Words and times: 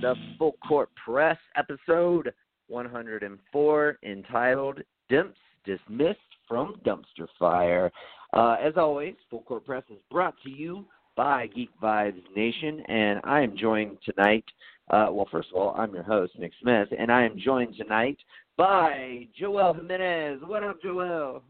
Episode 0.00 0.12
of 0.12 0.38
Full 0.38 0.56
Court 0.66 0.88
Press, 1.04 1.36
episode 1.56 2.32
104, 2.68 3.98
entitled 4.02 4.78
"Demps 5.10 5.34
Dismissed 5.66 6.18
from 6.48 6.80
Dumpster 6.86 7.26
Fire." 7.38 7.92
Uh, 8.32 8.56
as 8.62 8.74
always, 8.78 9.14
Full 9.28 9.42
Court 9.42 9.66
Press 9.66 9.82
is 9.90 9.98
brought 10.10 10.34
to 10.42 10.48
you 10.48 10.86
by 11.16 11.48
Geek 11.48 11.68
Vibes 11.82 12.22
Nation, 12.34 12.80
and 12.88 13.20
I 13.24 13.42
am 13.42 13.58
joined 13.58 13.98
tonight. 14.02 14.44
Uh, 14.88 15.08
well, 15.10 15.28
first 15.30 15.48
of 15.50 15.60
all, 15.60 15.74
I'm 15.76 15.92
your 15.92 16.04
host, 16.04 16.32
Nick 16.38 16.52
Smith, 16.62 16.88
and 16.98 17.12
I 17.12 17.24
am 17.24 17.38
joined 17.38 17.76
tonight 17.76 18.16
by 18.56 19.28
Joel 19.38 19.74
Jimenez. 19.74 20.40
What 20.46 20.62
up, 20.64 20.80
Joel? 20.82 21.42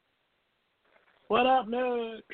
What 1.29 1.47
up, 1.47 1.69
Nick? 1.69 2.25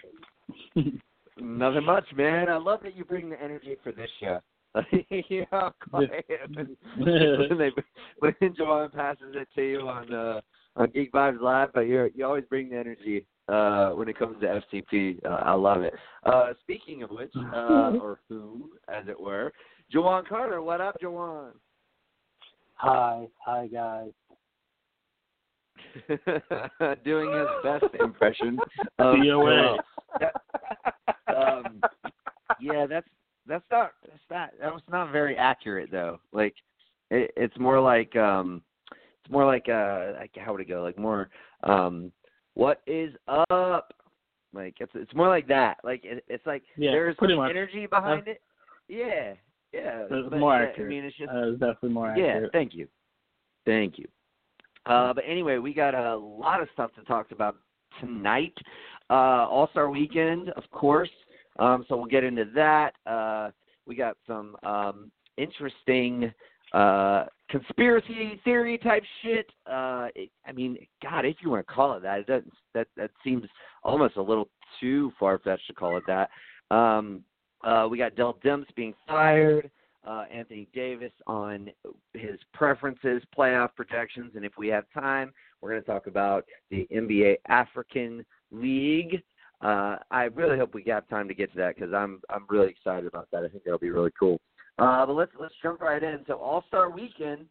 Nothing 1.39 1.85
much, 1.85 2.07
man. 2.17 2.49
I 2.49 2.57
love 2.57 2.81
that 2.85 2.97
you 2.97 3.05
bring 3.05 3.29
the 3.29 3.43
energy 3.43 3.77
for 3.83 3.93
this 3.93 4.09
show. 4.19 4.41
You 5.31 5.47
know, 5.53 5.73
quiet. 5.91 6.25
when, 6.99 7.59
they, 7.59 7.71
when 8.19 8.55
Joanne 8.57 8.91
passes 8.91 9.35
it 9.35 9.49
to 9.55 9.63
you 9.63 9.81
on 9.89 10.13
uh, 10.13 10.41
on 10.77 10.91
Geek 10.91 11.13
Vibes 11.13 11.41
Live, 11.41 11.71
but 11.75 11.83
you 11.83 12.11
you 12.15 12.25
always 12.25 12.45
bring 12.49 12.71
the 12.71 12.77
energy 12.77 13.27
uh, 13.49 13.91
when 13.91 14.09
it 14.09 14.19
comes 14.19 14.41
to 14.41 14.61
FCP. 14.73 15.25
Uh, 15.25 15.29
I 15.29 15.53
love 15.53 15.83
it. 15.83 15.95
Uh, 16.25 16.53
speaking 16.61 17.03
of 17.03 17.11
which, 17.11 17.33
uh, 17.55 17.93
or 18.01 18.21
who, 18.29 18.71
as 18.89 19.09
it 19.09 19.19
were, 19.19 19.53
Jawan 19.93 20.27
Carter. 20.27 20.63
What 20.63 20.81
up, 20.81 20.97
Jawan? 21.01 21.53
Hi, 22.75 23.27
hi 23.39 23.67
guys. 23.69 24.11
Doing 27.05 27.33
his 27.33 27.49
best 27.63 27.95
impression 28.01 28.59
of 28.99 29.17
DOA. 29.17 29.79
um, 31.35 31.81
yeah, 32.61 32.87
that's 32.87 33.09
that's 33.49 33.65
not 33.71 33.93
that's 34.03 34.21
not 34.31 34.51
that 34.61 34.73
was 34.73 34.83
not 34.91 35.13
very 35.13 35.37
accurate 35.37 35.91
though. 35.91 36.21
Like 36.33 36.55
it, 37.11 37.31
it's 37.37 37.57
more 37.59 37.81
like 37.81 38.15
um 38.17 38.63
it's 38.91 39.31
more 39.31 39.47
like 39.47 39.69
uh 39.69 40.13
like 40.19 40.33
how 40.37 40.53
would 40.53 40.61
it 40.61 40.69
go? 40.69 40.83
Like 40.83 40.99
more 40.99 41.29
um 41.65 42.13
what 42.55 42.83
is 42.87 43.15
up? 43.29 43.93
Like 44.53 44.77
it's 44.81 44.93
it's 44.95 45.15
more 45.15 45.29
like 45.29 45.47
that. 45.49 45.79
Like 45.85 46.05
it, 46.05 46.25
it's 46.29 46.47
like 46.47 46.63
Yeah, 46.77 46.93
there's 46.93 47.17
pretty 47.17 47.35
some 47.35 47.43
much. 47.43 47.51
energy 47.51 47.87
behind 47.87 48.29
it. 48.29 48.41
Yeah. 48.89 49.35
Yeah. 49.73 50.05
It's 50.11 50.31
but, 50.31 50.39
more 50.39 50.57
yeah, 50.57 50.69
accurate. 50.69 50.87
I 50.87 50.89
mean 50.89 51.05
it's 51.05 51.17
just 51.17 51.31
Uh, 51.31 51.51
it's 51.51 51.61
definitely 51.61 51.91
more 51.91 52.15
yeah, 52.17 52.35
accurate. 52.35 52.53
thank 52.53 52.75
you. 52.75 52.89
Thank 53.65 53.99
you. 53.99 54.07
Uh, 54.87 55.13
but 55.13 55.25
anyway, 55.27 55.59
we 55.59 55.75
got 55.75 55.95
a 55.95 56.17
lot 56.17 56.63
of 56.63 56.69
stuff 56.73 56.93
to 56.95 57.03
talk 57.03 57.33
about 57.33 57.57
tonight. 58.01 58.57
Uh, 59.11 59.47
All 59.49 59.69
Star 59.73 59.91
Weekend, 59.91 60.51
of 60.51 60.63
course. 60.71 61.11
Um, 61.59 61.85
so 61.89 61.97
we'll 61.97 62.07
get 62.07 62.25
into 62.25 62.45
that. 62.55 62.93
Uh, 63.07 63.51
we 63.87 63.95
got 63.95 64.17
some 64.27 64.57
um, 64.63 65.11
interesting 65.37 66.33
uh, 66.73 67.27
conspiracy 67.49 68.41
theory 68.45 68.79
type 68.79 69.03
shit. 69.23 69.47
Uh, 69.71 70.09
it, 70.15 70.31
I 70.47 70.53
mean, 70.53 70.77
God, 71.03 71.25
if 71.25 71.37
you 71.43 71.51
want 71.51 71.67
to 71.67 71.73
call 71.73 71.95
it 71.95 72.03
that, 72.03 72.21
it 72.21 72.27
doesn't. 72.27 72.53
That 72.75 72.89
that 72.97 73.11
seems 73.23 73.45
almost 73.83 74.17
a 74.17 74.23
little 74.23 74.49
too 74.81 75.13
far 75.19 75.39
fetched 75.39 75.67
to 75.69 75.73
call 75.73 75.97
it 75.97 76.05
that. 76.07 76.31
Um, 76.75 77.23
uh, 77.65 77.87
we 77.91 77.99
got 77.99 78.17
Dell 78.17 78.39
Demps 78.45 78.67
being 78.75 78.95
fired 79.07 79.71
uh, 80.07 80.25
Anthony 80.33 80.69
Davis 80.73 81.13
on 81.27 81.69
his 82.15 82.39
preferences, 82.55 83.23
playoff 83.37 83.71
projections, 83.75 84.33
and 84.37 84.45
if 84.45 84.53
we 84.57 84.69
have 84.69 84.85
time, 84.95 85.33
we're 85.61 85.71
going 85.71 85.83
to 85.83 85.87
talk 85.87 86.07
about 86.07 86.45
the 86.71 86.87
NBA 86.95 87.37
African 87.49 88.25
League. 88.53 89.23
Uh, 89.61 89.97
I 90.11 90.25
really 90.35 90.59
hope 90.59 90.75
we 90.75 90.83
got 90.83 91.09
time 91.09 91.29
to 91.29 91.35
get 91.35 91.51
to 91.53 91.59
that 91.59 91.77
because 91.77 91.95
I'm 91.95 92.21
I'm 92.29 92.45
really 92.49 92.69
excited 92.69 93.07
about 93.07 93.29
that. 93.33 93.45
I 93.45 93.49
think 93.49 93.65
that'll 93.65 93.79
be 93.79 93.91
really 93.91 94.13
cool. 94.19 94.41
Uh, 94.79 95.07
but 95.07 95.15
let's 95.15 95.33
let's 95.41 95.55
jump 95.63 95.81
right 95.81 96.03
in. 96.03 96.21
So 96.27 96.35
All 96.35 96.65
Star 96.69 96.91
Weekend. 96.91 97.47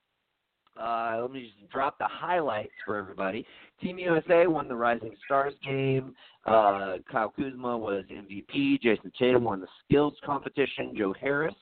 Uh, 0.79 1.19
let 1.21 1.31
me 1.31 1.53
just 1.57 1.71
drop 1.71 1.97
the 1.97 2.07
highlights 2.07 2.73
for 2.85 2.97
everybody. 2.97 3.45
Team 3.81 3.97
USA 3.97 4.45
won 4.45 4.67
the 4.67 4.75
Rising 4.75 5.15
Stars 5.23 5.53
game. 5.65 6.13
Uh, 6.45 6.97
Kyle 7.09 7.33
Kuzma 7.33 7.77
was 7.77 8.03
MVP. 8.11 8.81
Jayson 8.81 9.11
Tatum 9.17 9.45
won 9.45 9.61
the 9.61 9.67
skills 9.85 10.13
competition. 10.25 10.93
Joe 10.97 11.13
Harris 11.19 11.55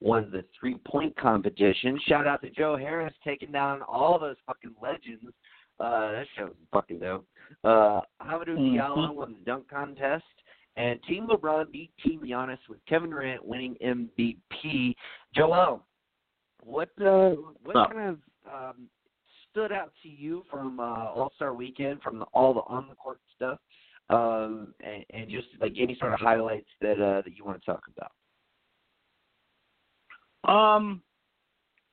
won 0.00 0.30
the 0.32 0.44
three 0.58 0.76
point 0.86 1.16
competition. 1.16 1.98
Shout 2.06 2.26
out 2.26 2.42
to 2.42 2.50
Joe 2.50 2.76
Harris 2.76 3.14
taking 3.24 3.52
down 3.52 3.82
all 3.82 4.18
those 4.18 4.36
fucking 4.46 4.74
legends. 4.82 5.24
Uh, 5.78 6.12
that 6.12 6.26
show 6.36 6.46
was 6.46 6.54
fucking 6.72 6.98
dope. 7.00 7.26
Uh, 7.64 8.00
Hamidou 8.22 8.56
Mhm. 8.56 8.74
Diallo 8.76 9.14
won 9.14 9.34
the 9.34 9.40
dunk 9.40 9.68
contest. 9.68 10.24
And 10.76 11.02
Team 11.04 11.26
LeBron 11.26 11.70
beat 11.70 11.90
Team 11.98 12.20
Giannis 12.20 12.58
with 12.68 12.84
Kevin 12.84 13.08
Durant 13.10 13.42
winning 13.44 13.76
MVP. 13.80 14.94
Joel, 15.34 15.86
what 16.62 16.90
uh, 17.00 17.30
what 17.62 17.76
Oh. 17.76 17.86
kind 17.86 18.08
of 18.10 18.20
um, 18.52 18.90
stood 19.50 19.72
out 19.72 19.92
to 20.02 20.08
you 20.08 20.44
from 20.50 20.78
uh, 20.78 21.06
All 21.12 21.32
Star 21.36 21.54
Weekend, 21.54 22.02
from 22.02 22.18
the, 22.18 22.26
all 22.26 22.52
the 22.52 22.60
on 22.60 22.88
the 22.88 22.94
court 22.94 23.20
stuff, 23.34 23.58
um, 24.10 24.74
and, 24.80 25.04
and 25.10 25.30
just 25.30 25.48
like 25.60 25.72
any 25.78 25.94
sort 25.96 26.12
of 26.12 26.20
highlights 26.20 26.68
that 26.82 27.00
uh, 27.00 27.22
that 27.22 27.34
you 27.34 27.44
want 27.44 27.58
to 27.58 27.64
talk 27.64 27.82
about? 27.96 28.12
Um, 30.46 31.02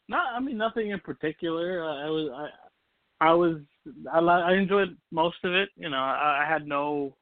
not. 0.10 0.34
I 0.36 0.40
mean, 0.42 0.58
nothing 0.58 0.92
in 0.92 1.00
particular. 1.00 1.84
Uh, 1.84 2.06
I 2.06 2.10
was. 2.10 2.50
I. 3.24 3.30
I 3.30 3.34
was. 3.34 3.58
I. 4.12 4.20
I 4.20 4.54
enjoyed 4.54 4.96
most 5.12 5.38
of 5.44 5.54
it. 5.54 5.70
You 5.76 5.90
know, 5.90 5.98
I, 5.98 6.44
I 6.44 6.46
had 6.52 6.68
no. 6.68 7.16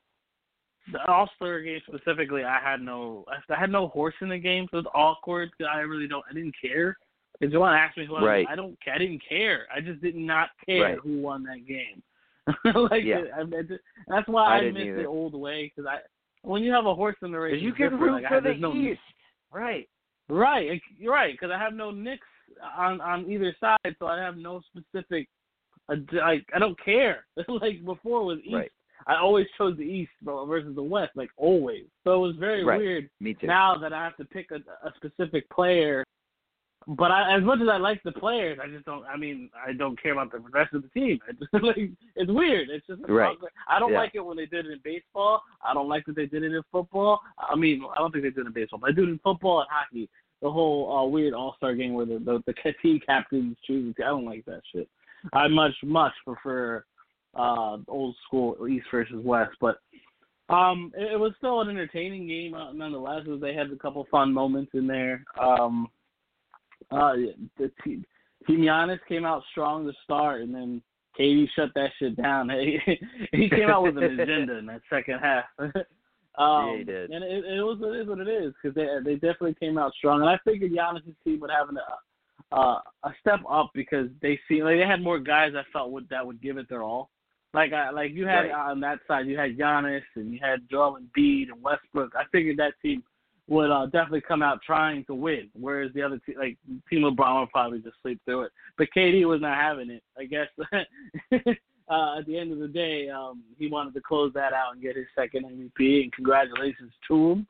The 0.92 1.06
All 1.12 1.30
Star 1.36 1.62
game 1.62 1.80
specifically, 1.88 2.44
I 2.44 2.60
had 2.60 2.82
no. 2.82 3.26
I 3.50 3.60
had 3.60 3.70
no 3.72 3.88
horse 3.90 4.16
in 4.22 4.30
the 4.30 4.38
game, 4.38 4.68
so 4.72 4.80
it's 4.80 4.88
awkward. 4.94 5.50
I 5.72 5.80
really 5.80 6.08
don't. 6.08 6.24
I 6.30 6.34
didn't 6.34 6.56
care. 6.62 6.98
If 7.40 7.52
you 7.52 7.60
want 7.60 7.74
to 7.76 7.80
ask 7.80 7.98
me 7.98 8.06
who 8.06 8.16
I, 8.18 8.24
Right. 8.24 8.48
I 8.50 8.56
don't. 8.56 8.78
I 8.94 8.98
didn't 8.98 9.22
care. 9.28 9.68
I 9.76 9.80
just 9.82 10.02
did 10.02 10.16
not 10.16 10.50
care 10.66 10.84
Right. 10.84 10.98
who 11.02 11.22
won 11.22 11.44
that 11.44 11.66
game. 11.68 12.02
like 12.90 13.04
Yeah. 13.04 13.22
I, 13.36 13.42
I 13.42 13.62
just, 13.62 13.82
that's 14.08 14.28
why 14.28 14.44
I 14.44 14.58
I, 14.64 14.72
miss 14.72 14.84
either. 14.84 14.98
the 15.04 15.06
old 15.06 15.34
way 15.36 15.72
because 15.76 15.88
I. 15.90 16.00
When 16.44 16.64
you 16.64 16.72
have 16.72 16.88
a 16.88 16.96
horse 16.96 17.16
in 17.22 17.32
the 17.32 17.40
race, 17.40 17.62
you 17.62 17.72
can 17.74 18.00
root 18.00 18.14
Like, 18.14 18.28
for 18.28 18.36
had- 18.36 18.44
the 18.44 18.54
no, 18.56 18.74
East, 18.74 19.00
right? 19.54 19.88
Right, 20.30 20.82
you're 20.98 21.14
right. 21.14 21.34
Because 21.34 21.52
I 21.56 21.60
have 21.60 21.74
no 21.74 21.92
nicks 21.92 22.26
on 22.78 23.00
on 23.02 23.30
either 23.30 23.56
side, 23.60 23.96
so 24.00 24.08
I 24.08 24.20
have 24.20 24.38
no 24.38 24.62
specific. 24.76 25.28
Like 26.13 26.46
I 26.56 26.59
don't 26.59 26.78
care. 26.84 27.25
like 27.47 27.84
before 27.85 28.22
it 28.22 28.25
was 28.25 28.40
East. 28.44 28.56
Right. 28.56 28.72
I 29.07 29.16
always 29.16 29.47
chose 29.57 29.75
the 29.78 29.84
East 29.84 30.12
versus 30.23 30.76
the 30.76 30.84
West, 30.84 31.11
like 31.16 31.29
always. 31.35 31.85
So 32.03 32.14
it 32.14 32.28
was 32.28 32.35
very 32.35 32.64
Right. 32.64 32.78
weird 32.79 33.09
Me 33.20 33.34
too. 33.34 33.47
now 33.47 33.76
that 33.78 33.93
I 33.93 34.03
have 34.03 34.16
to 34.17 34.26
pick 34.26 34.52
a, 34.52 34.58
a 34.88 34.93
specific 34.96 35.49
player. 35.49 36.03
But 36.88 37.11
I, 37.11 37.38
as 37.38 37.43
much 37.43 37.59
as 37.61 37.67
I 37.70 37.78
like 37.78 38.02
the 38.03 38.11
players, 38.11 38.58
I 38.61 38.67
just 38.67 38.85
don't. 38.85 39.05
I 39.05 39.16
mean, 39.16 39.52
I 39.67 39.72
don't 39.73 40.02
care 40.02 40.14
about 40.14 40.32
the 40.32 40.40
rest 40.40 40.73
of 40.73 40.82
the 40.82 40.88
team. 40.90 41.20
I 41.29 41.32
just, 41.34 41.64
like 41.64 41.78
it's 42.16 42.32
weird. 42.32 42.70
It's 42.70 42.85
just 42.87 43.02
Right. 43.08 43.37
I 43.67 43.79
don't 43.79 43.91
Yeah. 43.91 43.99
like 43.99 44.11
it 44.16 44.26
when 44.26 44.37
they 44.37 44.47
did 44.47 44.66
it 44.66 44.72
in 44.72 44.79
baseball. 44.84 45.44
I 45.64 45.73
don't 45.76 45.87
like 45.90 46.05
that 46.05 46.16
they 46.16 46.26
did 46.26 46.44
it 46.44 46.53
in 46.53 46.61
football. 46.72 47.22
I 47.37 47.55
mean, 47.55 47.84
I 47.96 47.99
don't 47.99 48.11
think 48.11 48.23
they 48.23 48.29
did 48.32 48.40
it 48.40 48.47
in 48.47 48.53
baseball, 48.53 48.79
but 48.79 48.87
they 48.87 48.94
do 48.94 49.03
it 49.03 49.09
in 49.11 49.20
football 49.20 49.59
and 49.59 49.67
hockey. 49.72 50.09
The 50.41 50.49
whole 50.49 50.91
uh, 50.97 51.05
weird 51.05 51.35
All 51.35 51.53
Star 51.58 51.76
game 51.76 51.94
where 51.94 52.08
the 52.08 52.17
the, 52.17 52.41
the 52.47 52.73
team 52.82 52.99
captains 53.05 53.58
choose. 53.66 53.94
I 53.99 54.08
don't 54.09 54.26
like 54.26 54.44
that 54.46 54.61
shit. 54.73 54.87
I 55.34 55.47
much 55.47 55.73
much 55.84 56.14
prefer 56.26 56.84
uh 57.35 57.78
old 57.88 58.16
school 58.28 58.68
East 58.68 58.88
versus 58.91 59.23
West, 59.23 59.56
but 59.62 59.78
um 60.50 60.91
it, 60.97 61.14
it 61.14 61.20
was 61.20 61.34
still 61.38 61.62
an 61.62 61.70
entertaining 61.70 62.28
game 62.28 62.53
uh, 62.53 62.73
nonetheless. 62.73 63.22
They 63.41 63.53
had 63.53 63.72
a 63.72 63.78
couple 63.78 64.06
fun 64.12 64.34
moments 64.34 64.72
in 64.73 64.88
there. 64.88 65.23
Um 65.40 65.88
uh 66.91 67.14
the 67.58 67.72
team 67.84 68.06
Team 68.47 68.62
Giannis 68.62 69.00
came 69.08 69.26
out 69.26 69.44
strong 69.52 69.85
to 69.85 69.94
start, 70.03 70.41
and 70.41 70.53
then 70.53 70.82
KD 71.20 71.47
shut 71.56 71.70
that 71.76 71.91
shit 72.00 72.16
down. 72.16 72.50
He 72.59 72.79
he 73.32 73.50
came 73.50 73.70
out 73.70 73.84
with 73.84 73.97
an 73.97 74.20
agenda 74.20 74.58
in 74.58 74.66
that 74.68 74.82
second 74.90 75.20
half. 75.20 75.46
um, 75.59 75.73
yeah, 76.38 76.78
he 76.78 76.84
did. 76.84 77.12
And 77.12 77.23
it, 77.23 77.46
it 77.46 77.62
was 77.62 77.78
it 77.82 78.02
is 78.02 78.08
what 78.08 78.20
it 78.20 78.28
is 78.28 78.53
because 78.62 78.76
they 78.76 78.88
they 79.03 79.16
definitely 79.16 79.56
came 79.59 79.78
out 79.78 79.94
strong. 79.97 80.22
And 80.22 80.29
I 80.29 80.40
figured 80.46 80.72
Giannis' 80.72 81.14
team 81.23 81.40
would 81.41 81.52
have 81.52 81.70
an, 81.70 81.78
uh, 82.52 82.80
a 83.03 83.12
step 83.20 83.40
up 83.50 83.72
because 83.74 84.09
they 84.22 84.40
see 84.48 84.64
like 84.64 84.78
they 84.78 84.86
had 84.88 85.02
more 85.02 85.20
guys 85.20 85.53
I 85.56 85.64
felt 85.72 85.92
would 85.92 86.09
that 86.09 86.26
would 86.26 86.42
give 86.42 86.58
it 86.58 86.68
their 86.70 86.84
all. 86.84 87.09
Like 87.53 87.74
I 87.74 87.90
like 87.92 88.12
you 88.12 88.26
had 88.26 88.50
Right. 88.50 88.52
on 88.52 88.80
that 88.82 89.00
side 89.08 89.28
you 89.28 89.38
had 89.38 89.58
Giannis 89.58 90.03
and 90.16 90.34
you 90.34 90.40
had 90.42 90.70
Joel 90.70 90.98
Embiid 91.00 91.52
and 91.52 91.62
Westbrook. 91.62 92.14
I 92.16 92.24
figured 92.32 92.58
that 92.58 92.74
team 92.82 93.03
would 93.48 93.72
uh, 93.72 93.86
definitely 93.88 94.22
come 94.22 94.42
out 94.42 94.62
trying 94.66 95.03
to 95.06 95.14
win, 95.14 95.50
whereas 95.59 95.92
the 95.94 96.02
other 96.02 96.20
team, 96.26 96.36
like 96.40 96.58
Team 96.90 97.02
LeBron, 97.02 97.42
would 97.42 97.50
probably 97.50 97.80
just 97.80 97.98
sleep 98.02 98.22
through 98.24 98.44
it. 98.44 98.52
But 98.78 98.88
KD 98.96 99.26
was 99.26 99.42
not 99.42 99.58
having 99.58 99.90
it. 99.90 100.04
I 100.18 100.24
guess 100.24 100.47
uh, 101.92 102.18
at 102.18 102.26
the 102.26 102.38
end 102.38 102.54
of 102.54 102.59
the 102.59 102.68
day, 102.68 103.09
um, 103.09 103.44
he 103.58 103.68
wanted 103.68 103.94
to 103.96 104.02
close 104.02 104.32
that 104.34 104.54
out 104.54 104.74
and 104.74 104.82
get 104.82 104.96
his 104.96 105.08
second 105.16 105.46
MVP. 105.46 106.04
And 106.04 106.14
congratulations 106.14 106.94
to 107.09 107.32
him. 107.32 107.47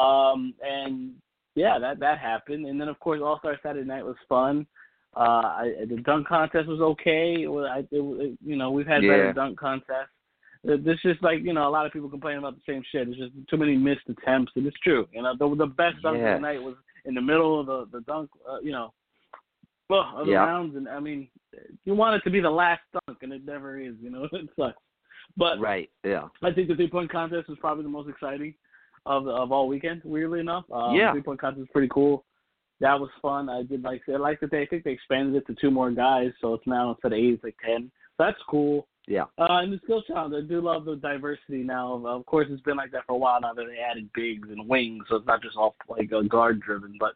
Um, 0.00 0.54
and 0.62 1.14
yeah, 1.54 1.78
that 1.78 1.98
that 2.00 2.18
happened. 2.18 2.66
And 2.66 2.80
then 2.80 2.88
of 2.88 2.98
course, 3.00 3.20
All 3.22 3.38
Star 3.38 3.58
Saturday 3.62 3.86
Night 3.86 4.04
was 4.04 4.16
fun. 4.28 4.66
Uh, 5.16 5.20
I, 5.20 5.72
the 5.88 5.96
dunk 6.02 6.28
contest 6.28 6.68
was 6.68 6.80
okay. 6.80 7.42
It 7.42 7.48
was, 7.48 7.68
I, 7.68 7.80
it, 7.94 8.00
was- 8.00 8.36
you 8.44 8.56
know, 8.56 8.70
we've 8.70 8.86
had 8.86 9.02
Yeah. 9.02 9.10
better 9.10 9.32
dunk 9.32 9.58
contests. 9.58 10.10
This 10.62 10.98
just 11.02 11.22
like 11.22 11.40
you 11.42 11.54
know, 11.54 11.66
a 11.66 11.70
lot 11.70 11.86
of 11.86 11.92
people 11.92 12.10
complaining 12.10 12.38
about 12.40 12.54
the 12.54 12.62
same 12.72 12.82
shit. 12.92 13.08
It's 13.08 13.16
just 13.16 13.32
too 13.48 13.56
many 13.56 13.76
missed 13.78 14.02
attempts, 14.08 14.52
and 14.56 14.66
it's 14.66 14.76
true. 14.80 15.08
You 15.12 15.22
know, 15.22 15.34
the 15.38 15.56
the 15.56 15.66
best 15.66 15.96
dunk 16.02 16.18
of 16.18 16.22
the 16.22 16.38
night 16.38 16.62
was 16.62 16.74
in 17.06 17.14
the 17.14 17.22
middle 17.22 17.58
of 17.60 17.66
the 17.66 17.86
the 17.98 18.02
dunk. 18.04 18.28
Uh, 18.48 18.60
you 18.60 18.70
know, 18.72 18.92
well, 19.88 20.12
of 20.16 20.26
the 20.26 20.32
Yeah. 20.32 20.44
rounds, 20.44 20.76
and 20.76 20.86
I 20.88 21.00
mean, 21.00 21.28
you 21.86 21.94
want 21.94 22.14
it 22.16 22.22
to 22.24 22.30
be 22.30 22.40
the 22.40 22.50
last 22.50 22.82
dunk, 22.92 23.18
and 23.22 23.32
it 23.32 23.44
never 23.44 23.80
is. 23.80 23.94
You 24.02 24.10
know, 24.10 24.24
it 24.32 24.48
sucks. 24.54 24.76
But 25.36 25.58
Right. 25.60 25.88
Yeah. 26.04 26.28
I 26.42 26.52
think 26.52 26.68
the 26.68 26.74
three 26.74 26.90
point 26.90 27.10
contest 27.10 27.48
was 27.48 27.58
probably 27.58 27.84
the 27.84 27.88
most 27.90 28.08
exciting 28.10 28.54
of 29.10 29.28
of 29.28 29.52
all 29.52 29.68
weekend. 29.68 30.02
Weirdly 30.04 30.40
enough, 30.40 30.64
um, 30.72 30.94
Yeah. 30.94 31.12
three 31.12 31.22
point 31.22 31.40
contest 31.40 31.60
was 31.60 31.68
pretty 31.72 31.88
cool. 31.88 32.24
That 32.80 32.98
was 32.98 33.10
fun. 33.20 33.48
I 33.48 33.62
did 33.62 33.82
like 33.82 34.02
I 34.08 34.16
like 34.16 34.40
that 34.40 34.50
they 34.50 34.62
I 34.62 34.66
think 34.66 34.84
they 34.84 34.92
expanded 34.92 35.34
it 35.34 35.46
to 35.48 35.54
two 35.60 35.70
more 35.70 35.90
guys, 35.90 36.32
so 36.40 36.54
it's 36.54 36.66
now 36.66 36.90
instead 36.90 37.12
of 37.12 37.18
eight, 37.18 37.34
it's 37.34 37.44
like 37.44 37.56
ten. 37.64 37.90
So 38.16 38.24
that's 38.24 38.42
cool. 38.48 38.86
Yeah. 39.06 39.24
Uh, 39.38 39.58
and 39.62 39.72
the 39.72 39.80
skill 39.82 40.02
challenge, 40.02 40.34
I 40.36 40.46
do 40.46 40.60
love 40.60 40.84
the 40.84 40.94
diversity 40.96 41.62
now. 41.64 42.00
Of, 42.06 42.24
course, 42.26 42.46
it's 42.50 42.62
been 42.62 42.76
like 42.76 42.92
that 42.92 43.06
for 43.06 43.14
a 43.14 43.18
while 43.18 43.40
now 43.40 43.52
that 43.54 43.66
they 43.66 43.78
added 43.78 44.08
bigs 44.14 44.48
and 44.50 44.68
wings, 44.68 45.04
so 45.08 45.16
it's 45.16 45.26
not 45.26 45.42
just 45.42 45.56
all 45.56 45.74
like 45.88 46.12
uh, 46.12 46.22
guard 46.22 46.60
driven. 46.60 46.96
But 47.00 47.14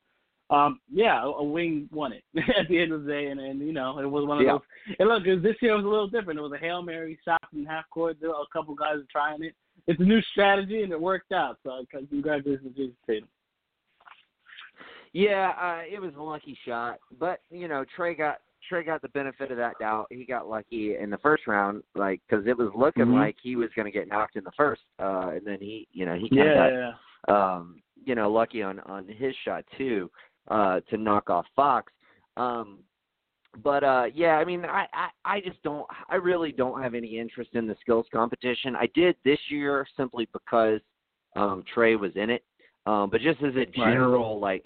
um, 0.54 0.80
yeah, 0.92 1.22
a, 1.22 1.26
a 1.28 1.44
wing 1.44 1.88
won 1.92 2.12
it 2.12 2.24
at 2.58 2.68
the 2.68 2.78
end 2.80 2.92
of 2.92 3.04
the 3.04 3.12
day, 3.12 3.26
and, 3.26 3.38
and 3.40 3.60
you 3.60 3.72
know 3.72 3.98
it 4.00 4.06
was 4.06 4.26
one 4.26 4.38
of 4.38 4.44
Yeah. 4.44 4.52
those. 4.52 4.96
And 4.98 5.08
look, 5.08 5.24
this 5.24 5.56
year 5.62 5.76
was 5.76 5.84
a 5.84 5.88
little 5.88 6.08
different. 6.08 6.38
It 6.38 6.42
was 6.42 6.52
a 6.52 6.58
hail 6.58 6.82
mary 6.82 7.18
shot 7.24 7.40
from 7.48 7.64
half 7.64 7.88
court. 7.90 8.16
There 8.20 8.30
were 8.30 8.36
a 8.36 8.52
couple 8.52 8.74
guys 8.74 8.96
are 8.96 9.06
trying 9.10 9.42
it. 9.44 9.54
It's 9.86 10.00
a 10.00 10.04
new 10.04 10.22
strategy, 10.32 10.82
and 10.82 10.92
it 10.92 11.00
worked 11.00 11.32
out. 11.32 11.58
So 11.62 11.84
congratulations, 11.90 12.76
Jayson 12.76 12.96
Tatum. 13.06 13.28
Yeah, 15.12 15.52
uh, 15.60 15.82
it 15.88 16.00
was 16.00 16.12
a 16.18 16.22
lucky 16.22 16.58
shot, 16.66 16.98
but 17.20 17.40
you 17.50 17.68
know 17.68 17.84
Trae 17.96 18.16
got 18.16 18.38
Trae 18.70 18.84
got 18.84 19.02
the 19.02 19.08
benefit 19.10 19.50
of 19.50 19.56
that 19.58 19.78
doubt. 19.78 20.06
He 20.10 20.24
got 20.24 20.48
lucky 20.48 20.96
in 20.96 21.10
the 21.10 21.18
first 21.18 21.46
round, 21.46 21.82
like 21.94 22.20
because 22.28 22.46
it 22.46 22.56
was 22.56 22.70
looking 22.74 23.06
Mhm. 23.06 23.14
like 23.14 23.36
he 23.42 23.56
was 23.56 23.70
going 23.74 23.84
to 23.84 23.92
get 23.92 24.08
knocked 24.08 24.36
in 24.36 24.44
the 24.44 24.52
first, 24.52 24.82
uh, 24.98 25.32
and 25.34 25.46
then 25.46 25.60
he, 25.60 25.86
you 25.92 26.06
know, 26.06 26.14
he 26.14 26.28
kind 26.30 26.40
of 26.40 26.46
Yeah, 26.48 26.54
got, 26.54 26.72
yeah. 27.28 27.54
um, 27.54 27.82
you 28.04 28.14
know, 28.14 28.30
lucky 28.30 28.62
on 28.62 28.80
on 28.80 29.06
his 29.06 29.36
shot 29.36 29.64
too, 29.76 30.10
uh, 30.48 30.80
to 30.88 30.96
knock 30.96 31.30
off 31.30 31.46
Fox. 31.54 31.92
Um, 32.36 32.82
but 33.62 33.84
uh, 33.84 34.06
yeah, 34.14 34.36
I 34.36 34.44
mean, 34.44 34.64
I, 34.64 34.86
I 34.92 35.08
I 35.24 35.40
just 35.40 35.62
don't, 35.62 35.86
I 36.08 36.16
really 36.16 36.52
don't 36.52 36.82
have 36.82 36.94
any 36.94 37.18
interest 37.18 37.50
in 37.54 37.66
the 37.66 37.76
skills 37.80 38.06
competition. 38.12 38.74
I 38.76 38.88
did 38.94 39.16
this 39.24 39.38
year 39.48 39.86
simply 39.96 40.28
because 40.32 40.80
um, 41.36 41.62
Trae 41.74 41.98
was 41.98 42.12
in 42.16 42.30
it, 42.30 42.44
um, 42.86 43.10
but 43.10 43.20
just 43.20 43.42
as 43.42 43.54
a 43.56 43.66
general 43.66 44.40
like 44.40 44.64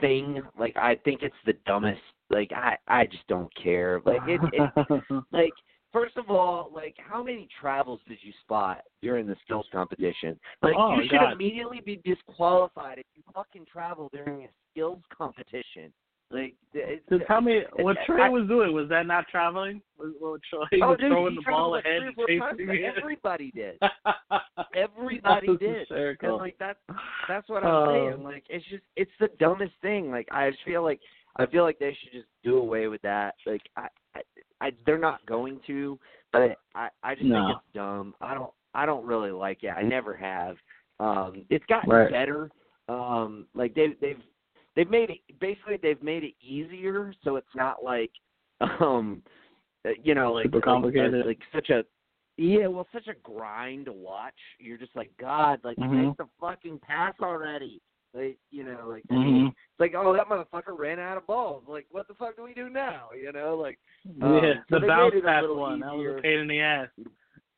thing. 0.00 0.42
Like 0.58 0.76
I 0.76 0.96
think 1.04 1.22
it's 1.22 1.34
the 1.46 1.54
dumbest. 1.66 2.00
Like 2.30 2.52
I 2.52 2.76
I 2.86 3.06
just 3.06 3.26
don't 3.28 3.54
care. 3.56 4.00
Like 4.04 4.22
it, 4.26 4.40
it 4.52 5.24
like 5.32 5.52
first 5.92 6.16
of 6.16 6.30
all, 6.30 6.70
like 6.74 6.94
how 6.98 7.22
many 7.22 7.48
travels 7.60 8.00
did 8.08 8.18
you 8.22 8.32
spot 8.42 8.82
during 9.02 9.26
the 9.26 9.36
skills 9.44 9.66
competition? 9.72 10.38
Like 10.62 10.74
Oh, 10.76 10.96
you 10.96 11.08
should 11.08 11.18
God. 11.20 11.32
immediately 11.32 11.80
be 11.84 12.00
disqualified 12.04 12.98
if 12.98 13.06
you 13.14 13.22
fucking 13.34 13.66
travel 13.70 14.08
during 14.12 14.44
a 14.44 14.48
skills 14.72 15.02
competition. 15.16 15.92
Like 16.30 16.54
it's, 16.74 17.02
So 17.08 17.18
tell 17.26 17.40
me 17.40 17.62
what 17.78 17.96
Trae 18.06 18.20
I- 18.20 18.28
was 18.28 18.46
doing. 18.48 18.72
Was 18.74 18.88
that 18.90 19.06
not 19.06 19.26
traveling? 19.28 19.80
Was, 19.98 20.12
was 20.20 20.40
Trae 20.52 20.66
Oh, 20.82 20.90
was 20.90 20.98
dude, 21.00 21.10
throwing 21.10 21.34
the 21.34 21.42
ball 21.48 21.76
ahead 21.76 22.02
and 22.02 22.14
chasing 22.28 22.68
it? 22.68 22.94
Everybody 22.98 23.50
did. 23.54 23.78
Everybody 24.74 25.56
did. 25.56 25.86
And 25.90 26.36
like 26.36 26.56
that's 26.58 26.78
that's 27.28 27.48
what 27.48 27.64
I'm 27.64 27.74
Oh. 27.74 28.10
saying. 28.10 28.22
Like 28.24 28.44
it's 28.48 28.64
just 28.68 28.82
it's 28.96 29.10
the 29.20 29.28
dumbest 29.38 29.72
thing. 29.82 30.10
Like 30.10 30.28
I 30.30 30.50
just 30.50 30.62
feel 30.64 30.82
like 30.82 31.00
I 31.36 31.46
feel 31.46 31.62
like 31.64 31.78
they 31.78 31.96
should 32.02 32.12
just 32.12 32.28
do 32.44 32.58
away 32.58 32.88
with 32.88 33.02
that. 33.02 33.34
Like 33.46 33.62
I, 33.76 33.88
I, 34.14 34.20
I 34.60 34.70
they're 34.86 34.98
not 34.98 35.24
going 35.26 35.60
to, 35.66 35.98
but 36.32 36.56
I 36.74 36.88
I 37.02 37.14
just 37.14 37.26
No. 37.26 37.46
think 37.46 37.56
it's 37.58 37.74
dumb. 37.74 38.14
I 38.20 38.34
don't 38.34 38.50
I 38.74 38.86
don't 38.86 39.06
really 39.06 39.30
like 39.30 39.62
it. 39.64 39.68
I 39.70 39.82
never 39.82 40.14
have. 40.16 40.56
Um 41.00 41.44
it's 41.48 41.64
gotten 41.66 41.90
Right. 41.90 42.10
better. 42.10 42.50
Um 42.88 43.46
like 43.54 43.74
they 43.74 43.88
they've 44.00 44.20
they've 44.78 44.90
made 44.90 45.10
it 45.10 45.18
basically 45.40 45.76
they've 45.82 46.02
made 46.02 46.22
it 46.22 46.34
easier 46.40 47.12
so 47.24 47.34
it's 47.34 47.54
not 47.56 47.82
like 47.82 48.12
um 48.80 49.20
uh, 49.84 49.90
you 50.02 50.14
know 50.14 50.32
like 50.32 50.44
Super 50.44 50.58
like, 50.58 50.64
complicated. 50.64 51.26
like 51.26 51.40
such 51.52 51.70
a 51.70 51.82
yeah, 52.40 52.68
well, 52.68 52.86
such 52.92 53.08
a 53.08 53.14
grind 53.24 53.86
to 53.86 53.92
watch. 53.92 54.38
You're 54.60 54.78
just 54.78 54.94
like, 54.94 55.10
God, 55.18 55.58
like 55.64 55.76
Mhm. 55.76 56.06
make 56.06 56.16
the 56.18 56.28
fucking 56.40 56.78
pass 56.78 57.14
already. 57.20 57.82
Like, 58.14 58.38
you 58.52 58.62
know, 58.62 58.86
like 58.86 59.02
I 59.10 59.14
Mhm. 59.14 59.48
it's 59.48 59.80
like, 59.80 59.94
oh, 59.96 60.12
that 60.12 60.28
motherfucker 60.28 60.78
ran 60.78 61.00
out 61.00 61.16
of 61.16 61.26
balls. 61.26 61.64
Like, 61.66 61.86
what 61.90 62.06
the 62.06 62.14
fuck 62.14 62.36
do 62.36 62.44
we 62.44 62.54
do 62.54 62.70
now? 62.70 63.10
You 63.10 63.32
know, 63.32 63.56
like, 63.56 63.80
yeah, 64.04 64.52
Um, 64.52 64.64
so 64.70 64.78
the 64.78 64.86
bounce 64.86 65.14
made 65.14 65.18
it 65.18 65.24
a 65.24 65.26
pass 65.26 65.48
one. 65.48 65.80
That 65.80 65.94
was 65.94 66.16
a 66.16 66.22
pain 66.22 66.38
in 66.38 66.46
the 66.46 66.60
ass. 66.60 66.88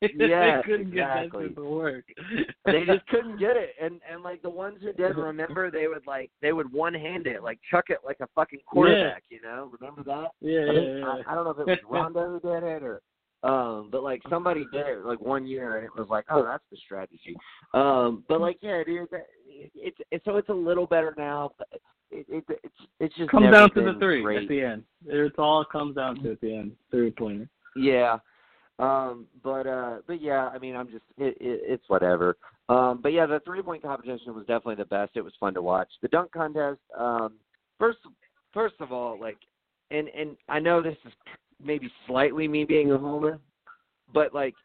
Yes, 0.01 0.11
they 0.17 0.61
couldn't 0.65 0.93
get 0.93 1.23
exactly. 1.23 1.47
that 1.47 1.55
to 1.55 1.63
work. 1.63 2.05
they 2.65 2.85
just 2.85 3.05
couldn't 3.07 3.39
get 3.39 3.57
it. 3.57 3.75
And 3.81 3.99
and 4.11 4.23
like 4.23 4.41
the 4.41 4.49
ones 4.49 4.77
who 4.81 4.93
did 4.93 5.15
remember, 5.15 5.69
they 5.71 5.87
would 5.87 6.05
like 6.07 6.31
they 6.41 6.53
would 6.53 6.71
one 6.71 6.93
hand 6.93 7.27
it, 7.27 7.43
like 7.43 7.59
chuck 7.69 7.85
it 7.89 7.99
like 8.05 8.17
a 8.21 8.27
fucking 8.35 8.61
quarterback. 8.65 9.23
You 9.29 9.41
know, 9.41 9.71
remember 9.79 10.03
that? 10.03 10.31
yeah, 10.41 10.59
I, 10.59 10.73
yeah, 10.73 10.97
yeah. 10.97 11.05
I, 11.05 11.31
I 11.31 11.35
don't 11.35 11.45
know 11.45 11.51
if 11.51 11.59
it 11.59 11.67
was 11.67 11.77
Rondo 11.89 12.39
who 12.39 12.39
did 12.39 12.63
it 12.63 12.83
or 12.83 13.01
um 13.43 13.89
but 13.91 14.03
like 14.03 14.21
somebody 14.29 14.65
did 14.71 14.85
it 14.85 15.03
like 15.03 15.19
one 15.19 15.47
year 15.47 15.77
and 15.77 15.85
it 15.85 15.91
was 15.97 16.07
like 16.11 16.23
oh 16.29 16.43
that's 16.43 16.63
the 16.69 16.77
strategy 16.85 17.35
um 17.73 18.23
but 18.29 18.39
like 18.39 18.55
yeah 18.61 18.83
dude 18.85 19.09
that, 19.09 19.25
it's 19.47 19.97
it's 20.11 20.23
so 20.25 20.37
it's 20.37 20.49
a 20.49 20.53
little 20.53 20.85
better 20.85 21.15
now 21.17 21.51
but 21.57 21.67
it, 22.11 22.25
it 22.29 22.43
it's 22.63 22.75
it's 22.99 23.15
just 23.15 23.31
comes 23.31 23.51
down 23.51 23.73
to 23.73 23.81
the 23.81 23.97
three 23.99 24.21
great. 24.21 24.43
at 24.43 24.49
the 24.49 24.61
end. 24.61 24.83
It's 25.05 25.35
all 25.37 25.65
comes 25.65 25.95
down 25.95 26.21
to 26.23 26.31
at 26.31 26.41
the 26.41 26.55
end. 26.55 26.73
Three 26.91 27.11
pointer. 27.11 27.49
Yeah. 27.75 28.17
Um, 28.81 29.27
but 29.43 29.67
uh, 29.67 29.97
but 30.07 30.21
yeah, 30.21 30.47
I 30.47 30.57
mean, 30.57 30.75
I'm 30.75 30.87
just 30.87 31.03
it, 31.17 31.37
it, 31.39 31.61
it's 31.63 31.83
whatever. 31.87 32.37
Um, 32.67 32.99
but 33.01 33.13
yeah, 33.13 33.27
the 33.27 33.39
three 33.45 33.61
point 33.61 33.83
competition 33.83 34.33
was 34.33 34.45
definitely 34.47 34.75
the 34.75 34.85
best. 34.85 35.11
It 35.15 35.21
was 35.21 35.33
fun 35.39 35.53
to 35.53 35.61
watch. 35.61 35.89
The 36.01 36.07
dunk 36.07 36.31
contest. 36.31 36.79
Um, 36.97 37.33
first, 37.77 37.99
first 38.53 38.75
of 38.79 38.91
all, 38.91 39.19
like, 39.19 39.37
and 39.91 40.07
and 40.09 40.35
I 40.49 40.59
know 40.59 40.81
this 40.81 40.97
is 41.05 41.13
maybe 41.63 41.91
slightly 42.07 42.47
me 42.47 42.65
being 42.65 42.91
a 42.91 42.97
homer, 42.97 43.39
but 44.13 44.33
like, 44.33 44.55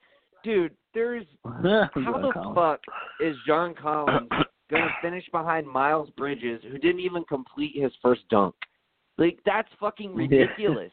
dude, 0.43 0.75
there's 0.95 1.27
how 1.45 1.91
the 1.93 2.53
fuck 2.55 2.81
is 3.21 3.37
John 3.47 3.75
Collins 3.75 4.31
gonna 4.71 4.89
finish 5.03 5.25
behind 5.31 5.67
Miles 5.67 6.09
Bridges, 6.17 6.63
who 6.63 6.79
didn't 6.79 7.01
even 7.01 7.23
complete 7.25 7.73
his 7.77 7.93
first 8.01 8.23
dunk? 8.31 8.55
Like, 9.19 9.39
that's 9.45 9.69
fucking 9.79 10.15
ridiculous 10.15 10.93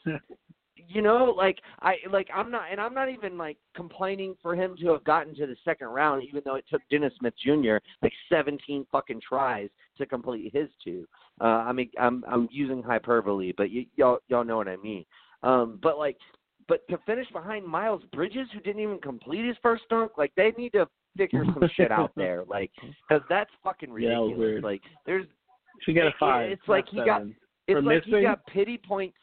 you 0.87 1.01
know 1.01 1.33
like 1.37 1.59
i 1.81 1.95
like 2.11 2.27
i'm 2.33 2.51
not 2.51 2.63
and 2.71 2.79
i'm 2.81 2.93
not 2.93 3.09
even 3.09 3.37
like 3.37 3.57
complaining 3.75 4.35
for 4.41 4.55
him 4.55 4.75
to 4.79 4.87
have 4.89 5.03
gotten 5.03 5.33
to 5.35 5.45
the 5.47 5.55
second 5.63 5.87
round 5.87 6.23
even 6.23 6.41
though 6.45 6.55
it 6.55 6.65
took 6.69 6.81
dennis 6.91 7.13
smith 7.19 7.33
jr 7.43 7.77
like 8.01 8.13
17 8.29 8.85
fucking 8.91 9.21
tries 9.27 9.69
to 9.97 10.05
complete 10.05 10.53
his 10.53 10.69
two 10.83 11.05
uh 11.41 11.45
i 11.45 11.71
mean 11.71 11.89
i'm 11.99 12.23
i'm 12.27 12.47
using 12.51 12.81
hyperbole 12.83 13.53
but 13.55 13.67
y- 13.73 13.87
y'all 13.95 14.19
y'all 14.27 14.43
know 14.43 14.57
what 14.57 14.67
i 14.67 14.75
mean 14.77 15.05
um 15.43 15.79
but 15.81 15.97
like 15.97 16.17
but 16.67 16.87
to 16.89 16.97
finish 17.05 17.27
behind 17.31 17.65
miles 17.65 18.01
bridges 18.13 18.47
who 18.53 18.59
didn't 18.61 18.81
even 18.81 18.99
complete 18.99 19.45
his 19.45 19.57
first 19.61 19.83
dunk 19.89 20.11
like 20.17 20.31
they 20.35 20.51
need 20.57 20.71
to 20.71 20.87
figure 21.17 21.43
some 21.53 21.69
shit 21.75 21.91
out 21.91 22.11
there 22.17 22.43
like 22.47 22.71
because 23.07 23.23
that's 23.29 23.51
fucking 23.63 23.89
Yeah, 23.89 24.09
ridiculous 24.19 24.37
weird. 24.37 24.63
like 24.63 24.81
there's 25.05 25.25
Should 25.81 25.95
got 25.95 26.07
a 26.07 26.13
five. 26.19 26.49
it's 26.51 26.61
like 26.67 26.87
he 26.89 26.97
got- 26.97 27.23
it's 27.67 27.77
For 27.77 27.81
like 27.81 28.03
he 28.03 28.21
got 28.21 28.45
pity 28.47 28.77
points. 28.77 29.15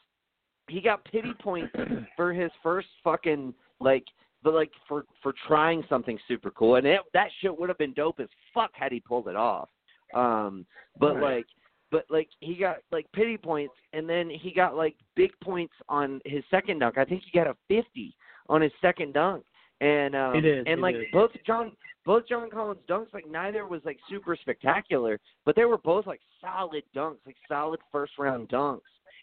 He 0.71 0.81
got 0.81 1.05
pity 1.05 1.33
points 1.43 1.75
for 2.17 2.33
his 2.33 2.51
first 2.63 2.89
fucking 3.03 3.53
like, 3.81 4.05
but 4.43 4.55
like 4.55 4.71
for 4.89 5.05
for 5.23 5.35
trying 5.47 5.83
something 5.89 6.19
super 6.29 6.51
cool, 6.51 6.77
and 6.77 6.87
it, 6.87 7.01
that 7.13 7.29
shit 7.41 7.59
would 7.59 7.69
have 7.69 7.79
been 7.79 7.93
dope 7.95 8.21
as 8.21 8.29
fuck 8.55 8.71
had 8.73 8.93
he 8.93 9.01
pulled 9.01 9.29
it 9.29 9.37
off. 9.37 9.69
Um, 10.15 10.67
but 10.99 11.15
Right. 11.15 11.37
like, 11.37 11.47
but 11.91 12.05
like 12.09 12.29
he 12.41 12.55
got 12.55 12.79
like 12.93 13.07
pity 13.13 13.37
points, 13.37 13.75
and 13.93 14.09
then 14.09 14.31
he 14.31 14.53
got 14.53 14.77
like 14.77 14.97
big 15.17 15.33
points 15.43 15.75
on 15.89 16.21
his 16.25 16.45
second 16.51 16.79
dunk. 16.79 16.99
I 16.99 17.05
think 17.05 17.23
he 17.25 17.37
got 17.37 17.47
a 17.47 17.57
fifty 17.69 18.15
on 18.49 18.61
his 18.63 18.73
second 18.81 19.13
dunk, 19.15 19.45
and 19.81 20.15
um, 20.15 20.35
He 20.35 20.41
did, 20.41 20.67
and 20.67 20.79
he 20.79 20.83
like 20.83 20.95
did. 20.95 21.11
both 21.13 21.31
John 21.47 21.73
both 22.07 22.27
John 22.29 22.49
Collins 22.51 22.81
dunks, 22.89 23.13
like 23.13 23.29
neither 23.29 23.67
was 23.67 23.83
like 23.85 23.99
super 24.09 24.35
spectacular, 24.35 25.21
but 25.45 25.55
they 25.55 25.65
were 25.67 25.79
both 25.79 26.07
like 26.07 26.21
solid 26.41 26.83
dunks, 26.97 27.19
like 27.27 27.37
solid 27.47 27.79
first 27.93 28.13
round 28.19 28.49
dunks, 28.49 28.81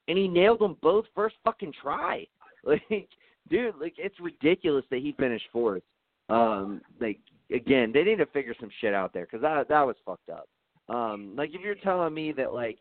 and 0.07 0.17
he 0.17 0.27
nailed 0.27 0.59
them 0.59 0.77
both 0.81 1.05
first 1.15 1.35
fucking 1.43 1.73
try. 1.81 2.25
Like, 2.63 3.07
dude, 3.49 3.75
like 3.79 3.93
it's 3.97 4.19
ridiculous 4.19 4.83
that 4.91 4.99
he 4.99 5.13
finished 5.13 5.45
fourth. 5.53 5.83
Um, 6.27 6.81
like 6.99 7.19
again, 7.53 7.91
they 7.93 8.03
need 8.03 8.17
to 8.17 8.25
figure 8.25 8.53
some 8.59 8.69
shit 8.81 8.93
out 8.93 9.13
there 9.13 9.23
because 9.25 9.41
that 9.41 9.69
that 9.69 9.81
was 9.87 9.95
fucked 10.05 10.29
up. 10.29 10.49
Um, 10.93 11.33
like 11.37 11.51
if 11.53 11.61
you're 11.61 11.75
telling 11.75 12.13
me 12.13 12.33
that 12.33 12.53
like 12.53 12.77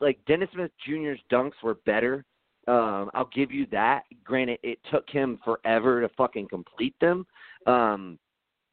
like 0.00 0.18
Dennis 0.26 0.50
Smith 0.52 0.72
Jr.'s 0.86 1.18
dunks 1.32 1.52
were 1.62 1.76
better, 1.86 2.24
um, 2.68 3.10
I'll 3.14 3.30
give 3.34 3.50
you 3.50 3.66
that. 3.72 4.02
Granted, 4.24 4.58
it 4.62 4.78
took 4.90 5.08
him 5.08 5.38
forever 5.42 6.02
to 6.02 6.08
fucking 6.16 6.48
complete 6.48 6.94
them. 7.00 7.26
Um, 7.66 8.18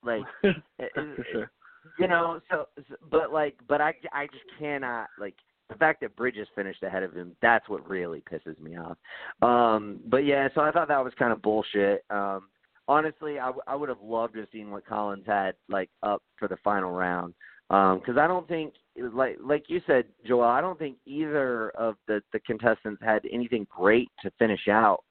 like 0.04 0.24
That's 0.44 0.92
for 0.96 1.26
sure. 1.32 1.52
you 1.98 2.08
know, 2.10 2.42
so- 2.50 2.68
but 3.10 3.32
like, 3.32 3.56
but 3.70 3.80
I 3.80 3.94
I 4.12 4.26
just 4.28 4.44
cannot 4.60 5.08
like 5.18 5.36
the 5.72 5.78
fact 5.78 6.02
that 6.02 6.16
Bridges 6.16 6.48
finished 6.54 6.84
ahead 6.84 7.04
of 7.04 7.14
him. 7.14 7.36
That's 7.42 7.68
what 7.70 7.88
really 7.90 8.22
pisses 8.32 8.60
me 8.60 8.78
off. 8.78 8.98
Um, 9.42 10.00
but 10.08 10.26
yeah, 10.26 10.50
so 10.54 10.62
I 10.62 10.72
thought 10.72 10.90
that 10.90 11.04
was 11.04 11.14
kind 11.18 11.32
of 11.32 11.42
bullshit. 11.42 12.04
Um, 12.10 12.50
honestly, 12.88 13.40
I, 13.40 13.48
w- 13.48 13.64
I 13.68 13.76
would 13.76 13.90
have 13.90 14.02
loved 14.04 14.34
to 14.34 14.42
have 14.42 14.50
seen 14.52 14.70
what 14.70 14.86
Collins 14.86 15.24
had 15.26 15.56
like 15.70 15.90
up 16.04 16.22
for 16.38 16.48
the 16.48 16.58
final 16.64 16.92
round. 16.92 17.34
Because 17.70 18.18
I 18.18 18.28
don't 18.28 18.46
think, 18.50 18.74
like 19.14 19.38
like 19.42 19.64
you 19.70 19.80
said, 19.88 20.04
Joel, 20.28 20.44
I 20.44 20.60
don't 20.60 20.78
think 20.78 20.98
either 21.06 21.70
of 21.70 21.96
the 22.06 22.22
the 22.34 22.40
contestants 22.42 23.02
had 23.02 23.22
anything 23.32 23.66
great 23.70 24.10
to 24.24 24.32
finish 24.38 24.68
out. 24.68 25.06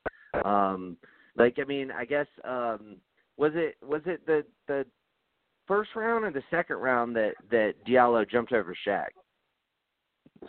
Um, 0.45 0.99
like 1.37 1.57
I 1.59 1.65
mean, 1.65 1.91
I 1.91 2.05
guess 2.05 2.27
um, 2.45 2.97
was 3.39 3.53
it 3.55 3.77
was 3.83 4.03
it 4.05 4.27
the 4.27 4.45
the 4.69 4.85
first 5.67 5.91
round 5.97 6.27
or 6.27 6.31
the 6.33 6.43
second 6.51 6.77
round 6.77 7.17
that 7.17 7.33
that 7.51 7.77
Diallo 7.89 8.29
jumped 8.31 8.53
over 8.53 8.77
Shaq? 8.87 9.09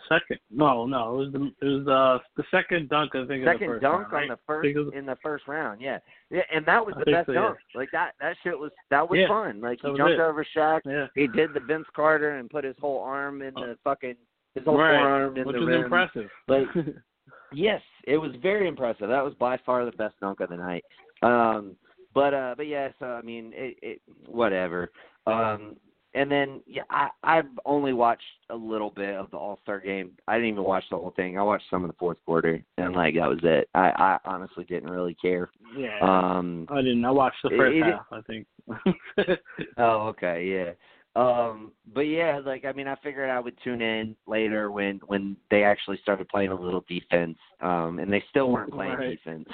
Second, 0.08 0.38
no, 0.50 0.86
no, 0.86 1.14
it 1.14 1.16
was 1.26 1.32
the 1.32 1.52
it 1.60 1.66
was 1.66 1.86
uh 1.86 2.18
the 2.36 2.44
second 2.50 2.88
dunk. 2.88 3.14
I 3.14 3.26
think 3.26 3.44
Second 3.44 3.66
first 3.66 3.82
dunk 3.82 4.10
round, 4.10 4.12
right? 4.12 4.22
on 4.22 4.28
the 4.28 4.38
first 4.46 4.74
was- 4.74 4.94
in 4.94 5.04
the 5.04 5.16
first 5.22 5.46
round, 5.46 5.82
yeah, 5.82 5.98
yeah, 6.30 6.40
and 6.52 6.64
that 6.64 6.84
was 6.84 6.94
the 6.98 7.10
best 7.10 7.26
so, 7.26 7.32
yeah. 7.32 7.40
dunk. 7.42 7.58
Like 7.74 7.90
that 7.92 8.12
that 8.20 8.36
shit 8.42 8.58
was 8.58 8.70
that 8.90 9.08
was 9.08 9.18
Yeah, 9.20 9.28
fun. 9.28 9.60
Like 9.60 9.80
he 9.82 9.88
jumped 9.94 10.12
it. 10.14 10.20
over 10.20 10.46
Shaq. 10.56 10.80
Yeah, 10.86 11.08
He 11.14 11.26
did 11.26 11.52
the 11.52 11.60
Vince 11.60 11.86
Carter 11.94 12.38
and 12.38 12.48
put 12.48 12.64
his 12.64 12.76
whole 12.80 13.00
arm 13.02 13.42
in 13.42 13.52
the 13.52 13.76
fucking 13.84 14.14
his 14.54 14.64
whole 14.64 14.78
right. 14.78 14.98
forearm 14.98 15.36
in 15.36 15.44
Which 15.46 15.54
the 15.54 15.60
was 15.60 15.68
rim. 15.68 15.84
impressive. 15.84 16.30
Like, 16.48 16.66
Yes, 17.54 17.82
it 18.04 18.16
was 18.16 18.32
very 18.42 18.66
impressive. 18.68 19.08
That 19.10 19.22
was 19.22 19.34
by 19.34 19.58
far 19.58 19.84
the 19.84 19.92
best 19.92 20.14
dunk 20.20 20.40
of 20.40 20.48
the 20.48 20.56
night. 20.56 20.84
Um, 21.22 21.76
but 22.14 22.32
uh, 22.32 22.54
but 22.56 22.66
yeah, 22.66 22.88
so 22.98 23.06
I 23.06 23.20
mean, 23.20 23.52
it, 23.54 23.76
it 23.82 24.02
whatever. 24.26 24.90
Um, 25.26 25.76
and 26.14 26.30
then 26.30 26.60
yeah, 26.66 26.82
I 26.90 27.08
I've 27.22 27.46
only 27.64 27.92
watched 27.92 28.22
a 28.50 28.54
little 28.56 28.90
bit 28.90 29.14
of 29.14 29.30
the 29.30 29.36
All 29.36 29.58
Star 29.62 29.80
game. 29.80 30.12
I 30.28 30.34
didn't 30.34 30.50
even 30.50 30.64
watch 30.64 30.84
the 30.90 30.96
whole 30.96 31.12
thing. 31.16 31.38
I 31.38 31.42
watched 31.42 31.64
some 31.70 31.84
of 31.84 31.90
the 31.90 31.96
fourth 31.98 32.18
quarter, 32.26 32.62
and 32.78 32.94
like 32.94 33.14
that 33.14 33.28
was 33.28 33.40
it. 33.42 33.68
I 33.74 33.90
I 33.90 34.18
honestly 34.24 34.64
didn't 34.64 34.90
really 34.90 35.14
care. 35.14 35.50
yeah, 35.76 35.98
Um, 36.00 36.66
I 36.70 36.82
didn't. 36.82 37.04
I 37.04 37.10
watched 37.10 37.42
the 37.42 37.50
first 37.50 37.76
it- 37.76 37.82
half. 37.84 38.06
I 38.10 38.20
think. 38.22 38.46
Oh, 39.78 40.08
okay, 40.08 40.44
yeah. 40.46 40.72
Um, 41.14 41.72
but 41.92 42.02
yeah, 42.02 42.40
like 42.44 42.64
I 42.64 42.72
mean, 42.72 42.88
I 42.88 42.94
figured 43.02 43.28
I 43.28 43.38
would 43.38 43.56
tune 43.62 43.82
in 43.82 44.16
later 44.26 44.70
when 44.70 44.98
when 45.08 45.36
they 45.50 45.62
actually 45.62 45.98
started 46.02 46.26
playing 46.28 46.50
a 46.52 46.54
little 46.58 46.84
defense, 46.88 47.36
um, 47.60 47.98
and 47.98 48.10
they 48.10 48.24
still 48.30 48.50
weren't 48.50 48.72
playing 48.72 48.94
Right. 48.94 49.10
defense 49.22 49.46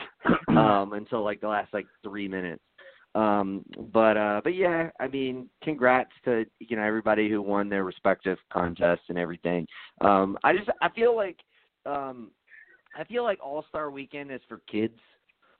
um, 0.48 0.92
until 0.92 1.24
like 1.24 1.40
the 1.40 1.48
last 1.48 1.74
like 1.74 1.86
three 2.04 2.28
minutes. 2.28 2.62
Um, 3.18 3.64
but 3.92 4.16
uh, 4.16 4.40
but 4.44 4.54
yeah, 4.54 4.90
I 5.00 5.08
mean, 5.08 5.48
congrats 5.62 6.12
to 6.24 6.44
you 6.60 6.76
know 6.76 6.82
everybody 6.82 7.28
who 7.28 7.42
won 7.42 7.68
their 7.68 7.82
respective 7.82 8.38
contests 8.52 9.06
and 9.08 9.18
everything. 9.18 9.66
Um, 10.00 10.38
I 10.44 10.52
just 10.56 10.70
I 10.80 10.88
feel 10.90 11.16
like 11.16 11.38
um, 11.84 12.30
I 12.96 13.02
feel 13.04 13.24
like 13.24 13.38
All 13.42 13.64
Star 13.68 13.90
Weekend 13.90 14.30
is 14.30 14.40
for 14.48 14.60
kids. 14.70 14.98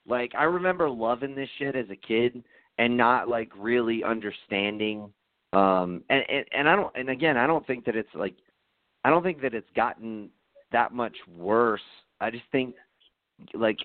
Like 0.07 0.33
I 0.38 0.45
remember 0.45 0.88
loving 0.88 1.35
this 1.35 1.49
shit 1.59 1.75
as 1.75 1.87
a 1.91 1.97
kid 1.97 2.45
and 2.79 2.97
not 2.97 3.29
like 3.29 3.50
really 3.59 4.05
understanding 4.05 5.12
um 5.55 6.05
and, 6.11 6.23
and 6.29 6.45
and 6.53 6.69
I 6.69 6.77
don't 6.77 6.95
and 6.95 7.09
again 7.09 7.38
I 7.38 7.47
don't 7.47 7.67
think 7.67 7.87
that 7.87 7.97
it's 7.97 8.15
like 8.15 8.35
I 9.05 9.11
don't 9.11 9.23
think 9.23 9.41
that 9.41 9.55
it's 9.55 9.69
gotten 9.75 10.29
that 10.73 10.93
much 10.93 11.17
worse. 11.37 11.81
I 12.21 12.31
just 12.31 12.45
think 12.53 12.75
like 13.55 13.79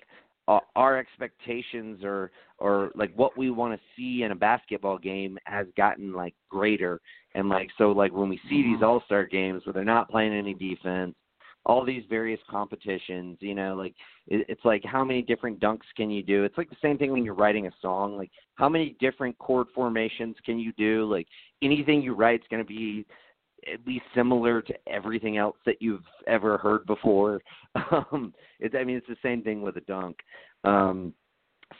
uh, 0.48 0.60
our 0.76 0.98
expectations 0.98 2.00
or 2.04 2.30
or 2.58 2.90
like 2.94 3.12
what 3.16 3.36
we 3.36 3.50
want 3.50 3.74
to 3.74 3.80
see 3.96 4.22
in 4.22 4.30
a 4.30 4.36
basketball 4.36 4.98
game 4.98 5.38
has 5.44 5.66
gotten 5.76 6.12
like 6.12 6.34
greater. 6.48 7.00
And 7.34 7.48
like 7.48 7.70
so 7.78 7.90
like 7.90 8.12
when 8.12 8.28
we 8.28 8.40
see 8.48 8.62
these 8.62 8.82
all-star 8.82 9.24
games 9.24 9.62
where 9.64 9.72
they're 9.72 9.84
not 9.84 10.10
playing 10.10 10.32
any 10.32 10.54
defense 10.54 11.14
all 11.66 11.84
these 11.84 12.02
various 12.10 12.40
competitions 12.50 13.38
you 13.40 13.54
know 13.54 13.74
like 13.74 13.94
it, 14.26 14.44
it's 14.48 14.64
like 14.64 14.82
how 14.84 15.02
many 15.02 15.22
different 15.22 15.60
dunks 15.60 15.86
can 15.96 16.10
you 16.10 16.22
do? 16.22 16.44
It's 16.44 16.58
like 16.58 16.70
the 16.70 16.76
same 16.82 16.98
thing 16.98 17.10
when 17.10 17.24
you're 17.24 17.34
writing 17.34 17.66
a 17.66 17.70
song 17.80 18.16
like 18.16 18.30
how 18.54 18.68
many 18.68 18.96
different 19.00 19.36
chord 19.38 19.66
formations 19.74 20.36
can 20.44 20.58
you 20.58 20.72
do? 20.74 21.10
Like 21.10 21.26
anything 21.62 22.02
you 22.02 22.14
write 22.14 22.40
is 22.40 22.46
going 22.50 22.62
to 22.62 22.68
be 22.68 23.06
at 23.72 23.86
least 23.86 24.04
similar 24.14 24.62
to 24.62 24.74
everything 24.88 25.36
else 25.36 25.56
that 25.66 25.80
you've 25.80 26.04
ever 26.26 26.58
heard 26.58 26.86
before 26.86 27.40
um 27.90 28.32
it, 28.60 28.74
i 28.74 28.84
mean 28.84 28.96
it's 28.96 29.06
the 29.06 29.16
same 29.22 29.42
thing 29.42 29.62
with 29.62 29.76
a 29.76 29.80
dunk 29.82 30.16
um 30.64 31.12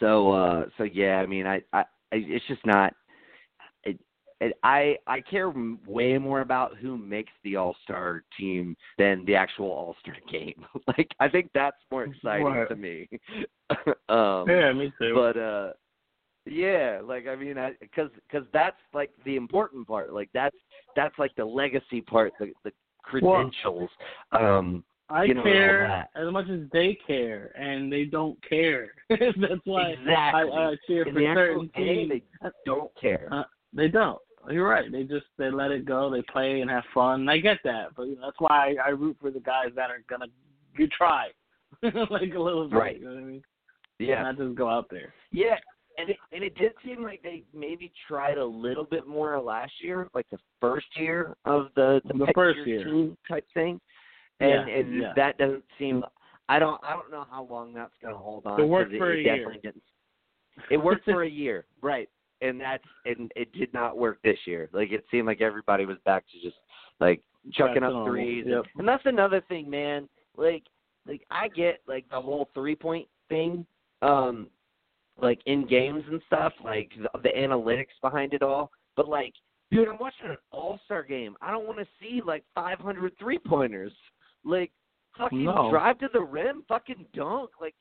so 0.01 0.33
uh 0.33 0.65
so 0.77 0.85
yeah 0.85 1.17
i 1.17 1.27
mean 1.27 1.47
i 1.47 1.57
i 1.73 1.81
I- 1.81 1.85
it's 2.13 2.47
just 2.47 2.65
not 2.65 2.93
it, 3.85 3.99
it, 4.41 4.55
I 4.63 4.97
I 5.07 5.21
care 5.21 5.53
way 5.87 6.19
more 6.19 6.41
about 6.41 6.77
who 6.77 6.97
makes 6.97 7.33
the 7.43 7.57
All 7.57 7.77
Star 7.83 8.25
team 8.39 8.77
than 8.99 9.25
the 9.25 9.35
actual 9.35 9.67
All 9.71 9.97
Star 10.01 10.17
game. 10.31 10.65
like 10.87 11.11
I 11.21 11.29
think 11.29 11.51
that's 11.55 11.77
more 11.91 12.05
exciting 12.05 12.67
to 12.69 12.77
me. 12.77 13.09
um, 14.09 14.49
yeah, 14.49 14.73
me 14.73 14.93
too. 14.99 15.15
but 15.15 15.37
uh 15.37 15.73
yeah 16.47 17.01
like 17.03 17.27
i 17.27 17.35
mean 17.35 17.57
i 17.59 17.73
because 17.81 18.11
because 18.29 18.47
that's 18.53 18.77
like 18.93 19.11
the 19.25 19.37
important 19.37 19.87
part 19.87 20.13
like 20.13 20.29
that's 20.35 20.57
that's 20.95 21.19
like 21.19 21.35
the 21.37 21.45
legacy 21.45 22.01
part 22.01 22.33
the 22.39 22.53
the 22.65 22.73
credentials 23.03 23.91
um 24.33 24.85
I 25.11 25.25
you 25.25 25.35
know, 25.35 25.43
care 25.43 26.09
as 26.17 26.33
much 26.33 26.49
as 26.49 26.61
they 26.73 26.97
care, 27.07 27.53
and 27.61 27.93
they 27.93 28.07
don't 28.07 28.39
care. 28.49 28.93
That's 29.11 29.61
why 29.67 29.91
exactly 29.91 30.51
I, 30.51 30.71
I 30.71 30.77
cheer 30.87 31.07
in 31.07 31.13
for 31.13 31.21
the 31.21 31.35
certain 31.35 31.71
teams. 31.77 32.11
they 32.11 32.49
don't 32.65 32.91
care 32.99 33.29
Uh, 33.31 33.43
They 33.75 33.89
don't. 33.89 34.19
You're 34.51 34.67
right. 34.67 34.91
They 34.91 35.03
just 35.03 35.27
they 35.37 35.51
let 35.51 35.71
it 35.73 35.85
go. 35.85 36.09
They 36.11 36.23
play 36.23 36.63
and 36.63 36.71
have 36.71 36.85
fun. 36.95 37.21
And 37.21 37.31
I 37.31 37.37
get 37.37 37.59
that, 37.65 37.89
but 37.95 38.05
you 38.05 38.17
know, 38.17 38.23
that's 38.25 38.41
why 38.41 38.75
I, 38.83 38.87
I 38.87 38.89
root 38.93 39.19
for 39.21 39.31
the 39.31 39.41
guys 39.41 39.69
that 39.77 39.91
are 39.91 40.03
gonna 40.09 40.27
you 40.79 40.89
try, 40.89 41.29
like 41.83 42.33
a 42.35 42.41
little 42.41 42.67
bit. 42.69 42.77
Right. 42.77 42.99
You 42.99 43.05
know 43.05 43.15
what 43.15 43.23
I 43.23 43.27
mean? 43.27 43.43
yeah 43.99 44.23
Not 44.23 44.39
just 44.39 44.55
go 44.55 44.71
out 44.71 44.87
there. 44.91 45.13
yeah 45.33 45.57
and 45.99 46.11
it 46.11 46.17
and 46.33 46.43
it 46.43 46.55
did 46.57 46.73
seem 46.85 47.03
like 47.03 47.23
they 47.23 47.45
maybe 47.55 47.93
tried 48.09 48.39
a 48.39 48.45
little 48.45 48.85
bit 48.85 49.07
more 49.07 49.41
last 49.41 49.73
year 49.81 50.09
like 50.15 50.27
the 50.31 50.39
first 50.61 50.87
year 50.97 51.37
of 51.45 51.69
the 51.77 52.01
the, 52.07 52.15
The 52.15 52.33
first 52.35 52.59
year. 52.67 52.85
team 52.85 53.17
type 53.29 53.47
thing 53.55 53.81
and 54.41 54.69
Yeah, 54.69 54.75
and 54.77 55.03
yeah. 55.03 55.13
that 55.17 55.39
doesn't 55.39 55.65
seem 55.79 56.03
i 56.49 56.59
don't 56.59 56.81
i 56.85 56.91
don't 56.93 57.11
know 57.11 57.25
how 57.31 57.45
long 57.49 57.73
that's 57.73 57.93
going 58.03 58.13
to 58.15 58.19
hold 58.19 58.47
on 58.47 58.61
It 58.61 58.65
worked 58.67 58.93
for 58.97 59.13
it 59.13 59.21
a 59.21 59.23
year. 59.23 59.53
didn't 59.63 59.83
It 60.71 60.77
worked 60.77 61.05
for 61.05 61.23
a 61.25 61.29
year, 61.29 61.67
right? 61.83 62.09
And 62.41 62.61
that's 62.61 62.85
and 63.07 63.31
it 63.37 63.53
did 63.53 63.73
not 63.73 63.97
work 63.97 64.19
this 64.23 64.39
year. 64.47 64.69
Like 64.73 64.93
it 64.93 65.05
seemed 65.11 65.27
like 65.27 65.41
everybody 65.41 65.87
was 65.87 65.97
back 66.05 66.25
to 66.33 66.41
just 66.41 66.57
like 67.01 67.23
chucking 67.53 67.81
to 67.83 67.87
up 67.89 67.93
normal. 67.93 68.07
threes, 68.13 68.45
Yep. 68.47 68.65
and 68.79 68.87
that's 68.87 69.07
another 69.07 69.41
thing, 69.49 69.69
man. 69.71 70.09
Like 70.37 70.65
like 71.07 71.23
I 71.31 71.49
get 71.49 71.81
like 71.89 72.05
the 72.11 72.21
whole 72.21 72.51
three 72.55 72.75
point 72.77 73.09
thing, 73.29 73.65
um, 74.03 74.49
like 75.21 75.41
in 75.47 75.67
games 75.67 76.05
and 76.11 76.21
stuff, 76.27 76.53
like 76.65 76.91
the, 77.01 77.21
the 77.21 77.31
analytics 77.31 77.95
behind 78.03 78.35
it 78.35 78.43
all. 78.43 78.71
But 78.97 79.09
like, 79.09 79.33
dude, 79.71 79.89
I'm 79.89 79.99
watching 79.99 80.31
an 80.31 80.37
All 80.51 80.79
Star 80.85 81.03
game. 81.03 81.37
I 81.41 81.51
don't 81.51 81.67
want 81.67 81.79
to 81.79 81.87
see 82.01 82.21
like 82.25 82.45
500 82.55 83.13
three 83.19 83.39
pointers. 83.39 83.93
Like 84.45 84.71
fucking 85.19 85.45
No. 85.45 85.71
drive 85.71 85.99
to 86.01 86.09
the 86.13 86.21
rim, 86.21 86.65
fucking 86.69 87.07
dunk, 87.15 87.51
like 87.61 87.75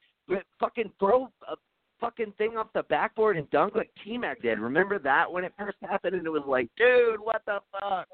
fucking 0.59 0.91
throw 0.99 1.29
a 1.49 1.55
fucking 1.99 2.33
thing 2.37 2.57
off 2.57 2.67
the 2.73 2.83
backboard 2.83 3.37
and 3.37 3.49
dunk 3.49 3.75
like 3.75 3.89
T 4.03 4.17
Mac 4.17 4.41
did. 4.41 4.59
Remember 4.59 4.99
that 4.99 5.31
when 5.31 5.43
it 5.43 5.53
first 5.57 5.77
happened 5.81 6.15
and 6.15 6.25
it 6.25 6.29
was 6.29 6.43
like, 6.45 6.69
dude, 6.77 7.19
what 7.19 7.41
the 7.45 7.59
fuck? 7.71 8.07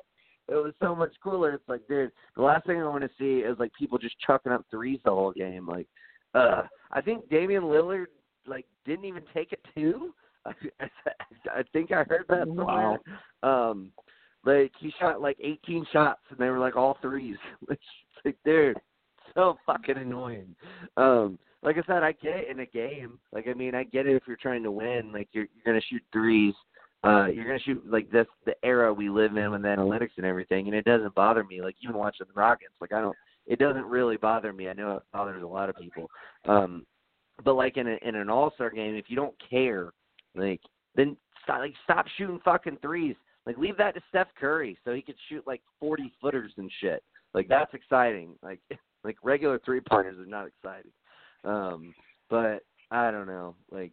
It 0.48 0.56
was 0.56 0.74
so 0.82 0.96
much 0.96 1.12
cooler. 1.24 1.54
It's 1.54 1.68
like, 1.68 1.88
dude, 1.88 2.12
the 2.36 2.42
last 2.42 2.66
thing 2.66 2.82
I 2.82 2.88
want 2.88 3.04
to 3.04 3.10
see 3.20 3.40
is 3.46 3.58
like 3.60 3.72
people 3.78 3.98
just 4.00 4.16
chucking 4.26 4.52
up 4.52 4.66
threes 4.72 5.00
the 5.06 5.12
whole 5.12 5.32
game. 5.32 5.68
Like, 5.68 5.88
uh, 6.34 6.64
I 6.92 7.02
think 7.02 7.30
Damian 7.30 7.64
Lillard 7.64 8.08
like 8.50 8.65
didn't 8.86 9.06
even 9.06 9.24
take 9.34 9.53
a 9.53 9.79
two. 9.79 10.13
I, 10.46 10.51
I 11.53 11.63
think 11.74 11.91
I 11.91 12.03
heard 12.03 12.25
that 12.29 12.48
somewhere. 12.48 13.00
Um, 13.44 13.91
like 14.46 14.72
he 14.79 14.91
shot 15.00 15.22
like 15.22 15.38
18 15.41 15.86
shots 15.91 16.22
and 16.29 16.39
they 16.39 16.50
were 16.50 16.60
like 16.60 16.75
all 16.75 16.98
threes. 17.01 17.38
Which 17.65 17.82
like, 18.25 18.38
dude, 18.46 18.77
so 19.36 19.58
fucking 19.65 19.98
annoying. 19.98 20.56
Um, 20.98 21.38
like 21.62 21.77
I 21.77 21.82
said, 21.86 22.03
I 22.03 22.13
get 22.13 22.38
it 22.38 22.50
in 22.50 22.62
a 22.62 22.65
game. 22.65 23.20
Like 23.34 23.48
I 23.48 23.53
mean, 23.53 23.75
I 23.75 23.84
get 23.84 24.08
it 24.08 24.15
if 24.15 24.24
you're 24.27 24.38
trying 24.38 24.63
to 24.63 24.72
win. 24.72 25.12
Like 25.13 25.27
you're 25.32 25.48
you're 25.53 25.74
gonna 25.74 25.82
shoot 25.89 26.01
threes. 26.12 26.53
Uh, 27.03 27.27
you're 27.27 27.46
gonna 27.46 27.60
shoot 27.60 27.82
like 27.89 28.10
this 28.12 28.27
the 28.46 28.56
era 28.63 28.94
we 28.94 29.10
live 29.10 29.36
in 29.36 29.51
with 29.51 29.62
analytics 29.62 30.12
and 30.18 30.25
everything, 30.25 30.68
and 30.68 30.75
it 30.75 30.86
doesn't 30.86 31.15
bother 31.15 31.44
me. 31.44 31.62
Like 31.62 31.75
even 31.84 31.98
watching 31.98 32.27
the 32.27 32.39
Rockets, 32.39 32.74
like 32.82 32.94
I 32.94 33.01
don't. 33.01 33.15
It 33.46 33.58
doesn't 33.58 33.86
really 33.86 34.15
bother 34.15 34.53
me. 34.53 34.70
I 34.70 34.74
know 34.74 34.98
it 34.98 35.03
bothers 35.12 35.41
a 35.41 35.48
lot 35.48 35.70
of 35.70 35.75
people. 35.75 36.08
Um, 36.48 36.86
but 37.43 37.55
like 37.55 37.77
in 37.77 37.88
a, 37.88 37.98
in 38.01 38.15
an 38.15 38.29
All 38.29 38.51
Star 38.55 38.69
game, 38.69 38.96
if 38.96 39.05
you 39.08 39.15
don't 39.15 39.36
care, 39.50 39.91
like 40.36 40.62
then 40.96 41.17
stop, 41.43 41.60
like 41.60 41.74
stop 41.84 42.05
shooting 42.17 42.39
fucking 42.43 42.77
threes. 42.81 43.15
Like 43.46 43.58
leave 43.58 43.77
that 43.77 43.96
to 43.96 44.01
Steph 44.10 44.27
Curry 44.39 44.77
so 44.84 44.93
he 44.93 45.01
could 45.01 45.15
shoot 45.27 45.46
like 45.48 45.62
forty 45.79 46.13
footers 46.22 46.51
and 46.58 46.72
shit. 46.81 47.03
Like 47.34 47.48
that's 47.48 47.74
exciting. 47.74 48.31
Like 48.43 48.60
like 49.03 49.17
regular 49.24 49.60
three 49.63 49.81
pointers 49.81 50.19
are 50.19 50.25
not 50.25 50.48
exciting. 50.48 50.91
Um, 51.43 51.93
but 52.29 52.63
I 52.91 53.12
don't 53.12 53.27
know. 53.27 53.55
Like 53.72 53.91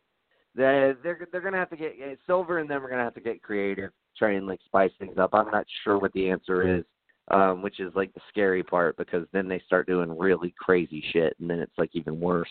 they 0.54 0.92
they're 1.02 1.28
they're 1.30 1.40
gonna 1.40 1.58
have 1.58 1.70
to 1.70 1.76
get 1.76 1.96
Silver 2.26 2.58
and 2.58 2.68
them 2.68 2.84
are 2.84 2.90
gonna 2.90 3.04
have 3.04 3.14
to 3.14 3.20
get 3.20 3.42
creative, 3.42 3.90
try 4.16 4.32
and 4.32 4.46
like 4.46 4.60
spice 4.64 4.92
things 4.98 5.18
up. 5.18 5.30
I'm 5.32 5.50
not 5.50 5.66
sure 5.84 5.98
what 5.98 6.12
the 6.12 6.30
answer 6.30 6.78
is. 6.78 6.84
Um, 7.28 7.60
which 7.60 7.80
is 7.80 7.92
like 7.96 8.14
the 8.14 8.20
scary 8.28 8.62
part 8.62 8.96
because 8.96 9.26
then 9.32 9.48
they 9.48 9.60
start 9.66 9.88
doing 9.88 10.16
really 10.16 10.54
crazy 10.60 11.02
shit 11.12 11.34
and 11.40 11.50
then 11.50 11.58
it's 11.58 11.76
like 11.76 11.90
even 11.92 12.20
worse. 12.20 12.48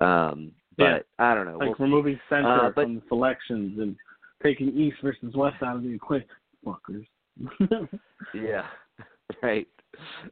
Um, 0.00 0.52
but 0.78 0.84
Yeah. 0.84 0.98
I 1.18 1.34
don't 1.34 1.44
know. 1.44 1.58
Like 1.58 1.78
we'll 1.78 1.88
removing 1.88 2.18
center 2.30 2.48
Uh, 2.48 2.70
but- 2.70 2.84
from 2.84 2.94
the 2.94 3.02
selections 3.08 3.78
and 3.78 3.94
taking 4.42 4.68
East 4.70 4.96
versus 5.02 5.34
West 5.34 5.62
out 5.62 5.76
of 5.76 5.82
the 5.82 5.90
equation. 5.94 6.26
Fuckers. 6.64 7.06
Yeah, 8.34 8.66
right. 9.42 9.68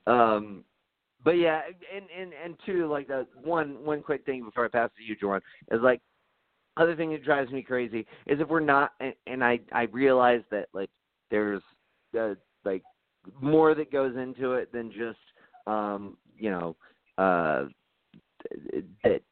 Um, 0.07 0.65
but 1.25 1.33
yeah, 1.33 1.61
and 1.95 2.07
and 2.19 2.33
and 2.33 2.57
two, 2.65 2.87
like 2.87 3.09
the 3.09 3.27
one 3.43 3.85
one 3.85 4.03
quick 4.03 4.25
thing 4.25 4.45
before 4.45 4.65
I 4.65 4.69
pass 4.69 4.91
to 4.97 5.05
you, 5.05 5.15
Jordan, 5.17 5.43
is 5.71 5.81
like 5.83 6.01
other 6.77 6.97
thing 6.97 7.11
that 7.11 7.25
drives 7.25 7.51
me 7.53 7.63
crazy 7.63 8.07
is 8.27 8.41
if 8.41 8.49
we're 8.49 8.61
not, 8.61 8.93
and, 9.01 9.15
and 9.27 9.45
I 9.45 9.61
I 9.73 9.83
realize 9.93 10.43
that 10.51 10.69
like 10.73 10.91
there's 11.31 11.63
uh, 12.19 12.35
like 12.65 12.83
more 13.41 13.75
that 13.75 13.93
goes 13.93 14.17
into 14.17 14.53
it 14.53 14.73
than 14.73 14.91
just 14.91 15.19
um 15.67 16.17
you 16.37 16.51
know 16.51 16.77
uh 17.19 17.65
that 19.05 19.23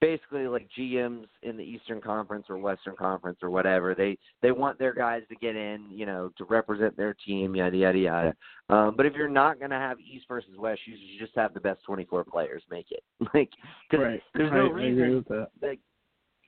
basically 0.00 0.46
like 0.46 0.68
GMs 0.78 1.26
in 1.42 1.56
the 1.56 1.62
Eastern 1.62 2.00
Conference 2.00 2.46
or 2.48 2.58
Western 2.58 2.96
Conference 2.96 3.38
or 3.42 3.50
whatever. 3.50 3.94
They 3.94 4.18
they 4.42 4.52
want 4.52 4.78
their 4.78 4.92
guys 4.92 5.22
to 5.28 5.36
get 5.36 5.56
in, 5.56 5.86
you 5.90 6.06
know, 6.06 6.30
to 6.38 6.44
represent 6.44 6.96
their 6.96 7.14
team, 7.26 7.54
yada 7.54 7.76
yada 7.76 7.98
yada. 7.98 8.34
Um, 8.68 8.94
but 8.96 9.06
if 9.06 9.14
you're 9.14 9.28
not 9.28 9.58
going 9.58 9.70
to 9.70 9.76
have 9.76 9.98
East 10.00 10.26
versus 10.28 10.50
West, 10.58 10.80
you 10.86 10.94
should 10.94 11.24
just 11.24 11.36
have 11.36 11.54
the 11.54 11.60
best 11.60 11.82
24 11.84 12.24
players 12.24 12.62
make 12.70 12.86
it. 12.90 13.02
Like, 13.34 13.50
cause 13.90 14.00
right. 14.00 14.22
there's 14.34 14.52
I, 14.52 14.56
no 14.56 14.66
I 14.66 14.68
agree 14.68 14.92
reason 14.92 15.16
with 15.16 15.28
that. 15.28 15.48
like 15.60 15.80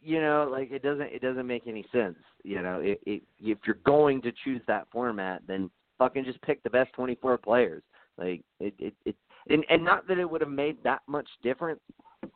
you 0.01 0.21
know 0.21 0.49
like 0.51 0.71
it 0.71 0.83
doesn't 0.83 1.09
it 1.13 1.21
doesn't 1.21 1.47
make 1.47 1.67
any 1.67 1.85
sense 1.93 2.17
you 2.45 2.63
know 2.63 2.81
it, 2.81 3.01
it 3.05 3.23
if 3.41 3.59
you're 3.67 3.79
going 3.85 4.23
to 4.23 4.33
choose 4.45 4.63
that 4.69 4.87
format 4.93 5.43
then 5.47 5.69
fucking 5.99 6.25
just 6.25 6.41
pick 6.43 6.63
the 6.63 6.71
best 6.71 6.93
24 6.95 7.39
players 7.39 7.83
like 8.17 8.43
it 8.61 8.75
it, 8.79 8.95
it 9.05 9.17
and 9.49 9.65
and 9.69 9.85
not 9.85 10.07
that 10.09 10.19
it 10.19 10.29
would 10.29 10.41
have 10.41 10.51
made 10.51 10.77
that 10.83 11.01
much 11.07 11.29
difference 11.43 11.81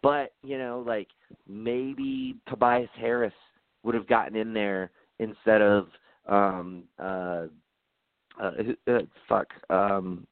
but 0.03 0.33
you 0.43 0.59
know 0.59 0.83
like 0.87 1.09
maybe 1.49 2.37
Tobias 2.49 2.91
Harris 2.99 3.33
would 3.83 3.95
have 3.95 4.07
gotten 4.07 4.37
in 4.37 4.53
there 4.53 4.91
instead 5.19 5.63
of 5.63 5.89
um 6.29 6.85
uh 6.99 7.47
uh, 8.41 8.53
uh 8.89 8.99
fuck 9.29 9.49
um 9.71 10.27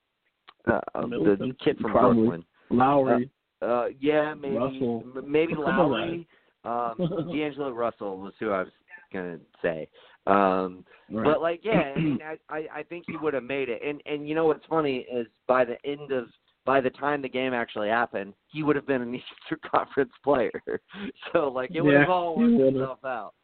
uh, 0.69 0.81
uh, 0.95 1.07
the 1.07 1.55
kid 1.63 1.79
from 1.79 1.91
probably. 1.91 2.23
Brooklyn 2.23 2.45
Lowry. 2.71 3.31
uh, 3.63 3.87
yeah, 3.99 4.35
maybe 4.35 4.57
Russell. 4.57 5.05
maybe 5.27 5.55
Lowry. 5.59 6.27
Um, 6.65 6.95
D'Angelo 7.33 7.71
Russell 7.71 8.19
was 8.19 8.33
who 8.39 8.51
I 8.51 8.61
was 8.61 8.73
gonna 9.13 9.39
say. 9.63 9.89
Um, 10.27 10.85
right. 11.11 11.25
but 11.25 11.41
like, 11.41 11.61
yeah, 11.65 11.95
I 11.97 12.01
mean, 12.01 12.21
I, 12.51 12.55
I 12.55 12.67
I 12.77 12.83
think 12.83 13.05
he 13.07 13.17
would 13.17 13.35
have 13.35 13.45
made 13.45 13.69
it. 13.69 13.83
And 13.85 14.03
and 14.07 14.29
you 14.29 14.35
know 14.35 14.47
what's 14.47 14.67
funny 14.67 15.07
is 15.13 15.27
by 15.47 15.65
the 15.65 15.77
end 15.85 16.13
of 16.13 16.29
by 16.67 16.81
the 16.81 16.91
time 16.91 17.23
the 17.23 17.29
game 17.29 17.55
actually 17.55 17.89
happened, 17.89 18.35
he 18.49 18.63
would 18.63 18.77
have 18.77 18.87
been 18.87 19.03
an 19.03 19.15
Eastern 19.15 19.59
Conference 19.75 20.13
player. 20.23 20.63
so 21.33 21.49
like, 21.49 21.71
it 21.75 21.81
would 21.81 21.95
have 21.95 22.09
Yeah, 22.09 22.13
all 22.15 22.37
worked 22.37 22.53
itself 22.53 23.05
out. 23.05 23.35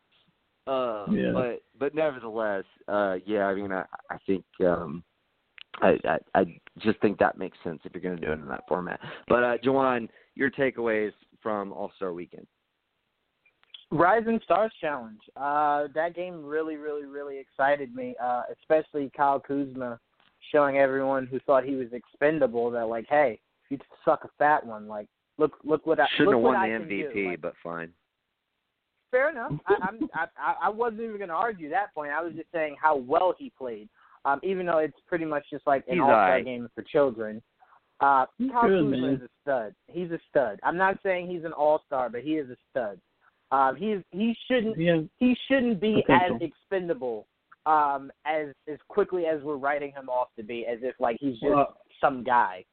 Uh, 0.66 1.06
Yeah. 1.12 1.32
but 1.32 1.62
but 1.78 1.94
nevertheless, 1.94 2.64
uh, 2.88 3.16
yeah, 3.24 3.46
I 3.46 3.54
mean, 3.54 3.72
I 3.72 3.84
I 4.10 4.18
think 4.26 4.44
um, 4.60 5.04
I, 5.80 5.98
I 6.04 6.18
I 6.34 6.60
just 6.78 7.00
think 7.00 7.18
that 7.18 7.38
makes 7.38 7.58
sense 7.62 7.80
if 7.84 7.92
you're 7.94 8.02
going 8.02 8.16
to 8.16 8.24
do 8.24 8.32
it 8.32 8.40
in 8.40 8.48
that 8.48 8.64
format. 8.68 9.00
But 9.28 9.44
uh, 9.44 9.56
Jawan, 9.58 10.08
your 10.34 10.50
takeaways 10.50 11.12
from 11.42 11.72
All 11.72 11.92
Star 11.96 12.12
Weekend? 12.12 12.46
Rising 13.90 14.40
Stars 14.44 14.72
Challenge. 14.81 15.20
Uh, 15.37 15.87
that 15.94 16.14
game 16.14 16.44
really, 16.44 16.77
really, 16.77 17.05
really 17.05 17.38
excited 17.38 17.94
me. 17.94 18.14
Uh, 18.22 18.42
especially 18.61 19.11
Kyle 19.16 19.38
Kuzma 19.40 19.99
showing 20.53 20.79
everyone 20.79 21.27
who 21.27 21.38
thought 21.40 21.64
he 21.64 21.75
was 21.75 21.88
expendable 21.92 22.70
that 22.70 22.87
like, 22.87 23.07
hey, 23.09 23.38
you 23.70 23.79
suck 24.05 24.25
a 24.25 24.29
fat 24.38 24.64
one. 24.64 24.87
Like, 24.88 25.09
look, 25.38 25.53
look 25.64 25.87
what 25.87 26.01
I 26.01 26.07
Shouldn't 26.16 26.40
look 26.42 26.55
have 26.55 26.62
won 26.62 26.88
the. 26.88 26.94
MVP, 26.94 27.31
Like, 27.31 27.40
but 27.40 27.55
fine. 27.62 27.90
fair 29.11 29.31
enough. 29.31 29.53
I, 29.66 29.75
I'm, 29.83 30.09
I, 30.14 30.27
I 30.38 30.55
I 30.64 30.68
wasn't 30.68 31.03
even 31.03 31.16
going 31.18 31.29
to 31.29 31.35
argue 31.35 31.70
that 31.70 31.94
point. 31.94 32.11
I 32.12 32.22
was 32.22 32.33
just 32.35 32.51
saying 32.53 32.77
how 32.81 32.96
well 32.96 33.35
he 33.38 33.51
played. 33.57 33.88
Um, 34.25 34.40
even 34.42 34.66
though 34.66 34.79
it's 34.79 34.99
pretty 35.07 35.25
much 35.25 35.44
just 35.51 35.64
like 35.66 35.85
an 35.87 35.94
He's 35.94 36.01
all 36.01 36.09
star 36.09 36.25
alright. 36.25 36.44
game 36.44 36.68
for 36.75 36.83
children. 36.83 37.40
Uh, 38.01 38.27
He's 38.38 38.51
Kyle 38.51 38.62
good, 38.68 38.83
Kuzma 38.90 38.96
man. 38.96 39.14
is 39.14 39.20
a 39.22 39.29
stud. 39.42 39.75
He's 39.87 40.11
a 40.11 40.18
stud. 40.29 40.59
I'm 40.64 40.77
not 40.77 40.99
saying 41.05 41.29
he's 41.31 41.44
an 41.44 41.53
all 41.53 41.83
star, 41.87 42.11
but 42.11 42.22
he 42.22 42.33
is 42.33 42.51
a 42.51 42.57
stud. 42.70 43.01
Um, 43.52 43.76
he's 43.76 43.98
he 44.11 44.37
shouldn't 44.48 44.78
yeah, 44.78 45.00
he 45.18 45.37
shouldn't 45.48 45.80
be 45.80 46.04
I 46.09 46.18
think 46.28 46.42
as 46.42 46.48
expendable 46.48 47.26
um 47.64 48.11
as 48.24 48.48
as 48.68 48.78
quickly 48.88 49.26
as 49.26 49.42
we're 49.42 49.56
writing 49.56 49.92
him 49.92 50.09
off 50.09 50.28
to 50.37 50.42
be 50.42 50.66
as 50.66 50.78
if 50.82 50.94
like 50.98 51.16
he's 51.20 51.35
just 51.35 51.44
Well, 51.44 51.76
some 52.00 52.24
guy 52.24 52.64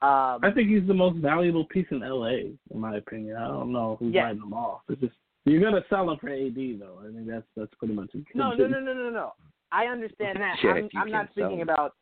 um 0.00 0.40
I 0.42 0.50
think 0.54 0.68
he's 0.68 0.86
the 0.86 0.94
most 0.94 1.18
valuable 1.18 1.64
piece 1.66 1.86
in 1.90 2.00
LA, 2.00 2.28
in 2.28 2.56
my 2.74 2.96
opinion. 2.96 3.36
I 3.36 3.48
don't 3.48 3.72
know 3.72 3.96
who's 3.98 4.14
Yeah. 4.14 4.24
writing 4.24 4.42
him 4.42 4.52
off. 4.52 4.82
It's 4.88 5.00
just 5.00 5.14
you're 5.44 5.60
gonna 5.60 5.84
sell 5.90 6.08
him 6.10 6.18
for 6.18 6.28
AD 6.28 6.54
though. 6.78 7.00
I 7.00 7.12
think 7.12 7.26
that's 7.26 7.46
that's 7.56 7.74
pretty 7.78 7.94
much 7.94 8.10
it. 8.14 8.24
no 8.34 8.52
no 8.52 8.66
no 8.66 8.80
no 8.80 8.94
no 8.94 9.10
no 9.10 9.32
i 9.72 9.86
understand 9.86 10.38
that 10.40 10.56
Yeah, 10.62 10.72
i'm 10.72 10.88
i'm 10.96 11.10
not 11.10 11.30
speaking 11.30 11.62
about 11.62 11.94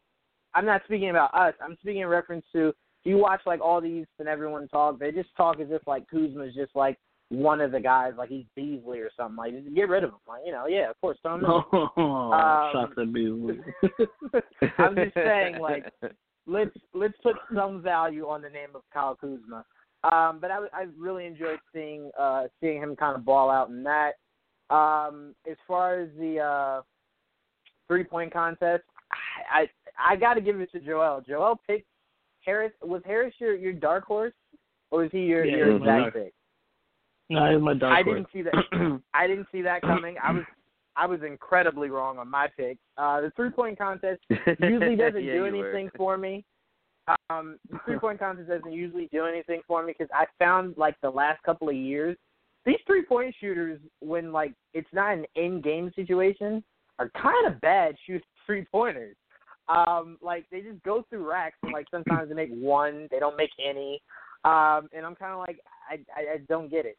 i'm 0.54 0.66
not 0.66 0.82
speaking 0.84 1.10
about 1.10 1.32
us 1.34 1.54
i'm 1.62 1.76
speaking 1.80 2.02
in 2.02 2.08
reference 2.08 2.44
to 2.52 2.68
if 2.68 2.74
you 3.04 3.16
watch 3.16 3.40
like 3.46 3.60
all 3.62 3.80
these 3.80 4.06
and 4.18 4.28
everyone 4.28 4.68
talk 4.68 4.98
they 4.98 5.10
just 5.12 5.34
talk 5.36 5.60
as 5.60 5.68
if 5.70 5.80
like 5.86 6.04
kuzma's 6.10 6.54
just 6.54 6.74
like 6.74 6.98
one 7.30 7.60
of 7.60 7.70
the 7.70 7.80
guys 7.80 8.12
like 8.18 8.28
he's 8.28 8.44
beasley 8.56 8.98
or 8.98 9.08
something 9.16 9.36
like 9.36 9.74
get 9.74 9.88
rid 9.88 10.02
of 10.02 10.10
him 10.10 10.18
like 10.28 10.42
you 10.44 10.50
know 10.50 10.66
yeah 10.66 10.90
of 10.90 11.00
course 11.00 11.16
throw 11.22 11.36
him. 11.36 11.44
Oh, 11.46 12.32
Um, 12.32 12.72
shots 12.72 12.92
at 12.98 13.12
Beasley. 13.12 13.60
I'm 14.78 14.96
just 14.96 15.14
saying, 15.14 15.58
like, 15.60 15.86
let's 16.46 16.76
let's 16.92 17.14
put 17.22 17.36
some 17.54 17.82
value 17.82 18.26
on 18.26 18.42
the 18.42 18.48
name 18.48 18.70
of 18.74 18.82
Kyle 18.92 19.14
Kuzma. 19.14 19.64
Um, 20.02 20.38
but 20.40 20.50
I, 20.50 20.66
I 20.72 20.86
really 20.98 21.26
enjoyed 21.26 21.58
seeing 21.72 22.10
uh, 22.18 22.44
seeing 22.60 22.82
him 22.82 22.96
kind 22.96 23.16
of 23.16 23.24
ball 23.24 23.50
out 23.50 23.68
in 23.68 23.84
that. 23.84 24.12
Um, 24.74 25.34
as 25.48 25.56
far 25.68 26.00
as 26.00 26.08
the 26.18 26.38
uh, 26.38 26.82
three 27.86 28.04
point 28.04 28.32
contest, 28.32 28.84
I 29.12 29.66
I, 29.98 30.14
I 30.14 30.16
got 30.16 30.34
to 30.34 30.40
give 30.40 30.60
it 30.60 30.72
to 30.72 30.80
Joel. 30.80 31.22
Joel 31.28 31.60
picked 31.66 31.86
Harris. 32.44 32.72
Was 32.82 33.02
Harris 33.04 33.34
your, 33.38 33.54
your 33.54 33.72
dark 33.72 34.04
horse, 34.04 34.34
or 34.90 35.02
was 35.02 35.10
he 35.12 35.20
your 35.20 35.44
Yeah, 35.44 35.56
your 35.56 35.66
he 35.66 35.72
was 35.74 35.82
my 35.82 35.98
exact 35.98 36.16
pick? 36.16 36.34
No, 37.30 37.58
my 37.58 37.74
dark 37.74 37.96
I 37.96 38.02
didn't 38.02 38.26
see 38.32 38.42
that. 38.42 38.54
I 39.14 39.26
didn't 39.26 39.46
see 39.52 39.62
that 39.62 39.82
coming. 39.82 40.16
I 40.22 40.32
was 40.32 40.44
I 40.96 41.06
was 41.06 41.20
incredibly 41.26 41.88
wrong 41.88 42.18
on 42.18 42.28
my 42.28 42.48
pick. 42.56 42.76
Uh, 42.98 43.20
the 43.20 43.32
three 43.36 43.50
point 43.50 43.78
contest 43.78 44.20
usually 44.60 44.96
doesn't 44.96 45.24
Yeah, 45.24 45.32
do 45.34 45.44
you 45.46 45.56
were. 45.56 45.70
anything 45.70 45.90
for 45.96 46.18
me. 46.18 46.44
Um, 47.30 47.58
the 47.70 47.78
three 47.84 47.98
point 47.98 48.18
contest 48.18 48.48
doesn't 48.48 48.72
usually 48.72 49.08
do 49.12 49.24
anything 49.24 49.62
for 49.66 49.84
me 49.84 49.94
because 49.96 50.10
I 50.12 50.26
found 50.38 50.74
like 50.76 50.96
the 51.00 51.10
last 51.10 51.42
couple 51.42 51.68
of 51.68 51.74
years, 51.76 52.16
these 52.66 52.76
three 52.86 53.04
point 53.04 53.34
shooters, 53.40 53.80
when 54.00 54.32
like 54.32 54.52
it's 54.74 54.92
not 54.92 55.14
an 55.14 55.24
in 55.36 55.60
game 55.60 55.92
situation, 55.96 56.62
are 56.98 57.10
kind 57.10 57.46
of 57.46 57.60
bad 57.60 57.96
shoot 58.06 58.22
three 58.46 58.66
pointers. 58.70 59.16
Um, 59.68 60.18
like 60.20 60.46
they 60.50 60.60
just 60.60 60.82
go 60.82 61.04
through 61.08 61.30
racks 61.30 61.56
and 61.62 61.72
like 61.72 61.86
sometimes 61.92 62.28
they 62.28 62.34
make 62.34 62.50
one, 62.50 63.06
they 63.10 63.20
don't 63.20 63.36
make 63.36 63.50
any. 63.64 64.02
Um, 64.44 64.88
and 64.92 65.06
I'm 65.06 65.14
kind 65.14 65.32
of 65.32 65.38
like 65.38 65.60
I, 65.88 65.94
I 66.16 66.34
I 66.34 66.36
don't 66.48 66.70
get 66.70 66.86
it. 66.86 66.98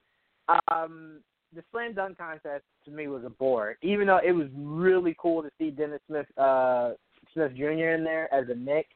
Um, 0.69 1.21
the 1.55 1.63
slam 1.71 1.93
dunk 1.93 2.17
contest 2.17 2.63
to 2.85 2.91
me 2.91 3.07
was 3.07 3.23
a 3.25 3.29
bore, 3.29 3.77
even 3.81 4.07
though 4.07 4.19
it 4.25 4.31
was 4.31 4.47
really 4.55 5.15
cool 5.19 5.41
to 5.43 5.49
see 5.57 5.69
Dennis 5.71 5.99
Smith 6.07 6.25
uh 6.37 6.91
Smith 7.33 7.53
Jr. 7.55 7.89
in 7.91 8.03
there 8.03 8.33
as 8.33 8.47
a 8.49 8.55
Nick. 8.55 8.87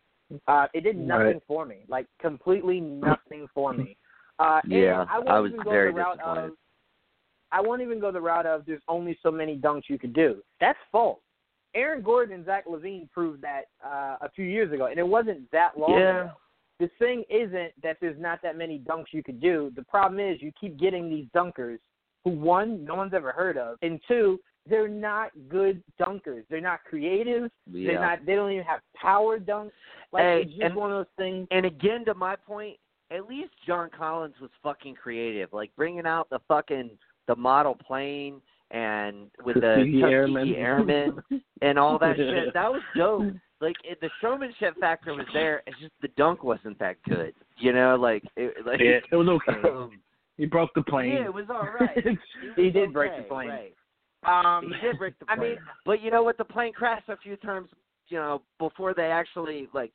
Uh, 0.47 0.65
it 0.73 0.81
did 0.81 0.97
nothing 0.97 1.25
Right. 1.25 1.41
for 1.47 1.65
me, 1.65 1.84
like 1.88 2.08
completely 2.19 2.79
nothing 2.79 3.47
for 3.53 3.73
me. 3.73 3.95
Uh, 4.39 4.60
Yeah, 4.67 5.05
I, 5.10 5.17
I 5.19 5.39
was 5.39 5.51
very 5.63 5.93
disappointed. 5.93 6.45
of. 6.45 6.51
I 7.51 7.62
won't 7.62 7.81
even 7.81 7.99
go 7.99 8.12
the 8.12 8.19
route 8.19 8.45
of 8.47 8.65
there's 8.65 8.81
only 8.88 9.17
so 9.21 9.29
many 9.31 9.55
dunks 9.55 9.84
you 9.88 9.99
could 9.99 10.13
do. 10.13 10.41
That's 10.60 10.79
false. 10.91 11.19
Aaron 11.75 12.01
Gordon 12.01 12.34
and 12.36 12.45
Zach 12.45 12.65
LaVine 12.67 13.10
proved 13.12 13.41
that 13.43 13.65
uh, 13.86 14.17
a 14.21 14.29
few 14.36 14.45
years 14.45 14.71
ago, 14.73 14.88
and 14.88 14.97
it 14.97 15.08
wasn't 15.08 15.49
that 15.51 15.77
long 15.77 15.91
Yeah. 15.91 16.21
ago. 16.21 16.31
The 16.79 16.89
thing 16.99 17.23
isn't 17.29 17.71
that 17.83 17.97
there's 18.01 18.19
not 18.19 18.41
that 18.43 18.57
many 18.57 18.79
dunks 18.79 19.05
you 19.11 19.23
could 19.23 19.39
do. 19.39 19.71
The 19.75 19.83
problem 19.83 20.19
is 20.19 20.41
you 20.41 20.51
keep 20.59 20.77
getting 20.77 21.09
these 21.09 21.25
dunkers 21.35 21.77
who 22.23 22.31
one, 22.31 22.83
no 22.83 22.95
one's 22.95 23.13
ever 23.13 23.31
heard 23.31 23.57
of, 23.57 23.77
and 23.81 23.99
two, 24.07 24.39
they're 24.67 24.88
not 24.88 25.29
good 25.47 25.81
dunkers. 26.01 26.43
They're 26.49 26.59
not 26.59 26.83
creative. 26.83 27.51
Yeah. 27.71 27.91
They're 27.91 28.01
not. 28.01 28.25
They 28.25 28.33
don't 28.35 28.51
even 28.51 28.63
have 28.65 28.79
power 28.95 29.39
dunks. 29.39 29.71
Like 30.11 30.23
Hey, 30.23 30.41
it's 30.41 30.51
just 30.51 30.63
and- 30.63 30.75
one 30.75 30.91
of 30.91 30.97
those 30.97 31.13
things. 31.17 31.47
And 31.51 31.65
again, 31.65 32.03
to 32.05 32.13
my 32.15 32.35
point, 32.35 32.77
at 33.11 33.27
least 33.27 33.51
John 33.67 33.89
Collins 33.95 34.33
was 34.41 34.49
fucking 34.63 34.95
creative, 34.95 35.53
like 35.53 35.71
bringing 35.77 36.07
out 36.07 36.27
the 36.31 36.39
fucking 36.47 36.89
the 37.27 37.35
model 37.35 37.75
plane 37.75 38.41
and 38.71 39.27
with 39.43 39.55
the 39.55 39.61
Tuskegee 39.61 40.01
Tuskegee 40.01 40.55
Airmen. 40.55 40.55
Airmen 40.55 41.41
and 41.61 41.77
all 41.77 41.99
that 41.99 42.15
shit. 42.17 42.53
That 42.53 42.71
was 42.71 42.81
dope. 42.97 43.33
Like 43.61 43.75
it, 43.83 43.99
the 44.01 44.09
showmanship 44.21 44.75
factor 44.79 45.13
was 45.13 45.25
there. 45.33 45.63
It's 45.65 45.79
just 45.79 45.93
the 46.01 46.09
dunk 46.17 46.43
wasn't 46.43 46.77
that 46.79 46.97
good. 47.07 47.33
You 47.57 47.71
know, 47.71 47.95
like 47.95 48.23
it, 48.35 48.65
like 48.65 48.79
Yeah, 48.79 48.99
it 49.11 49.15
was 49.15 49.27
okay. 49.29 49.67
um, 49.69 49.99
He 50.37 50.45
broke 50.45 50.73
the 50.75 50.81
plane. 50.83 51.13
yeah, 51.13 51.25
it 51.25 51.33
was 51.33 51.45
all 51.49 51.69
right. 51.79 51.95
It 52.05 52.17
He 52.57 52.63
was 52.63 52.73
did 52.73 52.93
break 52.93 53.15
the 53.15 53.23
plane. 53.23 53.49
right. 53.49 54.57
Um, 54.57 54.65
He 54.73 54.87
did 54.87 54.97
break 54.97 55.17
the 55.19 55.25
plane. 55.25 55.39
I 55.39 55.41
mean, 55.41 55.57
But 55.85 56.01
you 56.01 56.11
know 56.11 56.23
what? 56.23 56.37
The 56.37 56.43
plane 56.43 56.73
crashed 56.73 57.07
a 57.09 57.17
few 57.17 57.37
times. 57.37 57.69
You 58.09 58.17
know, 58.17 58.41
before 58.59 58.93
they 58.93 59.05
actually 59.09 59.67
like 59.73 59.93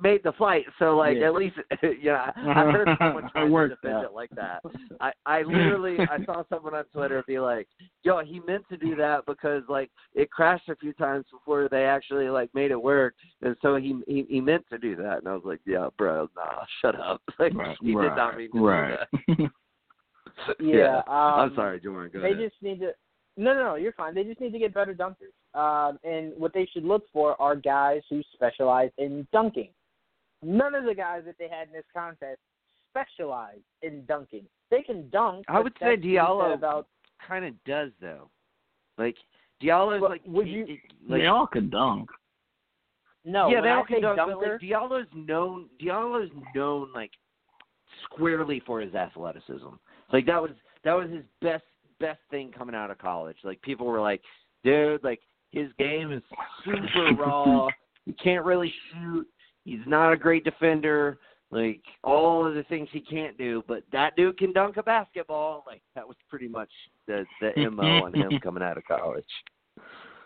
made 0.00 0.22
the 0.22 0.32
flight. 0.32 0.64
So 0.78 0.96
like 0.96 1.16
Yeah. 1.18 1.26
at 1.26 1.34
least 1.34 1.56
yeah, 2.00 2.30
I 2.36 2.70
heard 2.70 2.88
someone 2.98 3.24
It 3.26 3.30
try 3.32 3.44
to 3.46 3.50
worked 3.50 3.80
defend 3.82 3.98
out. 3.98 4.04
it 4.04 4.12
like 4.12 4.30
that. 4.36 4.62
I 5.00 5.12
I 5.26 5.42
literally 5.42 5.98
I 6.00 6.24
saw 6.24 6.44
someone 6.48 6.74
on 6.74 6.84
Twitter 6.92 7.22
be 7.26 7.38
like, 7.40 7.66
"Yo, 8.04 8.20
he 8.24 8.40
meant 8.46 8.68
to 8.68 8.76
do 8.76 8.94
that 8.96 9.26
because 9.26 9.62
like 9.68 9.90
it 10.14 10.30
crashed 10.30 10.68
a 10.68 10.76
few 10.76 10.92
times 10.92 11.26
before 11.32 11.68
they 11.68 11.84
actually 11.84 12.28
like 12.28 12.50
made 12.54 12.70
it 12.70 12.80
work, 12.82 13.14
and 13.42 13.56
so 13.60 13.76
he 13.76 14.00
he, 14.06 14.24
he 14.28 14.40
meant 14.40 14.64
to 14.70 14.78
do 14.78 14.94
that." 14.96 15.18
And 15.18 15.28
I 15.28 15.34
was 15.34 15.42
like, 15.44 15.60
"Yeah, 15.66 15.88
bro, 15.98 16.28
nah, 16.36 16.64
shut 16.80 16.98
up. 16.98 17.20
Like 17.38 17.54
Right, 17.54 17.76
he 17.80 17.94
right, 17.94 18.08
did 18.08 18.16
not 18.16 18.36
mean 18.38 18.52
to 18.52 18.60
right. 18.60 18.98
do 19.26 19.34
that." 19.38 19.50
yeah. 20.60 21.02
I'm 21.08 21.50
um, 21.50 21.56
sorry, 21.56 21.80
Jordan. 21.80 22.10
Go 22.12 22.20
they 22.20 22.32
ahead. 22.32 22.50
just 22.50 22.62
need 22.62 22.80
to. 22.80 22.92
No, 23.36 23.54
no, 23.54 23.62
no. 23.64 23.74
You're 23.76 23.92
fine. 23.92 24.14
They 24.14 24.24
just 24.24 24.40
need 24.40 24.52
to 24.52 24.58
get 24.58 24.74
better 24.74 24.94
dunkers. 24.94 25.32
Um, 25.54 25.98
and 26.04 26.32
what 26.36 26.52
they 26.52 26.66
should 26.72 26.84
look 26.84 27.04
for 27.12 27.40
are 27.40 27.56
guys 27.56 28.02
who 28.10 28.22
specialize 28.34 28.90
in 28.98 29.26
dunking. 29.32 29.70
None 30.42 30.74
of 30.74 30.84
the 30.84 30.94
guys 30.94 31.22
that 31.26 31.36
they 31.38 31.48
had 31.48 31.68
in 31.68 31.72
this 31.72 31.84
contest 31.94 32.40
specialize 32.90 33.60
in 33.82 34.04
dunking. 34.06 34.44
They 34.70 34.82
can 34.82 35.08
dunk. 35.10 35.44
I 35.48 35.60
would 35.60 35.72
say 35.80 35.96
that's 35.96 35.98
what 35.98 36.04
you 36.04 36.16
said 36.18 36.24
Diallo 36.26 36.54
about 36.54 36.86
kind 37.26 37.44
of 37.44 37.54
does 37.64 37.90
though. 38.00 38.28
Like 38.98 39.16
Diallo's 39.62 40.00
But 40.00 40.10
like 40.10 40.22
would 40.26 40.46
he- 40.46 40.52
you- 40.52 40.66
he- 40.66 40.80
like 41.08 41.20
they 41.22 41.26
all 41.26 41.46
could 41.46 41.70
dunk. 41.70 42.10
no. 43.24 43.48
yeah, 43.48 43.54
when 43.56 43.62
they 43.64 43.68
I 43.70 43.74
all 43.76 43.84
say 43.86 43.94
can 43.94 44.02
dunk, 44.02 44.16
but 44.18 44.26
dunker, 44.28 44.52
like 44.52 44.60
Diallo's 44.60 45.06
known 45.14 45.68
Diallo's 45.80 46.30
known 46.54 46.92
like 46.94 47.12
squarely 48.04 48.60
for 48.66 48.80
his 48.80 48.94
athleticism. 48.94 49.68
Like 50.12 50.26
that 50.26 50.40
was 50.42 50.50
that 50.84 50.94
was 50.94 51.08
his 51.10 51.22
best 51.40 51.64
best 52.02 52.20
thing 52.30 52.52
coming 52.56 52.74
out 52.74 52.90
of 52.90 52.98
college. 52.98 53.36
Like 53.44 53.62
people 53.62 53.86
were 53.86 54.00
like, 54.00 54.20
dude, 54.64 55.02
like 55.02 55.20
his 55.50 55.68
game 55.78 56.12
is 56.12 56.22
super 56.64 57.14
raw. 57.18 57.68
He 58.04 58.12
can't 58.12 58.44
really 58.44 58.72
shoot. 58.90 59.26
He's 59.64 59.86
not 59.86 60.12
a 60.12 60.16
great 60.16 60.44
defender. 60.44 61.18
Like 61.50 61.82
all 62.02 62.46
of 62.46 62.54
the 62.54 62.62
things 62.64 62.88
he 62.92 63.00
can't 63.00 63.36
do, 63.36 63.62
but 63.68 63.82
that 63.92 64.16
dude 64.16 64.38
can 64.38 64.52
dunk 64.52 64.78
a 64.78 64.82
basketball. 64.82 65.64
Like 65.66 65.82
that 65.94 66.06
was 66.06 66.16
pretty 66.28 66.48
much 66.48 66.70
the 67.06 67.24
the 67.40 67.70
mo 67.70 68.04
on 68.04 68.14
him 68.14 68.32
coming 68.42 68.62
out 68.62 68.78
of 68.78 68.84
college. 68.86 69.24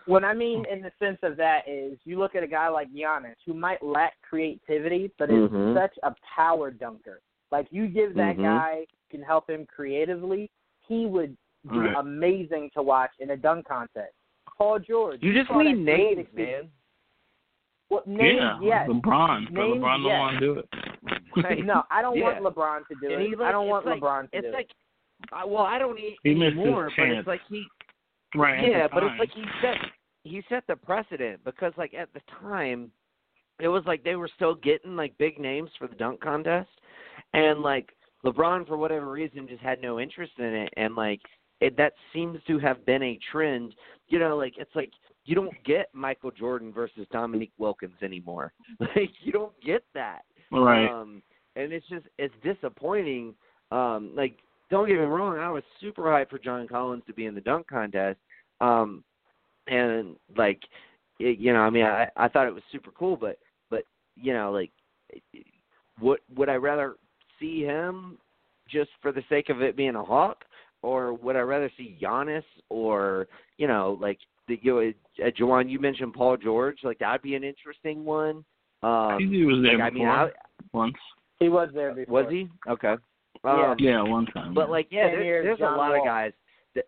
What 0.05 0.23
I 0.23 0.33
mean 0.33 0.63
in 0.71 0.81
the 0.81 0.91
sense 0.99 1.17
of 1.21 1.35
that 1.35 1.63
is 1.67 1.99
you 2.05 2.17
look 2.17 2.33
at 2.35 2.43
a 2.43 2.47
guy 2.47 2.69
like 2.69 2.87
Giannis 2.93 3.35
who 3.45 3.53
might 3.53 3.83
lack 3.83 4.13
creativity 4.27 5.11
but 5.19 5.29
is 5.29 5.49
Mhm. 5.51 5.73
such 5.75 5.95
a 6.03 6.15
power 6.33 6.71
dunker. 6.71 7.19
Like 7.51 7.67
you 7.71 7.87
give 7.87 8.13
that 8.15 8.37
Mhm. 8.37 8.43
guy 8.43 8.87
can 9.11 9.21
help 9.21 9.49
him 9.49 9.65
creatively, 9.65 10.49
he 10.87 11.05
would 11.07 11.35
be 11.69 11.77
Right. 11.77 11.95
amazing 11.97 12.69
to 12.75 12.81
watch 12.83 13.11
in 13.19 13.31
a 13.31 13.37
dunk 13.37 13.67
contest. 13.67 14.13
Paul 14.57 14.79
George. 14.79 15.21
You 15.21 15.33
just 15.33 15.47
saw 15.49 15.61
need 15.61 15.77
names, 15.77 16.27
man. 16.33 16.69
Well, 17.89 18.03
names, 18.05 18.39
yeah, 18.41 18.59
yes. 18.61 18.89
LeBron. 18.89 19.45
But 19.45 19.53
Names, 19.53 19.77
LeBron 19.81 19.97
don't 19.97 20.05
yes. 20.05 20.19
want 20.19 20.33
to 20.33 20.39
do 20.39 20.59
it. 20.59 20.69
No, 21.65 21.83
I 21.91 22.01
don't 22.01 22.19
want 22.19 22.39
LeBron 22.43 22.79
to 22.87 22.95
do 22.99 23.13
it. 23.13 23.37
like, 23.37 23.47
I 23.47 23.51
don't 23.51 23.67
want 23.67 23.85
like- 23.85 24.01
LeBron 24.01 24.31
to 24.31 24.41
do 24.41 24.47
it. 24.47 24.49
It's 24.49 24.53
like, 24.53 24.69
I, 25.31 25.45
well, 25.45 25.63
I 25.63 25.77
don't 25.79 25.95
need 25.95 26.15
He 26.23 26.33
missed 26.33 26.55
his 26.55 26.63
anymore, 26.65 26.85
but 26.95 27.03
chance. 27.03 27.19
it's 27.19 27.27
like 27.27 27.41
he, 27.49 27.63
Right. 28.35 28.67
yeah, 28.67 28.87
but 28.91 29.03
it's 29.03 29.17
like 29.19 29.29
he 29.33 29.43
set 29.61 29.75
he 30.23 30.43
set 30.49 30.63
the 30.67 30.75
precedent 30.75 31.43
because 31.45 31.71
like 31.77 31.93
at 31.93 32.09
the 32.13 32.19
time, 32.41 32.91
it 33.59 33.67
was 33.69 33.83
like 33.85 34.03
they 34.03 34.15
were 34.15 34.29
still 34.35 34.53
getting 34.55 34.95
like 34.95 35.17
big 35.17 35.39
names 35.39 35.69
for 35.79 35.87
the 35.87 35.95
dunk 35.95 36.19
contest, 36.19 36.69
and 37.33 37.61
like 37.61 37.89
LeBron 38.25 38.67
for 38.67 38.77
whatever 38.77 39.09
reason 39.09 39.47
just 39.47 39.61
had 39.63 39.81
no 39.81 39.99
interest 39.99 40.33
in 40.39 40.45
it, 40.53 40.73
and 40.75 40.95
like 40.95 41.21
it, 41.61 41.77
that 41.77 41.93
seems 42.13 42.39
to 42.47 42.59
have 42.59 42.85
been 42.85 43.03
a 43.03 43.19
trend. 43.31 43.75
You 44.07 44.19
know, 44.19 44.37
like 44.37 44.53
it's 44.57 44.75
like 44.75 44.91
you 45.25 45.35
don't 45.35 45.53
get 45.65 45.89
Michael 45.93 46.31
Jordan 46.31 46.71
versus 46.71 47.05
Dominique 47.11 47.53
Wilkins 47.57 48.01
anymore. 48.01 48.53
Like 48.79 49.11
you 49.21 49.31
don't 49.31 49.53
get 49.61 49.83
that. 49.93 50.21
right. 50.51 50.87
Um, 50.89 51.21
and 51.55 51.73
it's 51.73 51.87
just 51.89 52.05
it's 52.17 52.33
disappointing. 52.43 53.33
Um, 53.71 54.11
like 54.15 54.37
don't 54.69 54.87
get 54.87 54.97
me 54.97 55.05
wrong, 55.05 55.37
I 55.37 55.49
was 55.49 55.63
super 55.79 56.03
hyped 56.03 56.29
for 56.29 56.39
John 56.39 56.67
Collins 56.67 57.03
to 57.07 57.13
be 57.13 57.25
in 57.25 57.35
the 57.35 57.41
dunk 57.41 57.67
contest. 57.67 58.19
Um, 58.59 59.03
and 59.67 60.15
like, 60.35 60.61
it, 61.19 61.39
you 61.39 61.53
know, 61.53 61.59
I 61.59 61.69
mean, 61.69 61.85
I 61.85 62.09
I 62.15 62.27
thought 62.27 62.47
it 62.47 62.53
was 62.53 62.63
super 62.71 62.91
cool, 62.91 63.15
but 63.15 63.37
but 63.69 63.83
you 64.15 64.33
know, 64.33 64.51
like, 64.51 64.71
would 66.01 66.19
would 66.35 66.49
I 66.49 66.55
rather 66.55 66.95
see 67.39 67.63
him 67.63 68.17
just 68.69 68.89
for 69.01 69.11
the 69.11 69.23
sake 69.29 69.49
of 69.49 69.61
it 69.61 69.77
being 69.77 69.95
a 69.95 70.03
hawk, 70.03 70.43
or 70.81 71.13
would 71.13 71.35
I 71.35 71.39
rather 71.39 71.71
see 71.77 71.97
Giannis 72.01 72.43
or 72.69 73.27
you 73.57 73.67
know, 73.67 73.97
like 73.99 74.19
the 74.47 74.59
you 74.61 74.93
know, 75.19 75.25
uh, 75.25 75.29
Jawan, 75.31 75.69
you 75.69 75.79
mentioned 75.79 76.13
Paul 76.13 76.37
George, 76.37 76.77
like 76.83 76.99
that'd 76.99 77.21
be 77.21 77.35
an 77.35 77.43
interesting 77.43 78.05
one. 78.05 78.43
Um, 78.83 79.17
he 79.19 79.43
was 79.43 79.63
there 79.63 79.77
like, 79.77 79.91
I 79.91 79.95
mean, 79.95 80.07
I, 80.07 80.29
once. 80.73 80.95
He 81.39 81.49
was 81.49 81.69
there 81.73 81.93
before. 81.93 82.23
was 82.23 82.31
he? 82.31 82.47
Okay. 82.69 82.95
Yeah. 83.43 83.71
Um, 83.71 83.75
Yeah, 83.79 84.01
one 84.01 84.25
time. 84.27 84.53
But 84.53 84.69
like, 84.69 84.87
yeah, 84.89 85.09
there, 85.09 85.43
there's 85.43 85.59
John 85.59 85.73
a 85.73 85.77
lot 85.77 85.91
Wall. 85.91 85.99
of 86.01 86.05
guys 86.05 86.31
that 86.75 86.85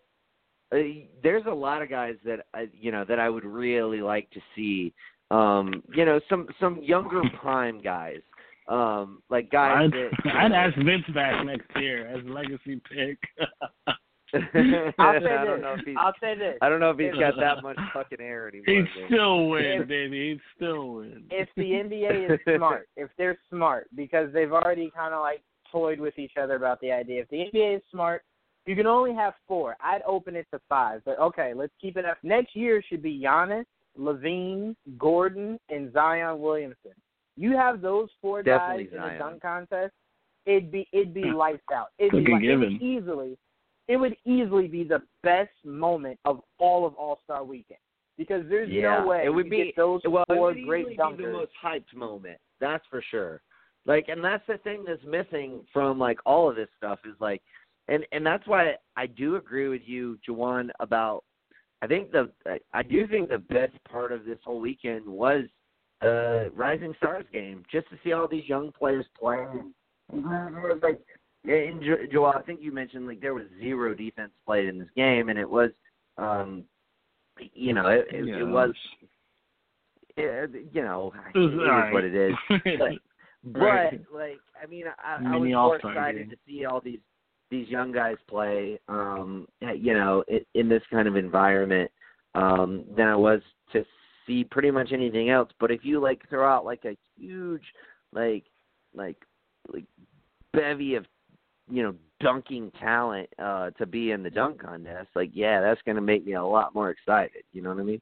uh, 0.71 0.78
there's 1.23 1.45
a 1.47 1.54
lot 1.54 1.82
of 1.82 1.89
guys 1.89 2.15
that 2.25 2.45
I, 2.54 2.67
you 2.73 2.91
know 2.91 3.06
that 3.06 3.19
I 3.19 3.30
would 3.30 3.45
really 3.45 4.02
like 4.02 4.30
to 4.32 4.39
see. 4.56 4.93
Um, 5.32 5.84
you 5.93 6.06
know, 6.06 6.19
some 6.28 6.47
some 6.60 6.82
younger 6.82 7.21
prime 7.39 7.82
guys, 7.82 8.21
um, 8.69 9.21
like 9.29 9.49
guys 9.51 9.86
I'd, 9.86 9.91
that. 9.91 10.10
I'd 10.36 10.49
know- 10.49 10.55
ask 10.55 10.75
Vince 10.77 11.03
back 11.13 11.45
next 11.45 11.67
year 11.82 12.08
as 12.08 12.23
legacy 12.25 12.82
pick. 12.89 13.17
I'll 14.32 14.41
say 14.43 14.99
I 14.99 15.43
don't 15.43 15.58
this. 15.58 15.62
know 15.63 15.75
if 15.79 15.86
he's. 15.86 15.95
I'll 15.99 16.13
say 16.21 16.36
this. 16.38 16.58
I 16.62 16.69
don't 16.69 16.79
know 16.79 16.91
if 16.91 16.99
he's 16.99 17.13
got 17.19 17.34
that 17.39 17.63
much 17.63 17.77
fucking 17.93 18.19
air 18.21 18.47
anymore. 18.47 18.65
He'd 18.67 18.82
man. 18.84 19.08
still 19.08 19.47
win, 19.49 19.65
If- 19.82 19.88
baby. 19.88 20.29
He'd 20.29 20.41
still 20.55 20.93
win. 20.95 21.23
if 21.32 21.49
the 21.55 21.63
NBA 21.63 22.34
is 22.34 22.39
smart, 22.58 22.88
if 22.95 23.10
they're 23.17 23.38
smart, 23.49 23.88
because 23.95 24.32
they've 24.34 24.51
already 24.51 24.91
kind 24.95 25.13
of 25.15 25.21
like 25.21 25.41
toyed 25.71 25.99
with 25.99 26.17
each 26.19 26.34
other 26.39 26.55
about 26.55 26.79
the 26.82 26.91
idea. 26.91 27.21
If 27.21 27.29
the 27.29 27.45
NBA 27.53 27.77
is 27.77 27.82
smart, 27.91 28.23
you 28.67 28.75
can 28.75 28.86
only 28.86 29.15
have 29.15 29.34
four. 29.47 29.75
I'd 29.82 30.01
open 30.05 30.36
it 30.36 30.45
to 30.53 30.60
five, 30.69 31.01
but 31.05 31.17
okay, 31.19 31.53
let's 31.55 31.73
keep 31.82 31.97
it 31.97 32.05
up. 32.05 32.17
Next 32.21 32.55
year 32.55 32.84
should 32.88 33.01
be 33.01 33.19
Giannis, 33.19 33.65
LaVine, 33.99 34.75
Gordon, 34.99 35.60
and 35.69 35.91
Zion 35.91 36.39
Williamson. 36.39 36.91
You 37.39 37.56
have 37.56 37.82
those 37.82 38.10
four 38.21 38.43
Definitely 38.43 38.86
guys 38.86 38.93
in 38.93 39.15
a 39.15 39.17
dunk 39.17 39.41
contest. 39.41 39.93
It'd 40.45 40.71
be 40.71 40.88
it'd 40.91 41.13
be 41.13 41.23
lights 41.36 41.63
out. 41.73 41.88
It'd 41.97 42.12
be 42.12 42.17
Cookie 42.19 42.34
like, 42.34 42.43
it 42.43 42.58
would 42.58 42.82
easily, 42.82 43.38
it 43.88 43.95
would 43.95 44.17
easily 44.25 44.67
be 44.67 44.84
the 44.84 45.02
best 45.23 45.52
moment 45.63 46.19
of 46.25 46.41
all 46.60 46.86
of 46.86 46.93
All 46.95 47.19
Star 47.23 47.45
Weekend 47.45 47.80
because 48.17 48.43
there's 48.49 48.69
Yeah, 48.69 48.99
no 49.02 49.08
way 49.08 49.23
it 49.25 49.30
would 49.30 49.45
you 49.45 49.52
be 49.52 49.58
get 49.65 49.75
those 49.78 50.02
well, 50.06 50.25
it 50.28 50.36
four 50.36 50.47
would 50.47 50.65
great 50.65 50.82
easily 50.82 50.97
dunkers. 50.97 51.17
be 51.17 51.25
the 51.25 51.32
most 51.32 51.52
hyped 51.63 51.95
moment. 51.95 52.38
That's 52.60 52.84
for 52.89 53.02
sure. 53.10 53.41
Like, 53.86 54.10
and 54.10 54.21
that's 54.21 54.43
the 54.45 54.58
thing 54.58 54.84
that's 54.86 55.04
missing 55.06 55.62
from 55.71 55.97
like 55.97 56.19
all 56.25 56.49
of 56.49 56.58
this 56.58 56.67
stuff 56.78 56.99
is 57.06 57.15
like, 57.21 57.41
and 57.88 58.06
and 58.12 58.25
that's 58.25 58.45
why 58.47 58.73
I 58.97 59.08
do 59.08 59.38
agree 59.38 59.69
with 59.69 59.82
you, 59.86 60.19
Jawan, 60.28 60.69
about. 60.82 61.23
I 61.82 61.88
think 61.88 62.12
the 62.12 62.30
I- 62.45 62.60
I 62.73 62.84
do 62.84 63.08
think 63.08 63.30
the 63.30 63.38
best 63.38 63.82
part 63.89 64.12
of 64.12 64.25
this 64.25 64.39
whole 64.43 64.60
weekend 64.60 65.06
was 65.08 65.45
uh 66.01 66.49
Rising 66.51 66.93
Stars 66.97 67.25
game, 67.33 67.63
just 67.71 67.89
to 67.89 67.97
see 68.03 68.13
all 68.13 68.27
these 68.27 68.47
young 68.47 68.71
players 68.71 69.05
play. 69.19 69.45
And 69.51 69.73
it 70.12 70.23
was 70.23 70.79
like, 70.81 70.99
and 71.43 71.81
Jo- 71.81 72.05
Joel, 72.12 72.33
I 72.35 72.41
think 72.41 72.62
you 72.62 72.71
mentioned 72.71 73.07
like 73.07 73.21
there 73.21 73.33
was 73.33 73.45
zero 73.59 73.93
defense 73.93 74.31
played 74.45 74.67
in 74.67 74.79
this 74.79 74.89
game, 74.95 75.29
and 75.29 75.38
it 75.38 75.49
was, 75.49 75.71
um, 76.17 76.63
you 77.53 77.73
know, 77.73 77.88
it, 77.88 78.07
it, 78.12 78.25
Yeah, 78.27 78.39
it 78.39 78.43
was 78.47 78.73
it, 80.17 80.51
you 80.73 80.81
know, 80.81 81.13
It 81.33 81.39
is 81.39 81.53
alright. 81.59 81.93
what 81.93 82.03
it 82.03 82.15
is. 82.15 82.35
But, 83.45 83.62
Right. 83.62 84.05
but 84.12 84.13
like, 84.19 84.39
I 84.62 84.65
mean, 84.67 84.83
I, 85.01 85.19
I 85.25 85.38
was 85.38 85.49
more 85.49 85.77
excited 85.77 86.23
game. 86.23 86.29
to 86.29 86.35
see 86.45 86.65
all 86.65 86.81
these 86.81 86.99
these 87.49 87.69
young 87.69 87.93
guys 87.93 88.17
play, 88.27 88.77
um, 88.89 89.47
you 89.62 89.93
know, 89.93 90.25
in, 90.27 90.41
in 90.55 90.67
this 90.69 90.83
kind 90.91 91.07
of 91.07 91.15
environment 91.15 91.89
um, 92.35 92.83
than 92.97 93.07
I 93.07 93.15
was 93.15 93.39
to 93.71 93.85
see 94.29 94.43
pretty 94.43 94.71
much 94.71 94.91
anything 94.93 95.29
else. 95.29 95.49
But 95.59 95.71
if 95.71 95.83
you 95.83 95.99
like 95.99 96.21
throw 96.29 96.47
out 96.47 96.65
like 96.65 96.85
a 96.85 96.97
huge 97.17 97.63
like 98.13 98.45
like 98.95 99.17
like 99.73 99.85
bevy 100.53 100.95
of 100.95 101.05
you 101.69 101.83
know 101.83 101.95
dunking 102.21 102.71
talent 102.79 103.29
uh 103.39 103.69
to 103.71 103.85
be 103.85 104.11
in 104.11 104.23
the 104.23 104.29
dunk 104.29 104.61
contest, 104.61 105.09
like 105.15 105.31
yeah, 105.33 105.61
that's 105.61 105.81
going 105.83 105.95
to 105.95 106.01
make 106.01 106.25
me 106.25 106.33
a 106.33 106.43
lot 106.43 106.75
more 106.75 106.91
excited. 106.91 107.43
You 107.51 107.61
know 107.61 107.69
what 107.69 107.79
I 107.79 107.83
mean? 107.83 108.01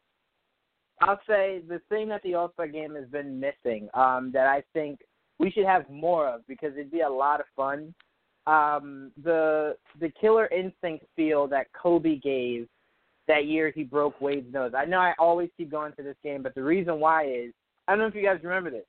I'll 1.01 1.19
say 1.27 1.61
the 1.67 1.79
thing 1.89 2.09
that 2.09 2.23
the 2.23 2.33
All 2.33 2.51
Star 2.53 2.67
game 2.67 2.95
has 2.95 3.07
been 3.09 3.39
missing, 3.39 3.87
um, 3.93 4.31
that 4.33 4.47
I 4.47 4.63
think 4.73 4.99
we 5.39 5.51
should 5.51 5.65
have 5.65 5.87
more 5.89 6.27
of 6.27 6.47
because 6.47 6.73
it'd 6.73 6.91
be 6.91 7.01
a 7.01 7.09
lot 7.09 7.39
of 7.39 7.45
fun. 7.55 7.93
Um, 8.47 9.11
the 9.23 9.77
the 9.99 10.11
killer 10.19 10.47
instinct 10.47 11.05
feel 11.15 11.47
that 11.47 11.67
Kobe 11.73 12.15
gave 12.15 12.67
that 13.27 13.45
year 13.45 13.71
he 13.73 13.83
broke 13.83 14.19
Wade's 14.21 14.51
nose. 14.53 14.71
I 14.75 14.85
know 14.85 14.99
I 14.99 15.13
always 15.19 15.49
keep 15.57 15.69
going 15.69 15.93
to 15.93 16.03
this 16.03 16.15
game, 16.23 16.43
but 16.43 16.55
the 16.55 16.63
reason 16.63 16.99
why 16.99 17.25
is 17.25 17.53
I 17.87 17.91
don't 17.91 17.99
know 17.99 18.07
if 18.07 18.15
you 18.15 18.23
guys 18.23 18.39
remember 18.43 18.69
this. 18.69 18.85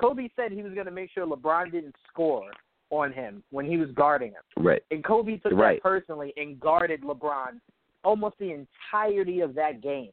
Kobe 0.00 0.28
said 0.34 0.50
he 0.52 0.62
was 0.62 0.72
going 0.72 0.86
to 0.86 0.92
make 0.92 1.10
sure 1.12 1.26
LeBron 1.26 1.70
didn't 1.70 1.94
score 2.10 2.50
on 2.90 3.12
him 3.12 3.42
when 3.50 3.66
he 3.66 3.76
was 3.76 3.90
guarding 3.92 4.30
him. 4.30 4.64
Right. 4.64 4.82
And 4.90 5.04
Kobe 5.04 5.36
took 5.36 5.52
Right. 5.52 5.76
that 5.76 5.82
personally 5.82 6.32
and 6.36 6.58
guarded 6.58 7.02
LeBron 7.02 7.60
almost 8.02 8.36
the 8.38 8.52
entirety 8.52 9.40
of 9.40 9.54
that 9.54 9.82
game. 9.82 10.10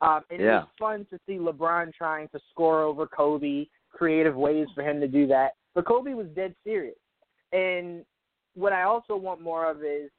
Um, 0.00 0.22
and 0.30 0.40
it 0.40 0.46
was 0.46 0.68
fun 0.78 1.06
to 1.10 1.18
see 1.26 1.38
LeBron 1.38 1.92
trying 1.92 2.28
to 2.28 2.40
score 2.50 2.82
over 2.82 3.06
Kobe, 3.06 3.66
creative 3.92 4.36
ways 4.36 4.66
for 4.74 4.82
him 4.82 5.00
to 5.00 5.08
do 5.08 5.26
that. 5.26 5.54
But 5.74 5.86
Kobe 5.86 6.14
was 6.14 6.28
dead 6.34 6.54
serious. 6.64 6.96
And 7.52 8.04
what 8.54 8.72
I 8.72 8.82
also 8.82 9.16
want 9.16 9.40
more 9.40 9.70
of 9.70 9.82
is 9.82 10.10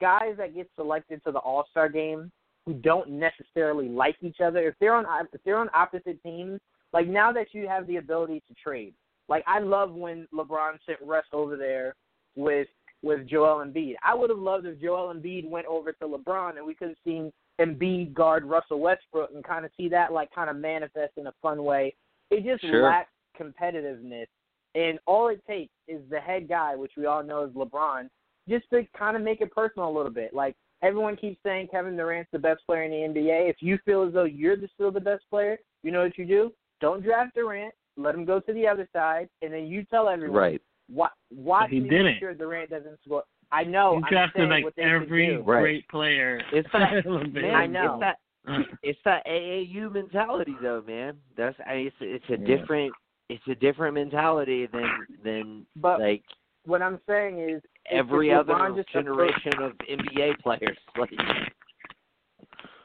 guys 0.00 0.34
that 0.38 0.54
get 0.54 0.68
selected 0.76 1.22
to 1.24 1.32
the 1.32 1.38
All 1.38 1.66
Star 1.70 1.88
game 1.88 2.30
who 2.66 2.74
don't 2.74 3.10
necessarily 3.10 3.88
like 3.88 4.16
each 4.22 4.40
other. 4.40 4.68
If 4.68 4.74
they're 4.80 4.94
on 4.94 5.06
if 5.32 5.40
they're 5.44 5.58
on 5.58 5.68
opposite 5.74 6.22
teams, 6.22 6.60
like 6.92 7.06
now 7.06 7.32
that 7.32 7.48
you 7.52 7.68
have 7.68 7.86
the 7.86 7.96
ability 7.96 8.42
to 8.48 8.54
trade, 8.54 8.94
like 9.28 9.44
I 9.46 9.58
love 9.58 9.92
when 9.92 10.26
LeBron 10.34 10.78
sent 10.86 10.98
Russ 11.04 11.26
over 11.32 11.56
there 11.56 11.94
with 12.36 12.68
with 13.02 13.26
Joel 13.28 13.64
Embiid. 13.64 13.94
I 14.02 14.14
would 14.14 14.30
have 14.30 14.38
loved 14.38 14.66
if 14.66 14.80
Joel 14.80 15.12
Embiid 15.14 15.48
went 15.48 15.66
over 15.66 15.92
to 15.92 16.06
LeBron 16.06 16.56
and 16.56 16.66
we 16.66 16.74
could 16.74 16.88
have 16.88 16.96
seen 17.04 17.30
Embiid 17.60 18.14
guard 18.14 18.44
Russell 18.44 18.80
Westbrook 18.80 19.30
and 19.34 19.44
kind 19.44 19.64
of 19.64 19.70
see 19.76 19.88
that 19.90 20.12
like 20.12 20.34
kind 20.34 20.48
of 20.48 20.56
manifest 20.56 21.12
in 21.16 21.26
a 21.26 21.34
fun 21.42 21.62
way. 21.64 21.94
It 22.30 22.44
just 22.44 22.62
Sure. 22.62 22.82
lacks 22.82 23.10
competitiveness, 23.38 24.26
and 24.74 24.98
all 25.06 25.28
it 25.28 25.44
takes 25.46 25.72
is 25.86 26.00
the 26.08 26.18
head 26.20 26.48
guy, 26.48 26.74
which 26.76 26.92
we 26.96 27.06
all 27.06 27.22
know 27.22 27.44
is 27.44 27.50
LeBron, 27.52 28.08
just 28.48 28.68
to 28.70 28.84
kind 28.96 29.16
of 29.16 29.22
make 29.22 29.40
it 29.40 29.52
personal 29.52 29.88
a 29.88 29.94
little 29.94 30.10
bit. 30.10 30.32
Like 30.32 30.56
everyone 30.84 31.16
keeps 31.16 31.38
saying 31.42 31.68
Kevin 31.70 31.96
Durant's 31.96 32.30
the 32.32 32.38
best 32.38 32.60
player 32.66 32.82
in 32.82 32.90
the 32.90 33.20
NBA. 33.20 33.48
If 33.48 33.56
you 33.60 33.78
feel 33.84 34.02
as 34.06 34.12
though 34.12 34.24
you're 34.24 34.56
the, 34.56 34.68
still 34.74 34.90
the 34.90 35.00
best 35.00 35.24
player, 35.30 35.58
you 35.82 35.90
know 35.90 36.02
what 36.02 36.18
you 36.18 36.26
do? 36.26 36.52
Don't 36.80 37.02
draft 37.02 37.34
Durant. 37.34 37.74
Let 37.96 38.14
him 38.14 38.24
go 38.24 38.40
to 38.40 38.52
the 38.52 38.66
other 38.66 38.88
side, 38.92 39.28
and 39.42 39.52
then 39.52 39.66
you 39.66 39.84
tell 39.84 40.08
everyone, 40.08 40.36
Right. 40.36 40.62
Wa- 40.92 41.08
watch 41.34 41.70
he 41.70 41.80
didn't. 41.80 42.04
make 42.06 42.18
sure 42.18 42.34
Durant 42.34 42.68
doesn't 42.70 42.98
score. 43.04 43.22
I 43.52 43.62
know. 43.64 43.96
he 43.98 44.02
I'm 44.04 44.10
drafted 44.10 44.40
saying 44.40 44.50
like 44.50 44.64
what 44.64 44.78
every 44.78 45.26
do. 45.28 45.42
Right. 45.42 45.60
great 45.62 45.88
player. 45.88 46.40
It's 46.52 46.68
that 46.72 47.06
Man, 47.32 47.54
I 47.54 47.66
know. 47.66 48.00
It's 48.42 48.58
that 48.58 48.76
it's 48.82 48.98
that 49.06 49.26
AAU 49.26 49.90
mentality 49.92 50.54
though, 50.60 50.82
man. 50.86 51.16
That's 51.36 51.56
I 51.66 51.74
it's 51.88 51.96
it's 52.00 52.24
a 52.28 52.32
Yeah. 52.38 52.56
different 52.56 52.92
it's 53.30 53.42
a 53.48 53.54
different 53.54 53.94
mentality 53.94 54.66
than 54.66 54.90
than 55.24 55.66
But 55.76 56.00
like 56.00 56.22
what 56.66 56.82
I'm 56.82 57.00
saying 57.06 57.38
is, 57.38 57.62
if- 57.64 57.73
every 57.90 58.32
other 58.32 58.52
LeBron 58.52 58.76
just 58.76 58.88
approached- 58.90 59.06
generation 59.06 59.52
of 59.62 59.72
NBA 59.88 60.38
players. 60.40 60.78
Like 60.96 61.10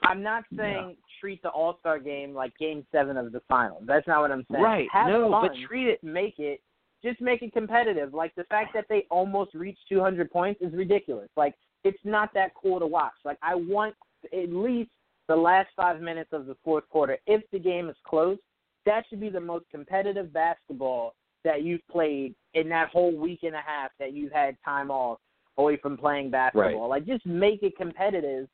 I'm 0.03 0.23
not 0.23 0.43
saying 0.55 0.95
treat 1.19 1.41
the 1.43 1.49
All 1.49 1.77
Star 1.79 1.99
game 1.99 2.33
like 2.33 2.53
Game 2.57 2.85
Seven 2.91 3.17
of 3.17 3.31
the 3.31 3.41
finals. 3.47 3.83
That's 3.85 4.07
not 4.07 4.21
what 4.21 4.31
I'm 4.31 4.45
saying. 4.51 4.63
right, 4.63 4.87
Have 4.91 5.07
no, 5.07 5.29
fun. 5.29 5.47
but 5.49 5.67
treat 5.67 5.87
it 5.87 6.03
make 6.03 6.39
it 6.39 6.61
just 7.03 7.21
make 7.21 7.41
it 7.41 7.53
competitive. 7.53 8.13
Like 8.13 8.33
the 8.35 8.43
fact 8.45 8.73
that 8.73 8.85
they 8.89 9.05
almost 9.11 9.53
reached 9.53 9.81
200 9.89 10.31
points 10.31 10.61
is 10.61 10.73
ridiculous. 10.73 11.29
Like 11.37 11.53
it's 11.83 11.99
not 12.03 12.33
that 12.33 12.51
cool 12.59 12.79
to 12.79 12.87
watch. 12.87 13.13
Like 13.25 13.37
I 13.43 13.55
want 13.55 13.93
at 14.33 14.49
least 14.49 14.91
the 15.27 15.35
last 15.35 15.69
five 15.75 16.01
minutes 16.01 16.29
of 16.33 16.45
the 16.45 16.55
fourth 16.63 16.87
quarter. 16.89 17.17
If 17.27 17.43
the 17.51 17.59
game 17.59 17.89
is 17.89 17.95
close, 18.07 18.37
that 18.85 19.03
should 19.09 19.19
be 19.19 19.29
the 19.29 19.39
most 19.39 19.65
competitive 19.69 20.33
basketball 20.33 21.13
that 21.43 21.63
you've 21.63 21.85
played 21.89 22.35
in 22.53 22.69
that 22.69 22.89
whole 22.89 23.15
week 23.15 23.39
and 23.43 23.55
a 23.55 23.61
half 23.65 23.91
that 23.99 24.13
you've 24.13 24.31
had 24.31 24.57
time 24.63 24.91
off 24.91 25.19
away 25.57 25.77
from 25.77 25.97
playing 25.97 26.31
basketball. 26.31 26.89
Like 26.89 27.05
just 27.05 27.25
make 27.25 27.63
it 27.63 27.77
competitive. 27.77 28.47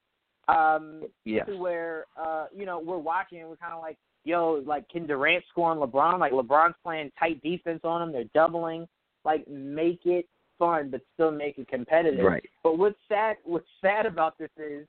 Um, 0.47 1.01
yes. 1.23 1.47
to 1.47 1.57
where 1.57 2.05
uh, 2.23 2.45
you 2.55 2.67
know 2.67 2.79
we're 2.79 2.99
watching 2.99 3.39
and 3.39 3.49
we're 3.49 3.55
kind 3.55 3.73
of 3.73 3.81
like, 3.81 3.97
yo, 4.25 4.63
like 4.65 4.87
can 4.89 5.07
Durant 5.07 5.43
score 5.49 5.71
on 5.71 5.77
LeBron? 5.77 6.19
Like 6.19 6.33
LeBron's 6.33 6.75
playing 6.83 7.11
tight 7.17 7.41
defense 7.41 7.81
on 7.83 8.01
him. 8.01 8.11
They're 8.11 8.25
doubling. 8.35 8.87
Like 9.23 9.47
make 9.47 10.01
it 10.05 10.27
fun, 10.59 10.89
but 10.91 11.01
still 11.13 11.31
make 11.31 11.57
it 11.57 11.67
competitive. 11.67 12.23
Right. 12.23 12.43
But 12.63 12.77
what's 12.77 12.99
sad? 13.07 13.37
What's 13.43 13.65
sad 13.81 14.05
about 14.05 14.37
this 14.37 14.51
is, 14.57 14.85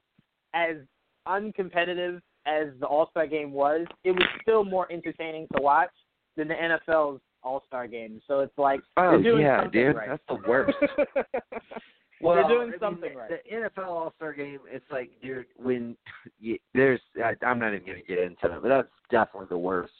as 0.54 0.76
uncompetitive 1.26 2.20
as 2.46 2.68
the 2.80 2.86
All 2.86 3.08
Star 3.10 3.26
game 3.26 3.52
was, 3.52 3.86
it 4.04 4.12
was 4.12 4.24
still 4.42 4.64
more 4.64 4.90
entertaining 4.92 5.46
to 5.56 5.62
watch 5.62 5.90
than 6.36 6.48
the 6.48 6.54
NFL's 6.54 7.20
All 7.46 7.62
Star 7.66 7.86
game. 7.86 8.20
So 8.26 8.40
it's 8.40 8.58
like 8.58 8.80
Oh 8.96 9.18
yeah, 9.18 9.66
dude. 9.68 9.96
right. 9.96 10.08
That's 10.08 10.22
the 10.28 10.48
worst. 10.48 10.76
well, 12.20 12.34
They're 12.34 12.48
doing 12.48 12.68
I 12.68 12.70
mean, 12.70 12.80
something 12.80 13.14
right. 13.14 13.30
The 13.30 13.56
NFL 13.56 13.86
All 13.86 14.12
Star 14.16 14.32
Game, 14.32 14.60
it's 14.70 14.84
like, 14.90 15.10
dude, 15.22 15.46
when 15.56 15.96
you, 16.40 16.58
there's, 16.74 17.00
I, 17.22 17.34
I'm 17.44 17.58
not 17.58 17.74
even 17.74 17.86
to 17.86 18.02
get 18.02 18.18
into 18.18 18.56
it, 18.56 18.62
but 18.62 18.68
that's 18.68 18.88
definitely 19.10 19.48
the 19.50 19.58
worst. 19.58 19.92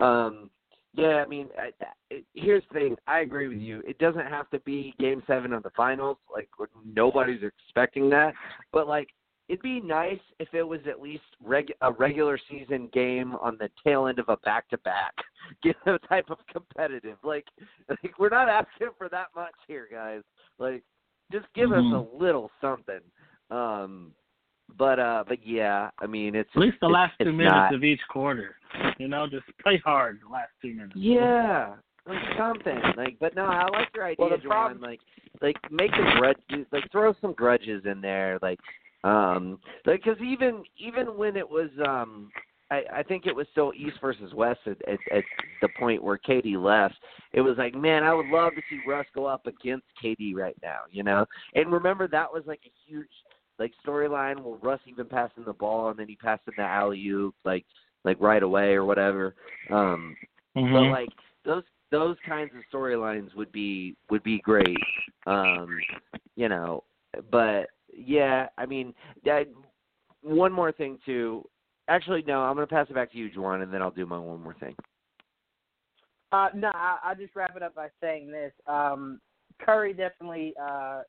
Um, 0.00 0.50
yeah, 0.96 1.24
I 1.24 1.26
mean, 1.26 1.48
I, 1.58 1.70
I, 2.12 2.22
here's 2.34 2.62
the 2.72 2.78
thing. 2.78 2.96
I 3.06 3.20
agree 3.20 3.48
with 3.48 3.58
you. 3.58 3.82
It 3.86 3.98
doesn't 3.98 4.26
have 4.26 4.48
to 4.50 4.60
be 4.60 4.94
Game 5.00 5.22
Seven 5.26 5.52
of 5.52 5.64
the 5.64 5.70
finals. 5.76 6.18
Like 6.32 6.48
nobody's 6.84 7.42
expecting 7.42 8.08
that, 8.10 8.34
but 8.72 8.86
like 8.86 9.08
it'd 9.48 9.62
be 9.62 9.80
nice 9.80 10.18
if 10.38 10.48
it 10.54 10.62
was 10.62 10.80
at 10.88 11.00
least 11.02 11.22
reg- 11.42 11.74
a 11.82 11.92
regular 11.92 12.38
season 12.50 12.88
game 12.92 13.34
on 13.36 13.56
the 13.58 13.68
tail 13.84 14.06
end 14.06 14.18
of 14.18 14.28
a 14.28 14.36
back 14.38 14.68
to 14.70 14.78
back. 14.78 15.12
Get 15.62 15.76
a 15.86 15.98
type 16.08 16.30
of 16.30 16.38
competitive. 16.50 17.18
Like, 17.22 17.44
like 17.88 18.18
we're 18.18 18.30
not 18.30 18.48
asking 18.48 18.88
for 18.96 19.08
that 19.10 19.26
much 19.36 19.54
here, 19.68 19.86
guys. 19.92 20.22
Like 20.58 20.82
just 21.32 21.46
give 21.54 21.70
Mhm. 21.70 21.78
us 21.78 22.06
a 22.10 22.16
little 22.16 22.50
something. 22.60 23.00
Um 23.50 24.12
but 24.78 24.98
uh 24.98 25.24
but 25.28 25.44
yeah, 25.46 25.90
I 25.98 26.06
mean 26.06 26.34
it's 26.34 26.48
At 26.54 26.60
least 26.62 26.78
the 26.80 26.86
it's- 26.86 26.94
last 26.94 27.14
two 27.18 27.32
minutes 27.32 27.52
not- 27.54 27.74
of 27.74 27.84
each 27.84 28.00
quarter. 28.08 28.56
You 28.98 29.08
know, 29.08 29.26
just 29.26 29.44
play 29.62 29.76
hard 29.84 30.20
the 30.26 30.32
last 30.32 30.50
two 30.62 30.72
minutes. 30.74 30.96
Yeah. 30.96 31.74
Like 32.06 32.22
something. 32.38 32.80
Like 32.96 33.18
but 33.20 33.34
no, 33.34 33.44
I 33.44 33.66
like 33.68 33.88
your 33.94 34.04
idea, 34.06 34.16
Well, 34.26 34.30
Juwan. 34.38 34.42
problem- 34.48 34.80
Like 34.80 35.00
like 35.42 35.56
make 35.70 35.90
the 35.90 36.10
grudges 36.16 36.66
like 36.72 36.90
throw 36.90 37.12
some 37.20 37.34
grudges 37.34 37.84
in 37.84 38.00
there, 38.00 38.38
like 38.40 38.58
um 39.04 39.58
like 39.86 40.02
cuz 40.02 40.16
even 40.20 40.64
even 40.76 41.16
when 41.16 41.36
it 41.36 41.48
was 41.48 41.70
um 41.86 42.32
I, 42.70 42.82
I 42.92 43.02
think 43.02 43.26
it 43.26 43.36
was 43.36 43.46
still 43.52 43.72
East 43.76 43.98
versus 44.00 44.32
West 44.32 44.60
at, 44.66 44.78
at, 44.88 44.98
at 45.12 45.24
the 45.60 45.68
point 45.78 46.02
where 46.02 46.18
KD 46.18 46.60
left. 46.60 46.94
It 47.34 47.42
was 47.42 47.58
like, 47.58 47.74
man, 47.74 48.02
I 48.02 48.14
would 48.14 48.26
love 48.26 48.54
to 48.54 48.62
see 48.70 48.80
Russ 48.86 49.06
go 49.14 49.26
up 49.26 49.46
against 49.46 49.84
KD 50.02 50.34
right 50.34 50.56
now, 50.62 50.78
you 50.90 51.02
know. 51.02 51.26
And 51.54 51.70
remember 51.70 52.08
that 52.08 52.32
was 52.32 52.42
like 52.46 52.62
a 52.64 52.72
huge 52.86 53.10
like 53.58 53.72
storyline 53.86 54.40
where 54.40 54.56
Russ 54.56 54.80
even 54.86 55.06
passing 55.06 55.44
the 55.44 55.52
ball 55.52 55.90
and 55.90 55.98
then 55.98 56.08
he 56.08 56.16
passed 56.16 56.42
in 56.48 56.54
the 56.56 56.62
alley 56.62 57.06
oop 57.06 57.34
like 57.44 57.64
like 58.04 58.16
right 58.18 58.42
away 58.42 58.72
or 58.72 58.84
whatever. 58.84 59.34
Um 59.70 60.16
but 60.54 60.62
Mhm. 60.62 60.90
like 60.90 61.10
those 61.44 61.64
those 61.90 62.16
kinds 62.26 62.50
of 62.56 62.62
storylines 62.72 63.34
would 63.36 63.52
be 63.52 63.94
would 64.10 64.22
be 64.22 64.38
great. 64.38 64.76
Um, 65.26 65.80
you 66.36 66.48
know, 66.48 66.82
but 67.30 67.68
yeah, 67.96 68.46
I 68.58 68.66
mean, 68.66 68.94
that, 69.24 69.46
one 70.22 70.52
more 70.52 70.72
thing 70.72 70.98
too. 71.04 71.44
Actually, 71.88 72.24
no, 72.26 72.40
I'm 72.40 72.54
gonna 72.54 72.66
pass 72.66 72.86
it 72.88 72.94
back 72.94 73.12
to 73.12 73.18
you, 73.18 73.30
Juwan, 73.30 73.62
and 73.62 73.72
then 73.72 73.82
I'll 73.82 73.90
do 73.90 74.06
my 74.06 74.18
one 74.18 74.42
more 74.42 74.54
thing. 74.54 74.74
Uh, 76.32 76.48
no, 76.54 76.70
I, 76.74 76.98
I'll 77.04 77.14
just 77.14 77.36
wrap 77.36 77.56
it 77.56 77.62
up 77.62 77.74
by 77.74 77.88
saying 78.00 78.30
this. 78.30 78.52
Um, 78.66 79.20
Curry 79.60 79.92
definitely 79.92 80.54
uh, 80.60 81.02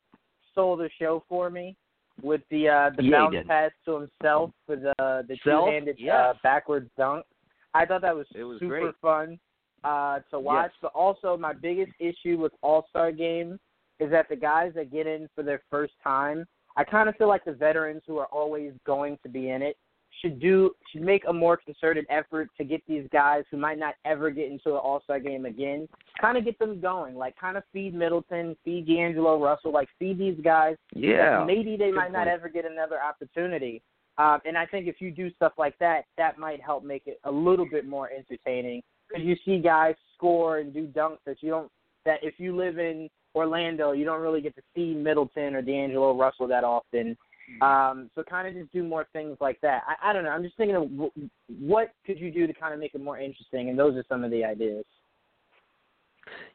stole 0.51 0.75
the 0.77 0.89
show 0.99 1.23
for 1.27 1.49
me 1.49 1.75
with 2.21 2.41
the 2.51 2.69
uh, 2.69 2.89
the 2.95 3.03
Yeah, 3.03 3.29
bounce 3.29 3.47
pass 3.47 3.71
to 3.85 3.93
himself 4.01 4.51
for 4.65 4.75
the 4.75 4.93
the 5.27 5.37
Self? 5.43 5.67
two-handed 5.67 5.97
uh, 6.09 6.33
backwards 6.43 6.89
dunk. 6.97 7.25
I 7.73 7.85
thought 7.85 8.01
that 8.01 8.15
was, 8.15 8.27
It 8.35 8.43
was 8.43 8.59
super 8.59 8.79
great. 8.79 8.95
fun 9.01 9.39
uh, 9.83 10.19
to 10.31 10.39
watch. 10.39 10.71
Yes. 10.73 10.79
But 10.81 10.91
also, 10.93 11.35
my 11.37 11.53
biggest 11.53 11.91
issue 11.99 12.37
with 12.37 12.53
All 12.61 12.85
Star 12.89 13.11
games 13.11 13.59
is 13.99 14.11
that 14.11 14.29
the 14.29 14.35
guys 14.35 14.73
that 14.75 14.91
get 14.91 15.07
in 15.07 15.27
for 15.35 15.43
their 15.43 15.61
first 15.69 15.93
time, 16.03 16.45
I 16.77 16.83
kind 16.83 17.09
of 17.09 17.15
feel 17.15 17.27
like 17.27 17.45
the 17.45 17.53
veterans 17.53 18.01
who 18.05 18.17
are 18.17 18.27
always 18.27 18.73
going 18.85 19.17
to 19.23 19.29
be 19.29 19.49
in 19.49 19.61
it 19.61 19.77
should 20.21 20.39
do 20.39 20.71
should 20.91 21.01
make 21.01 21.23
a 21.27 21.33
more 21.33 21.57
concerted 21.57 22.05
effort 22.09 22.49
to 22.57 22.63
get 22.63 22.81
these 22.87 23.07
guys 23.11 23.43
who 23.51 23.57
might 23.57 23.77
not 23.77 23.95
ever 24.05 24.29
get 24.29 24.51
into 24.51 24.69
an 24.69 24.77
All 24.77 25.01
Star 25.03 25.19
game 25.19 25.45
again, 25.45 25.87
kind 26.19 26.37
of 26.37 26.45
get 26.45 26.57
them 26.59 26.79
going. 26.79 27.15
Like 27.15 27.35
kind 27.37 27.57
of 27.57 27.63
feed 27.73 27.93
Middleton, 27.93 28.55
feed 28.63 28.87
D'Angelo 28.87 29.41
Russell, 29.41 29.71
like 29.71 29.89
feed 29.99 30.17
these 30.17 30.39
guys. 30.43 30.75
Yeah. 30.93 31.43
Maybe 31.45 31.75
they 31.77 31.91
might 31.91 32.11
not 32.11 32.27
ever 32.27 32.49
get 32.49 32.65
another 32.65 33.01
opportunity. 33.01 33.81
Um, 34.17 34.39
and 34.45 34.57
I 34.57 34.65
think 34.65 34.87
if 34.87 35.01
you 35.01 35.11
do 35.11 35.33
stuff 35.33 35.53
like 35.57 35.77
that, 35.79 36.05
that 36.17 36.39
might 36.39 36.61
help 36.61 36.85
make 36.85 37.03
it 37.05 37.19
a 37.25 37.31
little 37.31 37.67
bit 37.69 37.85
more 37.85 38.09
entertaining. 38.09 38.81
Because 39.09 39.25
you 39.25 39.35
see 39.45 39.59
guys 39.59 39.95
score 40.15 40.59
and 40.59 40.73
do 40.73 40.87
dunks 40.87 41.19
that 41.25 41.37
you 41.41 41.49
don't 41.49 41.71
that 42.05 42.19
if 42.21 42.35
you 42.37 42.55
live 42.55 42.79
in 42.79 43.09
Orlando, 43.35 43.91
you 43.91 44.05
don't 44.05 44.21
really 44.21 44.41
get 44.41 44.55
to 44.55 44.61
see 44.73 44.93
Middleton 44.93 45.55
or 45.55 45.61
D'Angelo 45.61 46.17
Russell 46.17 46.47
that 46.47 46.63
often. 46.63 47.17
Um, 47.61 48.09
so 48.15 48.23
kind 48.23 48.47
of 48.47 48.55
just 48.55 48.73
do 48.73 48.83
more 48.83 49.07
things 49.13 49.37
like 49.39 49.61
that. 49.61 49.83
I, 49.87 50.09
I 50.09 50.13
don't 50.13 50.23
know. 50.23 50.31
I'm 50.31 50.43
just 50.43 50.57
thinking 50.57 50.75
of 50.75 50.89
w- 50.89 51.11
what 51.59 51.93
could 52.05 52.19
you 52.19 52.31
do 52.31 52.47
to 52.47 52.53
kind 52.53 52.73
of 52.73 52.79
make 52.79 52.95
it 52.95 53.01
more 53.01 53.19
interesting, 53.19 53.69
and 53.69 53.77
those 53.77 53.95
are 53.95 54.03
some 54.09 54.23
of 54.23 54.31
the 54.31 54.43
ideas. 54.43 54.83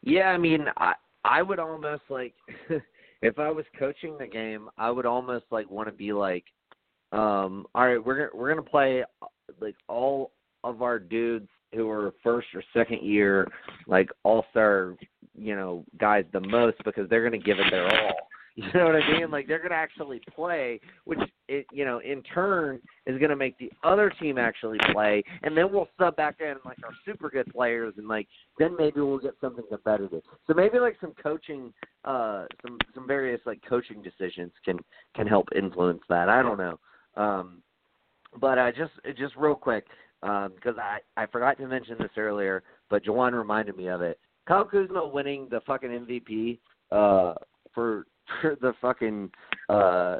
Yeah, 0.02 0.30
I 0.30 0.38
mean, 0.38 0.66
I 0.76 0.94
I 1.24 1.42
would 1.42 1.60
almost 1.60 2.02
like 2.08 2.34
if 3.22 3.38
I 3.38 3.50
was 3.50 3.64
coaching 3.78 4.16
the 4.18 4.26
game, 4.26 4.68
I 4.78 4.90
would 4.90 5.06
almost 5.06 5.44
like 5.50 5.70
want 5.70 5.88
to 5.88 5.92
be 5.92 6.12
like, 6.12 6.44
um, 7.12 7.66
all 7.74 7.86
right, 7.86 8.04
we're 8.04 8.16
gonna 8.16 8.30
we're 8.34 8.48
gonna 8.48 8.62
play 8.62 9.04
like 9.60 9.76
all 9.88 10.32
of 10.64 10.82
our 10.82 10.98
dudes 10.98 11.48
who 11.74 11.88
are 11.88 12.12
first 12.22 12.48
or 12.54 12.62
second 12.74 13.02
year, 13.02 13.46
like 13.86 14.10
all 14.24 14.44
star, 14.50 14.96
you 15.40 15.56
know, 15.56 15.84
guys 15.98 16.24
the 16.32 16.40
most 16.40 16.76
because 16.84 17.08
they're 17.08 17.24
gonna 17.24 17.38
give 17.38 17.58
it 17.58 17.70
their 17.70 17.86
all. 17.86 18.14
You 18.56 18.66
know 18.74 18.86
what 18.86 18.96
I 18.96 19.12
mean? 19.12 19.30
Like 19.30 19.46
they're 19.46 19.58
going 19.58 19.70
to 19.70 19.76
actually 19.76 20.20
play, 20.34 20.80
which 21.04 21.20
it, 21.48 21.66
you 21.72 21.84
know, 21.84 22.00
in 22.00 22.22
turn 22.22 22.80
is 23.06 23.16
going 23.18 23.30
to 23.30 23.36
make 23.36 23.56
the 23.58 23.70
other 23.84 24.12
team 24.20 24.38
actually 24.38 24.78
play, 24.92 25.22
and 25.44 25.56
then 25.56 25.72
we'll 25.72 25.88
sub 25.98 26.16
back 26.16 26.36
in 26.40 26.56
like 26.64 26.76
our 26.84 26.90
super 27.06 27.30
good 27.30 27.46
players, 27.52 27.94
and 27.96 28.08
like 28.08 28.26
then 28.58 28.76
maybe 28.76 29.00
we'll 29.00 29.18
get 29.18 29.34
something 29.40 29.64
competitive. 29.70 30.22
So 30.46 30.52
maybe 30.54 30.78
like 30.78 30.96
some 31.00 31.14
coaching, 31.22 31.72
uh, 32.04 32.46
some 32.62 32.76
some 32.94 33.06
various 33.06 33.40
like 33.46 33.60
coaching 33.66 34.02
decisions 34.02 34.52
can 34.64 34.78
can 35.14 35.26
help 35.26 35.46
influence 35.56 36.02
that. 36.08 36.28
I 36.28 36.42
don't 36.42 36.58
know, 36.58 36.78
um, 37.16 37.62
but 38.40 38.58
uh, 38.58 38.72
just 38.72 38.92
just 39.16 39.36
real 39.36 39.54
quick 39.54 39.86
um 40.22 40.52
because 40.54 40.76
I 40.76 40.98
I 41.16 41.26
forgot 41.26 41.56
to 41.58 41.66
mention 41.66 41.96
this 41.98 42.10
earlier, 42.16 42.62
but 42.90 43.04
Jawan 43.04 43.32
reminded 43.32 43.76
me 43.76 43.88
of 43.88 44.02
it. 44.02 44.18
Kyle 44.46 44.64
Kuzma 44.64 45.06
winning 45.06 45.48
the 45.50 45.60
fucking 45.66 45.90
MVP 45.90 46.58
uh, 46.90 47.34
for 47.74 48.06
the 48.42 48.72
fucking 48.80 49.30
uh 49.68 50.18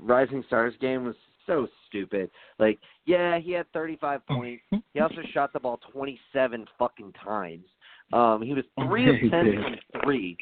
Rising 0.00 0.44
Stars 0.46 0.74
game 0.80 1.04
was 1.04 1.16
so 1.46 1.68
stupid. 1.88 2.30
Like, 2.58 2.78
yeah, 3.06 3.38
he 3.38 3.52
had 3.52 3.70
35 3.72 4.26
points. 4.26 4.62
He 4.92 5.00
also 5.00 5.22
shot 5.32 5.52
the 5.52 5.60
ball 5.60 5.80
27 5.92 6.66
fucking 6.78 7.12
times. 7.24 7.64
Um, 8.12 8.42
he 8.42 8.52
was 8.52 8.64
three 8.86 9.08
of 9.08 9.30
10 9.30 9.30
from 9.30 10.02
three. 10.02 10.36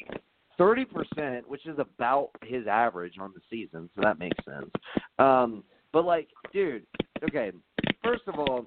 30%, 0.59 1.45
which 1.47 1.65
is 1.65 1.77
about 1.79 2.29
his 2.43 2.65
average 2.67 3.15
on 3.19 3.33
the 3.33 3.41
season, 3.49 3.89
so 3.95 4.01
that 4.01 4.17
makes 4.19 4.37
sense. 4.45 4.71
Um, 5.19 5.63
but 5.91 6.05
like, 6.05 6.29
dude, 6.53 6.85
okay, 7.23 7.51
first 8.03 8.23
of 8.27 8.35
all, 8.35 8.65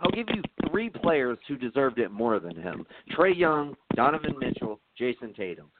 I'll 0.00 0.10
give 0.10 0.26
you 0.34 0.42
three 0.78 1.02
players 1.02 1.38
who 1.48 1.56
deserved 1.56 1.98
it 1.98 2.10
more 2.10 2.38
than 2.38 2.56
him: 2.56 2.86
Trae 3.16 3.36
Young, 3.36 3.74
Donovan 3.96 4.34
Mitchell, 4.38 4.80
Jayson 4.98 5.34
Tatum 5.34 5.70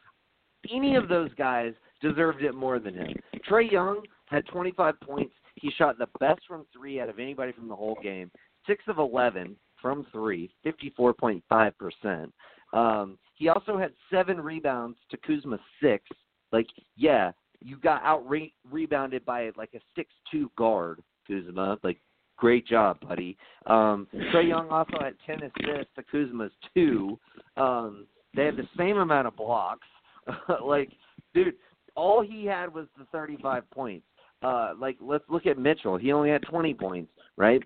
any 0.72 0.96
of 0.96 1.08
those 1.08 1.32
guys 1.34 1.72
deserved 2.00 2.42
it 2.42 2.54
more 2.54 2.78
than 2.78 2.94
him. 2.94 3.08
Trae 3.48 3.70
Young 3.70 4.02
had 4.26 4.46
25 4.46 5.00
points. 5.00 5.34
He 5.56 5.70
shot 5.76 5.98
the 5.98 6.06
best 6.20 6.40
from 6.46 6.66
three 6.76 7.00
out 7.00 7.08
of 7.08 7.18
anybody 7.18 7.52
from 7.52 7.68
the 7.68 7.76
whole 7.76 7.98
game. 8.02 8.30
Six 8.66 8.84
of 8.88 8.98
11 8.98 9.56
from 9.80 10.06
three, 10.12 10.50
54.5%. 10.64 12.30
Um, 12.72 13.18
he 13.36 13.48
also 13.48 13.78
had 13.78 13.92
seven 14.12 14.40
rebounds 14.40 14.98
to 15.10 15.16
Kuzma's 15.16 15.60
six. 15.82 16.04
Like, 16.52 16.66
yeah, 16.96 17.32
you 17.60 17.76
got 17.78 18.02
out 18.02 18.28
re- 18.28 18.52
rebounded 18.70 19.24
by 19.24 19.50
like 19.56 19.70
a 19.74 19.80
six-two 19.96 20.50
guard, 20.56 21.02
Kuzma. 21.26 21.78
Like, 21.82 21.98
great 22.38 22.66
job, 22.66 22.98
buddy. 23.06 23.36
Um, 23.66 24.06
Trae 24.32 24.48
Young 24.48 24.68
also 24.70 24.96
had 25.00 25.14
10 25.26 25.42
assists 25.42 25.92
to 25.96 26.02
Kuzma's 26.10 26.52
two. 26.72 27.18
Um, 27.56 28.06
they 28.34 28.46
had 28.46 28.56
the 28.56 28.68
same 28.78 28.96
amount 28.96 29.26
of 29.26 29.36
blocks. 29.36 29.86
like, 30.64 30.90
dude, 31.34 31.54
all 31.94 32.22
he 32.22 32.46
had 32.46 32.72
was 32.72 32.86
the 32.96 33.04
35 33.12 33.70
points. 33.70 34.06
Uh, 34.42 34.72
like, 34.78 34.96
let's 35.00 35.24
look 35.28 35.46
at 35.46 35.58
Mitchell. 35.58 35.96
He 35.96 36.12
only 36.12 36.30
had 36.30 36.42
20 36.42 36.72
points, 36.74 37.10
right? 37.36 37.62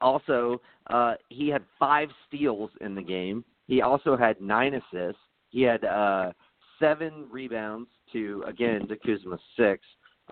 Also, 0.00 0.60
uh, 0.90 1.14
he 1.28 1.48
had 1.48 1.62
five 1.78 2.08
steals 2.26 2.70
in 2.80 2.94
the 2.94 3.02
game. 3.02 3.44
He 3.66 3.82
also 3.82 4.16
had 4.16 4.40
nine 4.40 4.74
assists. 4.74 5.20
He 5.50 5.62
had 5.62 5.84
uh, 5.84 6.32
seven 6.78 7.26
rebounds 7.30 7.88
to 8.12 8.44
again 8.46 8.86
to 8.88 8.96
Kuzma 8.96 9.38
six. 9.56 9.80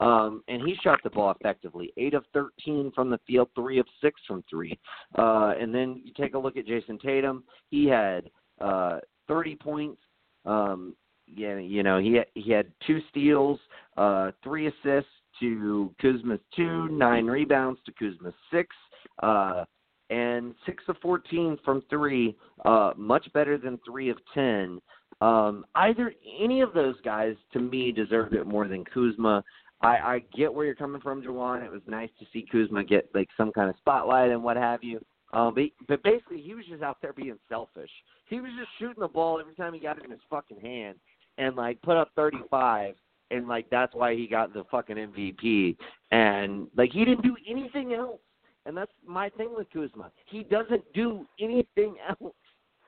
Um, 0.00 0.42
and 0.48 0.62
he 0.66 0.74
shot 0.82 0.98
the 1.04 1.10
ball 1.10 1.32
effectively. 1.38 1.92
Eight 1.96 2.14
of 2.14 2.24
13 2.32 2.92
from 2.94 3.10
the 3.10 3.20
field, 3.26 3.48
three 3.54 3.78
of 3.78 3.86
six 4.02 4.20
from 4.26 4.42
three. 4.50 4.78
Uh, 5.16 5.54
and 5.60 5.74
then 5.74 6.02
you 6.04 6.12
take 6.16 6.34
a 6.34 6.38
look 6.38 6.56
at 6.56 6.66
Jayson 6.66 6.98
Tatum. 7.00 7.44
He 7.70 7.86
had 7.86 8.28
uh, 8.60 8.98
30 9.28 9.56
points, 9.56 10.00
um, 10.46 10.94
yeah, 11.26 11.56
you 11.58 11.82
know, 11.82 11.98
he 11.98 12.20
he 12.34 12.50
had 12.50 12.66
two 12.86 13.00
steals, 13.10 13.58
uh, 13.96 14.32
three 14.42 14.66
assists 14.66 15.10
to 15.40 15.94
Kuzma's 16.00 16.40
two, 16.54 16.88
nine 16.88 17.26
rebounds 17.26 17.80
to 17.86 17.92
Kuzma's 17.92 18.34
six, 18.52 18.74
uh, 19.22 19.64
and 20.10 20.54
six 20.66 20.84
of 20.88 20.96
fourteen 21.00 21.58
from 21.64 21.82
three, 21.88 22.36
uh, 22.64 22.92
much 22.96 23.32
better 23.32 23.56
than 23.56 23.78
three 23.86 24.10
of 24.10 24.18
ten. 24.32 24.80
Um, 25.20 25.64
either 25.76 26.12
any 26.40 26.60
of 26.60 26.74
those 26.74 26.96
guys 27.04 27.36
to 27.52 27.60
me 27.60 27.92
deserved 27.92 28.34
it 28.34 28.46
more 28.46 28.68
than 28.68 28.84
Kuzma. 28.84 29.42
I, 29.84 30.14
I 30.14 30.18
get 30.36 30.52
where 30.52 30.66
you're 30.66 30.74
coming 30.74 31.00
from, 31.00 31.22
Jawan. 31.22 31.64
It 31.64 31.70
was 31.70 31.82
nice 31.86 32.10
to 32.18 32.26
see 32.32 32.46
Kuzma 32.50 32.84
get 32.84 33.10
like 33.14 33.28
some 33.36 33.52
kind 33.52 33.68
of 33.70 33.76
spotlight 33.78 34.30
and 34.30 34.42
what 34.42 34.56
have 34.56 34.82
you. 34.82 35.04
Um, 35.32 35.54
but, 35.54 35.64
but 35.88 36.02
basically, 36.02 36.40
he 36.40 36.54
was 36.54 36.64
just 36.66 36.82
out 36.82 36.98
there 37.02 37.12
being 37.12 37.38
selfish. 37.48 37.90
He 38.28 38.40
was 38.40 38.50
just 38.58 38.70
shooting 38.78 39.00
the 39.00 39.08
ball 39.08 39.40
every 39.40 39.54
time 39.54 39.74
he 39.74 39.80
got 39.80 39.98
it 39.98 40.04
in 40.04 40.10
his 40.10 40.20
fucking 40.30 40.60
hand, 40.60 40.96
and 41.38 41.56
like 41.56 41.82
put 41.82 41.96
up 41.96 42.10
35 42.14 42.94
and 43.30 43.48
like 43.48 43.68
that's 43.70 43.94
why 43.94 44.14
he 44.14 44.26
got 44.26 44.52
the 44.52 44.64
fucking 44.70 44.96
MVP 44.96 45.76
and 46.10 46.68
like 46.76 46.92
he 46.92 47.04
didn't 47.04 47.22
do 47.22 47.36
anything 47.48 47.94
else. 47.94 48.20
And 48.66 48.76
that's 48.76 48.92
my 49.06 49.28
thing 49.30 49.50
with 49.54 49.66
Kuzma. 49.72 50.10
He 50.26 50.42
doesn't 50.44 50.82
do 50.94 51.26
anything 51.38 51.96
else. 52.08 52.34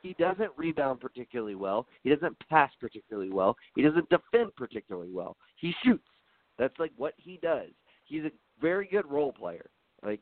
He 0.02 0.14
doesn't 0.18 0.50
rebound 0.56 1.00
particularly 1.00 1.54
well. 1.54 1.86
He 2.02 2.10
doesn't 2.10 2.36
pass 2.48 2.70
particularly 2.80 3.30
well. 3.30 3.56
He 3.74 3.82
doesn't 3.82 4.08
defend 4.08 4.54
particularly 4.56 5.10
well. 5.10 5.36
He 5.56 5.74
shoots. 5.84 6.04
That's 6.58 6.78
like 6.78 6.92
what 6.96 7.14
he 7.16 7.38
does. 7.42 7.68
He's 8.04 8.24
a 8.24 8.30
very 8.60 8.86
good 8.86 9.10
role 9.10 9.32
player. 9.32 9.66
Like 10.04 10.20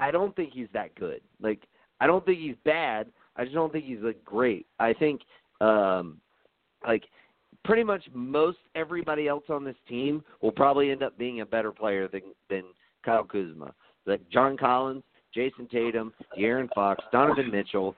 I 0.00 0.10
don't 0.10 0.34
think 0.36 0.52
he's 0.52 0.68
that 0.72 0.94
good. 0.94 1.20
Like 1.40 1.60
I 2.00 2.06
don't 2.06 2.24
think 2.24 2.38
he's 2.38 2.56
bad. 2.64 3.08
I 3.36 3.44
just 3.44 3.54
don't 3.54 3.72
think 3.72 3.84
he's 3.84 4.00
like 4.00 4.24
great. 4.24 4.66
I 4.78 4.92
think 4.92 5.20
um 5.60 6.20
like 6.86 7.04
pretty 7.64 7.84
much 7.84 8.04
most 8.12 8.58
everybody 8.74 9.28
else 9.28 9.44
on 9.48 9.64
this 9.64 9.76
team 9.88 10.22
will 10.40 10.52
probably 10.52 10.90
end 10.90 11.02
up 11.02 11.18
being 11.18 11.40
a 11.40 11.46
better 11.46 11.72
player 11.72 12.08
than 12.08 12.22
than 12.50 12.64
Kyle 13.04 13.24
Kuzma. 13.24 13.74
Like 14.06 14.28
John 14.30 14.56
Collins, 14.56 15.02
Jayson 15.34 15.68
Tatum, 15.70 16.12
De'Aaron 16.36 16.68
Fox, 16.74 17.04
Donovan 17.12 17.50
Mitchell, 17.50 17.94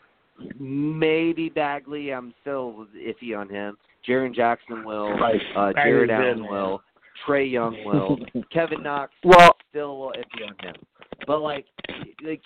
maybe 0.58 1.48
Bagley. 1.48 2.12
I'm 2.12 2.34
still 2.40 2.86
iffy 2.96 3.38
on 3.38 3.48
him. 3.48 3.76
Jaren 4.08 4.34
Jackson 4.34 4.84
will. 4.84 5.10
Right. 5.10 5.40
Uh, 5.56 5.72
Jarrett 5.74 6.10
Allen 6.10 6.48
will. 6.48 6.82
Trae 7.26 7.50
Young 7.50 7.84
will. 7.84 8.18
Kevin 8.52 8.82
Knox. 8.82 9.12
Well, 9.24 9.56
still 9.70 9.90
a 9.90 9.92
little 9.92 10.12
iffy 10.12 10.48
on 10.48 10.66
him. 10.66 10.74
But 11.26 11.40
like, 11.40 11.66
like 12.24 12.42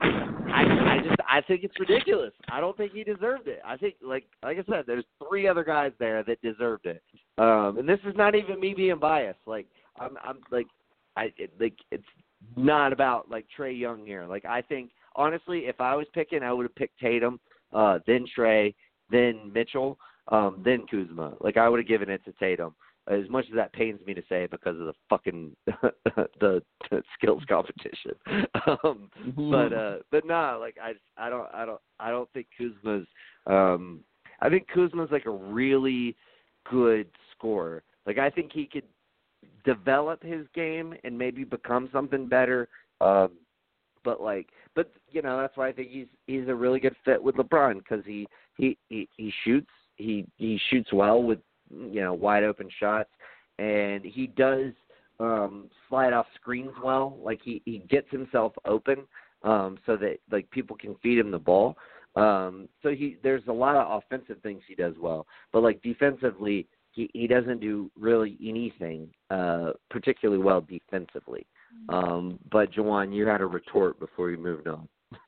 I, 0.00 0.62
I 0.62 0.98
just 1.04 1.16
I 1.28 1.40
think 1.42 1.62
it's 1.62 1.78
ridiculous. 1.78 2.32
I 2.50 2.60
don't 2.60 2.76
think 2.76 2.92
he 2.92 3.04
deserved 3.04 3.48
it. 3.48 3.60
I 3.64 3.76
think 3.76 3.94
like 4.02 4.24
like 4.42 4.58
I 4.58 4.64
said, 4.70 4.84
there's 4.86 5.04
three 5.28 5.46
other 5.46 5.64
guys 5.64 5.92
there 5.98 6.22
that 6.24 6.40
deserved 6.42 6.86
it. 6.86 7.02
Um, 7.38 7.78
and 7.78 7.88
this 7.88 8.00
is 8.06 8.14
not 8.16 8.34
even 8.34 8.60
me 8.60 8.74
being 8.74 8.98
biased. 8.98 9.40
Like 9.46 9.66
I'm 9.98 10.16
I'm 10.24 10.38
like 10.50 10.66
I 11.16 11.32
it, 11.36 11.52
like 11.60 11.74
it's 11.90 12.02
not 12.56 12.92
about 12.92 13.30
like 13.30 13.46
Trae 13.56 13.78
Young 13.78 14.06
here. 14.06 14.26
Like 14.26 14.44
I 14.44 14.62
think 14.62 14.90
honestly, 15.16 15.60
if 15.66 15.80
I 15.80 15.94
was 15.94 16.06
picking, 16.14 16.42
I 16.42 16.52
would 16.52 16.64
have 16.64 16.74
picked 16.74 16.98
Tatum, 16.98 17.38
uh, 17.72 17.98
then 18.06 18.24
Trae, 18.36 18.74
then 19.10 19.52
Mitchell, 19.52 19.98
um, 20.28 20.62
then 20.64 20.86
Kuzma. 20.90 21.34
Like 21.40 21.56
I 21.56 21.68
would 21.68 21.78
have 21.78 21.88
given 21.88 22.08
it 22.08 22.24
to 22.24 22.32
Tatum 22.32 22.74
as 23.08 23.28
much 23.28 23.44
as 23.50 23.54
that 23.54 23.72
pains 23.72 24.00
me 24.06 24.14
to 24.14 24.22
say 24.28 24.46
because 24.50 24.78
of 24.80 24.86
the 24.86 24.94
fucking 25.10 25.54
the, 26.40 26.62
the 26.90 27.02
skills 27.18 27.42
competition. 27.48 28.12
um 28.66 29.10
mm-hmm. 29.26 29.50
but 29.50 29.72
uh 29.72 29.96
but 30.10 30.26
nah, 30.26 30.56
like 30.56 30.76
I 30.82 30.92
I 31.16 31.28
don't 31.28 31.48
I 31.52 31.66
don't 31.66 31.80
I 32.00 32.10
don't 32.10 32.30
think 32.32 32.46
Kuzma's 32.58 33.06
um 33.46 34.00
I 34.40 34.48
think 34.48 34.66
Kuzma's 34.74 35.10
like 35.10 35.26
a 35.26 35.30
really 35.30 36.16
good 36.70 37.08
scorer. 37.32 37.82
Like 38.06 38.18
I 38.18 38.30
think 38.30 38.52
he 38.52 38.66
could 38.66 38.84
develop 39.64 40.22
his 40.22 40.46
game 40.54 40.94
and 41.04 41.16
maybe 41.16 41.44
become 41.44 41.88
something 41.92 42.26
better. 42.26 42.68
Um 43.00 43.32
but 44.02 44.20
like 44.20 44.48
but 44.74 44.90
you 45.10 45.22
know, 45.22 45.38
that's 45.38 45.56
why 45.56 45.68
I 45.68 45.72
think 45.72 45.90
he's 45.90 46.08
he's 46.26 46.48
a 46.48 46.54
really 46.54 46.80
good 46.80 46.96
fit 47.04 47.22
with 47.22 47.36
LeBron 47.36 47.84
cuz 47.84 48.02
he 48.06 48.26
he 48.56 48.78
he 48.88 49.08
he 49.16 49.32
shoots 49.44 49.70
he 49.96 50.26
he 50.36 50.58
shoots 50.70 50.92
well 50.92 51.22
with 51.22 51.38
you 51.70 52.00
know 52.00 52.14
wide 52.14 52.44
open 52.44 52.68
shots, 52.78 53.10
and 53.58 54.04
he 54.04 54.26
does 54.26 54.72
um, 55.20 55.70
slide 55.88 56.12
off 56.12 56.26
screens 56.34 56.72
well. 56.82 57.18
Like 57.22 57.40
he 57.42 57.62
he 57.64 57.78
gets 57.78 58.10
himself 58.10 58.52
open 58.64 58.98
um, 59.42 59.78
so 59.86 59.96
that 59.96 60.18
like 60.30 60.50
people 60.50 60.76
can 60.76 60.94
feed 61.02 61.18
him 61.18 61.30
the 61.30 61.38
ball. 61.38 61.76
Um, 62.16 62.68
so 62.82 62.90
he 62.90 63.16
there's 63.22 63.42
a 63.48 63.52
lot 63.52 63.76
of 63.76 64.02
offensive 64.02 64.40
things 64.42 64.62
he 64.68 64.74
does 64.74 64.94
well, 65.00 65.26
but 65.52 65.62
like 65.62 65.82
defensively, 65.82 66.66
he 66.92 67.10
he 67.12 67.26
doesn't 67.26 67.60
do 67.60 67.90
really 67.98 68.38
anything 68.44 69.08
uh, 69.30 69.72
particularly 69.90 70.42
well 70.42 70.60
defensively. 70.60 71.46
Um, 71.88 72.38
but 72.52 72.72
Jawan, 72.72 73.14
you 73.14 73.26
had 73.26 73.40
a 73.40 73.46
retort 73.46 73.98
before 73.98 74.30
you 74.30 74.38
moved 74.38 74.68
on. 74.68 74.88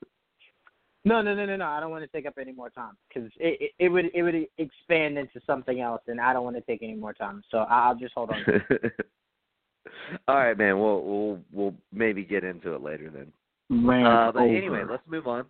No, 1.06 1.22
no, 1.22 1.36
no, 1.36 1.46
no, 1.46 1.54
no. 1.54 1.66
I 1.66 1.78
don't 1.78 1.92
want 1.92 2.02
to 2.02 2.08
take 2.08 2.26
up 2.26 2.34
any 2.36 2.50
more 2.50 2.68
time 2.68 2.96
because 3.08 3.30
it, 3.38 3.58
it 3.60 3.70
it 3.78 3.88
would 3.88 4.06
it 4.12 4.24
would 4.24 4.46
expand 4.58 5.16
into 5.16 5.40
something 5.46 5.80
else, 5.80 6.02
and 6.08 6.20
I 6.20 6.32
don't 6.32 6.42
want 6.42 6.56
to 6.56 6.62
take 6.62 6.82
any 6.82 6.96
more 6.96 7.14
time. 7.14 7.44
So 7.48 7.58
I'll 7.58 7.94
just 7.94 8.12
hold 8.12 8.30
on. 8.30 8.44
All 10.28 10.34
right, 10.34 10.58
man. 10.58 10.80
We'll 10.80 11.02
we'll 11.02 11.40
we'll 11.52 11.74
maybe 11.92 12.24
get 12.24 12.42
into 12.42 12.74
it 12.74 12.82
later 12.82 13.08
then. 13.08 13.32
Rant 13.86 14.06
Uh, 14.06 14.32
but 14.32 14.42
over. 14.42 14.56
anyway, 14.56 14.82
let's 14.88 15.06
move 15.06 15.28
on. 15.28 15.46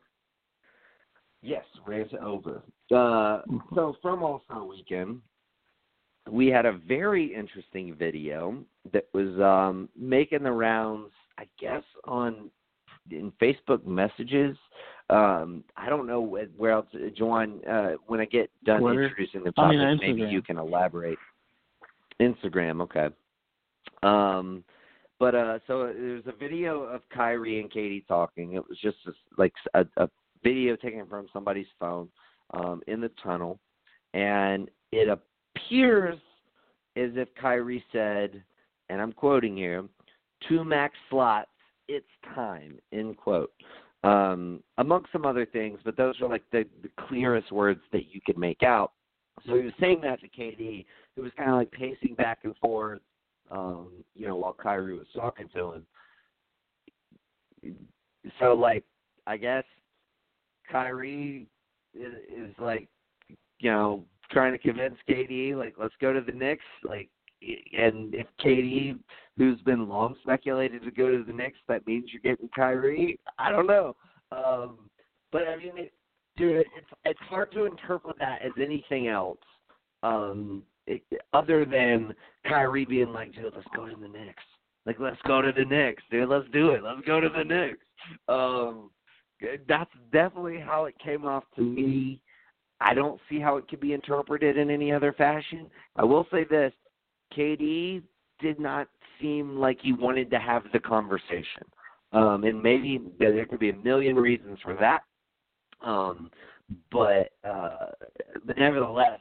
Yes, 1.41 1.65
rant 1.87 2.13
over. 2.15 2.63
Uh, 2.95 3.41
so 3.75 3.97
from 4.03 4.23
All 4.23 4.43
Star 4.45 4.63
Weekend, 4.63 5.23
we 6.31 6.49
had 6.49 6.67
a 6.67 6.73
very 6.73 7.35
interesting 7.35 7.95
video 7.95 8.63
that 8.93 9.07
was 9.15 9.41
um, 9.41 9.89
making 9.99 10.43
the 10.43 10.53
rounds. 10.53 11.13
I 11.39 11.47
guess 11.59 11.83
on 12.05 12.51
in 13.11 13.33
Facebook 13.41 13.87
messages. 13.87 14.57
Um, 15.09 15.63
I 15.77 15.89
don't 15.89 16.07
know 16.07 16.21
where 16.21 16.73
else, 16.73 16.87
Joanne. 17.17 17.61
Uh, 17.65 17.93
when 18.07 18.21
I 18.21 18.25
get 18.25 18.51
done 18.65 18.81
Twitter? 18.81 19.05
introducing 19.05 19.45
the 19.45 19.53
I 19.57 19.63
topic, 19.63 19.79
mean, 19.79 19.99
maybe 20.01 20.31
you 20.31 20.43
can 20.43 20.59
elaborate. 20.59 21.19
Instagram, 22.21 22.81
okay. 22.83 23.15
Um, 24.03 24.65
but 25.19 25.35
uh, 25.35 25.59
so 25.67 25.85
there's 25.85 26.27
a 26.27 26.33
video 26.33 26.83
of 26.83 27.03
Kyrie 27.15 27.61
and 27.61 27.71
KD 27.71 28.07
talking. 28.07 28.55
It 28.55 28.69
was 28.69 28.79
just 28.79 28.97
a, 29.07 29.13
like 29.39 29.53
a, 29.75 29.87
a 29.97 30.09
video 30.43 30.77
taken 30.77 31.07
from 31.07 31.27
somebody's 31.33 31.67
phone 31.79 32.09
um, 32.53 32.83
in 32.87 33.01
the 33.01 33.11
tunnel, 33.23 33.59
and 34.15 34.69
it 34.93 35.09
appears 35.09 36.19
as 36.97 37.11
if 37.15 37.29
Kyrie 37.41 37.85
said, 37.93 38.43
and 38.89 39.01
I'm 39.01 39.13
quoting 39.13 39.57
here, 39.57 39.85
two 40.49 40.65
max 40.65 40.95
slots, 41.11 41.51
it's 41.89 42.07
time, 42.35 42.79
end 42.93 43.17
quote. 43.17 43.53
Um, 44.07 44.63
amongst 44.79 45.11
some 45.11 45.27
other 45.27 45.45
things, 45.45 45.81
but 45.85 45.97
those 45.97 46.21
are 46.21 46.29
like 46.29 46.45
the, 46.53 46.65
the 46.83 46.91
clearest 47.09 47.51
words 47.51 47.81
that 47.91 48.15
you 48.15 48.21
could 48.25 48.39
make 48.39 48.63
out. 48.63 48.93
So 49.47 49.57
he 49.57 49.65
was 49.65 49.73
saying 49.81 50.01
that 50.03 50.21
to 50.21 50.29
KD, 50.29 50.87
who 51.17 51.23
was 51.23 51.33
kind 51.37 51.51
of 51.51 51.57
like 51.57 51.73
pacing 51.73 52.15
back 52.15 52.39
and 52.45 52.57
forth, 52.59 53.01
um, 53.51 53.89
you 54.15 54.29
know, 54.29 54.37
while 54.37 54.53
Kyrie 54.53 54.97
was 54.97 55.09
talking 55.13 55.49
to 55.55 55.83
him. 57.63 57.77
So, 58.39 58.55
like, 58.55 58.85
I 59.27 59.37
guess 59.37 59.65
Kyrie 60.71 61.49
is, 61.93 62.13
is 62.33 62.55
like, 62.61 62.89
you 63.59 63.73
know, 63.73 64.05
trying 64.31 64.53
to 64.53 64.59
convince 64.59 64.95
KD, 65.09 65.57
like, 65.57 65.75
let's 65.79 65.95
go 66.01 66.13
to 66.13 66.21
the 66.21 66.33
Knicks. 66.33 66.65
Like, 66.85 67.09
and 67.43 68.15
if 68.15 68.27
KD, 68.45 68.99
who's 69.37 69.61
been 69.63 69.89
long 69.89 70.17
speculated 70.23 70.83
to 70.83 70.91
go 70.91 71.11
to 71.11 71.25
the 71.25 71.33
Knicks, 71.33 71.59
that 71.69 71.87
means 71.87 72.11
you're 72.13 72.23
getting 72.23 72.49
Kyrie. 72.55 73.19
I 73.39 73.51
don't 73.51 73.67
know. 73.67 73.95
Um, 74.33 74.79
but 75.33 75.43
I 75.49 75.57
mean, 75.57 75.73
it, 75.77 75.93
dude, 76.37 76.57
it's 76.57 76.87
it's 77.05 77.21
hard 77.29 77.53
to 77.53 77.65
interpret 77.65 78.17
that 78.19 78.43
as 78.43 78.53
anything 78.61 79.09
else, 79.09 79.39
um, 80.03 80.63
it, 80.87 81.03
other 81.33 81.65
than 81.65 82.15
Kyrie 82.49 82.85
being 82.85 83.13
like, 83.13 83.35
dude, 83.35 83.53
let's 83.55 83.67
go 83.75 83.87
to 83.87 83.97
the 83.97 84.09
Knicks. 84.09 84.43
Like, 84.87 85.01
let's 85.01 85.21
go 85.27 85.43
to 85.43 85.53
the 85.53 85.65
Knicks, 85.65 86.03
dude. 86.11 86.29
Let's 86.29 86.49
do 86.53 86.71
it. 86.71 86.83
Let's 86.83 87.05
go 87.07 87.21
to 87.21 87.29
the 87.29 87.45
Knicks. 87.45 87.85
Um, 88.29 88.91
that's 89.69 89.91
definitely 90.13 90.61
how 90.61 90.85
it 90.85 90.95
came 91.03 91.25
off 91.25 91.45
to 91.57 91.63
me. 91.63 92.21
I 92.81 92.95
don't 92.95 93.21
see 93.29 93.41
how 93.41 93.57
it 93.57 93.69
could 93.69 93.81
be 93.81 93.95
interpreted 93.95 94.57
in 94.57 94.71
any 94.71 94.93
other 94.93 95.13
fashion. 95.13 95.67
I 95.97 96.05
will 96.05 96.27
say 96.31 96.45
this: 96.45 96.73
KD 97.35 98.03
did 98.41 98.61
not 98.61 98.89
seem 99.21 99.57
like 99.57 99.79
he 99.81 99.93
wanted 99.93 100.31
to 100.31 100.39
have 100.39 100.65
the 100.73 100.79
conversation, 100.79 101.65
um, 102.13 102.45
and 102.45 102.63
maybe 102.63 103.01
there 103.19 103.47
could 103.47 103.61
be 103.61 103.71
a 103.71 103.77
million 103.77 104.17
reasons 104.17 104.59
for 104.63 104.77
that. 104.79 105.01
Um, 105.83 106.31
but 106.91 107.31
uh, 107.49 107.91
but 108.45 108.59
nevertheless, 108.59 109.21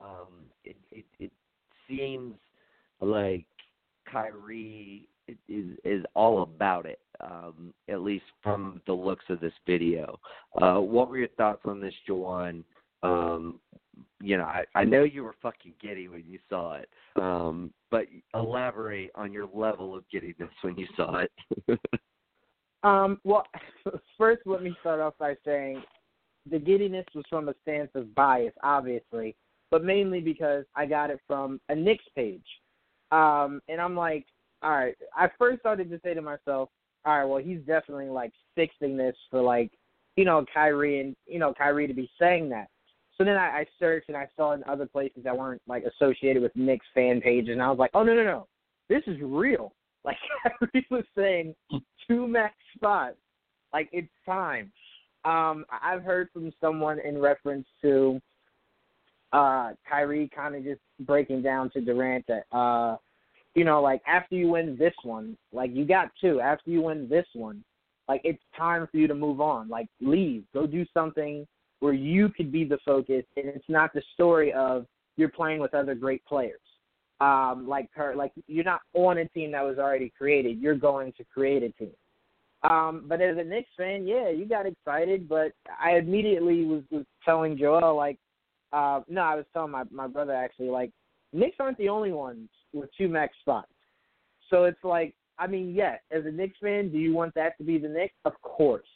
um, 0.00 0.46
it, 0.64 0.76
it 0.90 1.04
it 1.18 1.32
seems 1.88 2.34
like 3.00 3.46
Kyrie 4.10 5.08
is 5.48 5.78
is 5.84 6.04
all 6.14 6.42
about 6.42 6.86
it. 6.86 6.98
Um, 7.20 7.72
at 7.88 8.00
least 8.00 8.24
from 8.42 8.82
the 8.86 8.92
looks 8.92 9.24
of 9.28 9.38
this 9.38 9.52
video. 9.64 10.18
Uh, 10.60 10.78
what 10.78 11.08
were 11.08 11.18
your 11.18 11.28
thoughts 11.28 11.62
on 11.64 11.80
this, 11.80 11.94
Jawan? 12.08 12.64
Um, 13.04 13.60
you 14.22 14.36
know, 14.36 14.44
I, 14.44 14.64
I 14.74 14.84
know 14.84 15.04
you 15.04 15.24
were 15.24 15.34
fucking 15.42 15.74
giddy 15.80 16.08
when 16.08 16.24
you 16.26 16.38
saw 16.48 16.76
it, 16.76 16.88
um, 17.20 17.72
but 17.90 18.06
elaborate 18.34 19.10
on 19.14 19.32
your 19.32 19.48
level 19.52 19.94
of 19.94 20.04
giddiness 20.10 20.50
when 20.62 20.76
you 20.76 20.86
saw 20.96 21.18
it. 21.18 21.78
Um, 22.82 23.20
well, 23.24 23.46
first, 24.18 24.42
let 24.44 24.62
me 24.62 24.74
start 24.80 25.00
off 25.00 25.14
by 25.18 25.36
saying 25.44 25.82
the 26.50 26.58
giddiness 26.58 27.06
was 27.14 27.24
from 27.30 27.48
a 27.48 27.54
stance 27.62 27.90
of 27.94 28.14
bias, 28.14 28.54
obviously, 28.62 29.36
but 29.70 29.84
mainly 29.84 30.20
because 30.20 30.64
I 30.74 30.86
got 30.86 31.10
it 31.10 31.20
from 31.26 31.60
a 31.68 31.74
Knicks 31.74 32.04
page. 32.16 32.46
Um, 33.12 33.60
and 33.68 33.80
I'm 33.80 33.96
like, 33.96 34.26
all 34.62 34.72
right. 34.72 34.96
I 35.16 35.28
first 35.38 35.60
started 35.60 35.90
to 35.90 36.00
say 36.04 36.14
to 36.14 36.22
myself, 36.22 36.70
all 37.04 37.18
right, 37.18 37.24
well, 37.24 37.42
he's 37.42 37.60
definitely 37.60 38.08
like 38.08 38.32
fixing 38.54 38.96
this 38.96 39.16
for 39.30 39.40
like, 39.40 39.70
you 40.16 40.24
know, 40.24 40.44
Kyrie 40.52 41.00
and 41.00 41.16
you 41.26 41.38
know 41.38 41.54
Kyrie 41.54 41.86
to 41.86 41.94
be 41.94 42.10
saying 42.18 42.48
that. 42.50 42.68
So 43.18 43.24
then 43.24 43.36
I, 43.36 43.60
I 43.60 43.66
searched 43.78 44.08
and 44.08 44.16
I 44.16 44.26
saw 44.36 44.52
in 44.52 44.64
other 44.64 44.86
places 44.86 45.24
that 45.24 45.36
weren't 45.36 45.62
like 45.66 45.84
associated 45.84 46.42
with 46.42 46.54
Knicks 46.56 46.86
fan 46.94 47.20
pages, 47.20 47.52
and 47.52 47.62
I 47.62 47.68
was 47.68 47.78
like, 47.78 47.90
oh 47.94 48.02
no 48.02 48.14
no 48.14 48.24
no, 48.24 48.46
this 48.88 49.02
is 49.06 49.16
real. 49.20 49.72
Like 50.04 50.16
Kyrie 50.42 50.86
was 50.90 51.04
saying, 51.16 51.54
two 52.08 52.26
max 52.26 52.56
spots. 52.74 53.14
Like 53.72 53.88
it's 53.92 54.10
time. 54.26 54.72
Um, 55.24 55.64
I've 55.70 56.02
heard 56.02 56.28
from 56.32 56.52
someone 56.60 56.98
in 56.98 57.18
reference 57.18 57.68
to 57.82 58.20
uh 59.32 59.74
Kyrie 59.88 60.28
kind 60.34 60.56
of 60.56 60.64
just 60.64 60.80
breaking 60.98 61.42
down 61.42 61.70
to 61.70 61.80
Durant 61.80 62.24
that 62.26 62.46
uh 62.50 62.96
you 63.54 63.64
know 63.64 63.80
like 63.80 64.02
after 64.08 64.34
you 64.34 64.48
win 64.48 64.76
this 64.76 64.94
one, 65.04 65.36
like 65.52 65.70
you 65.72 65.84
got 65.84 66.10
two. 66.20 66.40
After 66.40 66.68
you 66.68 66.82
win 66.82 67.08
this 67.08 67.26
one, 67.32 67.62
like 68.08 68.22
it's 68.24 68.42
time 68.56 68.88
for 68.90 68.96
you 68.96 69.06
to 69.06 69.14
move 69.14 69.40
on. 69.40 69.68
Like 69.68 69.86
leave, 70.00 70.42
go 70.52 70.66
do 70.66 70.84
something 70.92 71.46
where 71.82 71.92
you 71.92 72.28
could 72.28 72.52
be 72.52 72.64
the 72.64 72.78
focus, 72.84 73.24
and 73.36 73.46
it's 73.46 73.68
not 73.68 73.92
the 73.92 74.02
story 74.14 74.52
of 74.52 74.86
you're 75.16 75.28
playing 75.28 75.60
with 75.60 75.74
other 75.74 75.94
great 75.94 76.24
players 76.24 76.60
um, 77.22 77.66
like 77.68 77.88
her, 77.94 78.16
like 78.16 78.32
you're 78.48 78.64
not 78.64 78.80
on 78.94 79.18
a 79.18 79.28
team 79.28 79.52
that 79.52 79.62
was 79.62 79.78
already 79.78 80.12
created. 80.16 80.58
You're 80.58 80.74
going 80.74 81.12
to 81.16 81.24
create 81.24 81.62
a 81.62 81.70
team. 81.70 81.92
Um, 82.68 83.04
but 83.06 83.20
as 83.20 83.36
a 83.38 83.44
Knicks 83.44 83.70
fan, 83.76 84.06
yeah, 84.06 84.28
you 84.28 84.44
got 84.44 84.66
excited, 84.66 85.28
but 85.28 85.52
I 85.80 85.96
immediately 85.96 86.64
was, 86.64 86.82
was 86.90 87.04
telling 87.24 87.56
Joel 87.56 87.96
like, 87.96 88.18
uh, 88.72 89.00
no, 89.08 89.20
I 89.20 89.36
was 89.36 89.44
telling 89.52 89.70
my 89.70 89.84
my 89.90 90.08
brother 90.08 90.32
actually 90.32 90.68
like, 90.68 90.90
Knicks 91.32 91.56
aren't 91.60 91.78
the 91.78 91.88
only 91.88 92.12
ones 92.12 92.48
with 92.72 92.90
two 92.96 93.08
max 93.08 93.34
spots. 93.40 93.72
So 94.50 94.64
it's 94.64 94.82
like, 94.82 95.14
I 95.38 95.46
mean, 95.46 95.74
yes, 95.74 96.00
as 96.10 96.26
a 96.26 96.30
Knicks 96.30 96.58
fan, 96.60 96.90
do 96.90 96.98
you 96.98 97.14
want 97.14 97.34
that 97.34 97.56
to 97.58 97.64
be 97.64 97.78
the 97.78 97.88
Knicks? 97.88 98.14
Of 98.24 98.32
course, 98.42 98.88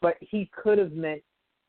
but 0.00 0.16
he 0.20 0.50
could 0.60 0.78
have 0.78 0.92
meant 0.92 1.22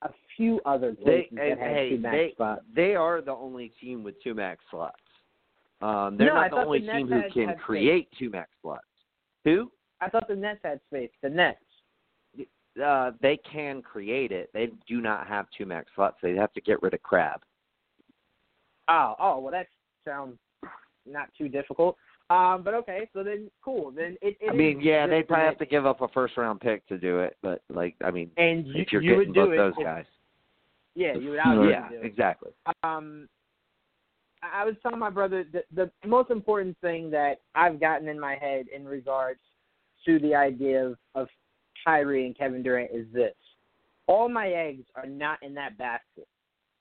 a 0.04 0.10
few 0.36 0.60
other 0.66 0.96
they 1.06 1.28
that 1.32 1.50
had 1.50 1.58
hey, 1.60 1.90
two 1.92 1.98
max 2.00 2.16
they 2.16 2.32
spots. 2.34 2.62
they 2.76 2.96
are 2.96 3.22
the 3.22 3.32
only 3.34 3.72
team 3.82 4.04
with 4.04 4.16
two 4.24 4.34
max 4.34 4.64
slots. 4.72 4.96
Um, 5.82 6.16
they're 6.18 6.28
No, 6.34 6.36
I 6.40 6.48
not 6.48 6.52
the 6.52 6.66
only 6.66 6.80
the 6.86 6.92
team 6.92 7.08
who 7.08 7.22
can 7.32 7.48
had 7.48 7.56
space. 7.58 7.64
create 7.66 8.10
two 8.18 8.30
max 8.30 8.50
slots. 8.62 8.86
Who? 9.46 9.72
I 10.00 10.10
thought 10.10 10.28
the 10.28 10.36
Nets 10.36 10.60
had 10.64 10.80
space. 10.88 11.10
The 11.22 11.30
Nets. 11.30 11.60
Uh, 12.84 13.12
they 13.22 13.38
can 13.38 13.82
create 13.82 14.32
it. 14.32 14.50
They 14.54 14.70
do 14.88 15.02
not 15.02 15.28
have 15.28 15.46
two 15.58 15.66
max 15.66 15.92
slots. 15.96 16.18
They'd 16.22 16.38
have 16.38 16.54
to 16.54 16.62
get 16.62 16.82
rid 16.82 16.94
of 16.94 17.02
Crabbe. 17.04 17.42
Oh, 18.88 19.16
oh, 19.20 19.40
well, 19.40 19.52
that 19.52 19.68
sounds 20.06 20.38
not 21.06 21.30
too 21.38 21.50
difficult. 21.50 21.98
Um, 22.32 22.64
but 22.64 22.74
okay, 22.76 23.10
so 23.14 23.24
then 23.24 23.52
cool. 23.64 23.92
Then 23.92 24.16
it. 24.22 24.38
it 24.40 24.52
I 24.52 24.54
mean, 24.54 24.80
yeah, 24.80 25.06
they'd 25.06 25.28
probably 25.28 25.46
have 25.46 25.58
to 25.58 25.66
give 25.66 25.86
up 25.86 26.00
a 26.02 26.08
first 26.08 26.38
round 26.38 26.62
pick 26.62 26.88
to 26.88 26.98
do 26.98 27.20
it, 27.20 27.36
but 27.42 27.62
like, 27.70 27.96
I 28.02 28.10
mean, 28.10 28.32
And 28.38 28.66
you, 28.66 28.74
if 28.76 28.92
you're 28.92 29.02
you 29.02 29.18
getting 29.18 29.34
both 29.34 29.50
those 29.58 29.74
if- 29.78 29.84
guys, 29.84 30.06
Yeah, 30.96 31.16
you 31.16 31.32
would 31.32 31.36
yeah, 31.36 31.90
do 31.90 31.96
it. 31.96 32.06
exactly. 32.06 32.52
Um, 32.84 33.28
I 34.42 34.62
I 34.62 34.66
was 34.66 34.76
telling 34.82 35.00
my 35.00 35.10
brother 35.10 35.44
the 35.52 35.64
the 35.76 35.92
most 36.08 36.32
important 36.32 36.78
thing 36.80 37.12
that 37.12 37.42
I've 37.54 37.80
gotten 37.82 38.08
in 38.08 38.20
my 38.20 38.36
head 38.36 38.68
in 38.74 38.86
regards 38.86 39.42
to 40.06 40.18
the 40.20 40.34
idea 40.34 40.86
of, 40.88 40.98
of 41.16 41.28
Kyrie 41.84 42.26
and 42.28 42.38
Kevin 42.38 42.64
Durant 42.64 42.92
is 42.94 43.08
this: 43.14 43.36
all 44.08 44.30
my 44.30 44.50
eggs 44.52 44.86
are 44.96 45.06
not 45.06 45.38
in 45.44 45.54
that 45.56 45.78
basket, 45.78 46.28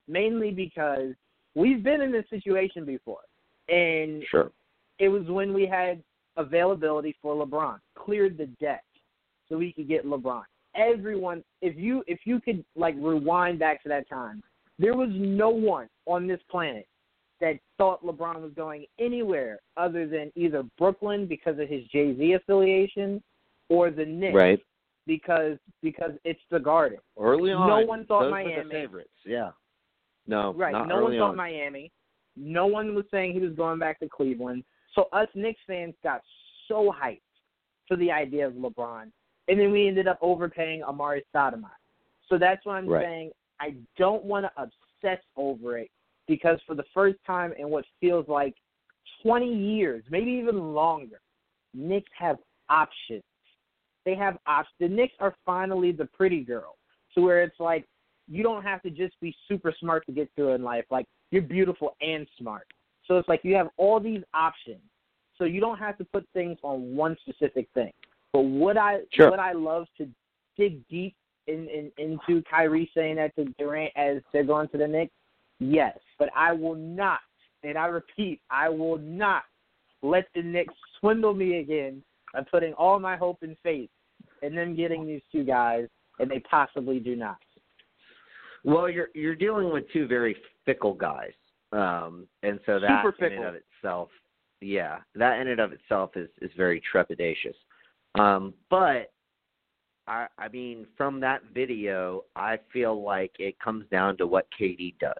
mainly 0.07 0.53
because 0.53 1.13
we've 1.57 1.83
been 1.83 2.03
in 2.03 2.13
this 2.13 2.25
situation 2.31 2.85
before, 2.85 3.25
and 3.69 4.23
Sure. 4.31 4.53
It 5.01 5.09
was 5.09 5.25
when 5.27 5.53
we 5.53 5.67
had 5.67 6.03
availability 6.37 7.17
for 7.21 7.35
LeBron, 7.45 7.79
cleared 7.99 8.39
the 8.39 8.47
deck 8.61 8.85
so 9.49 9.59
we 9.59 9.73
could 9.73 9.89
get 9.89 10.07
LeBron. 10.07 10.43
everyone 10.77 11.43
if 11.63 11.77
you 11.77 12.05
if 12.07 12.21
you 12.25 12.41
could 12.41 12.65
like 12.77 12.95
rewind 12.99 13.59
back 13.59 13.83
to 13.83 13.89
that 13.89 14.09
time, 14.09 14.41
there 14.79 14.95
was 14.95 15.11
no 15.13 15.51
one 15.51 15.89
on 16.07 16.27
this 16.29 16.41
planet 16.51 16.87
that 17.41 17.59
thought 17.79 18.05
LeBron 18.05 18.41
was 18.41 18.53
going 18.55 18.85
anywhere 19.01 19.59
other 19.77 20.07
than 20.07 20.31
either 20.37 20.63
Brooklyn 20.79 21.27
because 21.27 21.59
of 21.59 21.69
his 21.69 21.83
Jay 21.87 22.15
Z 22.17 22.33
affiliation 22.35 23.21
or 23.69 23.91
the 23.91 24.05
Knicks 24.05 24.35
Right. 24.35 24.61
because 25.07 25.59
because 25.83 26.13
it's 26.25 26.41
the 26.51 26.61
Garden. 26.61 26.99
Early 27.19 27.51
on, 27.53 27.69
No 27.69 27.81
one 27.87 28.05
thought 28.07 28.31
Miami. 28.31 28.63
the 28.63 28.71
favorites. 28.71 29.11
Yeah. 29.25 29.51
No, 30.27 30.53
Right. 30.53 30.73
no 30.87 31.03
one 31.03 31.17
thought 31.19 31.31
on. 31.31 31.37
Miami. 31.37 31.91
No 32.37 32.67
one 32.67 32.95
was 32.95 33.05
saying 33.11 33.33
he 33.33 33.41
was 33.41 33.55
going 33.55 33.79
back 33.81 33.99
to 34.01 34.09
Cleveland. 34.09 34.63
So 34.95 35.09
us 35.13 35.29
Knicks 35.35 35.61
fans 35.67 35.95
got 36.03 36.23
so 36.69 36.95
hyped 37.03 37.21
for 37.87 37.97
the 37.97 38.11
idea 38.11 38.47
of 38.47 38.55
LeBron, 38.55 39.11
and 39.49 39.61
then 39.61 39.73
we 39.73 39.89
ended 39.89 40.07
up 40.07 40.19
overpaying 40.21 40.83
Amar'e 40.83 41.23
Stoudemire. 41.35 41.71
So 42.29 42.39
that's 42.39 42.65
why 42.65 42.79
I'm 42.79 42.89
Right. 42.89 43.05
saying 43.05 43.33
I 43.59 43.77
don't 43.97 44.25
want 44.25 44.47
to 44.47 44.53
obsess 44.57 45.23
over 45.37 45.79
it 45.79 45.91
because 46.27 46.61
for 46.63 46.75
the 46.75 46.85
first 46.95 47.19
time 47.27 47.53
in 47.55 47.69
what 47.69 47.85
feels 48.01 48.29
like 48.29 48.55
20 49.23 49.53
years, 49.53 50.05
maybe 50.11 50.31
even 50.31 50.73
longer, 50.73 51.21
Knicks 51.75 52.11
have 52.17 52.39
options. 52.69 53.23
They 54.05 54.15
have 54.15 54.39
options. 54.47 54.77
The 54.79 54.89
Knicks 54.89 55.15
are 55.21 55.37
finally 55.45 55.93
the 55.93 56.07
pretty 56.07 56.43
girl, 56.43 56.79
to 57.15 57.23
where 57.23 57.43
it's 57.43 57.59
like 57.61 57.87
you 58.29 58.43
don't 58.43 58.63
have 58.63 58.81
to 58.83 58.91
just 58.91 59.19
be 59.21 59.35
super 59.49 59.75
smart 59.79 60.07
to 60.07 60.13
get 60.13 60.31
through 60.35 60.55
in 60.55 60.63
life. 60.63 60.85
Like 60.91 61.07
you're 61.31 61.43
beautiful 61.43 61.97
and 62.01 62.27
smart. 62.39 62.67
So 63.07 63.19
it's 63.19 63.29
like 63.29 63.41
you 63.43 63.55
have 63.57 63.69
all 63.77 64.01
these 64.01 64.23
options. 64.35 64.81
So 65.37 65.45
you 65.45 65.61
don't 65.61 65.79
have 65.79 65.97
to 65.99 66.05
put 66.05 66.27
things 66.35 66.59
on 66.63 66.95
one 66.95 67.17
specific 67.23 67.69
thing. 67.75 67.93
But 68.33 68.43
would 68.43 68.77
I 68.77 69.01
Sure. 69.13 69.31
would 69.31 69.41
I 69.41 69.53
love 69.53 69.87
to 69.99 70.09
dig 70.57 70.87
deep 70.89 71.17
in, 71.47 71.69
in 71.69 71.91
into 71.99 72.43
Kyrie 72.43 72.91
saying 72.95 73.17
that 73.17 73.35
to 73.37 73.45
Durant 73.59 73.93
as 73.97 74.23
they're 74.33 74.45
going 74.45 74.69
to 74.69 74.79
the 74.79 74.87
Knicks? 74.87 75.13
Yes. 75.59 75.99
But 76.19 76.31
I 76.37 76.53
will 76.53 76.75
not, 76.75 77.21
and 77.63 77.77
I 77.77 77.87
repeat, 77.87 78.41
I 78.51 78.69
will 78.69 78.99
not 78.99 79.45
let 80.03 80.27
the 80.35 80.43
Knicks 80.43 80.75
swindle 80.99 81.35
me 81.35 81.59
again 81.59 82.03
by 82.33 82.43
putting 82.43 82.73
all 82.75 82.99
my 82.99 83.17
hope 83.17 83.39
and 83.43 83.57
faith 83.63 83.91
in 84.43 84.55
them 84.55 84.77
getting 84.77 85.07
these 85.07 85.23
two 85.33 85.45
guys, 85.45 85.89
and 86.19 86.31
they 86.31 86.41
possibly 86.41 86.99
do 87.01 87.17
not. 87.17 87.39
Well, 88.63 88.91
you're 88.91 89.09
you're 89.15 89.35
dealing 89.35 89.73
with 89.73 89.91
two 89.91 90.07
very 90.07 90.37
fickle 90.67 90.95
guys, 90.95 91.33
um, 91.73 92.27
and 92.43 92.59
so 92.67 92.81
that 92.81 93.05
Super 93.05 93.27
in 93.27 93.35
and 93.35 93.45
of 93.45 93.55
itself, 93.55 94.09
yeah, 94.61 94.99
that 95.15 95.41
in 95.41 95.49
and 95.49 95.61
of 95.61 95.73
itself 95.73 96.11
is 96.17 96.29
is 96.43 96.51
very 96.57 96.83
trepidatious. 96.93 97.55
Um, 98.19 98.55
but 98.71 99.13
I 100.07 100.27
I 100.39 100.49
mean, 100.49 100.87
from 100.97 101.21
that 101.21 101.43
video, 101.55 102.25
I 102.35 102.59
feel 102.73 103.03
like 103.03 103.33
it 103.39 103.59
comes 103.61 103.85
down 103.91 104.17
to 104.19 104.27
what 104.27 104.47
KD 104.61 104.99
does. 104.99 105.15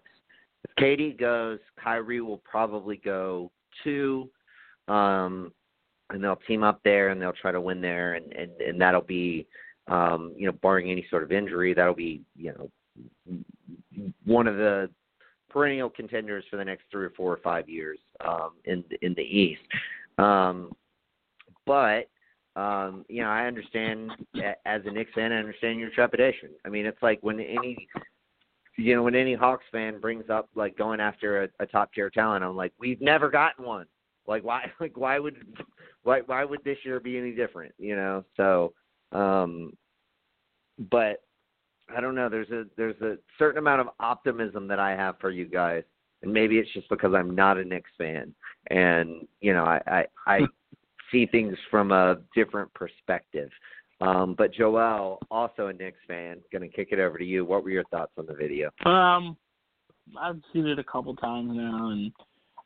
If 0.63 0.75
KD 0.75 1.17
goes, 1.17 1.59
Kyrie 1.81 2.21
will 2.21 2.41
probably 2.43 2.97
go 2.97 3.51
two, 3.83 4.29
um, 4.87 5.53
and 6.09 6.23
they'll 6.23 6.35
team 6.35 6.63
up 6.63 6.81
there 6.83 7.09
and 7.09 7.21
they'll 7.21 7.33
try 7.33 7.51
to 7.51 7.61
win 7.61 7.81
there, 7.81 8.15
and 8.15 8.31
and 8.33 8.51
and 8.59 8.81
that'll 8.81 9.01
be, 9.01 9.47
um, 9.87 10.33
you 10.35 10.47
know, 10.47 10.57
barring 10.61 10.91
any 10.91 11.05
sort 11.09 11.23
of 11.23 11.31
injury, 11.31 11.73
that'll 11.73 11.95
be 11.95 12.21
you 12.35 12.53
know 12.53 12.69
one 14.25 14.47
of 14.47 14.57
the 14.57 14.89
perennial 15.51 15.89
contenders 15.89 16.45
for 16.49 16.57
the 16.57 16.65
next 16.65 16.83
three 16.91 17.05
or 17.05 17.11
four 17.11 17.31
or 17.31 17.39
five 17.43 17.69
years 17.69 17.99
um, 18.25 18.51
in 18.65 18.83
in 19.01 19.13
the 19.13 19.21
East. 19.21 19.61
Um, 20.17 20.71
but 21.65 22.09
um, 22.55 23.05
you 23.07 23.21
know, 23.21 23.29
I 23.29 23.45
understand 23.45 24.11
as 24.65 24.81
a 24.85 24.91
Knicks 24.91 25.11
fan, 25.15 25.31
I 25.31 25.37
understand 25.37 25.79
your 25.79 25.89
trepidation. 25.89 26.49
I 26.65 26.69
mean, 26.69 26.85
it's 26.85 27.01
like 27.01 27.19
when 27.21 27.39
any 27.39 27.87
you 28.77 28.95
know 28.95 29.03
when 29.03 29.15
any 29.15 29.35
Hawks 29.35 29.65
fan 29.71 29.99
brings 29.99 30.29
up 30.29 30.49
like 30.55 30.77
going 30.77 30.99
after 30.99 31.43
a, 31.43 31.49
a 31.59 31.65
top 31.65 31.93
tier 31.93 32.09
talent, 32.09 32.43
I'm 32.43 32.55
like, 32.55 32.73
we've 32.79 33.01
never 33.01 33.29
gotten 33.29 33.65
one. 33.65 33.85
Like 34.27 34.43
why 34.43 34.71
like 34.79 34.97
why 34.97 35.19
would 35.19 35.37
why 36.03 36.21
why 36.25 36.43
would 36.43 36.63
this 36.63 36.77
year 36.83 36.99
be 36.99 37.17
any 37.17 37.31
different? 37.31 37.73
You 37.77 37.95
know, 37.95 38.25
so 38.37 38.73
um, 39.11 39.73
but 40.89 41.21
I 41.95 42.01
don't 42.01 42.15
know. 42.15 42.29
There's 42.29 42.49
a 42.49 42.65
there's 42.77 42.99
a 43.01 43.17
certain 43.37 43.59
amount 43.59 43.81
of 43.81 43.87
optimism 43.99 44.67
that 44.67 44.79
I 44.79 44.91
have 44.91 45.15
for 45.19 45.29
you 45.29 45.45
guys, 45.45 45.83
and 46.21 46.31
maybe 46.31 46.57
it's 46.57 46.71
just 46.73 46.89
because 46.89 47.13
I'm 47.15 47.35
not 47.35 47.57
a 47.57 47.65
Knicks 47.65 47.89
fan, 47.97 48.33
and 48.69 49.27
you 49.39 49.53
know 49.53 49.63
I 49.63 49.81
I, 49.87 50.05
I 50.27 50.39
see 51.11 51.25
things 51.25 51.55
from 51.69 51.91
a 51.91 52.17
different 52.35 52.73
perspective. 52.73 53.49
Um, 53.99 54.33
but 54.35 54.51
Joel, 54.53 55.19
also 55.29 55.67
a 55.67 55.73
Knicks 55.73 55.99
fan, 56.07 56.37
going 56.51 56.67
to 56.67 56.75
kick 56.75 56.89
it 56.91 56.99
over 56.99 57.19
to 57.19 57.23
you. 57.23 57.45
What 57.45 57.63
were 57.63 57.69
your 57.69 57.83
thoughts 57.85 58.13
on 58.17 58.25
the 58.25 58.33
video? 58.33 58.71
Um, 58.83 59.37
I've 60.19 60.41
seen 60.51 60.65
it 60.65 60.79
a 60.79 60.83
couple 60.83 61.15
times 61.15 61.51
now, 61.53 61.89
and 61.89 62.11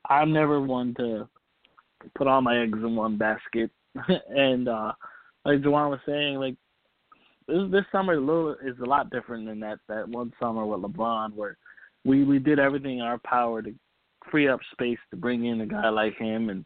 I'm 0.09 0.31
never 0.31 0.61
one 0.61 0.93
to 0.95 1.27
put 2.15 2.27
all 2.27 2.41
my 2.41 2.61
eggs 2.61 2.77
in 2.77 2.95
one 2.95 3.17
basket. 3.17 3.69
and 4.29 4.67
uh 4.67 4.91
like 5.45 5.61
Juwan 5.61 5.91
was 5.91 5.99
saying, 6.05 6.35
like 6.35 6.55
this 7.47 7.57
this 7.71 7.85
summer 7.91 8.13
is 8.13 8.19
a 8.19 8.21
little 8.21 8.55
is 8.63 8.79
a 8.81 8.85
lot 8.85 9.09
different 9.09 9.45
than 9.45 9.59
that 9.61 9.79
that 9.87 10.07
one 10.07 10.31
summer 10.39 10.65
with 10.65 10.81
LeBron, 10.81 11.33
where 11.33 11.57
we 12.03 12.23
we 12.23 12.39
did 12.39 12.59
everything 12.59 12.99
in 12.99 13.03
our 13.03 13.19
power 13.19 13.61
to 13.61 13.73
free 14.31 14.47
up 14.47 14.59
space 14.71 14.97
to 15.11 15.15
bring 15.17 15.45
in 15.45 15.61
a 15.61 15.65
guy 15.65 15.89
like 15.89 16.15
him 16.17 16.49
and 16.49 16.65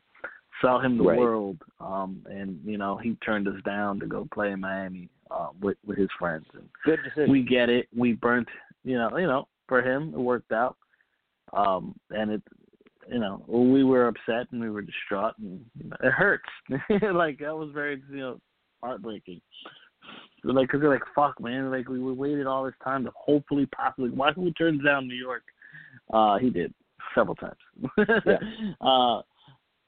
sell 0.62 0.80
him 0.80 0.98
the 0.98 1.04
Right. 1.04 1.18
world. 1.20 1.58
Um, 1.80 2.26
and 2.30 2.60
you 2.66 2.78
know 2.78 2.98
he 2.98 3.16
turned 3.26 3.48
us 3.48 3.62
down 3.66 4.00
to 4.00 4.06
go 4.06 4.28
play 4.34 4.52
in 4.52 4.62
Miami 4.62 5.10
uh, 5.32 5.50
with 5.62 5.78
with 5.86 5.98
his 5.98 6.10
friends. 6.18 6.46
And 6.54 6.68
Good 6.86 7.00
decision. 7.04 7.32
we 7.32 7.44
get 7.44 7.70
it. 7.70 7.88
We 7.96 8.14
burnt, 8.14 8.48
you 8.84 8.98
know, 8.98 9.18
you 9.18 9.28
know, 9.28 9.48
for 9.68 9.82
him 9.82 10.14
it 10.14 10.20
worked 10.20 10.52
out. 10.52 10.78
Um, 11.54 11.96
and 12.12 12.32
it, 12.32 12.44
you 13.12 13.20
know, 13.20 13.44
we 13.48 13.84
were 13.84 14.08
upset 14.08 14.48
and 14.52 14.62
we 14.62 14.70
were 14.70 14.82
distraught, 14.84 15.34
and 15.40 15.66
you 15.82 15.90
know, 15.90 15.96
it 16.04 16.12
hurts. 16.12 16.44
like 17.14 17.40
that 17.40 17.56
was 17.56 17.72
very, 17.74 18.02
you 18.10 18.18
know, 18.18 18.40
heartbreaking. 18.84 19.42
Like, 20.44 20.70
cause 20.70 20.80
they're 20.82 20.90
like, 20.90 21.04
fuck, 21.14 21.40
man. 21.42 21.72
Like 21.72 21.90
we, 21.90 22.00
we 22.00 22.14
waited 22.14 22.48
all 22.48 22.64
this 22.64 22.74
time 22.84 23.04
to 23.06 23.12
hopefully, 23.16 23.68
possibly. 23.76 24.10
Why 24.10 24.32
who 24.32 24.52
turns 24.54 24.84
down 24.84 25.08
New 25.08 25.16
York? 25.16 25.44
Uh, 26.14 26.38
he 26.38 26.50
did 26.50 26.74
several 27.14 27.36
times. 27.36 27.56
Yeah. 27.98 28.38
uh, 28.82 29.22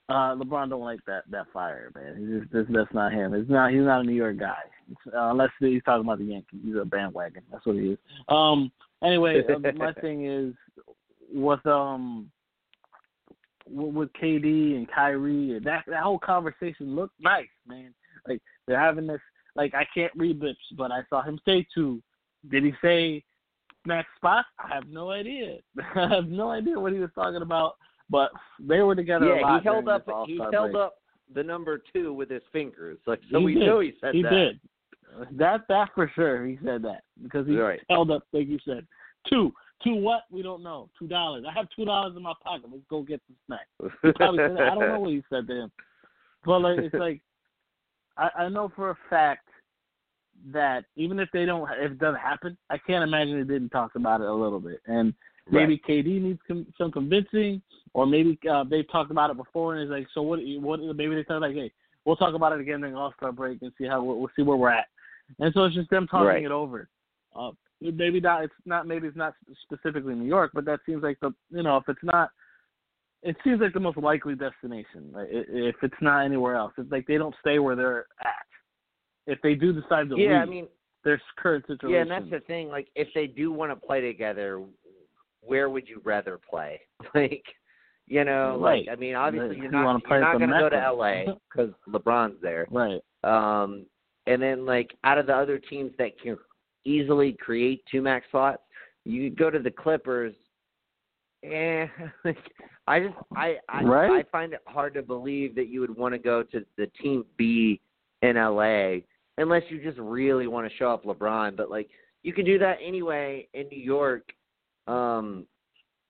uh, 0.10 0.36
LeBron 0.36 0.70
don't 0.70 0.82
like 0.82 0.99
that 1.08 1.24
that 1.32 1.45
fire, 1.54 1.89
man. 1.95 2.18
He's 2.18 2.41
just, 2.41 2.52
that's, 2.52 2.68
that's 2.70 2.93
not 2.93 3.14
him. 3.14 3.34
It's 3.34 3.49
not. 3.49 3.72
He's 3.72 3.82
not 3.82 4.02
a 4.02 4.04
New 4.04 4.12
York 4.12 4.38
guy, 4.38 4.58
uh, 5.08 5.32
unless 5.32 5.52
he's 5.60 5.82
talking 5.84 6.04
about 6.04 6.20
the 6.20 6.26
Yankees. 6.26 6.60
He's 6.66 6.76
a 6.76 6.84
bandwagon. 6.84 7.43
That's 7.49 7.66
what 7.66 7.78
he 7.78 7.91
is. 7.91 7.97
Um. 8.28 8.72
Anyway, 9.04 9.41
uh, 9.47 9.60
my 9.76 9.93
thing 10.02 10.26
is 10.26 10.54
with 11.34 11.66
um 11.66 12.30
with 13.70 13.93
with 13.93 14.10
KD 14.22 14.76
and 14.76 14.91
Kyrie 14.91 15.56
and 15.56 15.66
that 15.66 15.86
that 15.88 16.04
whole 16.04 16.20
conversation 16.20 16.95
looked 16.95 17.20
nice, 17.22 17.47
man. 17.66 17.93
Like 18.28 18.41
they're 18.68 18.80
having 18.80 19.08
this. 19.08 19.22
Like 19.56 19.74
I 19.74 19.86
can't 19.93 20.12
read 20.16 20.39
lips, 20.39 20.64
but 20.78 20.91
I 20.91 21.02
saw 21.10 21.22
him 21.22 21.39
say 21.45 21.66
two. 21.74 22.02
Did 22.49 22.64
he 22.64 22.74
say 22.82 23.24
next 23.86 24.10
spot? 24.16 24.45
I 24.60 24.74
have 24.74 24.88
no 24.88 25.12
idea. 25.12 25.58
I 25.95 26.08
have 26.08 26.28
no 26.28 26.49
idea 26.49 26.80
what 26.80 26.93
he 26.93 26.99
was 26.99 27.12
talking 27.14 27.41
about. 27.41 27.76
But 28.10 28.32
they 28.60 28.82
were 28.82 28.95
together 28.95 29.26
a 29.26 29.36
yeah, 29.38 29.41
lot 29.41 29.62
he 29.62 29.66
held 29.66 29.88
up 29.88 30.06
he 30.26 30.38
held 30.52 30.72
break. 30.74 30.76
up 30.76 30.95
the 31.34 31.43
number 31.43 31.82
two 31.93 32.14
with 32.14 32.30
his 32.30 32.41
fingers. 32.52 32.97
Like 33.06 33.22
so 33.32 33.39
He 33.39 33.45
we 33.45 33.54
did. 33.56 33.66
know 33.66 33.80
he 33.80 33.93
said 34.02 34.16
he 34.16 34.22
that. 34.24 34.30
did. 34.30 34.60
That 35.38 35.62
that 35.70 35.89
for 35.95 36.10
sure. 36.16 36.45
He 36.45 36.58
said 36.64 36.82
that 36.84 37.04
because 37.22 37.47
he 37.47 37.58
Right. 37.58 37.82
held 37.89 38.12
up 38.12 38.24
like 38.34 38.47
you 38.47 38.60
said. 38.66 38.86
Two. 39.30 39.54
Two 39.84 39.95
what? 39.95 40.24
We 40.30 40.41
don't 40.41 40.62
know. 40.62 40.89
Two 40.97 41.08
dollars. 41.08 41.43
I 41.47 41.52
have 41.54 41.68
two 41.76 41.86
dollars 41.86 42.16
in 42.16 42.22
my 42.24 42.34
pocket. 42.43 42.70
Let's 42.72 42.84
go 42.89 43.02
get 43.02 43.22
some 43.28 43.36
snacks. 43.47 43.95
He 44.04 44.12
probably 44.14 44.39
said 44.39 44.56
that. 44.58 44.72
I 44.72 44.76
don't 44.76 44.88
know 44.89 44.99
what 44.99 45.12
he 45.12 45.24
said 45.30 45.47
to 45.47 45.56
him. 45.56 45.72
But 46.45 46.60
like 46.60 46.80
it's 46.80 46.93
like 46.99 47.22
I, 48.18 48.30
I 48.39 48.49
know 48.49 48.72
for 48.76 48.91
a 48.91 48.97
fact 49.09 49.47
that 50.51 50.86
even 50.95 51.20
if 51.20 51.30
they 51.32 51.45
don't 51.45 51.70
if 51.80 51.91
it 51.91 51.99
doesn't 51.99 52.20
happen, 52.20 52.57
I 52.70 52.78
can't 52.78 53.03
imagine 53.03 53.38
they 53.38 53.53
didn't 53.53 53.70
talk 53.70 53.95
about 53.95 54.22
it 54.22 54.28
a 54.28 54.34
little 54.34 54.59
bit. 54.59 54.82
And 54.88 55.14
maybe 55.49 55.82
KD 55.88 56.22
needs 56.22 56.39
com- 56.47 56.68
some 56.78 56.91
convincing, 56.91 57.62
or 57.93 58.05
maybe 58.05 58.39
uh, 58.51 58.64
they've 58.64 58.89
talked 58.91 59.12
about 59.12 59.30
it 59.30 59.38
before 59.38 59.76
and 59.76 59.84
it's 59.84 59.91
like, 59.91 60.07
so 60.14 60.22
what? 60.22 60.39
What? 60.59 60.80
Maybe 60.95 61.16
they 61.16 61.26
said 61.28 61.38
like, 61.38 61.53
hey, 61.55 61.72
we'll 62.05 62.16
talk 62.16 62.34
about 62.34 62.53
it 62.53 62.62
again 62.62 62.82
during 62.82 62.95
All 62.95 63.14
Star 63.18 63.32
break 63.32 63.62
and 63.62 63.72
see 63.78 63.86
how 63.86 64.03
we'll, 64.03 64.18
we'll 64.18 64.32
see 64.36 64.43
where 64.43 64.57
we're 64.57 64.70
at. 64.70 64.88
And 65.39 65.53
so 65.53 65.64
it's 65.64 65.76
just 65.76 65.89
them 65.89 66.07
talking 66.07 66.28
Right. 66.28 66.43
it 66.43 66.51
over. 66.51 66.89
Uh, 67.36 67.51
maybe 67.80 68.20
not. 68.20 68.43
It's 68.43 68.53
not. 68.66 68.88
Maybe 68.88 69.07
it's 69.07 69.18
not 69.18 69.34
specifically 69.64 70.16
New 70.16 70.28
York, 70.28 70.51
but 70.53 70.66
that 70.66 70.80
seems 70.86 71.03
like 71.03 71.20
the 71.22 71.34
you 71.49 71.64
know 71.64 71.78
if 71.78 71.84
it's 71.88 72.03
not. 72.03 72.30
It 73.24 73.36
seems 73.43 73.61
like 73.61 73.74
the 73.74 73.80
most 73.80 73.97
likely 73.97 74.36
destination. 74.36 75.11
Like, 75.13 75.28
if 75.32 75.76
it's 75.84 75.93
not 76.01 76.22
anywhere 76.26 76.55
else, 76.55 76.74
it's 76.78 76.91
like 76.91 77.05
they 77.07 77.17
don't 77.17 77.36
stay 77.39 77.59
where 77.59 77.76
they're 77.76 78.05
at. 78.24 78.45
If 79.28 79.39
they 79.41 79.53
do 79.53 79.72
decide 79.74 80.09
to 80.09 80.17
Yeah, 80.17 80.38
I 80.38 80.39
leave, 80.41 80.49
mean 80.49 80.67
their 81.03 81.22
current 81.38 81.65
situation. 81.67 81.89
Yeah, 81.93 82.01
and 82.01 82.11
that's 82.11 82.30
the 82.32 82.39
thing. 82.47 82.69
Like, 82.69 82.88
if 82.95 83.07
they 83.13 83.28
do 83.28 83.51
want 83.51 83.72
to 83.72 83.76
play 83.76 84.01
together, 84.01 84.63
where 85.41 85.69
would 85.69 85.88
you 85.88 86.01
rather 86.03 86.38
play? 86.49 86.82
Like, 87.15 87.43
you 88.07 88.24
know, 88.26 88.57
Right. 88.59 88.86
like 88.88 88.97
I 88.97 88.99
mean, 88.99 89.15
obviously 89.15 89.55
You 89.57 89.63
you're 89.63 89.72
not 89.72 90.03
play 90.03 90.17
you're 90.17 90.26
not 90.26 90.38
going 90.38 90.49
to 90.49 90.59
go 90.59 90.69
to 90.69 90.78
L.A. 90.82 91.28
because 91.53 91.72
LeBron's 91.88 92.41
there. 92.41 92.67
right. 92.72 92.99
Um, 93.24 93.86
and 94.28 94.41
then 94.41 94.65
like 94.65 94.95
out 95.03 95.17
of 95.17 95.28
the 95.28 95.36
other 95.36 95.57
teams 95.59 95.91
that 95.97 96.19
can 96.19 96.38
easily 96.86 97.34
create 97.34 97.84
two 97.89 98.01
max 98.01 98.26
slots, 98.32 98.61
you 99.05 99.30
go 99.30 99.49
to 99.49 99.59
the 99.59 99.72
Clippers. 99.72 100.34
Eh, 101.43 101.88
like 102.26 102.38
I 102.92 103.00
just 103.00 103.16
I 103.36 103.56
I, 103.70 103.84
Right. 103.84 104.12
I 104.12 104.30
find 104.30 104.52
it 104.52 104.62
hard 104.66 104.94
to 104.96 105.02
believe 105.02 105.56
that 105.56 105.70
you 105.70 105.80
would 105.80 105.96
want 105.96 106.14
to 106.14 106.20
go 106.20 106.44
to 106.44 106.66
the 106.78 106.88
team 107.02 107.26
B 107.38 107.80
in 108.22 108.36
LA 108.36 108.98
unless 109.38 109.64
you 109.70 109.82
just 109.82 109.98
really 109.98 110.48
want 110.48 110.70
to 110.70 110.78
show 110.78 110.92
up 110.92 111.06
LeBron. 111.06 111.56
But 111.56 111.72
like 111.72 111.89
you 112.24 112.34
can 112.34 112.44
do 112.44 112.60
that 112.60 112.80
anyway 112.84 113.48
in 113.54 113.68
New 113.70 113.80
York. 113.80 114.34
Um, 114.88 115.46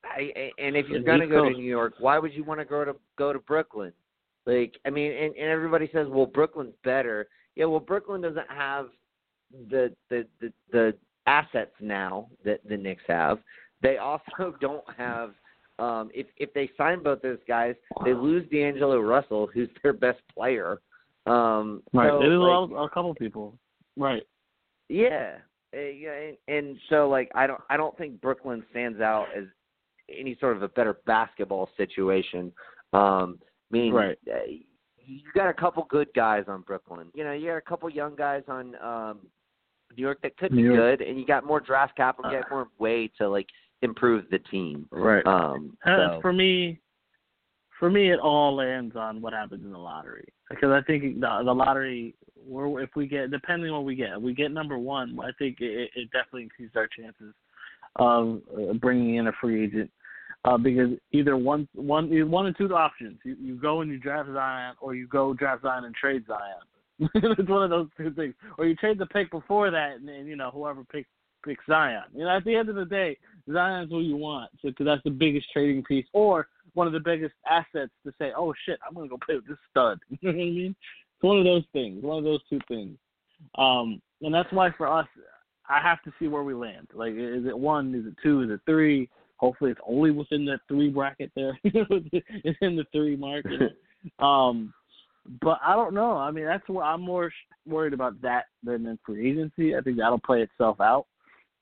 I, 0.04 0.52
and 0.58 0.76
if 0.76 0.88
you're 0.90 1.04
gonna 1.04 1.28
go 1.28 1.48
to 1.48 1.52
New 1.52 1.64
York, 1.64 1.94
why 2.00 2.18
would 2.18 2.34
you 2.34 2.44
want 2.44 2.60
to 2.60 2.66
go 2.66 2.84
to 2.84 2.96
go 3.16 3.32
to 3.32 3.40
Brooklyn? 3.40 3.94
Like 4.48 4.74
I 4.84 4.90
mean, 4.90 5.12
and, 5.12 5.36
and 5.36 5.50
everybody 5.50 5.88
says, 5.94 6.08
well, 6.10 6.26
Brooklyn's 6.26 6.74
better. 6.84 7.28
Yeah, 7.56 7.66
well, 7.66 7.80
Brooklyn 7.80 8.22
doesn't 8.22 8.50
have 8.50 8.88
the 9.70 9.94
the 10.10 10.26
the, 10.40 10.52
the 10.72 10.96
assets 11.28 11.76
now 11.80 12.28
that 12.44 12.68
the 12.68 12.76
Knicks 12.76 13.04
have. 13.08 13.38
They 13.84 13.98
also 13.98 14.56
don't 14.62 14.86
have. 14.98 15.34
Um, 15.80 16.10
if 16.14 16.28
if 16.38 16.54
they 16.54 16.70
sign 16.78 17.02
both 17.02 17.22
those 17.22 17.40
guys, 17.48 17.76
they 18.06 18.14
lose 18.14 18.48
D'Angelo 18.52 19.00
Russell, 19.00 19.48
who's 19.54 19.70
their 19.82 19.94
best 19.94 20.20
player. 20.34 20.80
Um, 21.26 21.82
Right. 21.94 22.10
so, 22.10 22.20
There's 22.20 22.38
a, 22.38 22.40
like, 22.40 22.90
a 22.92 22.94
couple 22.94 23.14
people. 23.16 23.58
Right. 23.98 24.24
yeah, 24.90 25.38
uh, 25.76 25.80
yeah, 25.80 26.14
and, 26.14 26.38
and 26.48 26.78
so 26.90 27.10
like 27.10 27.32
I 27.36 27.48
don't 27.48 27.62
I 27.70 27.78
don't 27.78 27.98
think 27.98 28.22
Brooklyn 28.22 28.64
stands 28.72 29.02
out 29.02 29.28
as 29.36 29.46
any 30.10 30.36
sort 30.40 30.56
of 30.58 30.64
a 30.64 30.68
better 30.70 30.98
basketball 31.06 31.70
situation. 31.78 32.52
Um, 32.94 33.40
I 33.42 33.78
mean, 33.78 33.94
Right. 33.94 34.18
uh, 34.30 34.40
you 34.98 35.22
got 35.34 35.50
a 35.50 35.54
couple 35.54 35.86
good 35.90 36.10
guys 36.14 36.46
on 36.48 36.62
Brooklyn. 36.62 37.08
You 37.14 37.24
know, 37.24 37.32
you 37.34 37.48
got 37.48 37.56
a 37.58 37.62
couple 37.62 37.90
young 37.90 38.16
guys 38.16 38.44
on 38.48 38.76
um, 38.84 39.20
New 39.96 40.02
York 40.04 40.20
that 40.24 40.38
could 40.38 40.52
be 40.52 40.62
York. 40.62 40.78
good, 41.00 41.08
and 41.08 41.20
you 41.20 41.26
got 41.26 41.46
more 41.46 41.60
draft 41.60 41.96
capital, 41.96 42.32
you 42.32 42.40
got 42.40 42.50
more 42.52 42.68
way 42.80 43.10
to 43.18 43.28
like 43.30 43.48
improve 43.82 44.26
the 44.32 44.40
team. 44.40 44.88
Right. 44.92 45.26
Um, 45.26 45.78
Uh, 45.86 46.16
so, 46.16 46.20
for 46.22 46.34
me, 46.34 46.80
for 47.80 47.90
me, 47.90 48.12
it 48.12 48.20
all 48.20 48.56
lands 48.56 48.96
on 48.96 49.22
what 49.22 49.34
happens 49.34 49.64
in 49.64 49.72
the 49.72 49.78
lottery 49.78 50.28
because 50.50 50.70
I 50.72 50.82
think 50.86 51.20
the 51.20 51.42
the 51.44 51.54
lottery, 51.54 52.16
we're, 52.46 52.82
if 52.82 52.90
we 52.96 53.08
get 53.08 53.32
depending 53.32 53.70
on 53.70 53.78
what 53.78 53.86
we 53.86 53.96
get, 53.96 54.12
if 54.12 54.22
we 54.22 54.34
get 54.34 54.52
number 54.52 54.78
one. 54.78 55.18
I 55.20 55.32
think 55.40 55.62
it, 55.62 55.90
it 55.96 56.12
definitely 56.12 56.44
increases 56.44 56.76
our 56.76 56.88
chances 56.88 57.34
of 57.98 58.42
uh, 58.58 58.74
bringing 58.74 59.16
in 59.16 59.28
a 59.28 59.32
free 59.42 59.66
agent. 59.66 59.92
Uh, 60.44 60.58
because 60.58 60.90
either 61.12 61.38
one, 61.38 61.68
one, 61.76 62.10
one 62.32 62.48
or 62.48 62.54
two 62.54 62.74
options. 62.74 63.20
You 63.24 63.36
you 63.40 63.56
go 63.56 63.82
and 63.82 63.92
you 63.92 64.00
draft 64.00 64.28
Zion, 64.34 64.76
or 64.82 64.96
you 64.96 65.08
go 65.08 65.34
draft 65.34 65.62
Zion 65.62 65.86
and 65.86 65.94
trade 65.94 66.24
Zion. 66.28 66.66
it's 67.16 67.50
one 67.50 67.64
of 67.64 67.70
those 67.70 67.88
two 67.96 68.12
things. 68.12 68.34
Or 68.58 68.66
you 68.66 68.76
trade 68.76 68.98
the 68.98 69.06
pick 69.06 69.30
before 69.30 69.70
that, 69.70 69.98
and, 70.00 70.10
and 70.10 70.28
you 70.28 70.36
know 70.36 70.50
whoever 70.52 70.84
picks 70.84 71.10
picks 71.44 71.66
Zion. 71.66 72.04
You 72.14 72.26
know, 72.26 72.36
at 72.36 72.46
the 72.46 72.56
end 72.56 72.70
of 72.70 72.76
the 72.76 72.86
day, 72.86 73.18
Zion's 73.52 73.90
who 73.90 74.02
you 74.02 74.18
want, 74.18 74.52
so 74.62 74.70
because 74.70 74.86
that's 74.86 75.04
the 75.04 75.10
biggest 75.10 75.48
trading 75.52 75.84
piece, 75.84 76.06
or 76.14 76.48
one 76.74 76.88
of 76.88 76.94
the 76.94 77.00
biggest 77.00 77.34
assets 77.50 77.92
to 78.06 78.14
say, 78.20 78.32
oh 78.36 78.54
shit, 78.66 78.80
I'm 78.88 78.94
gonna 78.96 79.08
go 79.08 79.18
play 79.24 79.36
with 79.36 79.48
this 79.48 79.58
stud. 79.70 80.00
You 80.10 80.18
know 80.32 80.38
what 80.38 80.44
I 80.44 80.50
mean? 80.50 80.76
It's 81.16 81.24
one 81.24 81.38
of 81.38 81.44
those 81.44 81.64
things, 81.74 82.04
one 82.04 82.18
of 82.18 82.24
those 82.24 82.42
two 82.50 82.60
things. 82.68 82.98
Um, 83.58 84.02
and 84.22 84.34
that's 84.34 84.52
why 84.52 84.72
for 84.78 84.88
us, 84.88 85.08
I 85.70 85.80
have 85.82 86.02
to 86.04 86.14
see 86.20 86.28
where 86.28 86.44
we 86.44 86.54
land. 86.54 86.88
Like, 86.94 87.14
is 87.14 87.46
it 87.46 87.58
one? 87.58 87.94
Is 87.96 88.06
it 88.06 88.16
two? 88.22 88.42
Is 88.42 88.50
it 88.50 88.60
three? 88.66 89.10
Hopefully, 89.38 89.72
it's 89.72 89.80
only 89.88 90.12
within 90.12 90.46
that 90.46 90.60
three 90.68 90.90
bracket 90.90 91.32
there. 91.36 91.58
it's 91.64 92.60
in 92.62 92.76
the 92.76 92.86
three 92.92 93.16
mark. 93.16 93.46
um, 94.20 94.74
but 95.42 95.60
I 95.64 95.76
don't 95.76 95.94
know. 95.94 96.18
I 96.18 96.32
mean, 96.32 96.46
that's 96.46 96.68
what 96.68 96.84
I'm 96.84 97.02
more 97.02 97.32
worried 97.66 97.94
about 97.94 98.22
that 98.22 98.46
than 98.64 98.86
in 98.86 99.00
free 99.06 99.32
agency. 99.32 99.76
I 99.76 99.82
think 99.82 99.98
that'll 99.98 100.20
play 100.20 100.42
itself 100.42 100.82
out. 100.82 101.06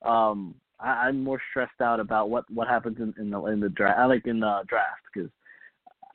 Um, 0.04 0.56
I, 0.80 1.08
I'm 1.08 1.24
more 1.24 1.42
stressed 1.50 1.82
out 1.82 2.00
about 2.00 2.30
what 2.30 2.50
what 2.52 2.68
happens 2.68 2.98
in, 3.00 3.14
in 3.22 3.30
the 3.30 3.46
in 3.46 3.60
the 3.60 3.70
draft. 3.70 4.00
I 4.00 4.06
like 4.06 4.28
in 4.28 4.40
the 4.40 4.62
draft 4.68 5.02
because 5.14 5.30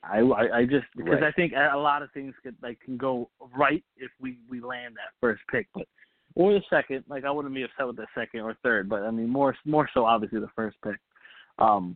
I, 0.03 0.19
I 0.19 0.57
I 0.59 0.65
just 0.65 0.85
because 0.95 1.13
Right. 1.21 1.23
I 1.23 1.31
think 1.31 1.53
a 1.53 1.77
lot 1.77 2.01
of 2.01 2.11
things 2.11 2.33
could 2.43 2.55
like 2.61 2.79
can 2.81 2.97
go 2.97 3.29
right 3.55 3.83
if 3.97 4.11
we 4.19 4.37
we 4.49 4.59
land 4.59 4.95
that 4.95 5.13
first 5.21 5.41
pick, 5.51 5.67
but 5.73 5.87
or 6.35 6.53
the 6.53 6.61
second. 6.69 7.03
Like 7.07 7.25
I 7.25 7.31
wouldn't 7.31 7.53
be 7.53 7.63
upset 7.63 7.87
with 7.87 7.97
the 7.97 8.07
second 8.15 8.41
or 8.41 8.55
third, 8.63 8.89
but 8.89 9.03
I 9.03 9.11
mean 9.11 9.29
more 9.29 9.55
more 9.65 9.89
so 9.93 10.05
obviously 10.05 10.39
the 10.39 10.49
first 10.55 10.77
pick. 10.83 10.97
Um, 11.57 11.95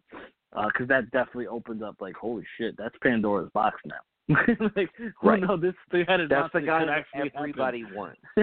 because 0.51 0.87
that 0.87 1.11
definitely 1.11 1.47
opens 1.47 1.83
up 1.83 1.97
like 1.99 2.15
holy 2.15 2.43
shit, 2.57 2.75
that's 2.77 2.95
Pandora's 3.03 3.51
box 3.53 3.79
now. 3.85 4.35
like 4.75 4.89
Right. 5.23 5.41
know 5.41 5.57
this 5.57 5.73
three-headed 5.89 6.29
that's 6.29 6.53
the 6.53 6.61
guy 6.61 6.85
that 6.85 6.89
actually 6.89 7.31
everybody 7.35 7.83
wants. 7.93 8.21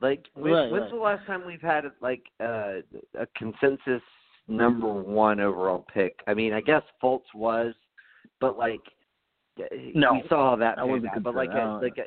happen. 0.00 0.08
Like, 0.10 0.26
when, 0.34 0.52
Right, 0.52 0.70
when's 0.70 0.82
right. 0.82 0.90
the 0.90 0.96
last 0.96 1.26
time 1.26 1.46
we've 1.46 1.60
had 1.60 1.84
like 2.00 2.22
uh, 2.40 2.80
a 3.18 3.26
consensus 3.36 4.02
number 4.48 4.92
one 4.92 5.40
overall 5.40 5.84
pick? 5.92 6.20
I 6.26 6.34
mean, 6.34 6.52
I 6.52 6.60
guess 6.60 6.82
Fultz 7.02 7.22
was, 7.34 7.74
but 8.40 8.56
like, 8.58 8.80
No, 9.94 10.14
we 10.14 10.22
saw 10.28 10.50
how 10.50 10.56
that. 10.56 10.76
that 10.76 10.86
wasn't 10.88 11.06
out, 11.16 11.22
but 11.22 11.34
like, 11.34 11.50
a, 11.50 11.80
like 11.82 11.98
a, 11.98 12.04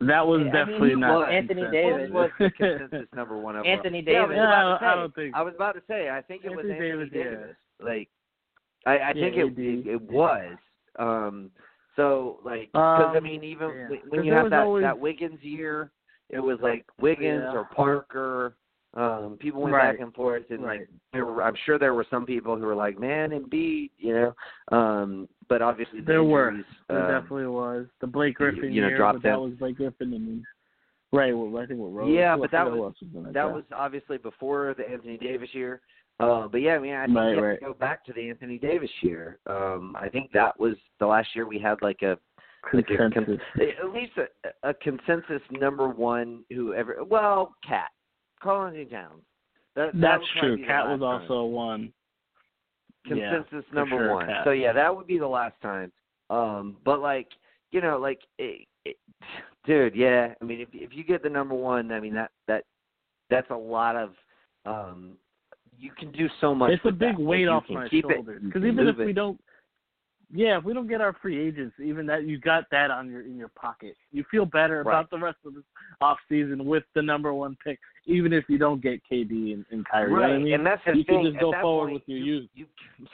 that 0.00 0.26
was 0.26 0.40
I 0.40 0.44
mean, 0.44 0.52
definitely 0.52 0.88
he 0.90 0.94
not 0.96 1.18
was. 1.20 1.28
Anthony 1.32 1.62
consensus. 1.62 1.72
Davis. 1.72 2.10
was 2.12 2.30
the 2.38 2.50
consensus 2.50 3.08
number 3.14 3.38
one 3.38 3.56
overall. 3.56 3.72
Anthony 3.72 4.04
Yeah, 4.06 4.12
I 4.12 4.20
was 4.26 4.28
Davis. 4.28 4.36
Yeah, 4.36 4.44
about 4.48 4.54
I, 4.54 4.78
to 4.78 4.84
I 4.84 4.90
say- 4.94 5.00
don't 5.00 5.14
think. 5.14 5.34
I 5.36 5.42
was 5.42 5.54
about 5.54 5.72
to 5.76 5.82
say. 5.88 6.10
I 6.10 6.20
think 6.22 6.44
it 6.44 6.50
was 6.50 6.58
Anthony 6.68 6.72
Anthony 6.90 6.90
Davis, 6.90 7.08
yeah. 7.14 7.22
Davis. 7.24 7.56
Like, 7.82 8.08
I, 8.86 8.98
I 8.98 9.12
think 9.14 9.36
Yeah, 9.36 9.44
it, 9.44 9.58
it 9.58 9.86
it 9.94 10.02
was. 10.02 10.56
Um, 10.98 11.50
so 11.96 12.40
like, 12.44 12.70
because 12.72 13.12
I 13.14 13.16
Um, 13.18 13.24
mean, 13.24 13.42
even 13.44 13.68
yeah. 13.90 13.96
when- 14.10 14.24
you 14.24 14.32
have 14.32 14.50
that 14.50 14.64
always- 14.64 14.82
that 14.82 14.98
Wiggins 14.98 15.42
year, 15.42 15.90
it 16.34 16.40
was 16.42 16.58
like 16.60 16.84
Wiggins 17.00 17.44
Yeah. 17.44 17.52
or 17.58 17.64
Parker. 17.64 18.56
Um, 18.94 19.36
people 19.40 19.60
went 19.62 19.74
Right. 19.74 19.92
back 19.92 20.00
and 20.00 20.14
forth, 20.14 20.44
and 20.50 20.62
Right. 20.62 20.80
like, 20.80 20.88
there 21.12 21.24
were, 21.26 21.42
I'm 21.42 21.56
sure 21.64 21.78
there 21.78 21.94
were 21.94 22.04
some 22.10 22.24
people 22.26 22.56
who 22.56 22.64
were 22.64 22.76
like, 22.76 22.96
"Man, 22.98 23.30
Embiid," 23.30 23.90
you 23.98 24.12
know. 24.14 24.76
Um, 24.76 25.28
but 25.48 25.62
obviously, 25.62 25.98
the 26.00 26.06
There 26.06 26.22
were. 26.24 26.52
There 26.88 27.02
um, 27.02 27.10
definitely 27.10 27.46
was 27.48 27.86
the 28.00 28.06
Blake 28.06 28.36
Griffin 28.36 28.72
you 28.72 28.82
know, 28.82 28.88
year, 28.88 28.96
dropped 28.96 29.22
but 29.22 29.28
that 29.28 29.40
was 29.40 29.54
Blake 29.54 29.76
Griffin 29.76 30.12
and 30.14 30.44
right. 31.12 31.36
Well, 31.36 31.60
I 31.60 31.66
think 31.66 31.80
what 31.80 31.92
Rose. 31.92 32.10
Yeah, 32.10 32.36
but 32.36 32.50
that 32.52 32.70
was- 32.70 32.94
in 33.02 33.24
that 33.24 33.32
draft? 33.32 33.54
was 33.54 33.64
obviously 33.72 34.18
before 34.18 34.74
the 34.74 34.88
Anthony 34.88 35.16
Davis 35.16 35.52
year. 35.54 35.80
Uh, 36.20 36.46
but 36.46 36.60
yeah, 36.60 36.76
I 36.76 36.78
mean, 36.78 36.94
I 36.94 37.06
think 37.06 37.16
Right, 37.18 37.30
you 37.30 37.34
have 37.36 37.44
right. 37.44 37.58
to 37.58 37.66
go 37.66 37.74
back 37.74 38.04
to 38.04 38.12
the 38.12 38.30
Anthony 38.30 38.56
Davis 38.58 39.02
year. 39.02 39.38
Um, 39.46 39.96
I 39.96 40.08
think 40.08 40.30
that 40.30 40.58
was 40.60 40.76
the 41.00 41.06
last 41.06 41.34
year 41.34 41.46
we 41.46 41.58
had 41.58 41.82
like 41.82 42.02
a 42.02 42.16
like 42.72 42.88
a 42.90 42.96
consensus. 42.96 43.40
at 43.60 43.92
least 43.92 44.12
a, 44.16 44.68
a 44.68 44.74
consensus 44.74 45.42
number 45.50 45.88
one 45.88 46.44
who 46.50 46.74
ever. 46.74 46.98
Well, 47.04 47.54
Cat, 47.66 47.90
Karl-Anthony 48.42 48.86
Towns. 48.86 49.22
That, 49.76 49.92
that 49.92 50.00
That's 50.00 50.24
true. 50.40 50.64
Cat 50.64 50.86
was 50.88 51.00
time. 51.00 51.02
also 51.02 51.44
one. 51.44 51.92
Consensus 53.06 53.64
for 53.68 53.74
number 53.74 53.96
sure, 53.96 54.14
one. 54.14 54.26
Cat. 54.26 54.42
So 54.44 54.50
yeah, 54.52 54.72
that 54.72 54.94
would 54.94 55.06
be 55.06 55.18
the 55.18 55.26
last 55.26 55.54
time. 55.60 55.92
Um, 56.30 56.76
but 56.84 57.00
like 57.00 57.28
you 57.72 57.80
know, 57.80 57.98
like 57.98 58.20
it, 58.38 58.66
it, 58.84 58.96
dude, 59.66 59.94
yeah. 59.94 60.34
I 60.40 60.44
mean, 60.44 60.60
if 60.60 60.68
if 60.72 60.90
you 60.92 61.04
get 61.04 61.22
the 61.22 61.28
number 61.28 61.54
one, 61.54 61.92
I 61.92 62.00
mean 62.00 62.14
that 62.14 62.30
that 62.48 62.64
that's 63.30 63.50
a 63.50 63.56
lot 63.56 63.96
of. 63.96 64.10
um 64.64 65.18
You 65.78 65.90
can 65.98 66.12
do 66.12 66.28
so 66.40 66.54
much. 66.54 66.70
It's 66.70 66.84
a 66.84 66.92
big 66.92 67.16
that. 67.16 67.20
Weight 67.20 67.40
you 67.40 67.48
off 67.50 67.64
my 67.68 67.88
shoulders. 67.88 68.42
Because 68.44 68.64
even 68.64 68.86
if 68.86 68.96
we 68.96 69.12
don't, 69.12 69.38
yeah, 70.32 70.58
if 70.58 70.64
we 70.64 70.72
don't 70.72 70.88
get 70.88 71.00
our 71.00 71.14
free 71.20 71.40
agents, 71.40 71.74
even 71.82 72.06
that 72.06 72.26
you 72.26 72.38
got 72.38 72.64
that 72.70 72.90
on 72.90 73.08
your 73.10 73.22
in 73.22 73.36
your 73.36 73.48
pocket, 73.48 73.96
you 74.12 74.24
feel 74.30 74.44
better 74.46 74.82
Right. 74.82 74.92
about 74.92 75.10
the 75.10 75.18
rest 75.18 75.38
of 75.44 75.54
the 75.54 75.62
off 76.00 76.18
season 76.28 76.64
with 76.64 76.84
the 76.94 77.02
number 77.02 77.32
one 77.34 77.56
pick, 77.64 77.78
even 78.06 78.32
if 78.32 78.44
you 78.48 78.58
don't 78.58 78.82
get 78.82 79.00
KD 79.10 79.54
and, 79.54 79.64
and 79.70 79.86
Kyrie. 79.88 80.10
You 80.10 80.16
know 80.16 80.22
right, 80.22 80.34
I 80.34 80.38
mean? 80.38 80.54
and 80.54 80.66
that's 80.66 80.82
the 80.86 80.96
you 80.96 81.04
thing. 81.04 81.16
can 81.16 81.24
just 81.26 81.36
At 81.36 81.42
go 81.42 81.52
forward 81.60 81.86
point, 81.86 81.94
with 81.94 82.02
your 82.06 82.18
you, 82.18 82.48
youth. 82.54 82.68
You, 82.98 83.06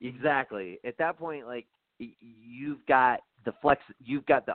exactly. 0.08 0.78
At 0.84 0.96
that 0.98 1.18
point, 1.18 1.46
like 1.46 1.66
you've 1.98 2.84
got 2.86 3.20
the 3.44 3.52
flex. 3.60 3.82
You've 4.02 4.26
got 4.26 4.46
the 4.46 4.54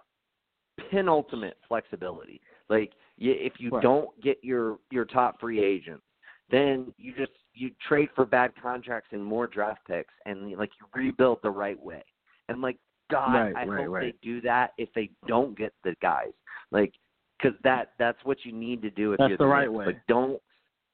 penultimate 0.89 1.57
flexibility. 1.67 2.41
Like 2.69 2.93
if 3.17 3.53
you 3.59 3.69
Right. 3.71 3.81
don't 3.83 4.09
get 4.21 4.43
your 4.43 4.79
your 4.91 5.05
top 5.05 5.39
free 5.39 5.63
agents, 5.63 6.03
then 6.51 6.93
you 6.97 7.13
just 7.15 7.31
you 7.53 7.71
trade 7.87 8.09
for 8.15 8.25
bad 8.25 8.51
contracts 8.61 9.09
and 9.11 9.23
more 9.23 9.47
draft 9.47 9.81
picks, 9.87 10.13
and 10.25 10.51
like 10.57 10.71
you 10.79 10.87
rebuild 10.93 11.39
the 11.43 11.49
right 11.49 11.81
way. 11.81 12.03
And 12.49 12.61
like 12.61 12.77
God, 13.11 13.33
Right, 13.33 13.55
I 13.55 13.65
right, 13.65 13.83
hope 13.85 13.93
right. 13.93 14.13
they 14.21 14.27
do 14.27 14.41
that 14.41 14.71
if 14.77 14.89
they 14.93 15.09
don't 15.27 15.57
get 15.57 15.73
the 15.83 15.95
guys. 16.01 16.33
Like 16.71 16.93
because 17.37 17.57
that 17.63 17.91
that's 17.99 18.17
what 18.23 18.37
you 18.43 18.51
need 18.51 18.81
to 18.81 18.89
do 18.89 19.13
if 19.13 19.19
That's 19.19 19.29
you're 19.29 19.37
the 19.37 19.47
right 19.47 19.71
way. 19.71 19.85
But 19.85 19.95
don't 20.07 20.41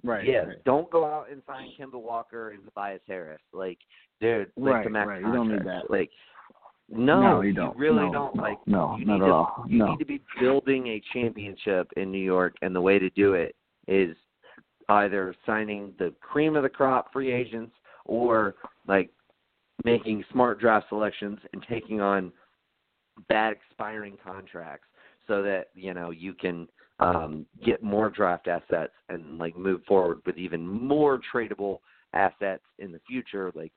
Right. 0.04 0.26
yeah, 0.26 0.46
Right. 0.46 0.64
don't 0.66 0.90
go 0.90 1.06
out 1.06 1.30
and 1.32 1.44
sign 1.46 1.72
Kemba 1.80 2.02
Walker 2.02 2.52
and 2.52 2.64
Tobias 2.66 3.02
Harris. 3.08 3.42
Like, 3.54 3.78
dude, 4.20 4.52
like 4.58 4.74
Right, 4.74 4.84
the 4.84 4.90
max 4.90 5.08
right. 5.08 5.22
You 5.22 5.32
don't 5.32 5.50
need 5.52 5.64
that. 5.64 5.92
Like, 5.92 6.10
no, 6.90 7.22
No, 7.22 7.42
you 7.42 7.54
don't. 7.54 7.78
really 7.78 8.06
No, 8.08 8.12
don't. 8.12 8.36
no, 8.36 8.42
like, 8.42 8.58
no, 8.68 8.96
you 8.98 9.06
not 9.06 9.14
need 9.14 9.22
at 9.22 9.28
to, 9.28 9.34
all. 9.34 9.66
You 9.68 9.78
No. 9.78 9.86
need 9.92 10.00
to 10.00 10.06
be 10.06 10.22
building 10.40 10.88
a 10.88 11.00
championship 11.14 11.92
in 11.98 12.12
New 12.12 12.18
York, 12.18 12.56
and 12.64 12.76
the 12.76 12.82
way 12.82 12.98
to 12.98 13.10
do 13.12 13.36
it 13.36 13.56
is 13.88 14.18
either 14.92 15.36
signing 15.46 15.94
the 16.00 16.14
cream 16.22 16.56
of 16.56 16.64
the 16.64 16.70
crop 16.70 17.12
free 17.14 17.32
agents 17.32 17.74
or 18.06 18.56
like 18.88 19.10
making 19.84 20.24
smart 20.32 20.60
draft 20.60 20.88
selections 20.90 21.40
and 21.54 21.64
taking 21.70 22.02
on 22.02 22.32
bad 23.28 23.54
expiring 23.54 24.18
contracts. 24.24 24.88
so 25.28 25.44
that 25.44 25.68
you 25.76 25.94
know 25.94 26.12
you 26.12 26.34
can 26.34 26.68
um, 27.00 27.46
get 27.66 27.82
more 27.82 28.10
draft 28.10 28.48
assets 28.48 28.94
and 29.10 29.38
like 29.38 29.58
move 29.58 29.82
forward 29.88 30.20
with 30.26 30.38
even 30.38 30.68
more 30.68 31.20
tradable 31.34 31.80
assets 32.14 32.64
in 32.80 32.92
the 32.92 33.00
future. 33.08 33.52
Like 33.56 33.72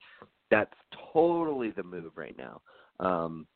that's 0.51 0.73
totally 1.13 1.71
the 1.71 1.83
move 1.83 2.11
right 2.15 2.35
now. 2.37 2.61
Um, 2.99 3.47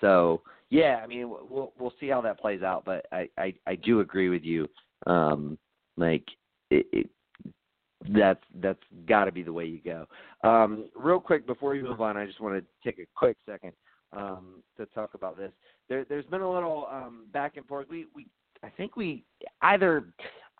so 0.00 0.42
yeah, 0.70 1.00
I 1.02 1.06
mean 1.06 1.28
we'll 1.28 1.72
we'll 1.78 1.94
see 2.00 2.08
how 2.08 2.20
that 2.22 2.40
plays 2.40 2.62
out, 2.62 2.84
but 2.84 3.06
I 3.12 3.28
I, 3.36 3.54
I 3.66 3.74
do 3.74 4.00
agree 4.00 4.28
with 4.28 4.42
you. 4.42 4.68
Um, 5.06 5.58
like 5.96 6.24
that's 6.70 8.42
that's 8.60 8.78
got 9.08 9.24
to 9.24 9.32
be 9.32 9.42
the 9.42 9.52
way 9.52 9.64
you 9.64 9.80
go. 9.84 10.06
Um, 10.48 10.88
real 10.94 11.20
quick 11.20 11.46
before 11.46 11.74
you 11.74 11.82
move 11.84 12.00
on, 12.00 12.16
I 12.16 12.26
just 12.26 12.40
want 12.40 12.54
to 12.62 12.88
take 12.88 12.98
a 12.98 13.06
quick 13.14 13.36
second 13.46 13.72
um, 14.12 14.62
to 14.76 14.86
talk 14.86 15.14
about 15.14 15.36
this. 15.36 15.52
There, 15.88 16.04
there's 16.08 16.24
been 16.26 16.40
a 16.40 16.50
little 16.50 16.86
um, 16.90 17.26
back 17.32 17.56
and 17.56 17.66
forth. 17.66 17.86
We 17.90 18.06
we 18.14 18.26
I 18.62 18.68
think 18.70 18.96
we 18.96 19.24
either 19.62 20.04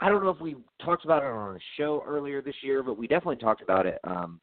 I 0.00 0.08
don't 0.08 0.22
know 0.22 0.30
if 0.30 0.40
we 0.40 0.56
talked 0.84 1.04
about 1.04 1.22
it 1.22 1.26
on 1.26 1.56
a 1.56 1.60
show 1.76 2.02
earlier 2.06 2.42
this 2.42 2.56
year, 2.62 2.82
but 2.82 2.98
we 2.98 3.06
definitely 3.06 3.36
talked 3.36 3.62
about 3.62 3.86
it 3.86 3.98
um, 4.04 4.40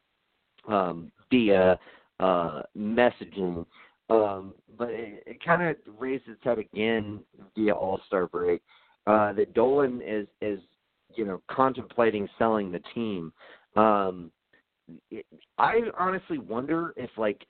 um, 0.68 1.12
via 1.30 1.78
uh, 2.20 2.62
messaging. 2.76 3.64
Um, 4.08 4.54
but 4.78 4.90
it, 4.90 5.22
it 5.26 5.44
kind 5.44 5.62
of 5.62 5.76
raised 5.98 6.28
its 6.28 6.42
head 6.44 6.58
again 6.58 7.20
via 7.56 7.74
All 7.74 8.00
Star 8.06 8.26
break. 8.26 8.62
Uh, 9.06 9.32
that 9.34 9.54
Dolan 9.54 10.00
is 10.04 10.26
is 10.40 10.60
you 11.14 11.24
know 11.24 11.42
contemplating 11.50 12.28
selling 12.38 12.70
the 12.72 12.80
team. 12.94 13.32
Um, 13.76 14.30
it, 15.10 15.26
I 15.58 15.80
honestly 15.98 16.38
wonder 16.38 16.92
if 16.96 17.10
like. 17.16 17.44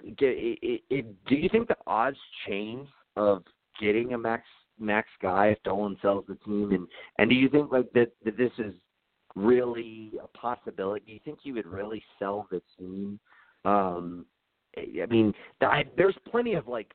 It, 0.00 0.80
it, 0.90 1.26
do 1.26 1.34
you 1.34 1.48
think 1.48 1.66
the 1.66 1.76
odds 1.86 2.16
change 2.46 2.88
of 3.16 3.42
getting 3.80 4.14
a 4.14 4.18
max 4.18 4.44
max 4.78 5.08
guy 5.20 5.48
if 5.48 5.62
Dolan 5.64 5.96
sells 6.00 6.24
the 6.28 6.36
team? 6.36 6.72
And 6.72 6.86
and 7.18 7.28
do 7.28 7.34
you 7.34 7.48
think 7.48 7.72
like 7.72 7.92
that 7.92 8.12
that 8.24 8.36
this 8.36 8.52
is 8.58 8.74
really 9.34 10.12
a 10.22 10.28
possibility? 10.38 11.04
Do 11.06 11.12
you 11.12 11.20
think 11.24 11.38
he 11.42 11.52
would 11.52 11.66
really 11.66 12.02
sell 12.18 12.46
the 12.50 12.62
team? 12.78 13.18
Um, 13.64 14.24
I 14.76 15.06
mean, 15.06 15.32
I, 15.60 15.84
there's 15.96 16.16
plenty 16.30 16.54
of 16.54 16.68
like 16.68 16.92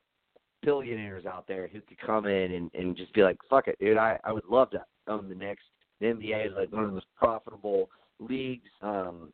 billionaires 0.64 1.26
out 1.26 1.46
there 1.46 1.68
who 1.68 1.80
could 1.80 1.98
come 1.98 2.26
in 2.26 2.52
and, 2.52 2.70
and 2.74 2.96
just 2.96 3.12
be 3.14 3.22
like, 3.22 3.38
"Fuck 3.48 3.68
it, 3.68 3.78
dude! 3.78 3.96
I 3.96 4.18
I 4.24 4.32
would 4.32 4.46
love 4.48 4.70
to 4.70 4.84
own 5.08 5.28
the 5.28 5.34
next 5.34 5.64
The 6.00 6.06
NBA 6.06 6.46
is 6.46 6.52
like 6.56 6.72
one 6.72 6.84
of 6.84 6.90
the 6.90 6.94
most 6.94 7.06
profitable 7.16 7.90
leagues. 8.20 8.68
Um, 8.82 9.32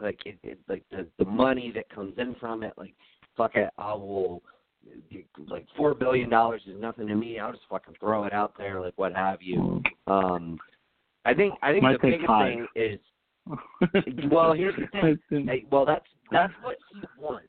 like 0.00 0.18
it, 0.26 0.38
it 0.42 0.58
like 0.68 0.84
the 0.90 1.06
the 1.18 1.24
money 1.24 1.72
that 1.74 1.88
comes 1.88 2.14
in 2.18 2.34
from 2.40 2.62
it. 2.62 2.72
Like, 2.76 2.94
fuck 3.36 3.56
it, 3.56 3.70
I 3.78 3.94
will. 3.94 4.42
Like 5.48 5.66
four 5.78 5.94
billion 5.94 6.28
dollars 6.28 6.60
is 6.66 6.78
nothing 6.78 7.06
to 7.06 7.14
me. 7.14 7.38
I'll 7.38 7.52
just 7.52 7.64
fucking 7.70 7.94
throw 7.98 8.24
it 8.24 8.34
out 8.34 8.52
there, 8.58 8.80
like 8.80 8.92
what 8.96 9.14
have 9.14 9.40
you. 9.40 9.82
Um, 10.06 10.58
I 11.24 11.32
think 11.32 11.54
I 11.62 11.72
think 11.72 11.82
Might 11.84 12.02
the 12.02 12.08
biggest 12.08 12.26
five. 12.26 12.52
thing 12.52 12.66
is 12.74 13.00
well, 14.30 14.52
here's 14.52 14.74
the 14.76 15.16
thing. 15.30 15.46
Hey, 15.46 15.64
well, 15.70 15.84
that's 15.84 16.04
that's 16.30 16.52
what 16.62 16.76
he 16.92 17.00
wants. 17.18 17.48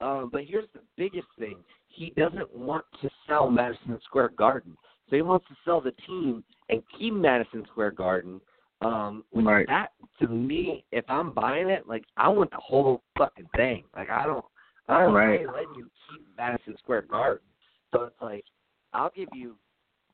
Um, 0.00 0.30
but 0.32 0.42
here's 0.44 0.68
the 0.74 0.80
biggest 0.96 1.26
thing: 1.38 1.56
he 1.98 2.10
doesn't 2.16 2.54
want 2.54 2.84
to 3.02 3.10
sell 3.26 3.50
Madison 3.50 3.98
Square 4.04 4.30
Garden, 4.30 4.76
so 5.10 5.16
he 5.16 5.22
wants 5.22 5.46
to 5.48 5.56
sell 5.64 5.80
the 5.80 5.92
team 6.06 6.44
and 6.68 6.82
keep 6.96 7.12
Madison 7.12 7.66
Square 7.70 7.92
Garden. 7.92 8.40
Um, 8.80 9.24
which 9.32 9.44
Right. 9.44 9.66
that 9.66 9.90
to 10.20 10.28
me, 10.28 10.84
if 10.92 11.04
I'm 11.08 11.32
buying 11.32 11.68
it, 11.68 11.88
like 11.88 12.04
I 12.16 12.28
want 12.28 12.52
the 12.52 12.58
whole 12.58 13.02
fucking 13.16 13.48
thing. 13.56 13.82
Like 13.96 14.08
I 14.08 14.24
don't, 14.24 14.44
I 14.86 15.00
don't 15.00 15.14
Right. 15.14 15.40
really 15.40 15.46
let 15.46 15.76
you 15.76 15.90
keep 16.08 16.24
Madison 16.36 16.76
Square 16.78 17.02
Garden. 17.02 17.44
So 17.92 18.04
it's 18.04 18.22
like 18.22 18.44
I'll 18.92 19.10
give 19.10 19.30
you, 19.34 19.56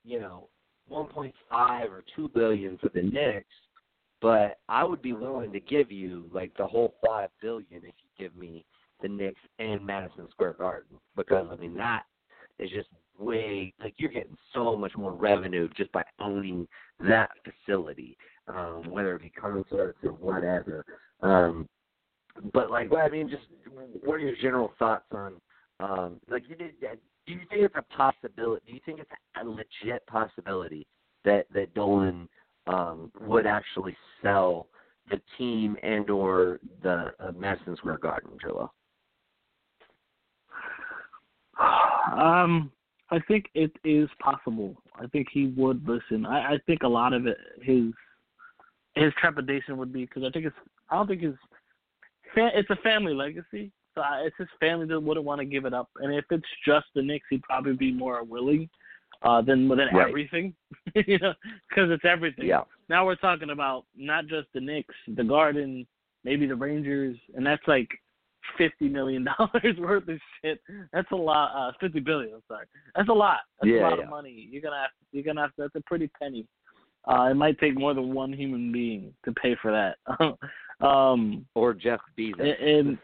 you 0.03 0.18
know, 0.18 0.49
1.5 0.91 1.91
or 1.91 2.03
2 2.16 2.28
billion 2.28 2.78
for 2.78 2.89
the 2.89 3.03
Knicks, 3.03 3.55
but 4.22 4.61
I 4.70 4.82
would 4.82 5.03
be 5.03 5.12
willing 5.12 5.53
to 5.53 5.61
give 5.61 5.93
you 5.93 6.30
like 6.32 6.57
the 6.57 6.66
whole 6.66 6.95
5 7.07 7.28
billion 7.43 7.66
if 7.70 7.82
you 7.85 8.09
give 8.18 8.35
me 8.35 8.64
the 9.05 9.09
Knicks 9.09 9.41
and 9.59 9.85
Madison 9.85 10.27
Square 10.31 10.55
Garden 10.55 10.97
because 11.15 11.47
I 11.53 11.57
mean 11.57 11.75
that 11.75 12.05
is 12.59 12.71
just 12.71 12.89
way 13.19 13.75
like 13.79 13.95
you're 13.99 14.11
getting 14.11 14.37
so 14.55 14.77
much 14.77 14.93
more 14.97 15.13
revenue 15.13 15.69
just 15.77 15.93
by 15.93 16.03
owning 16.21 16.67
that 17.01 17.29
facility, 17.45 18.17
um, 18.49 18.85
whether 18.89 19.15
it 19.15 19.23
be 19.23 19.29
concerts 19.29 19.99
or 20.03 20.13
whatever. 20.13 20.87
Um, 21.21 21.69
but 22.53 22.71
like, 22.71 22.91
well, 22.91 23.05
I 23.05 23.11
mean, 23.11 23.29
just 23.29 23.43
what 24.03 24.15
are 24.15 24.21
your 24.21 24.37
general 24.37 24.73
thoughts 24.79 25.05
on 25.13 25.35
um, 25.81 26.21
like? 26.31 26.45
You 26.49 26.57
did, 26.57 26.73
do 26.81 27.33
you 27.33 27.41
think 27.51 27.63
it's 27.63 27.75
a 27.77 27.95
possibility? 27.95 28.63
Do 28.67 28.73
you 28.73 28.81
think 28.87 29.01
it's 29.01 29.11
a 29.41 29.45
legit 29.45 30.05
possibility 30.07 30.87
that 31.27 31.47
that 31.53 31.75
Dolan 31.75 32.27
um, 32.67 33.13
would 33.21 33.47
actually 33.47 33.95
sell 34.23 34.69
the 35.11 35.21
team 35.37 35.77
and 35.83 36.09
or 36.09 36.59
the 36.83 37.13
uh, 37.21 37.33
Madison 37.37 37.77
Square 37.77 37.99
Garden, 37.99 38.31
Joel? 38.43 38.73
Um, 42.19 42.71
I 43.11 43.19
think 43.29 43.47
it 43.55 43.73
is 43.85 44.09
possible. 44.21 44.75
I 44.97 45.07
think 45.07 45.29
he 45.33 45.47
would 45.57 45.87
listen. 45.89 46.27
I, 46.27 46.55
I 46.55 46.59
think 46.67 46.83
a 46.83 46.89
lot 46.89 47.13
of 47.13 47.27
it, 47.27 47.37
his 47.63 47.93
his 48.95 49.13
trepidation 49.21 49.77
would 49.77 49.93
be 49.93 50.05
because 50.05 50.23
I 50.25 50.31
think 50.31 50.47
it's. 50.47 50.57
I 50.91 50.97
don't 50.97 51.07
think 51.07 51.23
it's 51.23 51.39
It's 52.37 52.71
a 52.71 52.77
family 52.77 53.15
legacy, 53.15 53.71
so 53.95 54.01
I, 54.01 54.23
it's 54.27 54.37
his 54.39 54.49
family 54.61 54.87
that 54.87 55.01
wouldn't 55.01 55.27
want 55.27 55.41
to 55.41 55.45
give 55.45 55.65
it 55.65 55.75
up. 55.75 55.89
And 56.01 56.15
if 56.15 56.25
it's 56.31 56.45
just 56.67 56.87
the 56.95 57.03
Knicks, 57.03 57.27
he'd 57.31 57.43
probably 57.43 57.75
be 57.75 57.93
more 57.93 58.25
willing 58.25 58.69
uh, 59.23 59.41
than 59.43 59.69
than 59.69 59.79
Right. 59.93 60.09
everything, 60.09 60.55
you 60.95 61.19
know, 61.19 61.35
because 61.69 61.91
it's 61.91 62.05
everything. 62.05 62.47
Yeah. 62.47 62.63
Now 62.89 63.07
we're 63.07 63.15
talking 63.17 63.51
about 63.51 63.85
not 63.97 64.27
just 64.27 64.49
the 64.55 64.61
Knicks, 64.61 64.95
the 65.17 65.25
Garden, 65.25 65.87
maybe 66.25 66.47
the 66.47 66.55
Rangers, 66.57 67.17
and 67.35 67.47
that's 67.47 67.67
like 67.67 67.89
fifty 68.59 68.88
million 68.88 69.24
dollars 69.38 69.76
worth 69.78 70.09
of 70.09 70.18
shit. 70.42 70.61
That's 70.92 71.11
a 71.12 71.16
lot. 71.16 71.51
Uh, 71.55 71.72
fifty 71.80 72.01
billion. 72.01 72.34
I'm 72.34 72.42
sorry. 72.49 72.66
That's 72.97 73.09
a 73.09 73.12
lot. 73.12 73.38
That's 73.61 73.70
Yeah, 73.72 73.80
a 73.80 73.82
lot 73.90 73.99
yeah. 73.99 74.05
of 74.05 74.11
money. 74.11 74.49
You're 74.51 74.62
gonna 74.62 74.80
have. 74.80 74.90
You're 75.12 75.24
gonna 75.24 75.42
have. 75.42 75.51
That's 75.59 75.74
a 75.74 75.80
pretty 75.82 76.09
penny. 76.20 76.47
Uh, 77.07 77.28
it 77.30 77.34
might 77.34 77.59
take 77.61 77.78
more 77.78 77.92
than 77.92 78.14
one 78.14 78.32
human 78.32 78.72
being 78.72 79.12
to 79.26 79.32
pay 79.32 79.55
for 79.61 79.70
that. 79.70 80.36
um, 80.86 81.45
Or 81.55 81.74
Jeff 81.74 82.01
Bezos. 82.18 82.62
and 82.62 82.99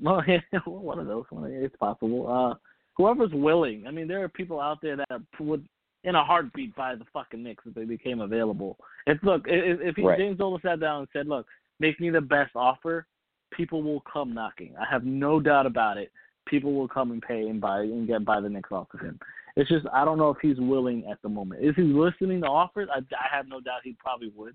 well, 0.00 0.22
yeah, 0.28 0.40
one 0.64 0.98
of 0.98 1.06
those. 1.06 1.24
One, 1.30 1.44
of, 1.44 1.50
it's 1.52 1.76
possible. 1.76 2.26
Uh, 2.30 2.54
whoever's 2.96 3.32
willing. 3.32 3.86
I 3.86 3.90
mean, 3.90 4.08
there 4.08 4.22
are 4.22 4.28
people 4.28 4.60
out 4.60 4.78
there 4.82 4.96
that 4.96 5.20
would, 5.40 5.66
in 6.04 6.14
a 6.14 6.24
heartbeat, 6.24 6.74
buy 6.74 6.94
the 6.94 7.04
fucking 7.12 7.42
Knicks 7.42 7.64
if 7.66 7.74
they 7.74 7.84
became 7.84 8.20
available. 8.20 8.78
If 9.06 9.18
look, 9.22 9.42
if, 9.46 9.80
if 9.80 9.96
he, 9.96 10.02
Right. 10.02 10.18
James 10.18 10.38
Dolan 10.38 10.60
sat 10.62 10.80
down 10.80 11.00
and 11.00 11.08
said, 11.12 11.26
"Look, 11.28 11.46
make 11.80 12.00
me 12.00 12.10
the 12.10 12.20
best 12.20 12.52
offer," 12.56 13.06
people 13.50 13.82
will 13.82 14.02
come 14.10 14.34
knocking. 14.34 14.74
I 14.80 14.84
have 14.90 15.04
no 15.04 15.40
doubt 15.40 15.66
about 15.66 15.96
it. 15.96 16.10
People 16.46 16.74
will 16.74 16.88
come 16.88 17.10
and 17.10 17.22
pay 17.22 17.48
and 17.48 17.60
buy 17.60 17.80
and 17.80 18.06
get 18.06 18.24
buy 18.24 18.40
the 18.40 18.48
Knicks 18.48 18.70
off 18.70 18.88
of 18.94 19.00
him. 19.00 19.18
It's 19.56 19.68
just 19.68 19.86
I 19.92 20.04
don't 20.04 20.18
know 20.18 20.30
if 20.30 20.38
he's 20.40 20.58
willing 20.58 21.04
at 21.10 21.20
the 21.22 21.28
moment. 21.28 21.62
If 21.64 21.76
he's 21.76 21.86
listening 21.86 22.42
to 22.42 22.46
offers, 22.46 22.88
I, 22.92 22.98
I 22.98 23.36
have 23.36 23.48
no 23.48 23.60
doubt 23.60 23.80
he 23.84 23.96
probably 23.98 24.32
would. 24.36 24.54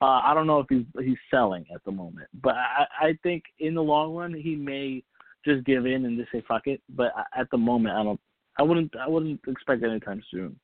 Uh, 0.00 0.20
I 0.24 0.32
don't 0.34 0.46
know 0.46 0.60
if 0.60 0.66
he's 0.68 0.84
he's 1.04 1.18
selling 1.30 1.66
at 1.74 1.84
the 1.84 1.92
moment, 1.92 2.28
but 2.42 2.54
I, 2.54 2.86
I 3.00 3.18
think 3.22 3.44
in 3.58 3.74
the 3.74 3.82
long 3.82 4.14
run 4.14 4.32
he 4.32 4.56
may 4.56 5.02
just 5.44 5.64
give 5.64 5.86
in 5.86 6.04
and 6.04 6.18
just 6.18 6.32
say 6.32 6.42
fuck 6.46 6.66
it. 6.66 6.80
But 6.88 7.12
at 7.36 7.50
the 7.50 7.58
moment, 7.58 7.96
I 7.96 8.02
don't. 8.02 8.20
I 8.58 8.62
wouldn't. 8.62 8.94
I 8.96 9.08
wouldn't 9.08 9.40
expect 9.46 9.82
anytime 9.82 10.22
soon. 10.30 10.58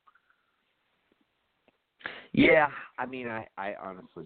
Yeah, 2.32 2.68
I 2.98 3.06
mean, 3.06 3.28
I, 3.28 3.46
I 3.58 3.74
honestly 3.80 4.24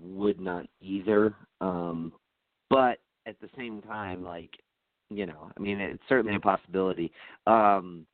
would 0.00 0.40
not 0.40 0.66
either. 0.80 1.34
Um, 1.60 2.12
but 2.74 2.98
at 3.26 3.40
the 3.40 3.48
same 3.56 3.80
time, 3.82 4.24
like, 4.24 4.50
you 5.08 5.26
know, 5.26 5.50
I 5.56 5.60
mean, 5.60 5.80
it's 5.80 6.02
certainly 6.08 6.34
a 6.34 6.40
possibility. 6.40 7.12
Um, 7.46 8.04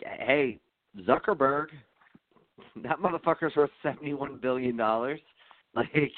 hey, 0.00 0.58
Zuckerberg, 1.06 1.66
that 2.82 2.98
motherfucker's 3.00 3.54
worth 3.54 3.70
seventy-one 3.82 4.38
billion 4.40 4.76
dollars. 4.76 5.20
Like, 5.74 6.10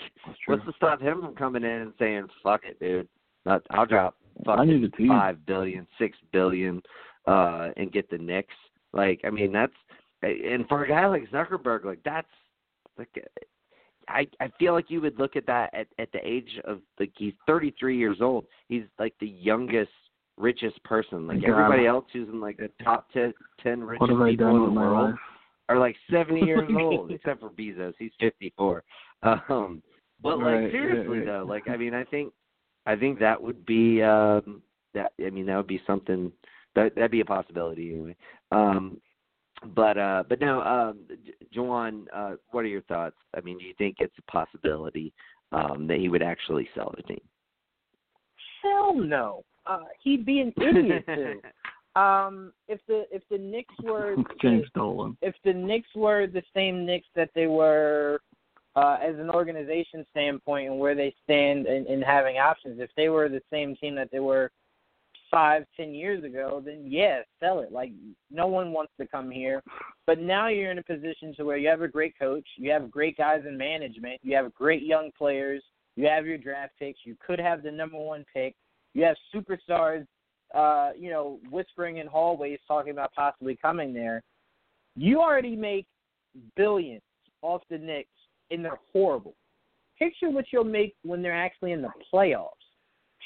what's 0.47 0.65
to 0.67 0.73
stop 0.77 1.01
him 1.01 1.21
from 1.21 1.35
coming 1.35 1.65
in 1.65 1.69
and 1.69 1.93
saying, 1.99 2.29
"Fuck 2.45 2.61
it, 2.65 2.79
dude, 2.79 3.09
Not- 3.45 3.67
I'll 3.71 3.87
drop 3.87 4.15
I 4.47 4.65
need 4.65 4.89
fucking 4.89 5.09
five 5.09 5.45
billion, 5.47 5.85
six 5.99 6.17
billion, 6.33 6.81
uh, 7.27 7.71
and 7.77 7.91
get 7.91 8.09
the 8.09 8.19
Knicks." 8.19 8.55
Like, 8.93 9.21
I 9.25 9.31
mean, 9.31 9.51
that's 9.51 9.73
and 10.23 10.65
for 10.69 10.85
a 10.85 10.89
guy 10.89 11.09
like 11.09 11.29
Zuckerberg, 11.33 11.85
like 11.85 11.99
that's 12.05 12.29
like 12.97 13.09
I 14.09 14.27
I 14.41 14.51
feel 14.59 14.73
like 14.73 14.91
you 14.91 15.01
would 15.01 15.19
look 15.19 15.37
at 15.37 15.47
that 15.47 15.73
at 15.75 15.87
at 15.99 16.11
the 16.13 16.21
age 16.27 16.59
of 16.65 16.81
like 16.99 17.13
he's 17.17 17.35
33 17.47 17.97
years 17.97 18.19
old. 18.21 18.47
He's 18.69 18.85
like 18.99 19.15
the 19.21 19.29
youngest 19.29 19.91
richest 20.37 20.83
person. 20.85 21.27
Like 21.27 21.41
God. 21.43 21.51
everybody 21.51 21.87
else 21.87 22.05
who's 22.13 22.29
in 22.29 22.41
like 22.41 22.57
the 22.57 22.71
top 22.83 23.11
10, 23.13 23.35
10 23.63 23.83
richest 23.83 24.09
people 24.09 24.25
in 24.25 24.37
the 24.37 24.81
world 24.81 25.11
life? 25.11 25.21
are 25.69 25.79
like 25.79 25.97
70 26.11 26.41
years 26.47 26.71
old, 26.79 27.11
except 27.11 27.41
for 27.41 27.51
Bezos. 27.51 27.95
He's 27.99 28.13
54. 28.21 28.83
Um, 29.23 29.83
but 30.23 30.39
like 30.39 30.47
Right, 30.47 30.73
seriously 30.73 31.19
right, 31.19 31.19
right. 31.19 31.27
though, 31.27 31.47
like 31.47 31.69
I 31.69 31.77
mean, 31.77 31.95
I 31.95 32.05
think 32.05 32.33
I 32.87 32.97
think 32.97 33.19
that 33.19 33.41
would 33.41 33.67
be 33.67 34.03
um, 34.03 34.63
that. 34.95 35.13
I 35.25 35.31
mean, 35.31 35.47
that 35.47 35.57
would 35.57 35.67
be 35.67 35.83
something 35.87 36.33
that 36.75 36.95
that'd 36.95 37.11
be 37.11 37.21
a 37.21 37.25
possibility 37.25 37.93
anyway. 37.93 38.17
Um, 38.51 39.01
but 39.75 39.99
uh, 39.99 40.25
but 40.29 40.41
no, 40.41 40.63
um, 40.63 40.99
Juwan, 41.55 42.05
uh, 42.15 42.37
what 42.51 42.65
are 42.65 42.69
your 42.69 42.83
thoughts? 42.83 43.17
I 43.37 43.41
mean, 43.41 43.59
do 43.59 43.65
you 43.65 43.75
think 43.79 43.97
it's 43.99 44.15
a 44.19 44.31
possibility 44.31 45.13
um, 45.53 45.87
that 45.89 45.99
he 45.99 46.09
would 46.09 46.23
actually 46.23 46.69
sell 46.75 46.93
the 46.97 47.03
team? 47.03 47.21
Hell 48.63 48.95
no. 48.95 49.45
Uh, 49.67 49.85
he'd 50.03 50.25
be 50.25 50.41
an 50.41 50.53
idiot 50.61 51.05
too. 51.07 51.41
Um, 51.97 52.53
if 52.69 52.79
the 52.87 53.07
if 53.11 53.23
the 53.29 53.39
Knicks 53.39 53.75
were 53.83 54.15
James 54.43 54.69
Dolan. 54.73 55.17
if 55.21 55.35
the 55.45 55.53
Knicks 55.53 55.89
were 55.97 56.29
the 56.29 56.43
same 56.55 56.87
Knicks 56.87 57.09
that 57.17 57.31
they 57.35 57.49
were 57.49 58.21
uh, 58.77 58.99
as 59.03 59.17
an 59.19 59.31
organization 59.31 60.07
standpoint 60.11 60.71
and 60.71 60.79
where 60.79 60.95
they 60.95 61.13
stand 61.25 61.67
in, 61.67 61.87
in 61.87 62.01
having 62.01 62.37
options, 62.37 62.79
if 62.79 62.91
they 62.97 63.09
were 63.09 63.29
the 63.29 63.41
same 63.51 63.75
team 63.77 63.97
that 63.97 64.11
they 64.13 64.21
were 64.21 64.53
five, 65.31 65.65
ten 65.77 65.95
years 65.95 66.25
ago, 66.25 66.63
then 66.65 66.85
yeah, 66.87 67.21
sell 67.41 67.61
it. 67.61 67.73
Like 67.73 67.93
no 68.31 68.47
one 68.47 68.73
wants 68.73 68.93
to 69.01 69.07
come 69.07 69.31
here. 69.31 69.63
But 70.07 70.21
now 70.21 70.49
you're 70.49 70.71
in 70.71 70.79
a 70.79 70.83
position 70.83 71.35
to 71.37 71.45
where 71.45 71.57
you 71.57 71.69
have 71.69 71.83
a 71.83 71.89
great 71.89 72.19
coach, 72.19 72.47
you 72.57 72.71
have 72.71 72.91
great 72.91 73.17
guys 73.17 73.43
in 73.47 73.57
management, 73.57 74.21
you 74.23 74.37
have 74.37 74.55
great 74.55 74.83
young 74.83 75.11
players, 75.17 75.63
you 75.97 76.07
have 76.07 76.27
your 76.27 76.39
draft 76.39 76.73
picks, 76.79 77.01
you 77.05 77.17
could 77.25 77.39
have 77.39 77.63
the 77.63 77.71
number 77.71 77.99
one 77.99 78.25
pick, 78.35 78.55
you 78.95 79.05
have 79.05 79.17
superstars 79.35 80.07
uh, 80.55 80.91
you 80.99 81.11
know, 81.11 81.39
whispering 81.51 81.99
in 81.99 82.07
hallways 82.07 82.59
talking 82.67 82.93
about 82.93 83.13
possibly 83.13 83.57
coming 83.61 83.93
there. 83.93 84.23
You 84.97 85.21
already 85.21 85.57
make 85.57 85.87
billions 86.57 87.03
off 87.43 87.63
the 87.71 87.79
Knicks, 87.79 88.09
and 88.51 88.65
they're 88.65 88.79
horrible. 88.93 89.35
Picture 89.99 90.31
what 90.31 90.47
you'll 90.53 90.65
make 90.65 90.95
when 91.03 91.23
they're 91.23 91.37
actually 91.37 91.73
in 91.73 91.83
the 91.83 91.91
playoffs. 92.13 92.49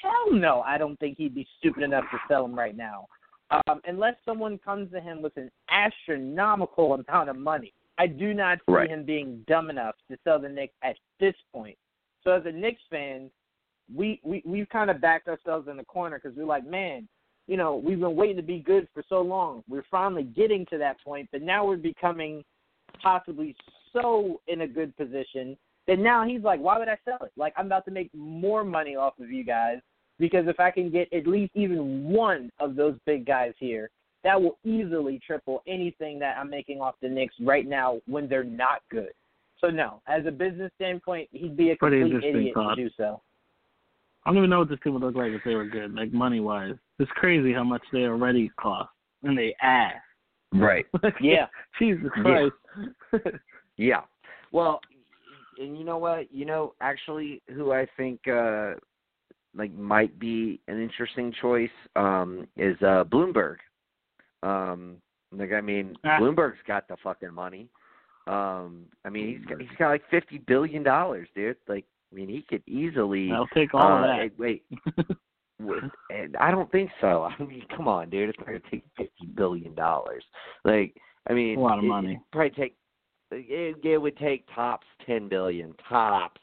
Hell 0.03 0.33
no, 0.33 0.63
I 0.63 0.79
don't 0.79 0.99
think 0.99 1.17
he'd 1.17 1.35
be 1.35 1.47
stupid 1.59 1.83
enough 1.83 2.05
to 2.11 2.19
sell 2.29 2.43
them 2.43 2.59
right 2.59 2.77
now. 2.77 3.07
Um, 3.51 3.81
unless 3.85 4.15
someone 4.25 4.59
comes 4.59 4.91
to 4.93 5.01
him 5.01 5.23
with 5.23 5.37
an 5.37 5.51
astronomical 5.71 6.95
amount 6.95 7.29
of 7.29 7.37
money. 7.37 7.73
I 7.99 8.07
do 8.07 8.35
not 8.35 8.59
see 8.59 8.73
Right. 8.73 8.91
him 8.91 9.05
being 9.05 9.45
dumb 9.47 9.71
enough 9.71 9.95
to 10.11 10.19
sell 10.25 10.39
the 10.39 10.49
Knicks 10.49 10.75
at 10.83 10.97
this 11.21 11.35
point. 11.53 11.77
So 12.25 12.33
as 12.33 12.47
a 12.47 12.53
Knicks 12.53 12.83
fan, 12.91 13.31
we 13.95 14.21
we 14.25 14.43
we've 14.47 14.69
kind 14.71 14.91
of 14.91 15.01
backed 15.01 15.29
ourselves 15.29 15.69
in 15.69 15.77
the 15.77 15.85
corner 15.85 16.19
because 16.19 16.37
we're 16.37 16.47
like, 16.47 16.65
man, 16.65 17.07
you 17.47 17.57
know, 17.57 17.77
we've 17.77 18.01
been 18.01 18.17
waiting 18.17 18.37
to 18.37 18.43
be 18.43 18.61
good 18.61 18.89
for 18.95 19.03
so 19.09 19.21
long. 19.21 19.63
We're 19.69 19.85
finally 19.91 20.23
getting 20.23 20.65
to 20.67 20.79
that 20.79 21.01
point, 21.05 21.29
but 21.31 21.43
now 21.43 21.67
we're 21.67 21.77
becoming 21.77 22.43
possibly 23.03 23.55
so 23.93 24.41
in 24.47 24.63
a 24.63 24.67
good 24.67 24.97
position 24.97 25.57
that 25.87 25.99
now 25.99 26.25
he's 26.27 26.43
like, 26.43 26.61
why 26.61 26.79
would 26.79 26.89
I 26.89 26.97
sell 27.05 27.19
it? 27.23 27.33
Like 27.37 27.53
I'm 27.57 27.67
about 27.67 27.85
to 27.87 27.91
make 27.91 28.11
more 28.15 28.65
money 28.65 28.97
off 28.97 29.19
of 29.21 29.31
you 29.31 29.45
guys 29.45 29.79
because 30.23 30.47
if 30.47 30.61
I 30.61 30.71
can 30.71 30.89
get 30.89 31.13
at 31.13 31.27
least 31.27 31.51
even 31.57 32.05
one 32.05 32.49
of 32.61 32.77
those 32.77 32.95
big 33.07 33.27
guys 33.27 33.55
here, 33.59 33.91
that 34.23 34.41
will 34.41 34.57
easily 34.65 35.19
triple 35.27 35.65
anything 35.67 36.21
that 36.21 36.39
I'm 36.39 36.49
making 36.49 36.81
off 36.81 36.95
the 37.03 37.09
Knicks 37.09 37.35
right 37.41 37.67
now 37.69 37.99
when 38.07 38.29
they're 38.29 38.45
not 38.45 38.83
good. 38.89 39.11
So 39.61 39.67
no, 39.67 40.01
as 40.07 40.25
a 40.25 40.31
business 40.31 40.71
standpoint, 40.77 41.29
he'd 41.33 41.57
be 41.57 41.73
a 41.73 41.77
Pretty 41.77 42.09
complete 42.09 42.37
idiot 42.37 42.55
thought. 42.55 42.77
to 42.77 42.85
do 42.85 42.91
so. 42.97 43.21
I 44.25 44.31
don't 44.31 44.39
even 44.39 44.51
know 44.51 44.61
what 44.61 44.69
this 44.69 44.79
team 44.85 44.93
would 44.95 45.03
look 45.03 45.17
like 45.17 45.33
if 45.33 45.41
they 45.45 45.57
were 45.57 45.67
good, 45.67 45.93
like 45.93 46.13
money 46.13 46.39
wise. 46.39 46.77
It's 47.01 47.11
crazy 47.17 47.53
how 47.53 47.65
much 47.65 47.83
they 47.93 48.05
already 48.05 48.49
cost, 48.61 48.91
and 49.25 49.37
they 49.37 49.57
ass. 49.61 49.95
Right. 50.55 50.87
Yeah. 51.21 51.47
Jesus 51.81 52.11
Yeah. 52.17 52.23
Christ. 52.23 53.37
Yeah. 53.77 54.01
Well, 54.53 54.81
and 55.59 55.77
you 55.77 55.85
know 55.85 55.99
what? 55.99 56.33
You 56.33 56.45
know, 56.45 56.75
actually, 56.81 57.43
who 57.53 57.73
I 57.73 57.89
think 57.97 58.21
uh 58.29 58.75
like 59.55 59.73
might 59.75 60.19
be 60.19 60.61
an 60.69 60.81
interesting 60.83 61.33
choice 61.41 61.71
um 61.97 62.47
is 62.57 62.77
uh 62.83 63.05
Bloomberg. 63.05 63.57
Um, 64.43 64.97
like 65.33 65.53
I 65.53 65.61
mean, 65.61 65.97
Ah. 66.05 66.19
Bloomberg's 66.21 66.59
got 66.67 66.89
the 66.89 66.97
fucking 67.03 67.33
money. 67.33 67.69
Um, 68.27 68.85
I 69.05 69.09
mean, 69.09 69.37
he's 69.37 69.45
got 69.47 69.61
he's 69.61 69.71
got 69.79 69.89
like 69.89 70.03
fifty 70.11 70.39
billion 70.39 70.83
dollars, 70.83 71.29
dude. 71.35 71.57
Like, 71.69 71.85
I 72.13 72.15
mean, 72.15 72.29
he 72.29 72.43
could 72.43 72.63
easily. 72.69 73.31
I'll 73.33 73.47
take 73.49 73.75
all 73.75 73.81
uh, 73.83 73.97
of 73.99 74.03
that. 74.03 74.31
Wait, 74.39 74.65
Wait, 75.61 75.83
and 76.11 76.37
I 76.37 76.51
don't 76.51 76.71
think 76.71 76.91
so. 77.01 77.25
I 77.25 77.43
mean, 77.43 77.65
come 77.77 77.89
on, 77.89 78.11
dude. 78.11 78.29
It's 78.29 78.39
not 78.39 78.47
gonna 78.47 78.61
take 78.71 78.85
fifty 78.97 79.27
billion 79.35 79.75
dollars. 79.75 80.25
Like, 80.65 80.97
I 81.29 81.33
mean, 81.35 81.59
A 81.59 81.61
lot 81.63 81.79
of 81.79 81.85
it- 81.85 81.89
money. 81.89 82.21
probably 82.33 82.51
take. 82.51 82.77
It, 83.35 83.77
it 83.85 83.99
would 83.99 84.17
take 84.19 84.45
tops 84.55 84.87
ten 85.07 85.29
billion 85.29 85.75
tops, 85.89 86.41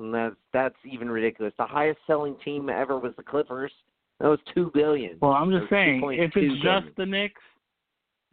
and 0.00 0.14
that's 0.14 0.34
that's 0.52 0.74
even 0.90 1.10
ridiculous. 1.10 1.52
The 1.58 1.66
highest 1.66 1.98
selling 2.06 2.36
team 2.44 2.68
ever 2.68 2.98
was 2.98 3.12
the 3.16 3.22
Clippers. 3.22 3.72
That 4.20 4.28
was 4.28 4.38
two 4.54 4.70
billion. 4.74 5.16
Well, 5.20 5.32
I'm 5.32 5.50
just 5.50 5.70
saying, 5.70 6.02
if 6.04 6.26
it's 6.26 6.34
billion. 6.34 6.60
just 6.62 6.96
the 6.96 7.06
Knicks, 7.06 7.40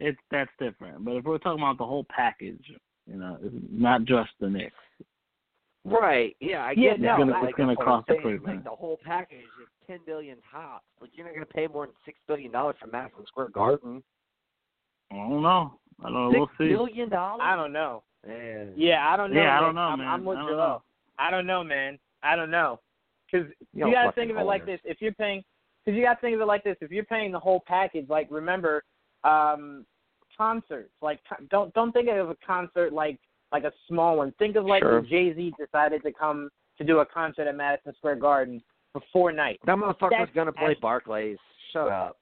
it's 0.00 0.18
that's 0.30 0.50
different. 0.58 1.04
But 1.04 1.12
if 1.16 1.24
we're 1.24 1.38
talking 1.38 1.62
about 1.62 1.78
the 1.78 1.86
whole 1.86 2.04
package, 2.14 2.62
you 3.06 3.16
know, 3.18 3.38
it's 3.42 3.54
not 3.70 4.04
just 4.04 4.30
the 4.40 4.48
Knicks. 4.50 4.74
Right. 5.84 6.36
Yeah, 6.40 6.64
I 6.64 6.72
Yeah, 6.72 6.90
get 6.92 7.00
no, 7.00 7.06
that. 7.06 7.12
it's 7.12 7.18
but, 7.18 7.18
gonna- 7.18 7.32
like, 7.40 7.48
it's 7.50 7.56
gonna 7.56 7.74
that's 7.76 7.84
cost 7.86 8.08
a 8.08 8.12
saying, 8.12 8.22
pretty 8.22 8.38
Like 8.44 8.64
the 8.64 8.70
whole 8.70 8.98
package 9.04 9.38
is 9.62 9.68
ten 9.86 10.00
billion 10.04 10.36
tops. 10.52 10.84
Like 11.00 11.10
you're 11.14 11.24
not 11.26 11.32
gonna 11.34 11.46
pay 11.46 11.66
more 11.66 11.86
than 11.86 11.94
six 12.04 12.18
billion 12.26 12.52
dollars 12.52 12.76
for 12.80 12.88
Madison 12.88 13.24
Square 13.26 13.50
Garden. 13.50 14.02
I 15.10 15.14
don't 15.16 15.42
know. 15.42 15.78
I 16.00 16.10
don't 16.10 16.12
know. 16.12 16.30
Six 16.30 16.38
We'll 16.58 16.68
see. 16.68 16.74
billion 16.74 17.08
dollars. 17.08 17.40
I 17.42 17.56
don't 17.56 17.72
know. 17.72 18.02
Man. 18.26 18.72
Yeah, 18.76 19.08
I 19.08 19.16
don't 19.16 19.32
know. 19.32 19.40
Yeah, 19.40 19.56
I 19.56 19.60
don't 19.60 19.74
know, 19.76 19.80
I'm, 19.80 19.98
man. 20.00 20.08
I'm 20.08 20.24
with 20.24 20.36
I 20.36 20.40
don't 20.42 20.50
Joel. 20.50 20.56
know. 20.58 20.82
I 21.18 21.30
don't 21.30 21.46
know, 21.46 21.62
man. 21.64 21.98
I 22.22 22.36
don't 22.36 22.50
know. 22.50 22.80
Because 23.30 23.48
You 23.74 23.88
you 23.88 23.92
got 23.92 24.04
to 24.06 24.12
think 24.12 24.30
of 24.30 24.36
it 24.38 24.44
like 24.44 24.64
this. 24.66 24.80
If 24.84 25.00
you're 25.00 25.12
paying, 25.12 25.42
because 25.84 25.96
you 25.96 26.04
got 26.04 26.14
to 26.14 26.20
think 26.20 26.34
of 26.34 26.40
it 26.40 26.46
like 26.46 26.64
this. 26.64 26.76
If 26.80 26.90
you're 26.90 27.04
paying 27.04 27.32
the 27.32 27.38
whole 27.38 27.62
package, 27.66 28.08
like 28.08 28.26
remember, 28.30 28.84
um, 29.24 29.84
concerts. 30.36 30.92
Like 31.02 31.20
don't 31.50 31.72
don't 31.74 31.92
think 31.92 32.08
of 32.08 32.30
a 32.30 32.36
concert 32.46 32.92
like 32.92 33.18
like 33.52 33.64
a 33.64 33.72
small 33.88 34.16
one. 34.16 34.32
Think 34.38 34.56
of 34.56 34.64
like 34.64 34.82
Sure. 34.82 35.00
when 35.00 35.08
Jay 35.08 35.34
Z 35.34 35.52
decided 35.58 36.02
to 36.04 36.12
come 36.12 36.48
to 36.78 36.84
do 36.84 36.98
a 37.00 37.06
concert 37.06 37.46
at 37.48 37.56
Madison 37.56 37.92
Square 37.96 38.16
Garden 38.16 38.62
for 38.92 39.02
four 39.12 39.32
nights. 39.32 39.60
That 39.66 39.76
motherfucker's 39.76 40.12
That's 40.18 40.30
gonna 40.34 40.52
play 40.52 40.62
actually- 40.70 40.80
Barclays. 40.80 41.38
Shut 41.72 41.88
up. 41.88 42.18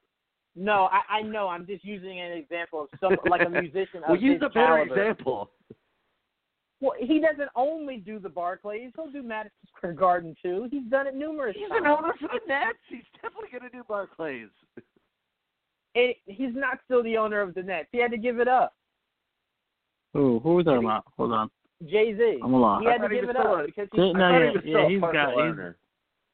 No, 0.55 0.89
I, 0.91 1.19
I 1.19 1.21
know. 1.21 1.47
I'm 1.47 1.67
just 1.67 1.85
using 1.85 2.19
an 2.19 2.31
example 2.31 2.81
of 2.81 2.99
some 2.99 3.15
like 3.29 3.45
a 3.45 3.49
musician 3.61 3.97
of 4.03 4.09
Well, 4.09 4.17
use 4.17 4.33
his 4.33 4.41
a 4.41 4.49
better 4.49 4.65
caliber. 4.85 4.99
example. 5.01 5.51
Well, 6.79 6.93
he 6.99 7.19
doesn't 7.19 7.49
only 7.55 7.97
do 7.97 8.19
the 8.19 8.29
Barclays. 8.29 8.91
He'll 8.95 9.09
do 9.09 9.23
Madison 9.23 9.51
Square 9.75 9.93
Garden 9.93 10.35
too. 10.43 10.67
He's 10.71 10.83
done 10.89 11.07
it 11.07 11.15
numerous 11.15 11.55
He's 11.57 11.67
times. 11.69 11.81
He's 11.83 11.85
an 11.85 11.97
owner 11.97 12.13
for 12.19 12.27
the 12.27 12.47
Nets. 12.47 12.77
He's 12.87 13.01
definitely 13.21 13.49
gonna 13.51 13.71
do 13.71 13.83
Barclays. 13.87 14.49
It, 15.95 16.17
he's 16.27 16.53
not 16.53 16.77
still 16.85 17.01
the 17.01 17.17
owner 17.17 17.41
of 17.41 17.55
the 17.55 17.63
Nets. 17.63 17.87
He 17.91 17.97
had 17.97 18.11
to 18.11 18.17
give 18.17 18.39
it 18.39 18.47
up. 18.47 18.75
Who? 20.13 20.39
Who 20.43 20.55
was 20.55 20.65
that 20.65 20.75
about? 20.77 21.05
Hold 21.17 21.31
on. 21.33 21.49
Jay 21.87 22.15
Z. 22.15 22.39
I'm 22.43 22.53
lost. 22.53 22.83
He 22.83 22.89
had 22.89 23.01
to 23.01 23.07
he 23.09 23.19
give 23.21 23.29
it 23.29 23.35
up 23.35 23.65
because 23.65 23.87
Yeah, 23.93 24.03
he, 24.05 24.13
no, 24.13 24.29
yeah, 24.29 24.39
he 24.39 24.45
yeah, 24.45 24.61
still 24.61 24.85
a 24.85 24.89
he's 24.89 24.99
partial 24.99 25.13
got- 25.13 25.29
he's- 25.33 25.41
owner. 25.51 25.77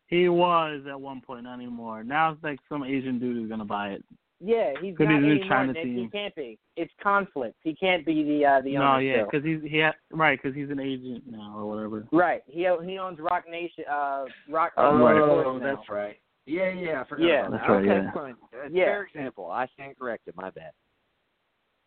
He 0.08 0.30
was 0.30 0.82
at 0.88 1.00
one 1.00 1.22
point, 1.22 1.46
not 1.46 1.56
anymore. 1.56 2.04
Now 2.04 2.32
it's 2.34 2.44
like 2.44 2.60
some 2.70 2.84
Asian 2.84 3.18
dude 3.20 3.42
is 3.44 3.50
gonna 3.50 3.66
buy 3.66 3.90
it. 3.94 4.04
Yeah, 4.46 4.74
he's 4.82 4.98
Could 4.98 5.08
be 5.08 5.14
not 5.14 5.22
the 5.22 5.28
new 5.28 5.32
anymore. 5.36 5.48
China 5.50 5.74
Nick. 5.74 5.86
He 5.86 6.10
can't 6.12 6.36
be. 6.36 6.60
It's 6.76 6.92
conflict. 7.02 7.56
He 7.62 7.74
can't 7.76 8.06
be 8.06 8.24
the 8.24 8.46
uh, 8.46 8.62
the 8.62 8.74
no, 8.76 8.98
yeah, 8.98 9.24
because 9.24 9.46
he's 9.46 9.62
he 9.64 9.80
ha- 9.80 9.94
right 10.12 10.38
because 10.42 10.54
he's 10.54 10.70
an 10.70 10.82
agent 10.82 11.24
now 11.30 11.54
or 11.56 11.66
whatever. 11.66 12.06
Right. 12.12 12.42
He 12.46 12.68
he 12.86 12.98
owns 12.98 13.20
Roc 13.20 13.46
Nation. 13.50 13.86
Uh, 13.90 14.26
Roc. 14.50 14.74
Oh, 14.76 14.98
Right. 14.98 15.16
Sports 15.16 15.62
now. 15.64 15.76
that's 15.76 15.90
right. 15.90 16.16
Yeah, 16.46 16.74
yeah, 16.74 17.02
I 17.02 17.04
forgot 17.08 17.24
Yeah. 17.26 17.40
about 17.48 17.52
That's 17.52 17.64
that. 17.68 17.74
right, 17.74 17.86
okay, 17.86 18.04
yeah. 18.06 18.12
fine. 18.12 18.36
Yeah. 18.74 18.86
Fair 18.86 19.04
example. 19.04 19.50
I 19.50 19.66
stand 19.76 19.98
corrected. 19.98 20.36
My 20.36 20.50
bad. 20.50 20.72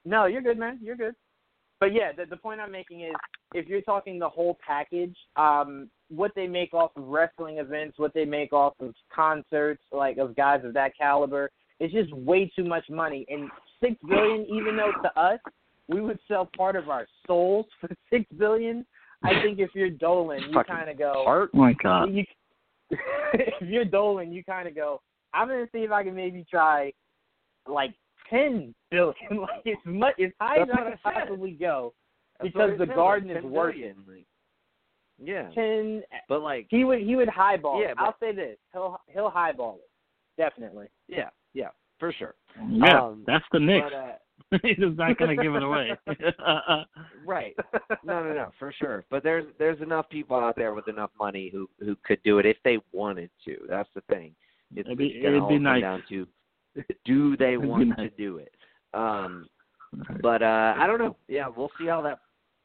No, 0.06 0.24
you're 0.24 0.40
good, 0.40 0.58
man. 0.58 0.78
You're 0.80 0.96
good. 0.96 1.14
But 1.78 1.92
yeah, 1.92 2.12
the 2.16 2.24
the 2.24 2.38
point 2.38 2.60
I'm 2.60 2.72
making 2.72 3.02
is 3.02 3.12
if 3.54 3.66
you're 3.68 3.82
talking 3.82 4.18
the 4.18 4.28
whole 4.30 4.56
package, 4.66 5.14
um, 5.36 5.90
what 6.08 6.32
they 6.34 6.46
make 6.46 6.72
off 6.72 6.92
of 6.96 7.04
wrestling 7.06 7.58
events, 7.58 7.98
what 7.98 8.14
they 8.14 8.24
make 8.24 8.54
off 8.54 8.72
of 8.80 8.94
concerts, 9.14 9.82
like 9.92 10.16
of 10.16 10.34
guys 10.36 10.64
of 10.64 10.72
that 10.72 10.92
caliber, 10.98 11.50
it's 11.80 11.92
just 11.92 12.12
way 12.12 12.50
too 12.56 12.64
much 12.64 12.88
money. 12.88 13.26
And 13.28 13.50
six 13.80 13.96
billion, 14.08 14.46
even 14.46 14.76
though 14.76 14.92
to 15.02 15.20
us 15.20 15.40
we 15.88 16.00
would 16.00 16.18
sell 16.26 16.48
part 16.56 16.76
of 16.76 16.88
our 16.88 17.06
souls 17.26 17.66
for 17.80 17.88
six 18.10 18.24
billion, 18.38 18.84
I 19.22 19.40
think 19.42 19.58
if 19.58 19.70
you're 19.74 19.90
Dolan, 19.90 20.40
you 20.50 20.62
kind 20.64 20.90
of 20.90 20.98
go. 20.98 21.22
Heart. 21.24 21.50
Oh 21.54 21.58
my 21.58 21.72
God. 21.82 22.12
You, 22.12 22.24
if 22.90 23.68
you're 23.68 23.84
Dolan, 23.84 24.32
you 24.32 24.44
kind 24.44 24.68
of 24.68 24.74
go. 24.74 25.00
I'm 25.34 25.48
gonna 25.48 25.66
see 25.72 25.78
if 25.80 25.90
I 25.90 26.02
can 26.02 26.14
maybe 26.14 26.46
try 26.50 26.92
like 27.68 27.92
ten 28.30 28.74
billion, 28.90 29.14
like 29.30 29.66
as 29.66 29.74
much 29.84 30.14
as 30.24 30.30
high 30.40 30.62
as 30.62 30.68
I 30.72 30.76
can 30.76 30.98
possibly 31.02 31.52
go. 31.52 31.92
Because 32.42 32.72
the 32.78 32.86
said, 32.86 32.94
garden 32.94 33.28
like 33.28 33.38
is 33.38 33.42
10 33.44 33.50
worth 33.50 33.74
billion, 33.74 33.96
like- 34.06 34.26
yeah, 35.18 35.48
Ten. 35.54 36.02
but 36.28 36.42
like, 36.42 36.66
He 36.68 36.84
would 36.84 37.00
he 37.00 37.16
would 37.16 37.28
highball. 37.28 37.80
Yeah, 37.80 37.88
it. 37.92 37.96
but- 37.96 38.04
I'll 38.04 38.16
say 38.20 38.32
this. 38.32 38.58
He'll 38.72 39.00
he'll 39.08 39.30
highball 39.30 39.78
it. 39.82 40.40
Definitely. 40.40 40.88
yeah, 41.08 41.30
yeah, 41.56 41.68
for 41.98 42.12
sure. 42.12 42.34
Yeah, 42.70 43.02
Um, 43.06 43.24
that's 43.26 43.44
the 43.52 43.60
Knicks. 43.60 43.86
But, 43.90 44.56
uh, 44.56 44.58
he's 44.62 44.76
just 44.76 44.96
not 44.98 45.16
gonna 45.18 45.34
give 45.36 45.54
it 45.54 45.62
away. 45.62 45.92
right. 47.26 47.56
No, 48.04 48.22
no, 48.22 48.32
no, 48.34 48.50
for 48.58 48.72
sure. 48.78 49.04
But 49.10 49.22
there's 49.22 49.46
there's 49.58 49.80
enough 49.80 50.08
people 50.10 50.36
out 50.36 50.54
there 50.56 50.74
with 50.74 50.88
enough 50.88 51.10
money 51.18 51.48
who 51.52 51.68
who 51.80 51.96
could 52.04 52.22
do 52.22 52.38
it 52.38 52.46
if 52.46 52.58
they 52.64 52.78
wanted 52.92 53.30
to. 53.46 53.56
That's 53.68 53.88
the 53.94 54.02
thing. 54.02 54.34
It's, 54.74 54.86
It'd 54.86 54.98
be- 54.98 55.06
it's 55.06 55.26
it'd 55.26 55.48
be 55.48 55.58
nice. 55.58 55.80
down 55.80 56.02
to 56.10 56.26
do 57.04 57.36
they 57.38 57.56
want 57.56 57.88
nice. 57.88 57.98
to 57.98 58.08
do 58.10 58.36
it? 58.36 58.52
Um, 58.92 59.48
but 60.20 60.42
uh, 60.42 60.74
I 60.76 60.86
don't 60.86 60.98
know. 60.98 61.16
Yeah, 61.28 61.48
we'll 61.48 61.70
see 61.80 61.86
how 61.86 62.02
that 62.02 62.18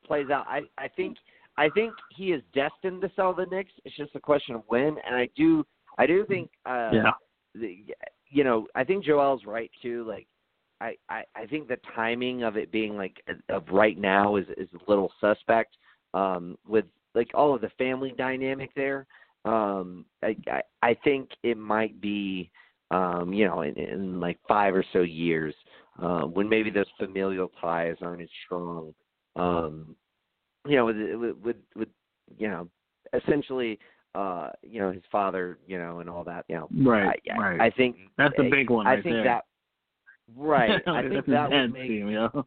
plays 0.05 0.29
out. 0.29 0.45
I 0.47 0.61
I 0.77 0.89
think 0.89 1.17
I 1.57 1.69
think 1.69 1.93
he 2.15 2.31
is 2.33 2.43
destined 2.53 3.01
to 3.01 3.11
sell 3.15 3.33
the 3.33 3.45
Knicks. 3.45 3.71
It's 3.85 3.95
just 3.95 4.15
a 4.15 4.19
question 4.19 4.55
of 4.55 4.63
when. 4.67 4.97
And 5.05 5.15
I 5.15 5.29
do 5.35 5.65
I 5.97 6.05
do 6.05 6.25
think 6.25 6.49
uh, 6.65 6.89
yeah. 6.93 7.11
the, 7.55 7.85
you 8.32 8.43
know 8.43 8.67
I 8.75 8.84
think 8.84 9.05
Joel's 9.05 9.45
right 9.45 9.71
too. 9.82 10.05
Like 10.07 10.27
I, 10.79 10.95
I 11.09 11.23
I 11.36 11.45
think 11.45 11.67
the 11.67 11.79
timing 11.95 12.43
of 12.43 12.57
it 12.57 12.71
being 12.71 12.97
like 12.97 13.23
of 13.49 13.63
right 13.71 13.97
now 13.97 14.38
is 14.38 14.45
is 14.57 14.69
a 14.73 14.89
little 14.89 15.11
suspect. 15.19 15.75
Um, 16.13 16.57
with 16.67 16.86
like 17.15 17.29
all 17.34 17.53
of 17.53 17.61
the 17.61 17.71
family 17.77 18.13
dynamic 18.17 18.71
there. 18.75 19.05
Um, 19.45 20.05
I 20.23 20.36
I, 20.47 20.61
I 20.82 20.97
think 21.03 21.29
it 21.43 21.57
might 21.57 21.99
be 22.01 22.51
um, 22.89 23.34
you 23.34 23.45
know 23.45 23.61
in, 23.61 23.77
in 23.77 24.19
like 24.19 24.39
five 24.47 24.75
or 24.75 24.86
so 24.93 25.01
years 25.01 25.53
uh, 26.01 26.21
when 26.21 26.49
maybe 26.49 26.69
those 26.69 26.86
familial 26.97 27.51
ties 27.59 27.95
aren't 28.01 28.21
as 28.21 28.29
strong. 28.45 28.93
Um, 29.36 29.95
you 30.67 30.75
know, 30.75 30.86
with 30.86 30.97
with 30.97 31.38
with, 31.38 31.55
with 31.75 31.89
you 32.38 32.47
know, 32.47 32.67
essentially, 33.13 33.79
uh, 34.16 34.49
you 34.62 34.80
know, 34.82 34.91
his 34.91 35.03
father, 35.12 35.57
you 35.68 35.78
know, 35.78 35.99
and 35.99 36.09
all 36.09 36.24
that. 36.24 36.45
You 36.47 36.55
know, 36.55 36.68
Right, 36.86 37.22
I, 37.34 37.38
right. 37.39 37.62
I 37.62 37.70
think 37.72 37.95
That's 38.18 38.36
the 38.38 38.49
big 38.49 38.70
one 38.70 38.88
I 38.88 38.95
right 38.95 39.03
think 39.03 39.16
there. 39.16 39.24
that. 39.24 39.45
Right, 40.36 40.82
I 40.88 41.01
think 41.07 41.28
a 41.28 41.32
that 41.32 41.49
would 41.49 41.74
make 41.74 41.88
team, 41.88 42.09
yo. 42.09 42.45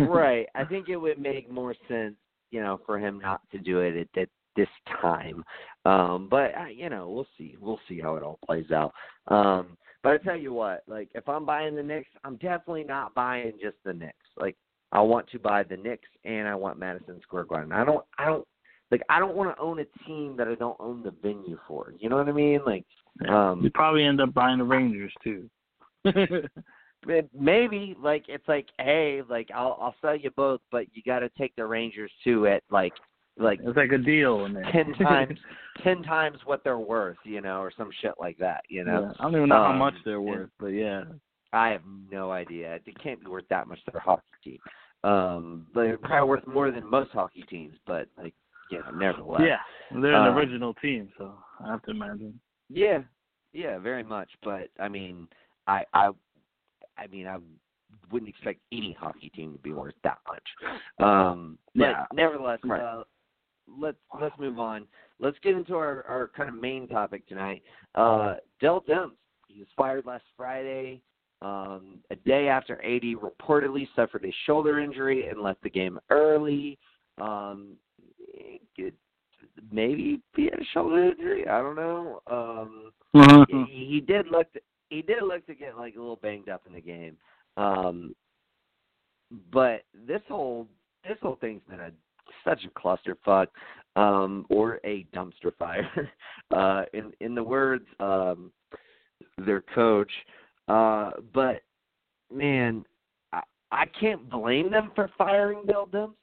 right. 0.00 0.46
I 0.54 0.64
think 0.64 0.88
it 0.88 0.96
would 0.96 1.18
make 1.30 1.50
more 1.50 1.74
sense, 1.88 2.14
you 2.50 2.60
know, 2.60 2.80
for 2.86 2.98
him 2.98 3.18
not 3.20 3.40
to 3.52 3.58
do 3.58 3.80
it 3.80 4.08
at, 4.16 4.22
at 4.22 4.28
this 4.56 4.68
time. 5.00 5.44
Um, 5.84 6.28
but 6.30 6.54
uh, 6.56 6.66
you 6.66 6.88
know, 6.90 7.08
we'll 7.10 7.26
see. 7.36 7.56
We'll 7.60 7.80
see 7.88 8.00
how 8.00 8.16
it 8.16 8.22
all 8.22 8.38
plays 8.46 8.70
out. 8.70 8.92
Um, 9.28 9.76
but 10.02 10.12
I 10.12 10.18
tell 10.18 10.36
you 10.36 10.52
what, 10.52 10.82
like 10.86 11.08
if 11.14 11.28
I'm 11.28 11.44
buying 11.46 11.74
the 11.74 11.82
Knicks, 11.82 12.10
I'm 12.24 12.36
definitely 12.36 12.84
not 12.84 13.14
buying 13.14 13.52
just 13.60 13.76
the 13.84 13.92
Knicks. 13.92 14.14
Like 14.38 14.56
I 14.92 15.00
want 15.00 15.28
to 15.30 15.38
buy 15.38 15.62
the 15.62 15.76
Knicks 15.76 16.08
and 16.24 16.46
I 16.46 16.54
want 16.54 16.78
Madison 16.78 17.20
Square 17.22 17.44
Garden. 17.44 17.72
I 17.72 17.84
don't. 17.84 18.04
I 18.18 18.26
don't. 18.26 18.46
Like 18.90 19.02
I 19.08 19.18
don't 19.18 19.34
want 19.34 19.54
to 19.54 19.60
own 19.62 19.80
a 19.80 19.84
team 20.06 20.36
that 20.36 20.46
I 20.48 20.54
don't 20.54 20.76
own 20.80 21.02
the 21.02 21.12
venue 21.22 21.58
for. 21.66 21.92
You 21.98 22.08
know 22.08 22.16
what 22.16 22.28
I 22.28 22.32
mean? 22.32 22.60
Like 22.66 22.84
um 23.28 23.62
you 23.62 23.70
probably 23.72 24.04
end 24.04 24.20
up 24.20 24.34
buying 24.34 24.58
the 24.58 24.64
Rangers 24.64 25.12
too. 25.22 25.48
Maybe 27.38 27.94
like 28.02 28.24
it's 28.28 28.48
like 28.48 28.66
hey 28.78 29.20
like 29.28 29.50
i'll 29.54 29.76
i'll 29.80 29.94
sell 30.00 30.16
you 30.16 30.30
both 30.36 30.60
but 30.72 30.86
you 30.94 31.02
got 31.04 31.18
to 31.18 31.28
take 31.36 31.54
the 31.54 31.64
rangers 31.66 32.10
too 32.22 32.46
at 32.46 32.62
like 32.70 32.94
like 33.38 33.60
it's 33.62 33.76
like 33.76 33.92
a 33.92 33.98
deal 33.98 34.46
in 34.46 34.54
there. 34.54 34.64
ten 34.72 34.94
times 35.06 35.38
ten 35.82 36.02
times 36.02 36.38
what 36.46 36.64
they're 36.64 36.78
worth 36.78 37.18
you 37.24 37.42
know 37.42 37.60
or 37.60 37.70
some 37.76 37.90
shit 38.00 38.12
like 38.18 38.38
that 38.38 38.62
you 38.70 38.84
know 38.84 39.02
Yeah, 39.02 39.12
I 39.20 39.22
don't 39.24 39.36
even 39.36 39.48
know 39.50 39.56
how 39.64 39.72
Um, 39.72 39.78
much 39.78 39.94
they're 40.04 40.20
worth, 40.22 40.48
but 40.58 40.68
yeah. 40.68 41.04
i 41.52 41.68
have 41.68 41.82
no 42.10 42.30
idea 42.32 42.76
it 42.86 43.02
can't 43.02 43.20
be 43.20 43.26
worth 43.26 43.48
that 43.50 43.68
much 43.68 43.80
they're 43.86 44.00
a 44.00 44.02
hockey 44.04 44.22
team 44.42 44.58
um 45.02 45.66
they're 45.74 45.98
probably 45.98 46.28
worth 46.28 46.46
more 46.46 46.70
than 46.70 46.88
most 46.88 47.10
hockey 47.10 47.44
teams 47.50 47.74
but 47.86 48.08
like 48.16 48.34
you 48.70 48.78
know 48.78 48.90
nevertheless 48.90 49.42
Yeah, 49.42 49.58
they're 50.00 50.14
an 50.14 50.26
uh, 50.28 50.34
original 50.34 50.74
team, 50.74 51.08
so 51.18 51.34
I 51.64 51.70
have 51.72 51.82
to 51.82 51.90
imagine. 51.90 52.38
Yeah, 52.68 52.98
yeah, 53.52 53.78
very 53.78 54.02
much. 54.02 54.30
But 54.42 54.68
I 54.80 54.88
mean, 54.88 55.28
I 55.66 55.84
I 55.92 56.10
I 56.96 57.06
mean, 57.08 57.26
I 57.26 57.38
wouldn't 58.10 58.28
expect 58.28 58.60
any 58.72 58.96
hockey 58.98 59.30
team 59.30 59.52
to 59.52 59.58
be 59.58 59.72
worth 59.72 59.94
that 60.02 60.18
much. 60.28 60.42
Um, 60.98 61.58
but 61.74 61.90
Yeah. 61.90 62.06
nevertheless, 62.12 62.60
Right. 62.64 62.80
uh, 62.80 63.04
let's 63.66 63.98
let's 64.20 64.38
move 64.38 64.58
on. 64.58 64.86
Let's 65.18 65.38
get 65.40 65.54
into 65.54 65.76
our 65.76 66.04
our 66.06 66.28
kind 66.28 66.48
of 66.48 66.54
main 66.56 66.88
topic 66.88 67.26
tonight. 67.26 67.62
Uh, 67.94 68.36
Dell 68.60 68.82
Demps, 68.82 69.16
he 69.48 69.60
was 69.60 69.68
fired 69.76 70.06
last 70.06 70.24
Friday. 70.36 71.02
Um, 71.42 72.02
a 72.10 72.16
day 72.16 72.48
after 72.48 72.82
AD 72.82 73.02
reportedly 73.02 73.86
suffered 73.94 74.24
a 74.24 74.32
shoulder 74.46 74.78
injury 74.80 75.28
and 75.28 75.40
left 75.40 75.62
the 75.62 75.70
game 75.70 75.98
early. 76.08 76.78
Um, 77.18 77.76
it, 78.76 78.94
maybe 79.70 80.20
he 80.36 80.44
had 80.44 80.60
a 80.60 80.64
shoulder 80.72 81.10
injury. 81.10 81.48
I 81.48 81.58
don't 81.60 81.76
know. 81.76 82.20
Um, 82.26 82.92
Mm-hmm. 83.14 83.64
he, 83.64 83.86
he 83.86 84.00
did 84.00 84.26
look 84.28 84.52
to, 84.54 84.60
he 84.90 85.02
did 85.02 85.22
look 85.22 85.46
to 85.46 85.54
get 85.54 85.76
like 85.76 85.94
a 85.94 85.98
little 85.98 86.16
banged 86.16 86.48
up 86.48 86.62
in 86.66 86.72
the 86.72 86.80
game. 86.80 87.16
Um 87.56 88.14
but 89.52 89.82
this 90.06 90.20
whole 90.28 90.66
this 91.08 91.16
whole 91.22 91.36
thing's 91.40 91.62
been 91.68 91.80
a 91.80 91.90
such 92.44 92.64
a 92.64 92.78
clusterfuck 92.78 93.46
um 93.96 94.46
or 94.50 94.80
a 94.84 95.06
dumpster 95.14 95.54
fire. 95.58 95.88
uh 96.50 96.84
in 96.92 97.12
in 97.20 97.34
the 97.34 97.42
words 97.42 97.86
um 98.00 98.50
their 99.38 99.62
coach. 99.74 100.10
Uh 100.66 101.12
but 101.32 101.62
man, 102.32 102.84
I 103.32 103.42
I 103.70 103.86
can't 104.00 104.28
blame 104.28 104.70
them 104.72 104.90
for 104.96 105.08
firing 105.16 105.62
Dell 105.66 105.86
Demps 105.86 106.14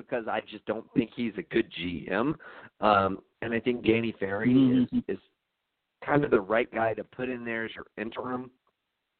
because 0.00 0.26
I 0.28 0.40
just 0.50 0.64
don't 0.66 0.86
think 0.94 1.10
he's 1.14 1.32
a 1.38 1.42
good 1.42 1.70
GM. 1.78 2.34
Um 2.80 3.18
and 3.42 3.54
I 3.54 3.60
think 3.60 3.84
Danny 3.84 4.12
Ferry 4.18 4.50
is 4.50 4.90
Mhm. 4.90 5.04
is 5.08 5.18
kind 6.04 6.24
of 6.24 6.30
the 6.30 6.40
right 6.40 6.70
guy 6.72 6.94
to 6.94 7.04
put 7.04 7.28
in 7.28 7.44
there 7.44 7.64
as 7.64 7.74
your 7.74 7.86
interim. 7.96 8.50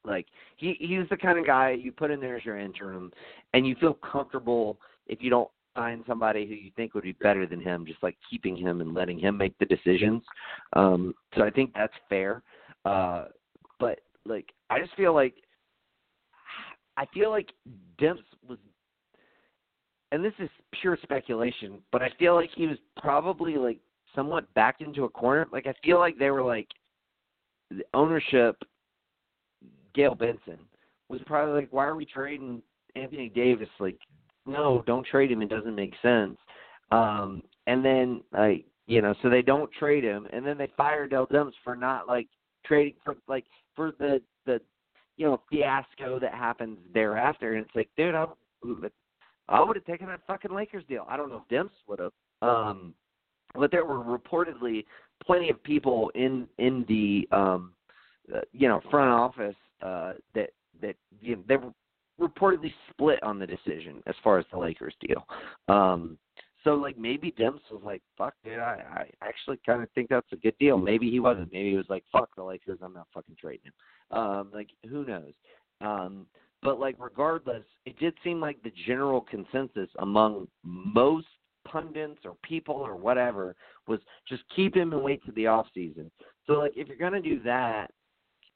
Like 0.05 0.27
he 0.57 0.75
he's 0.75 1.09
the 1.09 1.17
kind 1.17 1.39
of 1.39 1.47
guy 1.47 1.71
you 1.71 1.93
put 1.93 2.11
in 2.11 2.21
there 2.21 2.37
as 2.37 2.45
your 2.45 2.59
interim, 2.59 3.13
and 3.53 3.67
you 3.67 3.75
feel 3.77 3.95
comfortable 3.95 4.81
if 5.07 5.23
you 5.23 5.31
don't 5.31 5.51
find 5.75 6.03
somebody 6.07 6.47
who 6.47 6.55
you 6.55 6.71
think 6.75 6.95
would 6.95 7.05
be 7.05 7.13
better 7.13 7.47
than 7.47 7.61
him, 7.61 7.87
just 7.87 8.03
like 8.03 8.17
keeping 8.29 8.57
him 8.57 8.81
and 8.81 8.95
letting 8.95 9.19
him 9.19 9.37
make 9.37 9.57
the 9.59 9.67
decisions. 9.67 10.23
Um, 10.73 11.15
so 11.37 11.45
I 11.45 11.51
think 11.51 11.73
that's 11.75 11.93
fair. 12.09 12.43
Uh, 12.85 13.27
but 13.79 14.01
like 14.25 14.53
I 14.71 14.81
just 14.81 14.95
feel 14.95 15.15
like 15.15 15.35
I 16.97 17.07
feel 17.15 17.31
like 17.31 17.51
Demps 18.01 18.19
was, 18.49 18.59
and 20.13 20.25
this 20.25 20.33
is 20.39 20.49
pure 20.81 20.99
speculation, 21.03 21.79
but 21.93 22.03
I 22.03 22.11
feel 22.19 22.35
like 22.35 22.51
he 22.55 22.67
was 22.67 22.79
probably 22.97 23.57
like 23.57 23.79
somewhat 24.15 24.53
backed 24.55 24.83
into 24.83 25.05
a 25.05 25.09
corner. 25.09 25.47
Like 25.53 25.67
I 25.67 25.75
feel 25.85 25.99
like 25.99 26.19
they 26.19 26.31
were 26.31 26.43
like 26.43 26.69
the 27.71 27.85
ownership, 27.95 28.63
Gail 29.95 30.15
Benson 30.15 30.59
was 31.09 31.21
probably 31.27 31.55
like, 31.55 31.73
why 31.73 31.85
are 31.85 31.97
we 31.97 32.05
trading 32.05 32.63
Anthony 32.97 33.29
Davis? 33.29 33.69
Like, 33.79 33.99
no, 34.47 34.83
don't 34.87 35.07
trade 35.07 35.31
him. 35.31 35.43
It 35.43 35.49
doesn't 35.49 35.75
make 35.75 35.95
sense. 36.03 36.37
Um, 36.91 37.43
and 37.67 37.85
then 37.85 38.23
like 38.33 38.65
you 38.87 39.01
know, 39.01 39.15
so 39.23 39.31
they 39.31 39.43
don't 39.43 39.71
trade 39.73 40.03
him, 40.03 40.27
and 40.33 40.45
then 40.45 40.59
they 40.59 40.69
fire 40.77 41.07
Dell 41.07 41.27
Demps 41.29 41.53
for 41.63 41.77
not 41.77 42.09
like 42.09 42.27
trading 42.65 42.95
for 43.05 43.17
like 43.29 43.45
for 43.77 43.93
the 44.01 44.21
the 44.47 44.61
you 45.17 45.27
know 45.27 45.41
fiasco 45.49 46.19
that 46.19 46.35
happens 46.35 46.79
thereafter. 46.93 47.55
And 47.55 47.65
it's 47.65 47.77
like, 47.77 47.89
dude, 47.97 48.17
I 48.17 48.27
I 49.51 49.63
would 49.63 49.77
have 49.77 49.85
taken 49.85 50.07
that 50.07 50.21
fucking 50.27 50.55
Lakers 50.55 50.85
deal. 50.89 51.05
I 51.09 51.17
don't 51.17 51.29
know 51.29 51.43
if 51.45 51.55
Demps 51.55 51.71
would 51.89 51.99
have. 51.99 52.13
Um, 52.41 52.95
but 53.55 53.71
there 53.71 53.85
were 53.85 53.99
reportedly 53.99 54.85
plenty 55.25 55.51
of 55.51 55.63
people 55.63 56.11
in 56.15 56.47
in 56.59 56.85
the 56.89 57.29
um 57.37 57.73
uh, 58.35 58.41
you 58.53 58.69
know 58.69 58.81
front 58.91 59.11
office 59.11 59.57
uh 59.83 60.15
that 60.35 60.51
that 60.81 60.97
you 61.21 61.37
know, 61.37 61.43
they 61.49 61.57
were 61.57 61.73
reportedly 62.21 62.73
split 62.91 63.23
on 63.23 63.39
the 63.39 63.47
decision 63.47 64.03
as 64.07 64.15
far 64.23 64.39
as 64.39 64.45
the 64.53 64.59
Lakers 64.59 64.95
deal. 65.01 65.27
Um 65.69 66.17
so 66.63 66.75
like 66.75 66.99
maybe 66.99 67.33
Demps 67.33 67.61
was 67.71 67.81
like, 67.83 68.03
fuck 68.19 68.35
dude, 68.45 68.59
I, 68.59 68.83
I 68.95 69.27
actually 69.27 69.59
kinda 69.65 69.89
think 69.95 70.11
that's 70.11 70.33
a 70.33 70.37
good 70.37 70.55
deal. 70.59 70.79
Maybe 70.79 71.11
he 71.11 71.19
wasn't. 71.19 71.53
Maybe 71.53 71.71
he 71.71 71.77
was 71.77 71.89
like, 71.89 72.05
Fuck 72.13 72.35
the 72.37 72.45
Lakers, 72.45 72.79
I'm 72.83 72.93
not 72.93 73.09
fucking 73.13 73.37
trading 73.41 73.65
him. 73.67 74.19
Um, 74.19 74.51
like 74.55 74.69
who 74.89 75.05
knows? 75.05 75.33
Um 75.81 76.27
but 76.63 76.79
like 76.79 76.97
regardless, 76.99 77.65
it 77.87 77.99
did 77.99 78.15
seem 78.23 78.41
like 78.41 78.63
the 78.63 78.73
general 78.87 79.21
consensus 79.23 79.89
among 79.99 80.49
most 80.63 81.27
pundits 81.67 82.21
or 82.25 82.35
people 82.43 82.75
or 82.75 82.97
whatever 82.97 83.55
was 83.87 84.01
just 84.29 84.43
keep 84.55 84.75
him 84.75 84.93
and 84.93 85.03
wait 85.03 85.25
to 85.25 85.33
the 85.33 85.47
off 85.47 85.67
season. 85.75 86.11
So 86.47 86.55
like 86.55 86.73
if 86.77 86.89
you're 86.89 86.97
gonna 86.97 87.23
do 87.23 87.41
that, 87.45 87.91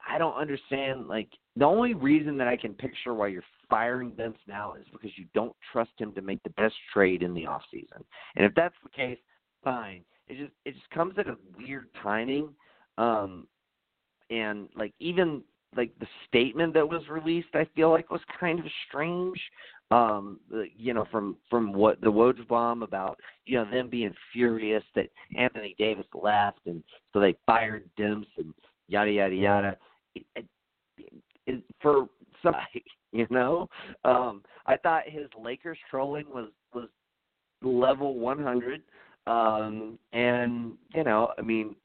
I 0.07 0.18
don't 0.18 0.34
understand 0.34 1.07
like 1.07 1.28
the 1.57 1.64
only 1.64 1.94
reason 1.94 2.36
that 2.38 2.48
I 2.48 2.57
can 2.57 2.74
picture 2.74 3.14
why 3.14 3.28
you're 3.28 3.42
firing 3.70 4.12
Vince 4.14 4.38
now 4.46 4.74
is 4.74 4.86
because 4.92 5.16
you 5.16 5.26
don't 5.34 5.55
trust 5.72 5.92
him 5.98 6.12
to 6.12 6.22
make 6.22 6.42
the 6.42 6.50
best 6.50 6.74
trade 6.92 7.22
in 7.22 7.32
the 7.32 7.46
off 7.46 7.62
season. 7.70 8.05
And 8.36 8.44
if 8.44 8.55
that's 8.55 8.74
the 8.82 8.90
case, 8.90 9.18
fine. 9.62 10.02
It 10.28 10.38
just 10.38 10.52
it 10.64 10.74
just 10.74 10.90
comes 10.90 11.14
at 11.18 11.28
a 11.28 11.36
weird 11.57 11.88
timing. 12.02 12.50
Um 12.98 13.46
and 14.30 14.68
like 14.76 14.92
even 14.98 15.42
like 15.77 15.93
the 15.99 16.07
statement 16.29 16.75
that 16.75 16.89
was 16.89 17.03
released 17.09 17.49
I 17.55 17.66
feel 17.75 17.91
like 17.91 18.11
was 18.11 18.20
kind 18.39 18.59
of 18.59 18.66
strange 18.89 19.41
um 19.91 20.41
you 20.77 20.95
know 20.95 21.07
from 21.11 21.37
from 21.51 21.72
what 21.72 22.01
the 22.01 22.11
Woj 22.11 22.47
bomb 22.49 22.83
about 22.83 23.18
you 23.47 23.57
know 23.57 23.70
them 23.70 23.89
being 23.89 24.14
furious 24.33 24.85
that 24.95 25.11
Anthony 25.37 25.75
Davis 25.79 26.07
left 26.14 26.61
and 26.66 26.83
so 27.12 27.20
they 27.20 27.37
fired 27.47 27.89
Demps 27.99 28.27
and 28.39 28.55
yada 28.89 29.11
yada 29.11 29.35
yada. 29.35 29.77
It, 30.14 30.25
it, 30.37 30.47
it, 31.47 31.62
for 31.81 32.09
somebody 32.43 32.85
you 33.12 33.27
know? 33.31 33.68
Um 34.05 34.43
I 34.66 34.77
thought 34.77 35.03
his 35.07 35.29
Lakers 35.41 35.79
trolling 35.91 36.27
was 36.29 36.51
was 36.72 36.89
level 37.62 38.18
100 38.18 38.83
um 39.27 39.99
and 40.12 40.72
you 40.95 41.05
know 41.05 41.33
I 41.39 41.43
mean 41.43 41.77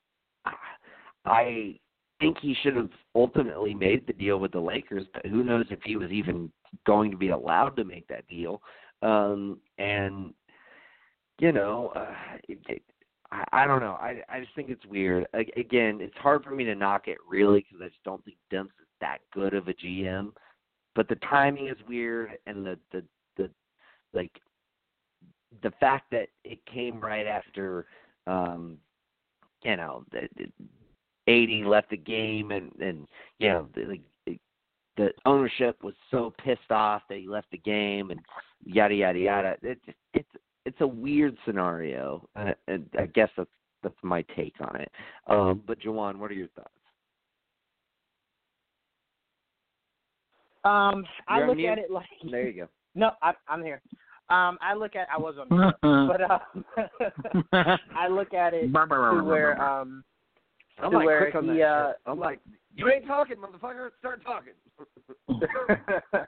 I 1.26 1.78
think 2.20 2.38
he 2.39 2.55
should 2.61 2.76
have 2.76 2.89
ultimately 3.15 3.74
made 3.74 4.05
the 4.05 4.13
deal 4.13 4.39
with 4.39 4.51
the 4.51 4.59
Lakers, 4.59 5.05
but 5.13 5.26
who 5.26 5.43
knows 5.43 5.65
if 5.70 5.80
he 5.84 5.95
was 5.95 6.11
even 6.11 6.51
going 6.86 7.11
to 7.11 7.17
be 7.17 7.30
allowed 7.30 7.76
to 7.78 7.84
make 7.84 8.07
that 8.07 8.28
deal. 8.28 8.61
Um, 9.01 9.59
and 9.78 10.34
you 11.39 11.51
know, 11.51 11.91
uh, 11.95 12.38
it, 12.47 12.59
it, 12.67 12.82
I, 13.32 13.43
I 13.53 13.67
don't 13.67 13.80
know. 13.80 13.97
I 14.01 14.22
I 14.30 14.39
just 14.41 14.53
think 14.55 14.70
it's 14.70 14.86
weird. 14.86 15.26
Again, 15.34 15.99
it's 16.01 16.17
hard 16.17 16.43
for 16.43 16.51
me 16.51 16.65
to 16.65 16.76
knock 16.76 17.07
it 17.07 17.17
really 17.28 17.59
because 17.59 17.84
I 17.84 17.88
just 17.88 18.03
don't 18.03 18.24
think 18.26 18.38
Demps 18.51 18.65
is 18.65 18.88
that 19.01 19.20
good 19.34 19.53
of 19.53 19.67
a 19.67 19.74
GM. 19.74 20.32
But 20.95 21.07
the 21.07 21.15
timing 21.15 21.67
is 21.67 21.78
weird, 21.88 22.32
and 22.45 22.65
the 22.65 22.78
the 22.91 23.03
the 23.38 23.49
like 24.13 24.32
the 25.63 25.72
fact 25.80 26.11
that 26.11 26.28
it 26.43 26.59
came 26.65 26.99
right 26.99 27.26
after 27.26 27.86
um 28.28 28.78
you 29.63 29.76
know 29.76 30.03
the, 30.11 30.28
AD 31.30 31.67
left 31.67 31.91
the 31.91 31.97
game 31.97 32.51
and 32.51 32.71
and 32.82 33.07
you 33.38 33.49
know 33.49 33.67
the, 33.75 33.99
the 34.25 34.39
the 34.97 35.13
ownership 35.25 35.82
was 35.84 35.93
so 36.11 36.34
pissed 36.43 36.71
off 36.71 37.03
that 37.09 37.19
he 37.19 37.27
left 37.27 37.51
the 37.51 37.57
game 37.57 38.11
and 38.11 38.19
yada 38.65 38.93
yada 38.93 39.19
yada. 39.19 39.55
It 39.61 39.80
it's 40.13 40.30
it's 40.65 40.82
a 40.82 40.88
weird 40.88 41.38
scenario 41.45 42.27
and, 42.36 42.55
and 42.67 42.89
I 42.97 43.05
guess 43.05 43.30
that's 43.38 43.49
that's 43.84 43.95
my 44.03 44.23
take 44.36 44.55
on 44.59 44.75
it. 44.75 44.91
Um 45.27 45.63
but 45.65 45.80
Jawan 45.80 46.17
what 46.17 46.32
are 46.32 46.36
your 46.36 46.49
thoughts? 46.49 46.69
Um 50.65 51.05
I 51.27 51.38
You're 51.38 51.47
look 51.47 51.57
mute? 51.57 51.69
at 51.69 51.77
it 51.77 51.91
like 51.91 52.05
there 52.30 52.49
you 52.49 52.63
go. 52.63 52.67
No 52.95 53.11
I 53.21 53.34
I'm 53.47 53.63
here. 53.63 53.82
Um 54.30 54.57
I 54.61 54.73
look 54.75 54.95
at 54.95 55.07
I 55.13 55.17
was 55.17 55.36
on 55.39 55.73
but 56.07 56.21
uh 56.21 56.39
I 57.95 58.07
look 58.07 58.34
at 58.34 58.53
it 58.53 58.73
to 58.73 59.23
where 59.23 59.61
um 59.61 60.03
I'm 60.82 60.93
like 60.93 61.05
quick 61.05 61.36
on 61.36 61.47
that 61.47 61.61
uh. 61.61 61.93
I'm 62.05 62.19
like 62.19 62.39
you 62.75 62.89
ain't 62.89 63.05
talking 63.05 63.38
motherfucker. 63.38 63.89
Start 63.99 64.21
talking. 64.23 64.53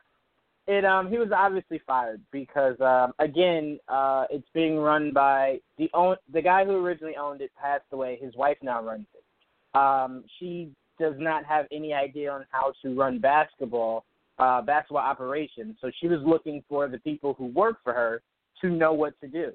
It 0.67 0.85
um 0.85 1.09
he 1.09 1.17
was 1.17 1.29
obviously 1.35 1.81
fired 1.87 2.21
because 2.31 2.79
um 2.81 3.13
again 3.19 3.79
uh 3.87 4.25
it's 4.29 4.47
being 4.53 4.77
run 4.77 5.11
by 5.11 5.59
the 5.77 5.89
own 5.93 6.15
the 6.31 6.41
guy 6.41 6.65
who 6.65 6.85
originally 6.85 7.15
owned 7.19 7.41
it 7.41 7.51
passed 7.59 7.85
away. 7.91 8.19
His 8.21 8.35
wife 8.35 8.57
now 8.61 8.83
runs 8.83 9.07
it. 9.15 9.77
Um 9.77 10.23
she 10.39 10.71
does 10.99 11.15
not 11.17 11.45
have 11.45 11.65
any 11.71 11.93
idea 11.93 12.31
on 12.31 12.45
how 12.51 12.73
to 12.83 12.95
run 12.95 13.19
basketball 13.19 14.05
uh 14.37 14.61
basketball 14.61 15.03
operations. 15.03 15.77
So 15.81 15.89
she 15.99 16.07
was 16.07 16.19
looking 16.23 16.63
for 16.69 16.87
the 16.87 16.99
people 16.99 17.33
who 17.33 17.47
work 17.47 17.77
for 17.83 17.93
her 17.93 18.21
to 18.61 18.69
know 18.69 18.93
what 18.93 19.19
to 19.21 19.27
do. 19.27 19.53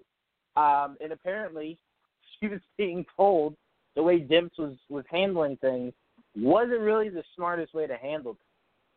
Um 0.61 0.97
and 1.01 1.13
apparently 1.13 1.79
she 2.41 2.49
was 2.49 2.61
being 2.77 3.07
told 3.17 3.55
the 3.97 4.03
way 4.03 4.21
Demps 4.21 4.59
was 4.59 4.77
was 4.89 5.05
handling 5.11 5.57
things 5.57 5.93
wasn't 6.37 6.81
really 6.81 7.09
the 7.09 7.25
smartest 7.35 7.75
way 7.75 7.87
to 7.87 7.97
handle 7.97 8.37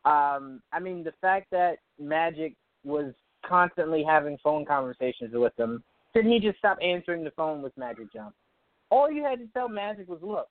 them. 0.04 0.12
Um, 0.12 0.62
I 0.72 0.80
mean, 0.80 1.04
the 1.04 1.14
fact 1.22 1.48
that 1.52 1.78
Magic 2.00 2.54
was 2.84 3.14
constantly 3.46 4.04
having 4.04 4.38
phone 4.44 4.66
conversations 4.66 5.32
with 5.34 5.56
them, 5.56 5.84
didn't 6.14 6.32
he 6.32 6.40
just 6.40 6.58
stop 6.58 6.78
answering 6.82 7.24
the 7.24 7.32
phone 7.32 7.62
with 7.62 7.76
Magic 7.78 8.12
Johnson? 8.14 8.34
All 8.90 9.12
you 9.12 9.24
had 9.24 9.40
to 9.40 9.48
tell 9.54 9.70
Magic 9.70 10.08
was, 10.08 10.20
look, 10.22 10.48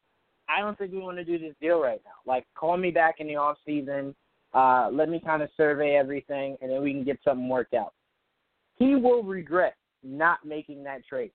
I 0.48 0.60
don't 0.60 0.78
think 0.78 0.92
we 0.92 0.98
want 0.98 1.18
to 1.18 1.24
do 1.24 1.38
this 1.38 1.54
deal 1.60 1.80
right 1.80 2.00
now. 2.04 2.12
Like, 2.26 2.46
call 2.54 2.76
me 2.76 2.90
back 2.90 3.16
in 3.18 3.26
the 3.26 3.36
off 3.36 3.58
season. 3.66 4.14
Uh, 4.54 4.88
let 4.90 5.08
me 5.08 5.20
kind 5.20 5.42
of 5.42 5.50
survey 5.56 5.96
everything, 5.96 6.56
and 6.62 6.70
then 6.70 6.82
we 6.82 6.92
can 6.92 7.04
get 7.04 7.18
something 7.22 7.48
worked 7.48 7.74
out. 7.74 7.92
He 8.76 8.94
will 8.94 9.22
regret 9.22 9.74
not 10.02 10.38
making 10.44 10.84
that 10.84 11.04
trade 11.06 11.32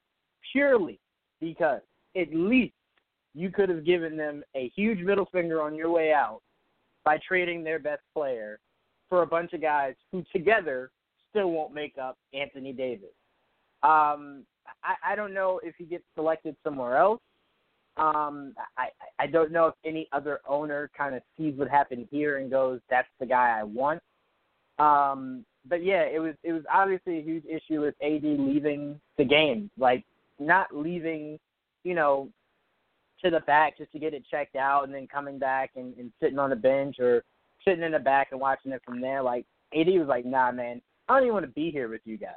purely 0.51 0.99
because 1.39 1.81
at 2.15 2.33
least 2.33 2.73
you 3.33 3.49
could 3.49 3.69
have 3.69 3.85
given 3.85 4.15
them 4.15 4.43
a 4.55 4.71
huge 4.75 4.99
middle 4.99 5.27
finger 5.31 5.61
on 5.61 5.75
your 5.75 5.91
way 5.91 6.13
out 6.13 6.41
by 7.03 7.19
trading 7.27 7.63
their 7.63 7.79
best 7.79 8.01
player 8.13 8.59
for 9.09 9.23
a 9.23 9.27
bunch 9.27 9.53
of 9.53 9.61
guys 9.61 9.95
who 10.11 10.23
together 10.31 10.91
still 11.29 11.51
won't 11.51 11.73
make 11.73 11.97
up 11.97 12.17
Anthony 12.33 12.73
Davis. 12.73 13.09
Um, 13.81 14.45
I, 14.83 15.11
I 15.11 15.15
don't 15.15 15.33
know 15.33 15.59
if 15.63 15.75
he 15.77 15.85
gets 15.85 16.03
selected 16.15 16.55
somewhere 16.63 16.97
else. 16.97 17.21
Um, 17.97 18.55
I, 18.77 18.87
I 19.19 19.27
don't 19.27 19.51
know 19.51 19.67
if 19.67 19.75
any 19.85 20.07
other 20.11 20.39
owner 20.47 20.89
kind 20.97 21.15
of 21.15 21.21
sees 21.37 21.53
what 21.57 21.69
happened 21.69 22.07
here 22.09 22.37
and 22.37 22.49
goes, 22.49 22.79
"That's 22.89 23.07
the 23.19 23.25
guy 23.25 23.59
I 23.59 23.63
want." 23.63 24.01
Um, 24.79 25.45
but 25.69 25.83
yeah, 25.83 26.03
it 26.03 26.19
was 26.19 26.33
it 26.43 26.53
was 26.53 26.63
obviously 26.73 27.19
a 27.19 27.21
huge 27.21 27.43
issue 27.45 27.81
with 27.81 27.93
AD 28.01 28.23
leaving 28.23 28.99
the 29.17 29.25
game, 29.25 29.69
like 29.77 30.03
not 30.39 30.75
leaving, 30.75 31.39
you 31.83 31.93
know, 31.93 32.29
to 33.23 33.29
the 33.29 33.39
back 33.41 33.77
just 33.77 33.91
to 33.91 33.99
get 33.99 34.13
it 34.13 34.23
checked 34.29 34.55
out 34.55 34.83
and 34.83 34.93
then 34.93 35.07
coming 35.07 35.39
back 35.39 35.71
and, 35.75 35.95
and 35.97 36.11
sitting 36.21 36.39
on 36.39 36.49
the 36.49 36.55
bench 36.55 36.97
or 36.99 37.23
sitting 37.65 37.83
in 37.83 37.91
the 37.91 37.99
back 37.99 38.29
and 38.31 38.39
watching 38.39 38.71
it 38.71 38.81
from 38.85 39.01
there. 39.01 39.21
Like 39.21 39.45
AD 39.73 39.87
was 39.87 40.07
like, 40.07 40.25
nah, 40.25 40.51
man, 40.51 40.81
I 41.07 41.13
don't 41.13 41.23
even 41.23 41.33
want 41.33 41.45
to 41.45 41.51
be 41.51 41.71
here 41.71 41.89
with 41.89 42.01
you 42.05 42.17
guys. 42.17 42.31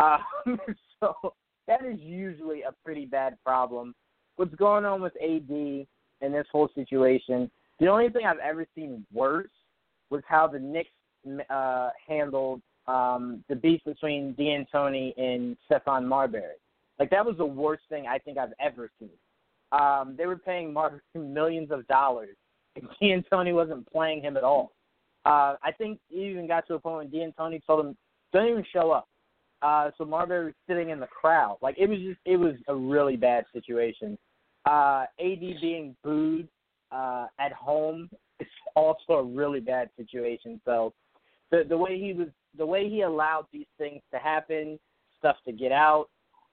Um, 0.46 0.60
so 1.00 1.34
that 1.66 1.84
is 1.84 1.98
usually 1.98 2.62
a 2.62 2.70
pretty 2.84 3.04
bad 3.04 3.36
problem. 3.44 3.96
What's 4.36 4.54
going 4.54 4.84
on 4.84 5.02
with 5.02 5.12
AD 5.20 5.50
in 5.50 5.86
this 6.20 6.46
whole 6.52 6.68
situation? 6.76 7.50
The 7.80 7.88
only 7.88 8.08
thing 8.08 8.24
I've 8.24 8.38
ever 8.38 8.64
seen 8.76 9.04
worse 9.12 9.50
was 10.10 10.22
how 10.28 10.46
the 10.46 10.60
Knicks 10.60 10.90
uh, 11.50 11.90
handled 12.06 12.62
um, 12.86 13.44
the 13.48 13.56
beef 13.56 13.80
between 13.84 14.34
D'Antoni 14.34 15.12
and 15.20 15.56
Stephon 15.68 16.06
Marbury. 16.06 16.54
Like 16.98 17.10
that 17.10 17.26
was 17.26 17.36
the 17.36 17.46
worst 17.46 17.82
thing 17.88 18.06
I 18.06 18.18
think 18.18 18.38
I've 18.38 18.54
ever 18.60 18.90
seen. 18.98 19.10
Um, 19.72 20.14
they 20.16 20.26
were 20.26 20.36
paying 20.36 20.72
Marbury 20.72 21.00
millions 21.14 21.70
of 21.70 21.86
dollars, 21.86 22.36
and 22.76 22.88
D'Antoni 23.02 23.54
wasn't 23.54 23.90
playing 23.90 24.22
him 24.22 24.36
at 24.36 24.44
all. 24.44 24.72
Uh, 25.24 25.56
I 25.62 25.72
think 25.76 25.98
he 26.08 26.24
even 26.26 26.46
got 26.46 26.66
to 26.68 26.74
a 26.74 26.78
point 26.78 27.10
when 27.12 27.32
D'Antoni 27.32 27.60
told 27.66 27.86
him, 27.86 27.96
"Don't 28.32 28.48
even 28.48 28.64
show 28.72 28.90
up." 28.90 29.08
Uh, 29.60 29.90
so 29.98 30.04
Marbury 30.04 30.46
was 30.46 30.54
sitting 30.68 30.90
in 30.90 31.00
the 31.00 31.06
crowd. 31.06 31.58
Like 31.60 31.76
it 31.78 31.88
was 31.88 31.98
just, 31.98 32.20
it 32.24 32.36
was 32.36 32.54
a 32.68 32.74
really 32.74 33.16
bad 33.16 33.44
situation. 33.52 34.16
Uh, 34.64 35.04
AD 35.18 35.40
being 35.40 35.96
booed 36.04 36.48
uh, 36.92 37.26
at 37.38 37.52
home 37.52 38.08
is 38.40 38.46
also 38.76 39.14
a 39.14 39.22
really 39.22 39.60
bad 39.60 39.90
situation. 39.96 40.60
So 40.64 40.94
the 41.50 41.64
the 41.68 41.76
way 41.76 41.98
he 41.98 42.12
was, 42.12 42.28
the 42.56 42.66
way 42.66 42.88
he 42.88 43.02
allowed 43.02 43.46
these 43.52 43.66
things 43.76 44.00
to 44.12 44.18
happen, 44.18 44.78
stuff 45.18 45.36
to 45.46 45.52
get 45.52 45.72
out, 45.72 46.08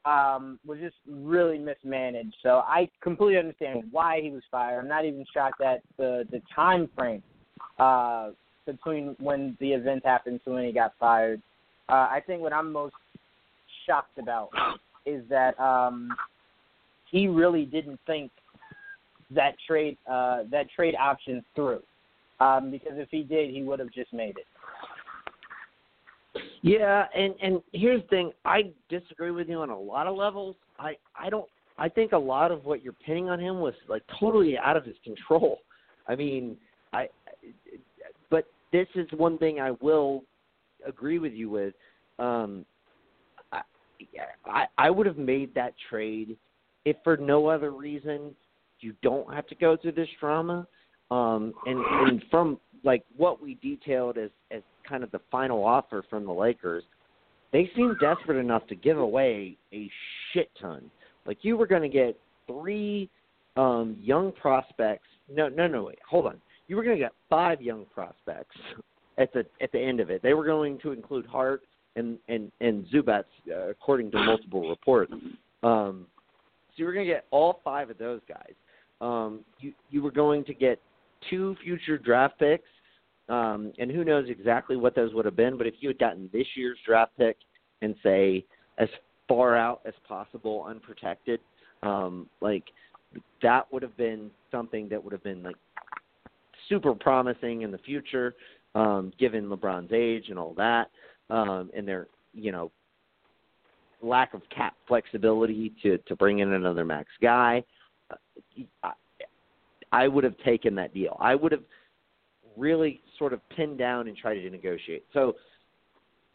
um, 0.05 0.59
was 0.65 0.79
just 0.79 0.95
really 1.09 1.57
mismanaged. 1.57 2.35
So 2.43 2.61
I 2.65 2.89
completely 3.01 3.37
understand 3.37 3.85
why 3.91 4.21
he 4.21 4.29
was 4.29 4.43
fired. 4.51 4.79
I'm 4.79 4.87
not 4.87 5.05
even 5.05 5.25
shocked 5.33 5.61
at 5.61 5.81
the 5.97 6.25
the 6.31 6.41
time 6.55 6.89
frame 6.95 7.23
uh, 7.79 8.31
between 8.65 9.15
when 9.19 9.57
the 9.59 9.73
event 9.73 10.05
happened 10.05 10.41
to 10.45 10.51
when 10.51 10.65
he 10.65 10.71
got 10.71 10.93
fired. 10.99 11.41
Uh, 11.89 12.07
I 12.11 12.21
think 12.25 12.41
what 12.41 12.53
I'm 12.53 12.71
most 12.71 12.95
shocked 13.85 14.17
about 14.17 14.49
is 15.05 15.23
that 15.29 15.59
um, 15.59 16.09
he 17.11 17.27
really 17.27 17.65
didn't 17.65 17.99
think 18.07 18.31
that 19.31 19.55
trade 19.67 19.97
uh, 20.09 20.43
that 20.51 20.67
trade 20.75 20.95
option 20.99 21.43
through. 21.55 21.81
Um, 22.39 22.69
because 22.69 22.93
if 22.95 23.07
he 23.11 23.23
did, 23.23 23.49
he 23.49 23.63
would 23.63 23.79
have 23.79 23.91
just 23.93 24.11
made 24.11 24.37
it. 24.37 24.45
Yeah, 26.65 27.05
and 27.15 27.35
and 27.43 27.61
here's 27.73 28.01
the 28.01 28.07
thing. 28.07 28.31
I 28.43 28.71
disagree 28.89 29.29
with 29.29 29.47
you 29.47 29.59
on 29.59 29.69
a 29.69 29.79
lot 29.79 30.07
of 30.07 30.15
levels. 30.15 30.55
I 30.79 30.95
I 31.15 31.29
don't. 31.29 31.45
I 31.77 31.87
think 31.87 32.11
a 32.11 32.17
lot 32.17 32.51
of 32.51 32.65
what 32.65 32.83
you're 32.83 32.93
pinning 33.05 33.29
on 33.29 33.39
him 33.39 33.59
was 33.59 33.75
like 33.87 34.01
totally 34.19 34.57
out 34.57 34.75
of 34.75 34.83
his 34.83 34.95
control. 35.03 35.59
I 36.07 36.15
mean, 36.15 36.57
I. 36.91 37.07
But 38.31 38.47
this 38.71 38.87
is 38.95 39.05
one 39.15 39.37
thing 39.37 39.59
I 39.59 39.71
will 39.79 40.23
agree 40.87 41.19
with 41.19 41.33
you 41.33 41.51
with. 41.51 41.75
Um, 42.17 42.65
I 43.51 43.61
I, 44.47 44.65
I 44.79 44.89
would 44.89 45.05
have 45.05 45.19
made 45.19 45.53
that 45.53 45.75
trade 45.87 46.35
if 46.83 46.95
for 47.03 47.15
no 47.15 47.45
other 47.45 47.69
reason. 47.69 48.35
You 48.79 48.95
don't 49.03 49.31
have 49.31 49.45
to 49.47 49.55
go 49.55 49.77
through 49.77 49.91
this 49.91 50.09
drama. 50.19 50.67
Um, 51.11 51.53
and 51.67 51.79
and 52.09 52.23
from 52.31 52.59
like 52.85 53.03
what 53.17 53.41
we 53.41 53.55
detailed 53.55 54.17
as 54.17 54.29
as 54.51 54.61
kind 54.87 55.03
of 55.03 55.11
the 55.11 55.19
final 55.31 55.65
offer 55.65 56.05
from 56.09 56.25
the 56.25 56.31
Lakers, 56.31 56.83
they 57.51 57.69
seemed 57.75 57.97
desperate 57.99 58.39
enough 58.39 58.65
to 58.67 58.75
give 58.75 58.99
away 58.99 59.57
a 59.73 59.89
shit 60.31 60.49
ton. 60.61 60.89
Like 61.25 61.39
you 61.41 61.57
were 61.57 61.67
going 61.67 61.81
to 61.81 61.89
get 61.89 62.17
three 62.47 63.09
um, 63.57 63.97
young 63.99 64.31
prospects. 64.31 65.07
No, 65.29 65.49
no, 65.49 65.67
no, 65.67 65.83
wait, 65.85 65.99
hold 66.07 66.27
on. 66.27 66.39
You 66.67 66.75
were 66.75 66.83
going 66.83 66.97
to 66.97 67.03
get 67.03 67.13
five 67.29 67.61
young 67.61 67.85
prospects 67.93 68.55
at 69.17 69.33
the 69.33 69.45
at 69.61 69.71
the 69.71 69.79
end 69.79 69.99
of 69.99 70.09
it. 70.09 70.21
They 70.21 70.33
were 70.33 70.45
going 70.45 70.77
to 70.79 70.91
include 70.91 71.25
Hart 71.25 71.63
and 71.95 72.17
and 72.27 72.51
and 72.61 72.85
Zubac, 72.87 73.23
uh, 73.51 73.69
according 73.69 74.11
to 74.11 74.19
multiple 74.19 74.69
reports. 74.69 75.13
Um, 75.63 76.05
so 76.69 76.73
you 76.75 76.85
were 76.85 76.93
going 76.93 77.07
to 77.07 77.13
get 77.13 77.25
all 77.31 77.61
five 77.63 77.89
of 77.89 77.97
those 77.97 78.21
guys. 78.27 78.53
Um, 79.01 79.41
you 79.59 79.73
you 79.89 80.01
were 80.01 80.11
going 80.11 80.43
to 80.45 80.53
get 80.53 80.79
two 81.29 81.55
future 81.63 81.97
draft 81.97 82.37
picks, 82.39 82.67
um, 83.29 83.73
and 83.79 83.91
who 83.91 84.03
knows 84.03 84.25
exactly 84.29 84.75
what 84.77 84.95
those 84.95 85.13
would 85.13 85.25
have 85.25 85.35
been. 85.35 85.57
But 85.57 85.67
if 85.67 85.75
you 85.79 85.89
had 85.89 85.99
gotten 85.99 86.29
this 86.31 86.47
year's 86.55 86.77
draft 86.85 87.11
pick 87.17 87.37
and 87.81 87.95
say 88.03 88.45
as 88.77 88.89
far 89.27 89.55
out 89.55 89.81
as 89.85 89.93
possible, 90.07 90.65
unprotected, 90.67 91.39
um, 91.83 92.29
like 92.41 92.63
that 93.41 93.71
would 93.71 93.81
have 93.81 93.95
been 93.97 94.29
something 94.51 94.89
that 94.89 95.03
would 95.03 95.13
have 95.13 95.23
been 95.23 95.43
like 95.43 95.55
super 96.69 96.93
promising 96.93 97.61
in 97.61 97.71
the 97.71 97.77
future, 97.79 98.33
um, 98.75 99.11
given 99.19 99.45
LeBron's 99.45 99.91
age 99.93 100.25
and 100.29 100.37
all 100.37 100.53
that, 100.55 100.89
um, 101.29 101.71
and 101.75 101.87
their 101.87 102.07
you 102.33 102.51
know 102.51 102.71
lack 104.01 104.33
of 104.33 104.41
cap 104.55 104.75
flexibility 104.87 105.73
to 105.81 105.97
to 105.99 106.15
bring 106.15 106.39
in 106.39 106.53
another 106.53 106.85
max 106.85 107.09
guy. 107.21 107.63
I, 108.83 108.91
I 109.91 110.07
would 110.07 110.23
have 110.23 110.37
taken 110.39 110.75
that 110.75 110.93
deal. 110.93 111.17
I 111.19 111.35
would 111.35 111.51
have 111.51 111.63
really 112.57 113.01
sort 113.17 113.33
of 113.33 113.47
pin 113.49 113.77
down 113.77 114.07
and 114.07 114.17
try 114.17 114.33
to 114.33 114.49
negotiate. 114.49 115.05
So 115.13 115.35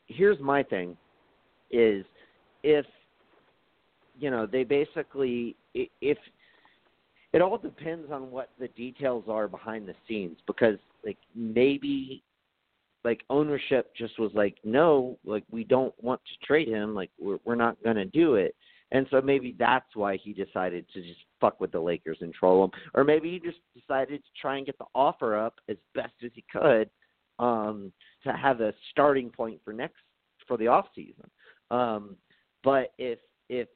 here's 0.06 0.40
my 0.40 0.62
thing 0.62 0.96
is 1.70 2.04
if 2.62 2.84
you 4.18 4.30
know 4.30 4.46
they 4.46 4.64
basically 4.64 5.56
if 5.74 6.18
it 7.32 7.40
all 7.40 7.58
depends 7.58 8.10
on 8.10 8.30
what 8.30 8.50
the 8.58 8.68
details 8.68 9.24
are 9.28 9.46
behind 9.46 9.88
the 9.88 9.94
scenes 10.08 10.36
because 10.46 10.76
like 11.04 11.16
maybe 11.34 12.22
like 13.04 13.22
ownership 13.30 13.92
just 13.96 14.18
was 14.18 14.32
like 14.34 14.56
no 14.64 15.16
like 15.24 15.44
we 15.50 15.64
don't 15.64 15.94
want 16.02 16.20
to 16.24 16.46
trade 16.46 16.68
him 16.68 16.94
like 16.94 17.10
we're 17.20 17.38
we're 17.44 17.54
not 17.54 17.82
going 17.82 17.96
to 17.96 18.04
do 18.06 18.34
it 18.34 18.54
and 18.92 19.06
so 19.10 19.20
maybe 19.20 19.54
that's 19.58 19.94
why 19.94 20.16
he 20.16 20.32
decided 20.32 20.84
to 20.92 21.00
just 21.00 21.20
fuck 21.40 21.60
with 21.60 21.72
the 21.72 21.80
Lakers 21.80 22.18
and 22.20 22.32
troll 22.34 22.62
them 22.62 22.80
or 22.94 23.04
maybe 23.04 23.30
he 23.30 23.38
just 23.38 23.60
decided 23.74 24.22
to 24.22 24.40
try 24.40 24.56
and 24.56 24.66
get 24.66 24.78
the 24.78 24.86
offer 24.94 25.36
up 25.36 25.54
as 25.68 25.76
best 25.94 26.14
as 26.24 26.30
he 26.34 26.44
could 26.52 26.88
um 27.38 27.92
to 28.22 28.32
have 28.32 28.60
a 28.60 28.72
starting 28.90 29.30
point 29.30 29.60
for 29.64 29.72
next 29.72 30.02
for 30.46 30.56
the 30.56 30.66
off 30.66 30.86
season 30.94 31.30
um 31.70 32.16
but 32.62 32.92
if 32.98 33.18
if 33.48 33.68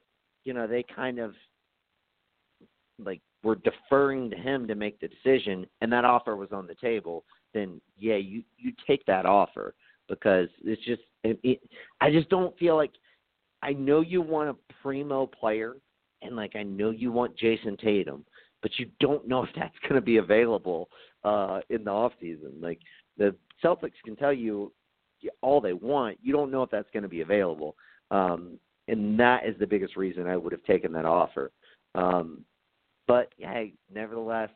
you 0.43 0.53
know 0.53 0.67
they 0.67 0.83
kind 0.95 1.19
of 1.19 1.33
like 3.03 3.21
were 3.43 3.55
deferring 3.57 4.29
to 4.29 4.37
him 4.37 4.67
to 4.67 4.75
make 4.75 4.99
the 4.99 5.07
decision 5.07 5.65
and 5.81 5.91
that 5.91 6.05
offer 6.05 6.35
was 6.35 6.51
on 6.51 6.65
the 6.67 6.75
table 6.75 7.25
then 7.55 7.81
yeah, 7.97 8.17
you 8.17 8.43
you 8.57 8.71
take 8.85 9.03
that 9.05 9.25
offer 9.25 9.73
because 10.07 10.49
it's 10.63 10.83
just 10.85 11.01
it, 11.23 11.39
it, 11.41 11.59
I 12.01 12.11
just 12.11 12.29
don't 12.29 12.55
feel 12.59 12.75
like 12.75 12.91
I 13.65 13.73
know 13.73 14.01
you 14.01 14.21
want 14.21 14.49
a 14.49 14.73
primo 14.83 15.25
player 15.25 15.77
and 16.21 16.35
like 16.35 16.55
I 16.55 16.61
know 16.61 16.91
you 16.91 17.11
want 17.11 17.35
Jayson 17.35 17.77
Tatum, 17.77 18.23
but 18.61 18.71
you 18.77 18.87
don't 18.99 19.27
know 19.27 19.43
if 19.43 19.49
that's 19.55 19.77
going 19.81 19.95
to 19.95 20.01
be 20.01 20.17
available 20.17 20.89
uh 21.23 21.61
in 21.69 21.83
the 21.83 21.91
off 21.91 22.13
season. 22.21 22.53
Like 22.61 22.79
the 23.17 23.35
Celtics 23.63 23.99
can 24.03 24.15
tell 24.15 24.33
you 24.33 24.71
all 25.41 25.59
they 25.59 25.73
want, 25.73 26.19
you 26.21 26.31
don't 26.31 26.51
know 26.51 26.61
if 26.61 26.69
that's 26.69 26.89
going 26.93 27.03
to 27.03 27.09
be 27.09 27.21
available. 27.21 27.75
Um 28.11 28.59
and 28.87 29.19
that 29.19 29.47
is 29.47 29.55
the 29.59 29.65
biggest 29.65 29.97
reason 29.97 30.27
I 30.27 30.37
would 30.37 30.51
have 30.51 30.63
taken 30.63 30.91
that 30.93 31.05
offer. 31.05 31.51
Um 31.95 32.45
but 33.07 33.33
hey, 33.39 33.73
nevertheless, 33.91 34.51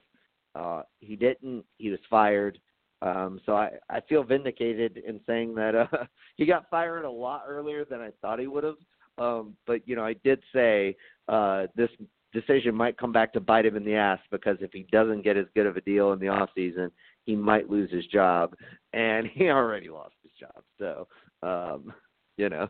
uh 0.54 0.84
he 1.00 1.16
didn't. 1.16 1.66
He 1.80 1.90
was 1.90 2.00
fired. 2.12 2.60
Um, 3.02 3.40
so 3.46 3.56
I, 3.56 3.72
I 3.90 4.02
feel 4.02 4.24
vindicated 4.24 4.98
in 4.98 5.22
saying 5.26 5.56
that 5.56 5.74
uh, 5.74 5.88
he 6.36 6.46
got 6.46 6.70
fired 6.70 7.06
a 7.06 7.10
lot 7.10 7.44
earlier 7.48 7.86
than 7.86 8.02
I 8.02 8.10
thought 8.22 8.40
he 8.40 8.48
would 8.48 8.66
have. 8.66 8.76
Um, 9.20 9.56
but 9.68 9.88
you 9.88 9.96
know, 9.96 10.06
I 10.06 10.14
did 10.24 10.42
say 10.54 10.96
uh, 11.28 11.68
this 11.76 11.90
decision 12.34 12.76
might 12.76 12.98
come 12.98 13.12
back 13.12 13.34
to 13.34 13.40
bite 13.40 13.66
him 13.66 13.76
in 13.76 13.84
the 13.84 13.96
ass 13.96 14.20
because 14.32 14.58
if 14.62 14.72
he 14.72 14.86
doesn't 14.92 15.24
get 15.24 15.38
as 15.38 15.46
good 15.56 15.66
of 15.66 15.78
a 15.78 15.82
deal 15.82 16.14
in 16.14 16.20
the 16.20 16.28
off 16.28 16.50
season, 16.56 16.92
he 17.26 17.36
might 17.36 17.70
lose 17.70 17.92
his 17.92 18.06
job, 18.08 18.54
and 18.94 19.28
he 19.34 19.50
already 19.50 19.90
lost 19.90 20.16
his 20.24 20.32
job. 20.40 20.64
So 20.78 21.08
um, 21.44 21.94
you 22.38 22.50
know, 22.50 22.70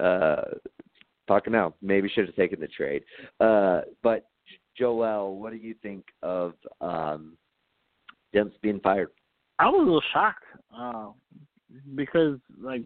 uh, 0.00 0.42
talking 1.26 1.52
now, 1.52 1.74
maybe 1.82 2.08
should 2.08 2.26
have 2.26 2.36
taken 2.36 2.60
the 2.60 2.68
trade. 2.68 3.02
Uh, 3.40 3.82
but 4.02 4.26
Joel, 4.76 5.38
what 5.38 5.52
do 5.52 5.58
you 5.58 5.74
think 5.82 6.04
of 6.22 6.54
um, 6.80 7.36
Demps 8.34 8.52
being 8.62 8.80
fired? 8.80 9.10
I 9.58 9.66
was 9.66 9.80
a 9.80 9.84
little 9.84 10.02
shocked 10.12 10.44
uh, 10.76 11.08
because 11.94 12.38
like 12.60 12.84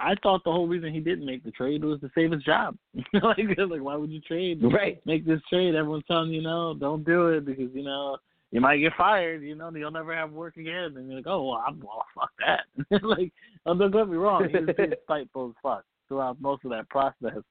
I 0.00 0.14
thought 0.22 0.42
the 0.44 0.52
whole 0.52 0.66
reason 0.66 0.92
he 0.92 1.00
didn't 1.00 1.26
make 1.26 1.44
the 1.44 1.50
trade 1.50 1.84
was 1.84 2.00
to 2.00 2.10
save 2.14 2.32
his 2.32 2.42
job. 2.42 2.76
like, 3.12 3.38
like 3.38 3.82
why 3.82 3.96
would 3.96 4.10
you 4.10 4.20
trade? 4.20 4.60
Right. 4.62 5.00
Make 5.04 5.26
this 5.26 5.40
trade. 5.48 5.74
Everyone's 5.74 6.04
telling 6.08 6.30
you, 6.30 6.42
no, 6.42 6.74
don't 6.74 7.04
do 7.04 7.28
it 7.28 7.44
because 7.44 7.68
you 7.74 7.82
know 7.82 8.16
you 8.50 8.60
might 8.60 8.78
get 8.78 8.92
fired. 8.96 9.42
You 9.42 9.54
know, 9.54 9.70
you'll 9.74 9.90
never 9.90 10.14
have 10.14 10.32
work 10.32 10.56
again. 10.56 10.94
And 10.96 11.06
you're 11.06 11.16
like, 11.16 11.26
oh 11.26 11.48
well, 11.48 11.64
I'm, 11.66 11.80
well 11.80 12.04
fuck 12.14 12.30
that. 12.46 13.02
like, 13.02 13.32
oh, 13.66 13.74
don't 13.74 13.90
get 13.90 14.08
me 14.08 14.16
wrong, 14.16 14.48
he 14.48 14.56
was 14.56 14.74
being 14.76 14.92
spiteful 15.04 15.50
as 15.50 15.54
fuck 15.62 15.84
throughout 16.08 16.40
most 16.40 16.64
of 16.64 16.70
that 16.70 16.88
process. 16.88 17.42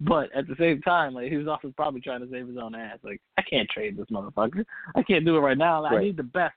But 0.00 0.34
at 0.34 0.46
the 0.46 0.56
same 0.58 0.80
time, 0.82 1.14
like 1.14 1.30
he 1.30 1.36
was 1.36 1.48
also 1.48 1.72
probably 1.76 2.00
trying 2.00 2.20
to 2.20 2.30
save 2.30 2.48
his 2.48 2.56
own 2.56 2.74
ass. 2.74 2.98
Like, 3.02 3.20
I 3.36 3.42
can't 3.42 3.68
trade 3.68 3.96
this 3.96 4.06
motherfucker. 4.12 4.64
I 4.94 5.02
can't 5.02 5.24
do 5.24 5.36
it 5.36 5.40
right 5.40 5.58
now. 5.58 5.82
Right. 5.82 5.94
I 5.94 6.02
need 6.02 6.16
the 6.16 6.22
best 6.22 6.54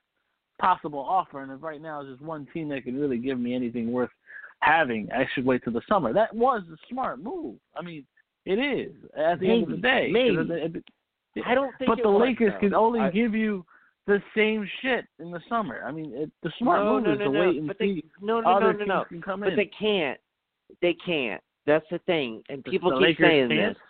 possible 0.61 0.99
offer, 0.99 1.41
and 1.41 1.51
if 1.51 1.63
right 1.63 1.81
now 1.81 2.01
is 2.01 2.09
just 2.09 2.21
one 2.21 2.47
team 2.53 2.69
that 2.69 2.83
can 2.83 2.99
really 2.99 3.17
give 3.17 3.39
me 3.39 3.55
anything 3.55 3.91
worth 3.91 4.09
having, 4.61 5.09
should 5.33 5.45
wait 5.45 5.63
till 5.63 5.73
the 5.73 5.81
summer. 5.87 6.13
That 6.13 6.33
was 6.35 6.63
a 6.71 6.77
smart 6.89 7.21
move. 7.21 7.55
I 7.75 7.81
mean, 7.81 8.05
it 8.45 8.53
is 8.53 8.93
at 9.17 9.39
the 9.39 9.47
maybe, 9.47 9.53
end 9.53 9.63
of 9.63 9.69
the 9.69 9.77
day. 9.77 10.09
Maybe. 10.11 10.35
It, 11.35 11.43
I 11.45 11.53
don't 11.53 11.73
think. 11.77 11.89
But 11.89 11.99
the 12.01 12.09
Lakers 12.09 12.53
though. 12.53 12.59
can 12.59 12.73
only 12.73 12.99
I, 13.01 13.11
give 13.11 13.33
you 13.33 13.65
the 14.07 14.21
same 14.35 14.67
shit 14.81 15.05
in 15.19 15.31
the 15.31 15.39
summer. 15.47 15.83
I 15.85 15.91
mean, 15.91 16.11
it, 16.13 16.31
the 16.43 16.51
smart 16.57 16.83
no, 16.83 16.95
move 16.95 17.03
no, 17.03 17.13
is 17.13 17.19
no, 17.19 17.25
to 17.25 17.39
wait 17.39 17.57
and 17.57 17.67
but 17.67 17.77
see. 17.77 18.01
They, 18.01 18.25
no, 18.25 18.41
no, 18.41 18.49
other 18.49 18.73
no, 18.73 18.79
no, 18.79 18.85
no. 18.85 19.05
Can 19.05 19.21
come 19.21 19.41
but 19.41 19.49
in. 19.49 19.55
they 19.55 19.69
can't. 19.77 20.19
They 20.81 20.95
can't. 21.05 21.41
That's 21.65 21.85
the 21.91 21.99
thing, 21.99 22.41
and 22.49 22.63
people 22.63 22.89
the 22.89 22.97
keep 22.97 23.19
Lakers 23.19 23.27
saying 23.27 23.49
can't? 23.49 23.77
this. 23.77 23.83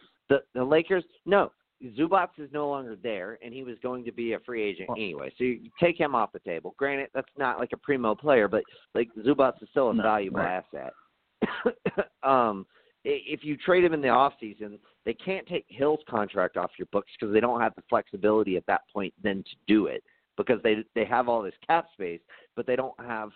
The 0.54 0.60
the 0.60 0.64
Lakers, 0.64 1.04
no, 1.26 1.52
Zubac 1.98 2.30
is 2.38 2.50
no 2.52 2.68
longer 2.68 2.98
there, 3.02 3.40
and 3.44 3.54
he 3.54 3.64
was 3.64 3.78
going 3.82 4.04
to 4.06 4.12
be 4.12 4.34
a 4.34 4.40
free 4.40 4.64
agent 4.64 4.90
anyway. 4.98 5.32
So 5.38 5.44
you 5.46 5.70
take 5.80 5.98
him 5.98 6.14
off 6.14 6.32
the 6.34 6.40
table. 6.40 6.76
Granted, 6.78 7.10
that's 7.14 7.30
not 7.38 7.60
like 7.60 7.72
a 7.74 7.78
primo 7.78 8.16
player, 8.16 8.48
but 8.48 8.64
like 8.96 9.10
Zubac 9.26 9.54
is 9.62 9.70
still 9.72 9.90
a 9.90 9.94
No, 9.94 10.04
valuable 10.04 10.40
right. 10.40 10.64
asset. 10.74 10.94
um, 12.24 12.66
if 13.06 13.44
you 13.44 13.56
trade 13.56 13.84
him 13.84 13.94
in 13.94 14.02
the 14.02 14.10
off 14.10 14.34
season, 14.40 14.78
they 15.06 15.14
can't 15.14 15.48
take 15.48 15.66
Hill's 15.70 16.02
contract 16.10 16.58
off 16.58 16.72
your 16.78 16.88
books 16.92 17.12
because 17.18 17.34
they 17.34 17.40
don't 17.40 17.62
have 17.62 17.74
the 17.76 17.84
flexibility 17.90 18.58
at 18.58 18.66
that 18.68 18.82
point 18.94 19.14
then 19.24 19.44
to 19.44 19.56
do 19.68 19.88
it 19.88 20.04
because 20.38 20.60
they 20.64 20.78
they 20.96 21.06
have 21.06 21.30
all 21.30 21.42
this 21.42 21.54
cap 21.66 21.86
space, 21.94 22.20
but 22.56 22.68
they 22.68 22.76
don't 22.76 23.00
have 23.00 23.30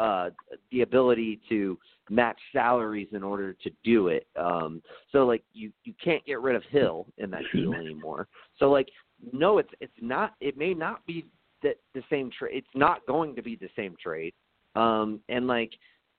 uh 0.00 0.30
the 0.72 0.80
ability 0.80 1.40
to 1.48 1.78
match 2.08 2.38
salaries 2.52 3.08
in 3.12 3.22
order 3.22 3.52
to 3.52 3.70
do 3.84 4.08
it. 4.08 4.26
Um 4.34 4.82
so 5.12 5.24
like 5.26 5.44
you 5.52 5.70
you 5.84 5.94
can't 6.02 6.24
get 6.24 6.40
rid 6.40 6.56
of 6.56 6.62
Hill 6.70 7.06
in 7.18 7.30
that 7.30 7.42
deal 7.54 7.74
anymore. 7.74 8.26
So 8.58 8.70
like 8.70 8.88
no 9.32 9.58
it's 9.58 9.70
it's 9.80 9.92
not 10.00 10.34
it 10.40 10.56
may 10.56 10.74
not 10.74 11.06
be 11.06 11.26
that 11.62 11.76
the 11.94 12.02
same 12.10 12.30
trade 12.36 12.56
it's 12.56 12.74
not 12.74 13.06
going 13.06 13.36
to 13.36 13.42
be 13.42 13.54
the 13.56 13.68
same 13.76 13.94
trade. 14.02 14.32
Um 14.74 15.20
and 15.28 15.46
like 15.46 15.72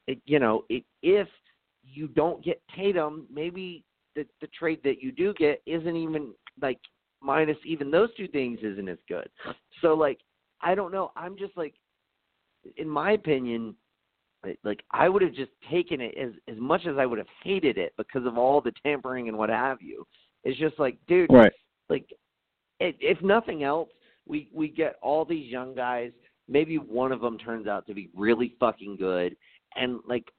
it, 0.07 0.19
you 0.25 0.39
know, 0.39 0.65
it, 0.69 0.83
if 1.01 1.27
you 1.83 2.07
don't 2.07 2.43
get 2.43 2.61
Tatum, 2.75 3.25
maybe 3.33 3.83
the 4.15 4.25
the 4.41 4.47
trade 4.47 4.79
that 4.83 5.01
you 5.01 5.11
do 5.11 5.33
get 5.33 5.61
isn't 5.65 5.95
even 5.95 6.33
like 6.61 6.79
minus 7.21 7.57
even 7.65 7.89
those 7.89 8.09
two 8.15 8.27
things 8.27 8.59
isn't 8.61 8.89
as 8.89 8.97
good. 9.07 9.29
So 9.81 9.93
like 9.95 10.19
I 10.61 10.75
don't 10.75 10.91
know. 10.91 11.11
I'm 11.15 11.37
just 11.37 11.57
like 11.57 11.73
in 12.77 12.87
my 12.89 13.11
opinion, 13.13 13.75
like- 14.43 14.59
like 14.63 14.83
I 14.91 15.07
would 15.09 15.21
have 15.21 15.33
just 15.33 15.51
taken 15.69 16.01
it 16.01 16.15
as 16.17 16.31
as 16.47 16.57
much 16.57 16.85
as 16.85 16.97
I 16.97 17.05
would 17.05 17.17
have 17.19 17.27
hated 17.43 17.77
it 17.77 17.93
because 17.97 18.25
of 18.25 18.37
all 18.37 18.61
the 18.61 18.71
tampering 18.83 19.27
and 19.29 19.37
what 19.37 19.49
have 19.49 19.81
you. 19.81 20.05
It's 20.43 20.57
just 20.59 20.79
like, 20.79 20.97
dude, 21.07 21.31
Right. 21.31 21.53
like 21.89 22.11
if, 22.79 22.95
if 22.99 23.21
nothing 23.21 23.63
else, 23.63 23.89
we 24.25 24.49
we 24.53 24.67
get 24.67 24.95
all 25.01 25.25
these 25.25 25.51
young 25.51 25.75
guys. 25.75 26.11
Maybe 26.47 26.77
one 26.77 27.11
of 27.11 27.21
them 27.21 27.37
turns 27.37 27.67
out 27.67 27.85
to 27.87 27.93
be 27.93 28.09
really 28.15 28.55
fucking 28.59 28.97
good, 28.97 29.37
and 29.75 29.99
like 30.07 30.31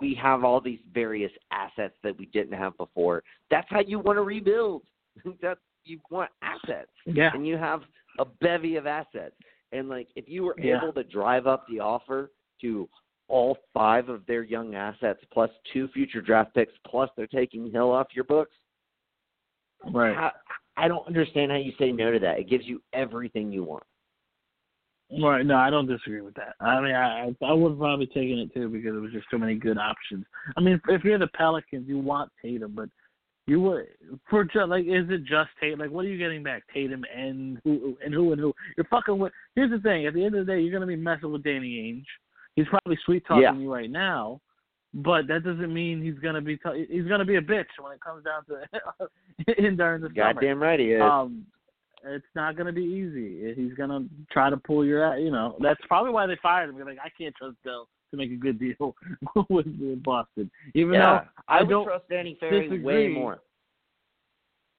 we 0.00 0.14
have 0.14 0.42
all 0.42 0.60
these 0.60 0.80
various 0.92 1.30
assets 1.52 1.96
that 2.02 2.16
we 2.18 2.26
didn't 2.26 2.58
have 2.58 2.76
before. 2.78 3.22
That's 3.50 3.68
how 3.70 3.80
you 3.80 3.98
want 3.98 4.16
to 4.16 4.22
rebuild. 4.22 4.82
That 5.42 5.58
you 5.84 6.00
want 6.10 6.30
assets 6.42 6.90
Yeah. 7.06 7.30
and 7.34 7.46
you 7.46 7.56
have 7.58 7.82
a 8.18 8.24
bevy 8.24 8.76
of 8.76 8.86
assets. 8.86 9.36
And 9.72 9.88
like 9.88 10.08
if 10.16 10.28
you 10.28 10.44
were 10.44 10.54
Yeah. 10.58 10.78
able 10.78 10.92
to 10.92 11.04
drive 11.04 11.46
up 11.46 11.66
the 11.68 11.80
offer 11.80 12.30
to 12.60 12.88
all 13.28 13.58
five 13.72 14.08
of 14.08 14.24
their 14.26 14.42
young 14.42 14.74
assets 14.74 15.20
plus 15.32 15.50
two 15.72 15.88
future 15.88 16.20
draft 16.20 16.54
picks 16.54 16.72
plus 16.86 17.10
they're 17.16 17.26
taking 17.26 17.70
Hill 17.70 17.90
off 17.90 18.14
your 18.14 18.24
books, 18.24 18.56
Right. 19.92 20.14
how, 20.14 20.32
I 20.76 20.88
don't 20.88 21.06
understand 21.06 21.50
how 21.50 21.58
you 21.58 21.72
say 21.78 21.92
no 21.92 22.10
to 22.12 22.18
that. 22.20 22.38
It 22.38 22.48
gives 22.48 22.66
you 22.66 22.82
everything 22.92 23.52
you 23.52 23.64
want. 23.64 23.84
Right. 25.20 25.44
No, 25.44 25.56
I 25.56 25.70
don't 25.70 25.86
disagree 25.86 26.22
with 26.22 26.34
that. 26.34 26.56
I 26.60 26.80
mean, 26.80 26.94
I 26.94 27.34
I 27.42 27.52
would 27.52 27.70
have 27.70 27.78
probably 27.78 28.06
taken 28.06 28.38
it 28.38 28.52
too 28.54 28.68
because 28.68 28.92
there 28.92 29.00
was 29.00 29.12
just 29.12 29.26
so 29.30 29.38
many 29.38 29.54
good 29.54 29.78
options. 29.78 30.24
I 30.56 30.60
mean, 30.60 30.80
if 30.88 31.04
you're 31.04 31.18
the 31.18 31.28
Pelicans, 31.28 31.86
you 31.86 31.98
want 31.98 32.32
Tatum, 32.42 32.72
but 32.74 32.88
you 33.46 33.60
would 33.60 33.86
for 34.30 34.44
ju- 34.44 34.64
like, 34.66 34.84
is 34.84 35.08
it 35.10 35.24
just 35.24 35.50
Tatum? 35.60 35.78
Like, 35.80 35.90
what 35.90 36.04
are 36.04 36.08
you 36.08 36.18
getting 36.18 36.42
back? 36.42 36.62
Tatum 36.72 37.04
and 37.14 37.58
who 37.64 37.96
and 38.04 38.12
who 38.14 38.32
and 38.32 38.40
who? 38.40 38.54
You're 38.76 38.86
fucking 38.90 39.18
with. 39.18 39.32
Here's 39.54 39.70
the 39.70 39.78
thing. 39.80 40.06
At 40.06 40.14
the 40.14 40.24
end 40.24 40.34
of 40.34 40.46
the 40.46 40.52
day, 40.52 40.60
you're 40.60 40.72
gonna 40.72 40.86
be 40.86 40.96
messing 40.96 41.30
with 41.32 41.42
Danny 41.44 41.68
Ainge. 41.82 42.06
He's 42.56 42.66
probably 42.68 42.98
sweet 43.04 43.24
talking 43.26 43.42
Yeah. 43.42 43.54
you 43.54 43.72
right 43.72 43.90
now, 43.90 44.40
but 44.94 45.26
that 45.28 45.44
doesn't 45.44 45.72
mean 45.72 46.02
he's 46.02 46.18
gonna 46.20 46.40
be. 46.40 46.56
T- 46.56 46.86
he's 46.88 47.06
gonna 47.06 47.24
be 47.24 47.36
a 47.36 47.42
bitch 47.42 47.66
when 47.80 47.92
it 47.92 48.00
comes 48.00 48.24
down 48.24 48.44
to 48.46 49.56
in 49.66 49.76
during 49.76 50.00
the 50.00 50.08
summer. 50.08 50.32
Goddamn 50.34 50.62
right 50.62 50.80
he 50.80 50.92
is. 50.92 51.02
Um, 51.02 51.46
it's 52.06 52.26
not 52.34 52.54
going 52.54 52.66
to 52.66 52.72
be 52.72 52.82
easy. 52.82 53.54
He's 53.54 53.72
going 53.74 53.88
to 53.88 54.06
try 54.30 54.50
to 54.50 54.58
pull 54.58 54.84
your, 54.84 55.16
you 55.16 55.30
know, 55.30 55.56
that's 55.60 55.80
probably 55.88 56.12
why 56.12 56.26
they 56.26 56.36
fired 56.42 56.68
him. 56.68 56.76
They're 56.76 56.84
like, 56.84 56.98
I 57.02 57.08
can't 57.18 57.34
trust 57.34 57.56
Dell 57.64 57.88
to 58.16 58.22
make 58.22 58.32
a 58.32 58.40
good 58.40 58.58
deal 58.58 58.94
with, 59.48 59.66
with 59.66 60.02
Boston, 60.02 60.50
even 60.74 60.94
yeah, 60.94 61.00
though 61.00 61.20
I, 61.48 61.58
I 61.58 61.62
would 61.62 61.70
don't 61.70 61.84
trust 61.84 62.08
Danny 62.08 62.36
Ferry 62.40 62.68
disagree. 62.68 62.82
way 62.82 63.08
more. 63.08 63.40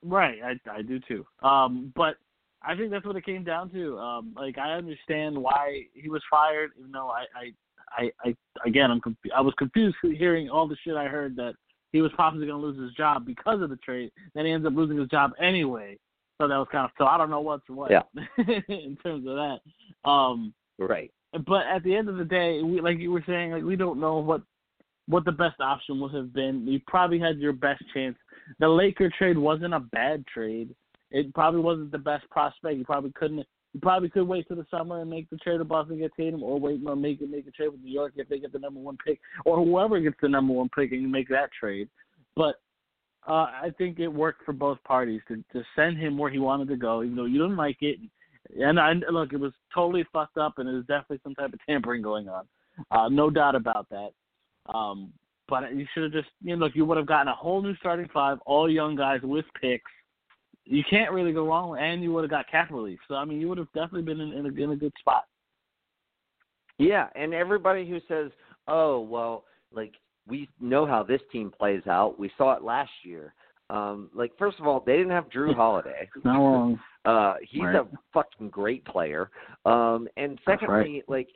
Right, 0.03 0.37
I 0.43 0.69
I 0.69 0.81
do 0.81 0.99
too. 1.07 1.25
Um, 1.41 1.91
but 1.95 2.15
I 2.61 2.75
think 2.75 2.91
that's 2.91 3.05
what 3.05 3.15
it 3.15 3.25
came 3.25 3.43
down 3.43 3.69
to. 3.71 3.97
Um, 3.97 4.33
like 4.35 4.57
I 4.57 4.73
understand 4.73 5.37
why 5.37 5.83
he 5.93 6.09
was 6.09 6.21
fired, 6.29 6.71
even 6.77 6.91
though 6.91 7.09
I 7.09 7.25
I 7.35 7.51
I, 7.97 8.11
I 8.23 8.35
again 8.67 8.91
I'm 8.91 9.01
conf- 9.01 9.17
I 9.35 9.41
was 9.41 9.53
confused 9.57 9.95
hearing 10.01 10.49
all 10.49 10.67
the 10.67 10.77
shit 10.83 10.95
I 10.95 11.05
heard 11.07 11.35
that 11.37 11.53
he 11.91 12.01
was 12.01 12.11
possibly 12.17 12.45
going 12.45 12.59
to 12.59 12.65
lose 12.67 12.79
his 12.79 12.93
job 12.93 13.25
because 13.25 13.61
of 13.61 13.69
the 13.69 13.77
trade. 13.77 14.11
Then 14.33 14.45
he 14.45 14.51
ends 14.51 14.67
up 14.67 14.73
losing 14.75 14.97
his 14.97 15.07
job 15.09 15.31
anyway. 15.39 15.97
So 16.39 16.47
that 16.47 16.57
was 16.57 16.67
kind 16.71 16.85
of 16.85 16.91
so 16.97 17.05
I 17.05 17.17
don't 17.17 17.29
know 17.29 17.39
what's 17.41 17.67
what 17.69 17.89
Yeah. 17.89 18.03
in 18.67 18.97
terms 19.01 19.25
of 19.27 19.35
that. 19.35 20.09
Um, 20.09 20.53
Right. 20.77 21.11
But 21.45 21.65
at 21.65 21.83
the 21.83 21.95
end 21.95 22.09
of 22.09 22.17
the 22.17 22.25
day, 22.25 22.61
we 22.61 22.81
like 22.81 22.99
you 22.99 23.11
were 23.11 23.23
saying, 23.27 23.51
like 23.51 23.63
we 23.63 23.75
don't 23.75 23.99
know 23.99 24.17
what 24.17 24.41
what 25.07 25.25
the 25.25 25.31
best 25.31 25.59
option 25.59 25.99
would 25.99 26.13
have 26.13 26.33
been. 26.33 26.65
You 26.67 26.79
probably 26.87 27.19
had 27.19 27.37
your 27.37 27.53
best 27.53 27.83
chance. 27.93 28.17
The 28.59 28.67
Laker 28.67 29.11
trade 29.17 29.37
wasn't 29.37 29.73
a 29.73 29.79
bad 29.79 30.25
trade. 30.27 30.73
It 31.11 31.33
probably 31.33 31.61
wasn't 31.61 31.91
the 31.91 31.97
best 31.97 32.29
prospect. 32.29 32.77
You 32.77 32.85
probably 32.85 33.11
couldn't. 33.15 33.45
You 33.73 33.81
probably 33.81 34.09
could 34.09 34.27
wait 34.27 34.47
till 34.47 34.57
the 34.57 34.65
summer 34.71 35.01
and 35.01 35.09
make 35.09 35.29
the 35.29 35.37
trade 35.37 35.59
of 35.59 35.67
Boston 35.67 35.99
get 35.99 36.11
Tatum, 36.17 36.43
or 36.43 36.59
wait 36.59 36.81
or 36.85 36.95
make 36.95 37.21
make 37.21 37.47
a 37.47 37.51
trade 37.51 37.69
with 37.69 37.81
New 37.81 37.91
York 37.91 38.13
if 38.15 38.29
they 38.29 38.39
get 38.39 38.53
the 38.53 38.59
number 38.59 38.79
one 38.79 38.97
pick, 39.05 39.19
or 39.43 39.63
whoever 39.63 39.99
gets 39.99 40.17
the 40.21 40.29
number 40.29 40.53
one 40.53 40.69
pick 40.69 40.91
and 40.91 41.01
you 41.01 41.07
make 41.07 41.27
that 41.29 41.49
trade. 41.59 41.89
But 42.35 42.55
uh, 43.27 43.47
I 43.61 43.71
think 43.77 43.99
it 43.99 44.07
worked 44.07 44.45
for 44.45 44.53
both 44.53 44.81
parties 44.83 45.21
to 45.27 45.43
to 45.53 45.63
send 45.75 45.97
him 45.97 46.17
where 46.17 46.31
he 46.31 46.39
wanted 46.39 46.69
to 46.69 46.77
go, 46.77 47.03
even 47.03 47.15
though 47.15 47.25
you 47.25 47.39
didn't 47.39 47.57
like 47.57 47.77
it. 47.81 47.99
And 47.99 48.09
I 48.79 48.93
look, 49.11 49.33
it 49.33 49.39
was 49.39 49.53
totally 49.73 50.05
fucked 50.13 50.37
up, 50.37 50.57
and 50.57 50.69
was 50.73 50.85
definitely 50.85 51.19
some 51.23 51.35
type 51.35 51.53
of 51.53 51.59
tampering 51.67 52.01
going 52.01 52.27
on. 52.29 52.45
Uh, 52.91 53.09
no 53.09 53.29
doubt 53.29 53.55
about 53.55 53.87
that. 53.89 54.09
Um, 54.73 55.13
but 55.47 55.75
you 55.75 55.85
should 55.93 56.03
have 56.03 56.11
just, 56.11 56.29
you 56.41 56.55
know, 56.55 56.65
look, 56.65 56.75
you 56.75 56.85
would 56.85 56.97
have 56.97 57.05
gotten 57.05 57.27
a 57.27 57.35
whole 57.35 57.61
new 57.61 57.75
starting 57.77 58.09
five, 58.13 58.39
all 58.45 58.69
young 58.69 58.95
guys 58.95 59.19
with 59.23 59.45
picks. 59.61 59.91
You 60.65 60.83
can't 60.89 61.11
really 61.11 61.31
go 61.31 61.45
wrong, 61.45 61.77
and 61.79 62.01
you 62.01 62.11
would 62.13 62.23
have 62.23 62.31
got 62.31 62.49
cap 62.49 62.71
relief. 62.71 62.99
So 63.07 63.15
I 63.15 63.25
mean, 63.25 63.39
you 63.39 63.47
would 63.49 63.59
have 63.59 63.71
definitely 63.73 64.01
been 64.01 64.19
in, 64.19 64.33
in 64.33 64.45
a 64.45 64.63
in 64.63 64.71
a 64.71 64.75
good 64.75 64.93
spot. 64.99 65.25
Yeah, 66.77 67.07
and 67.15 67.33
everybody 67.33 67.87
who 67.87 67.99
says, 68.07 68.31
"Oh, 68.67 69.01
well, 69.01 69.45
like 69.71 69.93
we 70.27 70.49
know 70.59 70.85
how 70.87 71.03
this 71.03 71.21
team 71.31 71.51
plays 71.55 71.85
out. 71.87 72.19
We 72.19 72.31
saw 72.37 72.53
it 72.53 72.63
last 72.63 72.91
year." 73.03 73.33
Um, 73.69 74.09
like 74.13 74.31
first 74.37 74.59
of 74.59 74.67
all, 74.67 74.83
they 74.85 74.93
didn't 74.97 75.11
have 75.11 75.29
Jrue 75.29 75.55
Holiday. 75.63 76.09
Not 76.23 76.37
wrong. 76.37 76.79
Uh, 77.05 77.35
he's 77.47 77.61
Right. 77.61 77.75
a 77.75 77.85
fucking 78.15 78.49
great 78.49 78.83
player. 78.83 79.29
Um, 79.63 80.07
and 80.17 80.39
secondly, 80.43 81.03
like 81.07 81.27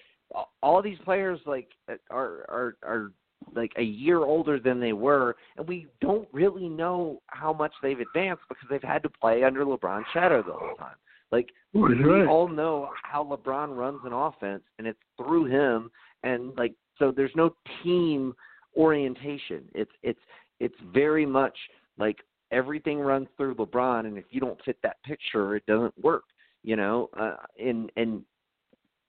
all 0.64 0.82
these 0.82 0.98
players 1.06 1.40
like 1.46 1.68
are 2.10 2.44
are 2.50 2.76
are 2.82 3.12
like 3.56 3.72
a 3.78 3.84
year 3.84 4.18
older 4.18 4.60
than 4.60 4.80
they 4.80 4.94
were, 4.94 5.36
and 5.58 5.68
we 5.68 5.86
don't 6.02 6.28
really 6.32 6.68
know 6.68 7.22
how 7.28 7.54
much 7.54 7.72
they've 7.84 8.00
advanced 8.00 8.42
because 8.50 8.68
they've 8.68 8.82
had 8.82 9.04
to 9.04 9.10
play 9.10 9.44
under 9.44 9.64
LeBron's 9.64 10.08
shadow 10.12 10.42
the 10.42 10.54
whole 10.54 10.76
time. 10.76 10.96
Like 11.32 11.50
we 11.74 12.26
all 12.26 12.48
know 12.48 12.90
how 13.04 13.24
LeBron 13.24 13.78
runs 13.78 14.00
an 14.06 14.14
offense, 14.14 14.64
and 14.80 14.88
it's 14.88 14.98
through 15.18 15.46
him. 15.46 15.92
And 16.24 16.58
like, 16.58 16.74
so 16.98 17.12
there's 17.16 17.36
no 17.36 17.54
team 17.84 18.34
orientation. 18.76 19.66
It's 19.76 19.92
it's 20.02 20.20
it's 20.60 20.76
very 20.94 21.26
much 21.28 21.56
like 22.00 22.18
everything 22.52 23.00
runs 23.00 23.28
through 23.38 23.56
LeBron, 23.56 24.06
and 24.06 24.18
if 24.18 24.26
you 24.32 24.40
don't 24.40 24.60
fit 24.64 24.78
that 24.84 25.02
picture, 25.04 25.56
it 25.56 25.66
doesn't 25.68 25.94
work. 26.04 26.24
You 26.64 26.76
know, 26.76 27.10
uh, 27.20 27.36
and 27.64 27.92
and 27.96 28.22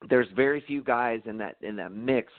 there's 0.08 0.28
very 0.34 0.62
few 0.66 0.82
guys 0.82 1.20
in 1.24 1.36
that 1.38 1.56
in 1.62 1.76
that 1.76 1.92
mix, 1.92 2.32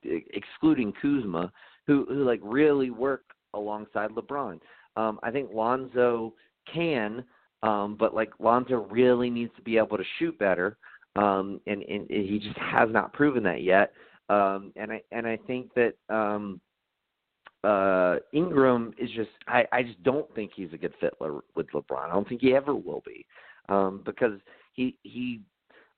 excluding 0.00 0.92
Kuzma, 1.00 1.52
who 1.86 2.06
who 2.08 2.24
like 2.24 2.40
really 2.42 2.90
work 2.90 3.24
alongside 3.54 4.10
LeBron. 4.10 4.60
Um, 4.96 5.20
I 5.22 5.30
think 5.30 5.50
Lonzo 5.52 6.34
can, 6.72 7.24
um, 7.62 7.96
but 7.98 8.14
like 8.14 8.30
Lonzo 8.38 8.86
really 8.90 9.30
needs 9.30 9.52
to 9.56 9.62
be 9.62 9.78
able 9.78 9.96
to 9.96 10.04
shoot 10.18 10.38
better, 10.38 10.76
um, 11.16 11.60
and, 11.66 11.82
and 11.82 12.06
he 12.08 12.40
just 12.42 12.58
has 12.58 12.88
not 12.90 13.12
proven 13.12 13.42
that 13.44 13.62
yet. 13.62 13.92
Um, 14.28 14.72
and 14.76 14.92
I 14.92 15.02
and 15.12 15.26
I 15.26 15.38
think 15.46 15.72
that 15.74 15.94
um, 16.08 16.60
uh, 17.64 18.16
Ingram 18.32 18.92
is 18.98 19.10
just 19.10 19.30
I, 19.46 19.64
I 19.72 19.82
just 19.82 20.02
don't 20.02 20.32
think 20.34 20.52
he's 20.54 20.72
a 20.72 20.78
good 20.78 20.94
fit 21.00 21.14
le- 21.20 21.40
with 21.56 21.66
LeBron. 21.72 22.08
I 22.08 22.12
don't 22.12 22.28
think 22.28 22.40
he 22.40 22.54
ever 22.54 22.74
will 22.74 23.02
be, 23.04 23.26
um, 23.68 24.02
because 24.04 24.38
he 24.74 24.96
he 25.02 25.40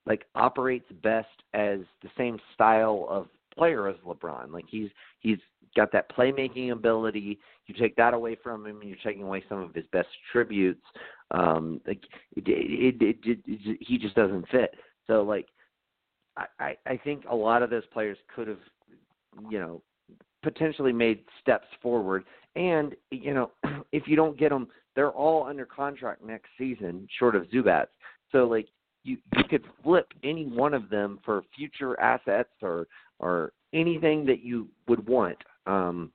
like 0.05 0.25
operates 0.35 0.91
best 1.03 1.27
as 1.53 1.79
the 2.01 2.09
same 2.17 2.39
style 2.53 3.05
of 3.09 3.27
player 3.55 3.87
as 3.87 3.95
LeBron. 4.05 4.51
Like 4.51 4.65
he's 4.67 4.89
he's 5.19 5.37
got 5.75 5.91
that 5.91 6.09
playmaking 6.11 6.71
ability. 6.71 7.39
You 7.67 7.75
take 7.75 7.95
that 7.95 8.13
away 8.13 8.37
from 8.41 8.65
him, 8.65 8.81
and 8.81 8.89
you're 8.89 8.97
taking 9.03 9.23
away 9.23 9.43
some 9.47 9.59
of 9.59 9.75
his 9.75 9.85
best 9.91 10.09
tributes. 10.31 10.81
Um, 11.29 11.79
like 11.85 12.03
it, 12.35 12.43
it, 12.47 13.01
it, 13.01 13.17
it, 13.23 13.39
it, 13.45 13.77
he 13.79 13.97
just 13.97 14.15
doesn't 14.15 14.49
fit. 14.49 14.73
So 15.05 15.21
like 15.21 15.47
I 16.59 16.75
I 16.85 16.97
think 16.97 17.25
a 17.29 17.35
lot 17.35 17.61
of 17.61 17.69
those 17.69 17.85
players 17.93 18.17
could 18.33 18.47
have, 18.47 18.59
you 19.49 19.59
know, 19.59 19.81
potentially 20.43 20.93
made 20.93 21.23
steps 21.41 21.67
forward. 21.81 22.23
And 22.55 22.95
you 23.09 23.33
know, 23.33 23.51
if 23.91 24.07
you 24.07 24.15
don't 24.15 24.37
get 24.37 24.49
them, 24.49 24.67
they're 24.95 25.11
all 25.11 25.45
under 25.45 25.65
contract 25.65 26.23
next 26.23 26.49
season, 26.57 27.07
short 27.17 27.35
of 27.35 27.43
Zubac. 27.49 27.87
So 28.31 28.45
like 28.45 28.67
you 29.03 29.17
you 29.35 29.43
could 29.49 29.63
flip 29.83 30.07
any 30.23 30.45
one 30.45 30.73
of 30.73 30.89
them 30.89 31.19
for 31.25 31.43
future 31.55 31.99
assets 31.99 32.49
or 32.61 32.87
or 33.19 33.53
anything 33.73 34.25
that 34.25 34.43
you 34.43 34.67
would 34.87 35.07
want. 35.07 35.37
Um, 35.65 36.11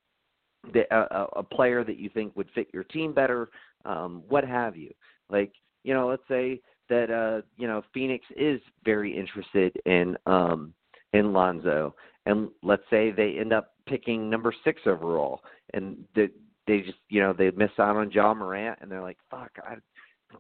that 0.75 0.93
a, 0.93 1.27
a 1.37 1.43
player 1.43 1.85
that 1.85 1.97
you 1.97 2.09
think 2.09 2.35
would 2.37 2.49
fit 2.55 2.69
your 2.73 2.85
team 2.85 3.13
better, 3.13 3.49
um, 3.85 4.23
what 4.29 4.45
have 4.45 4.77
you. 4.77 4.91
Like 5.31 5.53
you 5.85 5.95
know, 5.95 6.09
let's 6.09 6.23
say 6.29 6.61
that 6.89 7.11
uh, 7.11 7.43
you 7.57 7.67
know 7.67 7.83
Phoenix 7.95 8.25
is 8.37 8.61
very 8.85 9.17
interested 9.17 9.81
in 9.87 10.17
um, 10.27 10.73
in 11.13 11.33
Lonzo, 11.33 11.95
and 12.27 12.49
let's 12.63 12.83
say 12.91 13.11
they 13.11 13.39
end 13.39 13.53
up 13.53 13.76
picking 13.87 14.29
number 14.29 14.55
six 14.65 14.83
overall, 14.87 15.41
and 15.75 15.97
that 16.15 16.31
they 16.67 16.81
just 16.81 16.99
you 17.09 17.21
know 17.21 17.33
they 17.33 17.51
miss 17.53 17.71
out 17.79 17.97
on 17.97 18.11
Ja 18.11 18.35
Morant, 18.35 18.79
and 18.81 18.91
they're 18.91 19.03
like, 19.03 19.19
fuck, 19.31 19.51
I, 19.63 19.77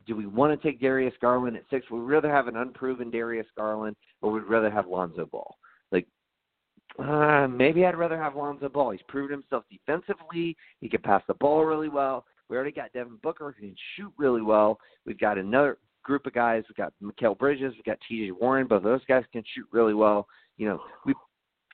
do 0.07 0.17
we 0.17 0.27
want 0.27 0.61
to 0.61 0.69
take 0.69 0.81
Darius 0.81 1.15
Garland 1.21 1.57
at 1.57 1.63
six? 1.71 1.91
We'd 1.91 2.01
we 2.01 2.05
rather 2.05 2.31
have 2.31 2.49
an 2.49 2.57
unproven 2.57 3.11
Darius 3.11 3.47
Garland, 3.57 3.97
or 4.23 4.33
we'd 4.33 4.45
we 4.45 4.49
rather 4.49 4.71
have 4.71 4.87
Lonzo 4.87 5.27
Ball? 5.27 5.57
Like, 5.93 6.07
uh, 6.99 7.47
maybe 7.49 7.87
I'd 7.87 7.97
rather 7.97 8.21
have 8.21 8.37
Lonzo 8.37 8.69
Ball. 8.69 8.91
He's 8.91 9.01
proven 9.09 9.33
himself 9.33 9.65
defensively. 9.71 10.57
He 10.81 10.89
can 10.89 11.03
pass 11.03 11.23
the 11.29 11.35
ball 11.35 11.65
really 11.65 11.89
well. 11.89 12.25
We 12.49 12.57
already 12.57 12.73
got 12.73 12.93
Devin 12.93 13.19
Booker 13.23 13.55
who 13.59 13.67
can 13.67 13.77
shoot 13.97 14.13
really 14.17 14.43
well. 14.43 14.79
We've 15.05 15.19
got 15.19 15.39
another 15.39 15.79
group 16.05 16.27
of 16.27 16.33
guys. 16.33 16.63
We've 16.69 16.77
got 16.77 16.93
Mikal 17.03 17.37
Bridges. 17.37 17.75
We've 17.75 17.85
got 17.85 17.99
T.J. 18.09 18.33
Warren. 18.33 18.69
Both 18.69 18.85
those 18.85 19.05
guys 19.07 19.25
can 19.33 19.43
shoot 19.55 19.67
really 19.73 19.95
well. 19.95 20.29
You 20.57 20.69
know, 20.69 20.81
we 21.05 21.15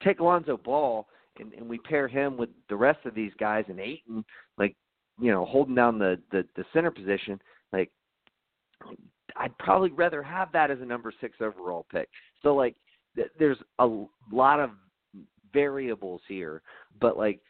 take 0.02 0.20
Lonzo 0.20 0.56
Ball 0.56 1.06
and, 1.38 1.52
and 1.52 1.68
we 1.68 1.78
pair 1.78 2.08
him 2.08 2.36
with 2.36 2.50
the 2.68 2.76
rest 2.76 3.00
of 3.04 3.14
these 3.14 3.32
guys 3.38 3.64
and 3.68 3.80
Ayton, 3.80 4.24
like 4.58 4.76
you 5.20 5.30
know, 5.30 5.44
holding 5.44 5.74
down 5.74 5.98
the 5.98 6.18
the, 6.30 6.44
the 6.56 6.64
center 6.72 6.90
position. 6.90 7.40
Like, 7.72 7.90
I'd 9.36 9.56
probably 9.58 9.90
rather 9.90 10.22
have 10.22 10.52
that 10.52 10.70
as 10.70 10.80
a 10.80 10.84
number 10.84 11.12
six 11.20 11.38
overall 11.40 11.86
pick. 11.90 12.08
So 12.42 12.54
like, 12.54 12.76
th- 13.16 13.30
there's 13.38 13.58
a 13.78 13.88
lot 14.30 14.60
of 14.60 14.70
variables 15.52 16.22
here, 16.28 16.62
but 17.00 17.16
like. 17.16 17.40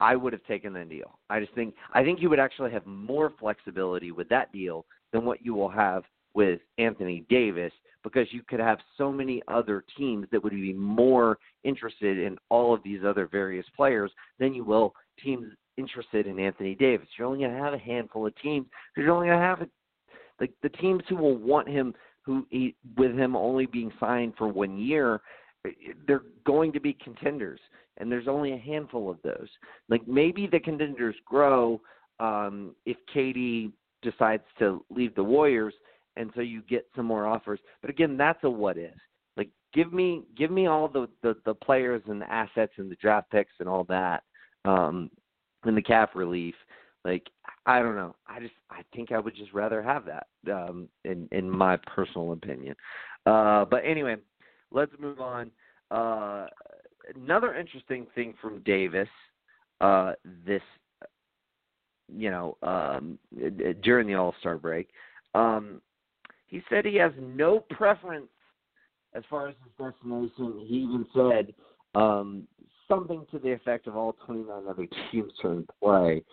I 0.00 0.14
would 0.14 0.32
have 0.32 0.44
taken 0.44 0.72
the 0.72 0.84
deal. 0.84 1.18
I 1.28 1.40
just 1.40 1.52
think 1.56 1.74
I 1.92 2.04
think 2.04 2.22
you 2.22 2.30
would 2.30 2.38
actually 2.38 2.70
have 2.70 2.86
more 2.86 3.32
flexibility 3.40 4.12
with 4.12 4.28
that 4.28 4.52
deal 4.52 4.86
than 5.12 5.24
what 5.24 5.44
you 5.44 5.54
will 5.54 5.68
have 5.68 6.04
with 6.34 6.60
Anthony 6.78 7.24
Davis 7.28 7.72
because 8.04 8.26
you 8.30 8.42
could 8.48 8.60
have 8.60 8.78
so 8.96 9.12
many 9.12 9.42
other 9.48 9.84
teams 9.96 10.26
that 10.30 10.42
would 10.42 10.52
be 10.52 10.72
more 10.72 11.38
interested 11.64 12.18
in 12.18 12.36
all 12.48 12.72
of 12.72 12.82
these 12.82 13.00
other 13.04 13.26
various 13.26 13.66
players 13.76 14.10
than 14.38 14.54
you 14.54 14.64
will 14.64 14.94
teams 15.22 15.46
interested 15.76 16.26
in 16.26 16.38
Anthony 16.38 16.74
Davis. 16.74 17.08
You're 17.16 17.28
only 17.28 17.40
going 17.40 17.56
to 17.56 17.62
have 17.62 17.74
a 17.74 17.78
handful 17.78 18.26
of 18.26 18.34
teams 18.36 18.66
you're 18.96 19.10
only 19.10 19.28
going 19.28 19.38
to 19.38 19.44
have 19.44 19.62
a, 19.62 19.68
like 20.40 20.52
the 20.62 20.68
teams 20.68 21.02
who 21.08 21.16
will 21.16 21.36
want 21.36 21.68
him 21.68 21.94
who 22.22 22.46
he, 22.50 22.74
with 22.96 23.16
him 23.16 23.34
only 23.34 23.66
being 23.66 23.92
signed 23.98 24.34
for 24.36 24.48
one 24.48 24.78
year 24.78 25.20
they're 26.06 26.22
going 26.44 26.72
to 26.72 26.80
be 26.80 26.96
contenders 27.02 27.60
and 27.96 28.10
there's 28.10 28.28
only 28.28 28.52
a 28.52 28.58
handful 28.58 29.10
of 29.10 29.18
those 29.22 29.48
like 29.88 30.06
maybe 30.06 30.46
the 30.46 30.60
contenders 30.60 31.16
grow 31.24 31.80
um 32.20 32.74
if 32.86 32.96
KD 33.14 33.72
decides 34.02 34.44
to 34.58 34.84
leave 34.90 35.14
the 35.14 35.24
Warriors 35.24 35.74
and 36.18 36.30
so 36.34 36.40
you 36.40 36.62
get 36.62 36.86
some 36.94 37.06
more 37.06 37.26
offers. 37.26 37.60
But 37.80 37.90
again, 37.90 38.16
that's 38.16 38.42
a 38.44 38.50
what 38.50 38.76
if. 38.76 38.94
Like 39.36 39.48
give 39.72 39.92
me 39.92 40.24
give 40.36 40.50
me 40.50 40.66
all 40.66 40.88
the 40.88 41.08
the, 41.22 41.36
the 41.44 41.54
players 41.54 42.02
and 42.06 42.20
the 42.20 42.30
assets 42.30 42.72
and 42.76 42.90
the 42.90 42.96
draft 42.96 43.30
picks 43.30 43.52
and 43.60 43.68
all 43.68 43.84
that, 43.84 44.24
um, 44.64 45.10
and 45.64 45.76
the 45.76 45.82
cap 45.82 46.14
relief. 46.14 46.54
Like 47.04 47.28
I 47.64 47.80
don't 47.80 47.96
know. 47.96 48.14
I 48.26 48.40
just 48.40 48.54
I 48.70 48.82
think 48.94 49.12
I 49.12 49.18
would 49.18 49.34
just 49.36 49.52
rather 49.52 49.82
have 49.82 50.04
that 50.06 50.26
um 50.52 50.88
in 51.04 51.28
in 51.32 51.48
my 51.48 51.76
personal 51.76 52.32
opinion. 52.32 52.74
Uh 53.24 53.64
but 53.64 53.82
anyway, 53.84 54.16
let's 54.72 54.92
move 54.98 55.20
on. 55.20 55.50
Uh 55.90 56.46
another 57.14 57.54
interesting 57.54 58.06
thing 58.14 58.34
from 58.40 58.60
Davis 58.62 59.08
uh 59.80 60.12
this 60.44 60.62
you 62.14 62.30
know 62.30 62.56
um 62.62 63.18
during 63.82 64.06
the 64.08 64.14
All-Star 64.14 64.58
break. 64.58 64.88
Um 65.34 65.80
he 66.48 66.62
said 66.68 66.84
he 66.84 66.96
has 66.96 67.12
no 67.18 67.60
preference 67.70 68.28
as 69.14 69.22
far 69.30 69.48
as 69.48 69.54
his 69.62 69.92
destination. 69.92 70.64
He 70.66 70.76
even 70.76 71.06
said 71.14 71.54
um 71.94 72.46
something 72.88 73.26
to 73.30 73.38
the 73.38 73.52
effect 73.52 73.86
of 73.86 73.96
all 73.96 74.16
29 74.26 74.62
other 74.68 74.86
teams 75.12 75.32
are 75.44 75.52
in 75.52 75.66
play. 75.82 76.24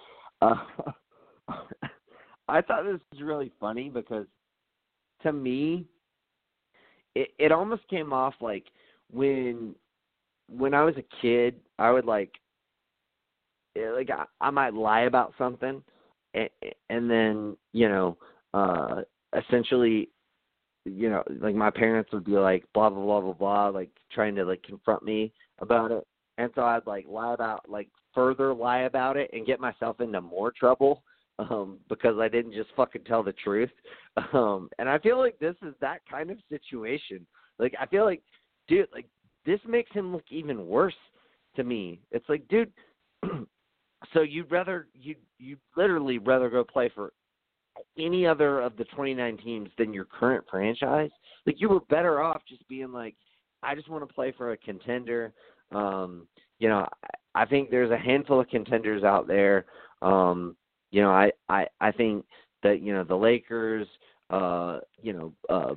Uh, 0.42 0.56
I 2.48 2.62
thought 2.62 2.84
this 2.84 3.00
was 3.12 3.22
really 3.22 3.52
funny 3.60 3.90
because 3.90 4.26
to 5.24 5.34
me, 5.34 5.86
it 7.16 7.30
it 7.38 7.52
almost 7.52 7.88
came 7.90 8.14
off 8.14 8.36
like 8.42 8.66
when 9.12 9.76
when 10.50 10.74
I 10.74 10.84
was 10.84 10.96
a 10.98 11.22
kid, 11.22 11.56
I 11.80 11.92
would 11.92 12.06
like 12.06 12.32
eh, 13.78 13.90
like 13.92 14.10
I, 14.10 14.26
I 14.40 14.50
might 14.50 14.74
lie 14.74 15.02
about 15.02 15.34
something, 15.38 15.82
and, 16.34 16.50
and 16.90 17.10
then 17.10 17.58
you 17.74 17.90
know, 17.90 18.18
uh 18.54 19.02
essentially, 19.38 20.10
you 20.86 21.10
know, 21.10 21.24
like 21.40 21.56
my 21.56 21.70
parents 21.70 22.12
would 22.14 22.26
be 22.26 22.34
like 22.34 22.66
blah 22.74 22.90
blah 22.90 23.04
blah 23.04 23.22
blah 23.22 23.34
blah, 23.34 23.68
like 23.68 23.90
trying 24.12 24.36
to 24.36 24.46
like 24.46 24.64
confront 24.64 25.04
me 25.04 25.34
about 25.60 25.92
it, 25.92 26.06
and 26.38 26.52
so 26.56 26.62
I'd 26.62 26.86
like 26.86 27.06
lie 27.08 27.34
about 27.34 27.70
like 27.70 27.90
further 28.14 28.54
lie 28.54 28.82
about 28.82 29.18
it 29.18 29.30
and 29.34 29.46
get 29.46 29.60
myself 29.60 30.00
into 30.00 30.22
more 30.22 30.52
trouble 30.52 31.04
um 31.40 31.80
because 31.90 32.18
I 32.20 32.30
didn't 32.30 32.54
just 32.54 32.70
fucking 32.76 33.04
tell 33.04 33.24
the 33.24 33.34
truth. 33.34 33.72
Um 34.32 34.70
and 34.80 34.88
I 34.88 34.98
feel 35.00 35.20
like 35.20 35.38
this 35.40 35.58
is 35.62 35.74
that 35.82 36.00
kind 36.10 36.32
of 36.32 36.38
situation. 36.48 37.28
Like 37.60 37.74
I 37.78 37.86
feel 37.86 38.06
like 38.06 38.22
dude 38.70 38.88
like 38.94 39.08
this 39.46 39.60
makes 39.68 39.92
him 39.92 40.14
look 40.14 40.24
even 40.30 40.68
worse 40.68 40.96
to 41.58 41.66
me. 41.66 42.00
It's 42.12 42.28
like 42.30 42.48
dude 42.48 42.72
so 44.14 44.22
you'd 44.22 44.50
rather 44.50 44.88
you 44.94 45.16
you 45.38 45.58
literally 45.76 46.18
rather 46.18 46.50
go 46.50 46.64
play 46.64 46.90
for 46.96 47.12
any 47.98 48.26
other 48.26 48.62
of 48.62 48.78
the 48.78 48.86
29 48.86 49.38
teams 49.38 49.70
than 49.78 49.94
your 49.94 50.06
current 50.06 50.46
franchise? 50.50 51.12
Like 51.46 51.60
you 51.60 51.70
were 51.70 51.82
better 51.90 52.22
off 52.22 52.42
just 52.48 52.68
being 52.68 52.92
like 52.92 53.16
I 53.64 53.76
just 53.76 53.90
want 53.90 54.08
to 54.08 54.14
play 54.14 54.34
for 54.38 54.52
a 54.52 54.58
contender. 54.58 55.34
Um 55.72 56.28
you 56.60 56.70
know, 56.70 56.88
I 57.34 57.46
think 57.46 57.70
there's 57.70 57.92
a 57.92 57.98
handful 57.98 58.40
of 58.40 58.48
contenders 58.48 59.04
out 59.04 59.28
there. 59.28 59.66
Um, 60.02 60.56
you 60.92 61.02
know, 61.02 61.12
I, 61.12 61.32
I, 61.50 61.68
I 61.82 61.92
think 61.92 62.26
that, 62.64 62.82
you 62.82 62.94
know, 62.94 63.04
the 63.04 63.16
Lakers, 63.16 63.88
uh, 64.30 64.80
you 65.02 65.14
know, 65.14 65.34
uh, 65.50 65.76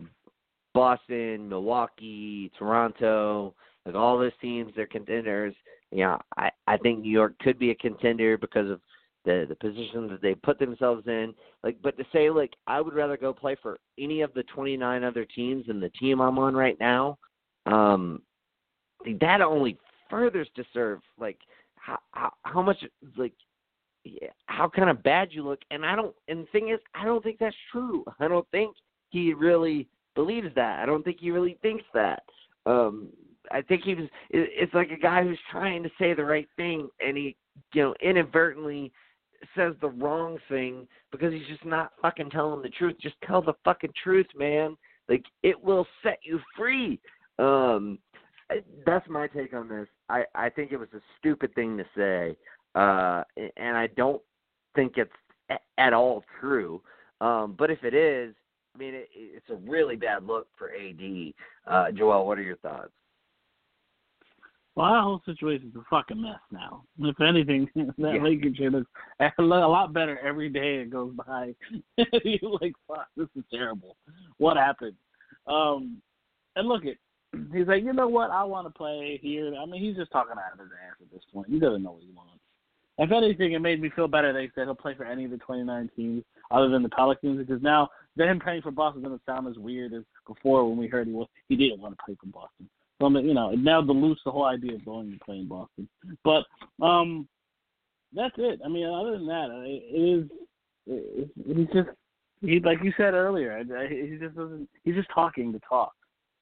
Boston, 0.75 1.49
Milwaukee, 1.49 2.53
Toronto, 2.59 3.55
like 3.85 3.95
all 3.95 4.19
those 4.19 4.33
teams, 4.41 4.73
they're 4.77 4.87
contenders. 4.87 5.55
You 5.91 6.05
know, 6.05 6.19
I, 6.37 6.51
I 6.67 6.77
think 6.77 7.01
New 7.01 7.11
York 7.11 7.35
could 7.41 7.59
be 7.59 7.71
a 7.71 7.77
contender 7.77 8.39
because 8.39 8.71
of 8.71 8.81
the 9.25 9.47
the 9.49 9.55
positions 9.57 10.11
that 10.11 10.23
they 10.23 10.35
put 10.35 10.59
themselves 10.59 11.07
in. 11.07 11.35
Like, 11.63 11.77
but 11.83 11.97
to 11.99 12.05
say 12.13 12.31
like 12.31 12.53
I 12.67 12.81
would 12.81 12.95
rather 12.95 13.17
go 13.17 13.33
play 13.33 13.57
for 13.61 13.79
any 13.99 14.23
of 14.23 14.33
the 14.35 14.45
29 14.45 15.05
other 15.05 15.25
teams 15.25 15.67
than 15.67 15.81
the 15.81 15.91
team 15.91 16.21
I'm 16.21 16.39
on 16.39 16.55
right 16.55 16.79
now, 16.81 17.19
um, 17.67 18.23
that 19.21 19.41
only 19.41 19.79
furthers 20.11 20.49
to 20.57 20.65
serve 20.73 21.01
like 21.19 21.39
how 21.77 21.99
how, 22.13 22.33
how 22.43 22.63
much 22.63 22.79
like 23.17 23.35
yeah, 24.05 24.29
how 24.47 24.69
kind 24.69 24.89
of 24.89 25.03
bad 25.03 25.29
you 25.33 25.43
look. 25.43 25.61
And 25.71 25.85
i 25.85 25.95
don't 25.95 26.15
and 26.29 26.45
the 26.45 26.51
thing 26.51 26.71
is 26.71 26.81
i 26.95 27.05
don't 27.05 27.23
think 27.23 27.39
that's 27.39 27.57
true. 27.71 28.05
I 28.21 28.29
don't 28.29 28.49
think 28.51 28.75
he 29.11 29.35
really 29.35 29.89
believes 30.15 30.55
that. 30.55 30.81
I 30.81 30.87
don't 30.87 31.03
think 31.03 31.19
he 31.21 31.31
really 31.31 31.59
thinks 31.63 31.85
that. 31.95 32.23
Um 32.67 33.09
i 33.51 33.63
think 33.63 33.83
he 33.83 33.95
was 33.95 34.09
it's 34.31 34.75
like 34.75 34.91
a 34.91 34.97
guy 34.97 35.23
who's 35.23 35.39
trying 35.51 35.83
to 35.83 35.91
say 35.99 36.13
the 36.13 36.25
right 36.25 36.49
thing 36.57 36.89
and 37.01 37.17
he 37.17 37.37
you 37.73 37.83
know 37.83 37.95
inadvertently 38.03 38.93
says 39.57 39.75
the 39.81 39.89
wrong 39.89 40.39
thing 40.49 40.87
because 41.13 41.33
he's 41.33 41.47
just 41.47 41.65
not 41.65 41.93
fucking 42.03 42.31
telling 42.31 42.63
the 42.63 42.69
truth 42.69 42.97
just 43.01 43.15
tell 43.25 43.41
the 43.41 43.55
fucking 43.65 43.93
truth 44.03 44.27
man 44.37 44.77
like 45.09 45.25
it 45.43 45.63
will 45.63 45.87
set 46.03 46.19
you 46.23 46.41
free 46.57 47.01
um 47.39 47.99
that's 48.87 49.09
my 49.09 49.27
take 49.27 49.53
on 49.53 49.69
this. 49.69 49.87
I 50.09 50.25
I 50.35 50.49
think 50.49 50.73
it 50.73 50.79
was 50.79 50.89
a 50.95 51.01
stupid 51.19 51.55
thing 51.55 51.77
to 51.77 51.85
say, 51.97 52.37
uh, 52.75 53.23
and 53.57 53.77
I 53.77 53.89
don't 53.89 54.23
think 54.75 54.95
it's 54.97 55.61
at 55.77 55.93
all 55.93 56.25
true. 56.41 56.81
Um, 57.21 57.55
but 57.59 57.71
if 57.71 57.83
it 57.83 57.95
is, 57.95 58.35
I 58.75 58.79
mean, 58.79 58.95
it, 58.95 59.09
it's 59.15 59.51
a 59.51 59.57
really 59.57 59.97
bad 59.97 60.25
look 60.25 60.47
for 60.57 60.71
AD. 60.71 61.33
Uh, 61.67 61.91
Joel, 61.93 62.27
what 62.27 62.39
are 62.39 62.43
your 62.43 62.57
thoughts? 62.57 62.93
Well, 64.79 64.93
that 64.93 65.03
whole 65.03 65.21
situation's 65.27 65.75
a 65.75 65.83
fucking 65.91 66.23
mess 66.23 66.39
now. 66.53 66.85
If 67.01 67.21
anything, 67.21 67.69
that 67.75 68.15
Yeah. 68.15 68.23
Lakers 68.23 68.55
shit 68.57 68.71
looks 68.71 68.89
a 69.21 69.43
lot 69.43 69.93
better 69.93 70.21
every 70.21 70.49
day 70.49 70.77
it 70.77 70.91
goes 70.91 71.13
by. 71.27 71.53
You're 72.25 72.59
like, 72.61 72.75
fuck, 72.87 73.09
this 73.17 73.27
is 73.35 73.43
terrible. 73.53 73.97
What 74.37 74.57
happened? 74.57 74.95
Um, 75.49 76.01
and 76.55 76.69
look, 76.69 76.85
it 76.85 76.99
he's 77.53 77.67
like, 77.67 77.83
you 77.83 77.93
know 77.93 78.07
what? 78.07 78.31
I 78.31 78.45
want 78.45 78.69
to 78.69 78.71
play 78.71 79.19
here. 79.21 79.53
I 79.61 79.67
mean, 79.67 79.83
he's 79.83 79.97
just 79.97 80.13
talking 80.13 80.33
out 80.33 80.53
of 80.53 80.61
his 80.61 80.69
ass 80.87 80.95
at 81.03 81.11
this 81.11 81.25
point. 81.33 81.49
He 81.51 81.59
doesn't 81.59 81.83
know 81.83 81.93
what 81.93 82.03
he 82.05 82.13
wants. 82.15 82.35
If 82.99 83.11
anything, 83.11 83.55
it 83.55 83.59
made 83.61 83.83
me 83.83 83.91
feel 83.97 84.07
better 84.07 84.33
that 84.33 84.43
he 84.43 84.49
said 84.55 84.65
he'll 84.65 84.77
play 84.77 84.95
for 84.95 85.05
any 85.05 85.25
of 85.25 85.33
the 85.33 85.39
29 85.39 85.91
teams 85.97 86.23
other 86.53 86.69
than 86.69 86.85
the 86.85 86.89
Pelicans 86.89 87.39
because 87.39 87.63
now 87.63 87.89
him 88.17 88.39
playing 88.39 88.63
for 88.63 88.71
Boston 88.71 89.03
doesn't 89.03 89.23
sound 89.27 89.49
as 89.49 89.59
weird 89.59 89.93
as 89.93 90.03
before 90.25 90.69
when 90.69 90.79
we 90.79 90.87
heard 90.87 91.09
he 91.09 91.13
was 91.13 91.27
he 91.49 91.57
didn't 91.57 91.81
want 91.81 91.97
to 91.99 92.05
play 92.05 92.17
for 92.21 92.27
Boston. 92.27 92.69
So 92.99 93.07
I 93.07 93.11
mean, 93.11 93.27
you 93.27 93.35
know, 93.35 93.51
it 93.51 93.59
now 93.61 93.81
dilutes 93.81 94.21
the 94.25 94.31
whole 94.31 94.45
idea 94.45 94.75
of 94.75 94.85
going 94.85 95.13
to 95.13 95.25
play 95.25 95.37
in 95.37 95.49
Boston. 95.49 95.89
But 96.25 96.45
um, 96.85 97.29
that's 98.15 98.35
it. 98.39 98.61
I 98.65 98.69
mean, 98.69 98.87
other 98.87 99.13
than 99.13 99.27
that, 99.27 99.49
it 99.65 99.95
is 99.95 100.31
it, 100.87 101.31
he's 101.47 101.67
just 101.73 101.89
he 102.41 102.61
like 102.61 102.79
you 102.83 102.93
said 102.97 103.15
earlier. 103.15 103.59
He 103.89 104.17
just 104.19 104.37
doesn't. 104.37 104.69
He's 104.85 104.95
just 104.95 105.11
talking 105.15 105.53
to 105.53 105.61
talk. 105.69 105.93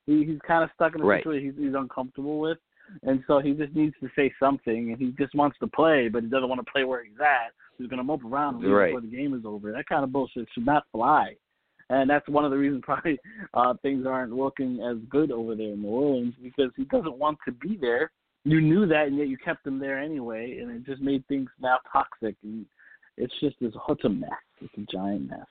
He, 0.07 0.25
he's 0.25 0.39
kind 0.47 0.63
of 0.63 0.71
stuck 0.75 0.95
in 0.95 1.01
a 1.01 1.05
Right. 1.05 1.21
situation 1.21 1.53
he's, 1.57 1.67
he's 1.67 1.75
uncomfortable 1.75 2.39
with, 2.39 2.59
and 3.03 3.23
so 3.27 3.41
he 3.41 3.53
just 3.53 3.75
needs 3.75 3.95
to 4.01 4.09
say 4.17 4.33
something. 4.39 4.93
And 4.93 4.99
he 4.99 5.15
just 5.19 5.35
wants 5.35 5.59
to 5.59 5.67
play, 5.67 6.09
but 6.09 6.23
he 6.23 6.29
doesn't 6.29 6.49
want 6.49 6.65
to 6.65 6.71
play 6.71 6.85
where 6.85 7.05
he's 7.05 7.21
at. 7.21 7.53
He's 7.77 7.89
going 7.89 7.99
to 7.99 8.05
mope 8.05 8.25
around 8.25 8.65
and 8.65 8.73
Right. 8.73 8.89
before 8.89 9.01
the 9.03 9.15
game 9.15 9.35
is 9.35 9.45
over. 9.45 9.73
That 9.73 9.87
kind 9.87 10.05
of 10.05 10.13
bullshit 10.13 10.49
should 10.55 10.65
not 10.65 10.85
fly. 10.93 11.37
And 11.89 12.11
that's 12.11 12.29
one 12.29 12.45
of 12.45 12.51
the 12.51 12.57
reasons 12.57 12.83
probably 12.85 13.19
uh, 13.55 13.75
things 13.83 14.07
aren't 14.07 14.33
looking 14.33 14.81
as 14.81 14.97
good 15.09 15.31
over 15.31 15.55
there 15.55 15.73
in 15.73 15.83
New 15.83 15.89
Orleans 15.89 16.35
because 16.43 16.71
he 16.77 16.85
doesn't 16.85 17.19
want 17.19 17.39
to 17.47 17.53
be 17.53 17.79
there. 17.81 18.11
You 18.45 18.61
knew 18.61 18.87
that, 18.87 19.09
and 19.09 19.19
yet 19.19 19.29
you 19.29 19.37
kept 19.37 19.67
him 19.67 19.79
there 19.79 19.99
anyway, 19.99 20.59
and 20.61 20.71
it 20.71 20.87
just 20.87 21.03
made 21.03 21.27
things 21.27 21.51
now 21.61 21.79
toxic. 21.93 22.37
And 22.45 22.65
it's 23.17 23.35
just 23.41 23.57
it's, 23.61 23.77
it's 23.89 24.05
a 24.05 24.09
mess. 24.09 24.31
It's 24.61 24.75
a 24.77 24.93
giant 24.93 25.31
mess. 25.31 25.47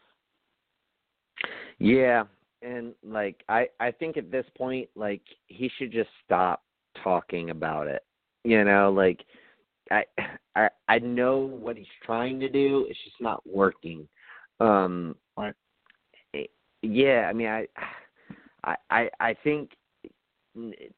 Yeah, 1.77 2.23
and 2.61 2.93
like 3.03 3.43
I 3.49 3.67
I 3.79 3.91
think 3.91 4.17
at 4.17 4.31
this 4.31 4.45
point 4.57 4.89
like 4.95 5.21
he 5.47 5.69
should 5.77 5.91
just 5.91 6.09
stop 6.23 6.63
talking 7.03 7.49
about 7.49 7.87
it. 7.87 8.03
You 8.43 8.63
know, 8.63 8.91
like 8.91 9.23
I 9.91 10.03
I 10.55 10.69
I 10.87 10.99
know 10.99 11.39
what 11.39 11.77
he's 11.77 11.85
trying 12.05 12.39
to 12.39 12.49
do, 12.49 12.85
it's 12.89 12.99
just 13.03 13.21
not 13.21 13.41
working. 13.45 14.07
Um 14.59 15.15
Right. 15.37 15.53
Yeah, 16.85 17.27
I 17.29 17.33
mean 17.33 17.47
I 17.47 17.67
I 18.63 18.75
I 18.89 19.09
I 19.19 19.35
think 19.43 19.71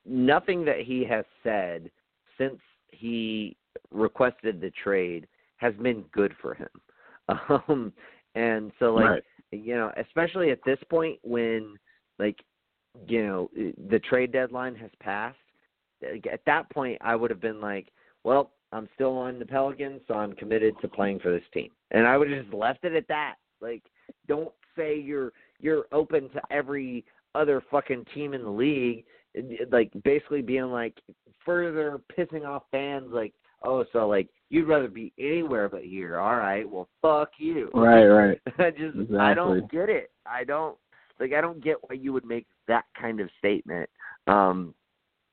nothing 0.05 0.65
that 0.65 0.81
he 0.81 1.03
has 1.05 1.26
said 1.43 1.89
since 2.38 2.59
he 2.91 3.57
requested 3.91 4.61
the 4.61 4.72
trade 4.84 5.27
has 5.57 5.73
been 5.76 6.03
good 6.11 6.34
for 6.41 6.53
him. 6.53 6.69
Um 7.49 7.91
and 8.35 8.72
so 8.80 8.93
like 8.93 9.09
right. 9.09 9.23
you 9.51 9.76
know, 9.76 9.91
especially 9.97 10.51
at 10.51 10.59
this 10.65 10.80
point 10.89 11.19
when 11.23 11.77
like 12.19 12.38
you 13.07 13.26
know 13.26 13.49
the 13.89 13.99
trade 13.99 14.31
deadline 14.31 14.76
has 14.76 14.91
passed. 14.99 15.38
At 16.31 16.41
that 16.45 16.69
point, 16.69 16.99
I 17.01 17.15
would 17.15 17.31
have 17.31 17.41
been 17.41 17.59
like, 17.59 17.91
"Well, 18.23 18.51
I'm 18.72 18.88
still 18.93 19.18
on 19.18 19.39
the 19.39 19.45
Pelicans, 19.45 20.01
so 20.07 20.14
I'm 20.14 20.34
committed 20.34 20.76
to 20.81 20.88
playing 20.88 21.19
for 21.19 21.31
this 21.31 21.43
team," 21.53 21.72
and 21.91 22.05
I 22.05 22.18
would 22.18 22.30
have 22.30 22.43
just 22.43 22.53
left 22.53 22.85
it 22.85 22.93
at 22.93 23.07
that. 23.07 23.35
Like, 23.61 23.84
don't 24.27 24.51
say 24.76 24.99
you're 24.99 25.34
you're 25.59 25.85
open 25.91 26.29
to 26.29 26.41
every 26.51 27.05
other 27.35 27.61
fucking 27.69 28.05
team 28.13 28.34
in 28.34 28.43
the 28.43 28.49
league. 28.49 29.05
Like, 29.71 29.91
basically 30.03 30.41
being 30.41 30.71
like 30.71 30.95
further 31.45 31.99
pissing 32.17 32.45
off 32.45 32.63
fans. 32.71 33.07
Like, 33.11 33.34
oh, 33.63 33.85
so 33.93 34.07
like 34.07 34.29
you'd 34.49 34.67
rather 34.67 34.88
be 34.88 35.13
anywhere 35.19 35.69
but 35.69 35.84
here. 35.84 36.19
All 36.19 36.35
right, 36.35 36.69
well, 36.69 36.88
fuck 37.01 37.31
you. 37.38 37.69
Right, 37.73 38.05
right. 38.05 38.41
I 38.59 38.71
just 38.71 39.11
I 39.19 39.34
don't 39.34 39.69
get 39.71 39.89
it. 39.89 40.11
I 40.25 40.43
don't 40.43 40.77
like 41.19 41.34
I 41.34 41.41
don't 41.41 41.63
get 41.63 41.77
why 41.81 41.95
you 41.95 42.13
would 42.13 42.25
make 42.25 42.47
that 42.67 42.85
kind 42.99 43.19
of 43.19 43.29
statement. 43.39 43.89
Um 44.27 44.73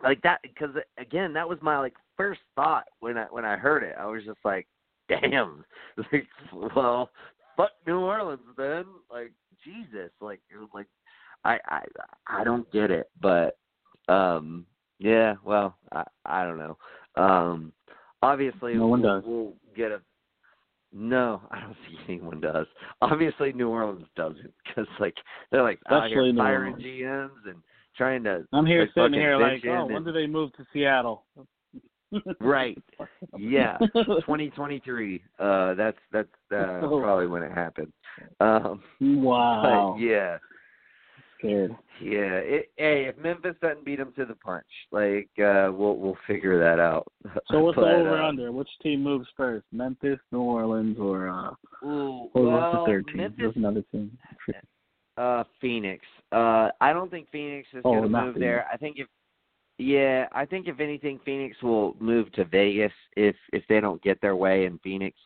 like 0.02 0.20
that 0.22 0.40
because 0.42 0.70
again, 0.98 1.32
that 1.32 1.48
was 1.48 1.58
my 1.62 1.78
like 1.78 1.94
first 2.16 2.40
thought 2.54 2.84
when 3.00 3.16
I 3.18 3.24
when 3.30 3.44
I 3.44 3.56
heard 3.56 3.82
it. 3.82 3.96
I 3.98 4.06
was 4.06 4.22
just 4.24 4.40
like, 4.44 4.66
damn. 5.08 5.64
Like, 6.12 6.26
well, 6.74 7.10
fuck 7.56 7.70
New 7.86 7.98
Orleans 8.00 8.40
then. 8.56 8.84
Like, 9.12 9.30
Jesus. 9.64 10.10
Like, 10.20 10.40
it 10.52 10.58
was 10.58 10.68
like, 10.74 10.86
I, 11.44 11.58
I, 11.68 11.80
I 12.28 12.44
don't 12.44 12.70
get 12.72 12.90
it. 12.90 13.10
But, 13.20 13.58
um, 14.08 14.66
yeah. 14.98 15.34
Well, 15.44 15.76
I, 15.92 16.04
I 16.24 16.44
don't 16.44 16.58
know. 16.58 16.76
Um, 17.16 17.72
obviously, 18.22 18.74
No 18.74 18.86
one 18.88 19.02
we'll, 19.02 19.14
does. 19.20 19.22
we'll 19.26 19.52
get 19.76 19.90
a. 19.90 20.00
No, 20.92 21.42
I 21.50 21.60
don't 21.60 21.76
see 21.88 21.98
anyone 22.08 22.40
does. 22.40 22.66
Obviously, 23.02 23.52
New 23.52 23.68
Orleans 23.68 24.06
doesn't 24.16 24.52
because 24.64 24.86
like 25.00 25.14
they're 25.50 25.62
like 25.62 25.80
out 25.90 26.04
Especially 26.04 26.26
here 26.26 26.32
New 26.32 26.38
firing 26.38 26.76
GMs 26.76 27.48
and 27.48 27.56
trying 27.96 28.22
to 28.24 28.44
I'm 28.52 28.64
here 28.66 28.82
like, 28.82 28.90
sitting 28.94 29.14
here 29.14 29.36
like, 29.36 29.62
oh, 29.66 29.86
when 29.86 29.96
and- 29.96 30.06
do 30.06 30.12
they 30.12 30.26
move 30.26 30.52
to 30.54 30.64
Seattle? 30.72 31.24
Right. 32.40 32.78
Yeah. 33.38 33.78
2023. 33.94 35.22
Uh, 35.38 35.74
that's 35.74 35.96
that's 36.12 36.28
uh, 36.54 36.78
probably 36.80 37.26
when 37.26 37.42
it 37.42 37.52
happened. 37.52 37.92
Um, 38.40 38.82
wow. 39.00 39.96
yeah, 39.98 40.38
Scared. 41.38 41.72
yeah. 42.00 42.36
It, 42.36 42.70
hey, 42.76 43.06
if 43.06 43.18
Memphis 43.18 43.56
doesn't 43.60 43.84
beat 43.84 43.98
them 43.98 44.12
to 44.16 44.24
the 44.24 44.34
punch, 44.36 44.64
like 44.92 45.28
uh, 45.38 45.70
we'll 45.72 45.96
we'll 45.96 46.16
figure 46.26 46.58
that 46.58 46.78
out. 46.80 47.06
So 47.50 47.60
what's 47.60 47.76
But, 47.76 47.82
the 47.86 47.90
over 47.92 48.22
uh, 48.22 48.28
under? 48.28 48.52
Which 48.52 48.68
team 48.82 49.02
moves 49.02 49.26
first? 49.36 49.64
Memphis, 49.72 50.18
New 50.32 50.40
Orleans, 50.40 50.96
or 50.98 51.28
uh 51.28 51.50
Ooh, 51.86 52.28
or 52.34 52.42
well, 52.42 52.50
what's 52.52 52.72
the 52.72 52.84
third 52.86 53.06
team? 53.08 53.16
Memphis, 53.18 53.36
There's 53.38 53.56
another 53.56 53.82
team. 53.90 54.16
uh, 55.16 55.44
Phoenix. 55.60 56.04
Uh, 56.32 56.68
I 56.80 56.92
don't 56.92 57.10
think 57.10 57.28
Phoenix 57.30 57.68
is 57.72 57.82
Oh, 57.84 57.92
going 57.92 58.02
to 58.04 58.08
move 58.08 58.34
Phoenix. 58.34 58.40
there. 58.40 58.66
I 58.72 58.76
think 58.76 58.96
if 58.98 59.06
yeah, 59.78 60.28
I 60.32 60.44
think 60.44 60.68
if 60.68 60.80
anything, 60.80 61.18
Phoenix 61.24 61.60
will 61.62 61.96
move 61.98 62.30
to 62.32 62.44
Vegas 62.44 62.92
if 63.16 63.36
if 63.52 63.62
they 63.68 63.80
don't 63.80 64.02
get 64.02 64.20
their 64.20 64.36
way 64.36 64.66
in 64.66 64.78
Phoenix. 64.78 65.18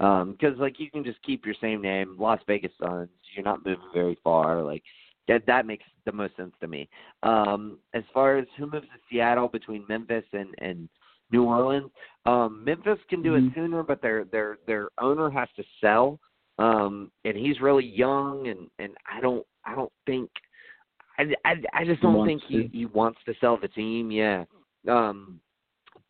Um, 0.00 0.36
'cause 0.36 0.56
like 0.58 0.80
you 0.80 0.90
can 0.90 1.04
just 1.04 1.22
keep 1.22 1.44
your 1.46 1.54
same 1.54 1.80
name, 1.80 2.16
Las 2.18 2.40
Vegas 2.46 2.72
Suns. 2.78 3.10
You're 3.34 3.44
not 3.44 3.64
moving 3.64 3.88
very 3.94 4.16
far. 4.16 4.62
Like 4.62 4.82
that 5.28 5.46
that 5.46 5.66
makes 5.66 5.84
the 6.04 6.12
most 6.12 6.34
sense 6.36 6.54
to 6.60 6.66
me. 6.66 6.88
Um, 7.22 7.78
as 7.94 8.02
far 8.12 8.36
as 8.38 8.46
who 8.56 8.66
moves 8.66 8.88
to 8.88 8.98
Seattle 9.08 9.48
between 9.48 9.86
Memphis 9.88 10.24
and 10.32 10.54
and 10.58 10.88
New 11.30 11.44
Orleans, 11.44 11.90
um, 12.26 12.62
Memphis 12.64 12.98
can 13.08 13.22
do 13.22 13.32
Mhm. 13.32 13.48
it 13.48 13.54
sooner, 13.54 13.82
but 13.82 14.02
their 14.02 14.24
their 14.24 14.58
their 14.66 14.88
owner 14.98 15.30
has 15.30 15.48
to 15.52 15.64
sell. 15.80 16.18
Um, 16.58 17.10
and 17.24 17.36
he's 17.36 17.60
really 17.60 17.86
young, 17.86 18.48
and 18.48 18.68
and 18.78 18.96
I 19.06 19.20
don't 19.20 19.46
I 19.64 19.74
don't 19.74 19.92
think 20.06 20.30
I 21.18 21.34
I, 21.44 21.54
I 21.72 21.84
just 21.84 22.02
don't 22.02 22.26
think 22.26 22.42
he 22.46 22.62
to. 22.62 22.68
he 22.68 22.86
wants 22.86 23.18
to 23.26 23.34
sell 23.40 23.56
the 23.56 23.68
team. 23.68 24.10
Yeah. 24.10 24.44
Um, 24.88 25.40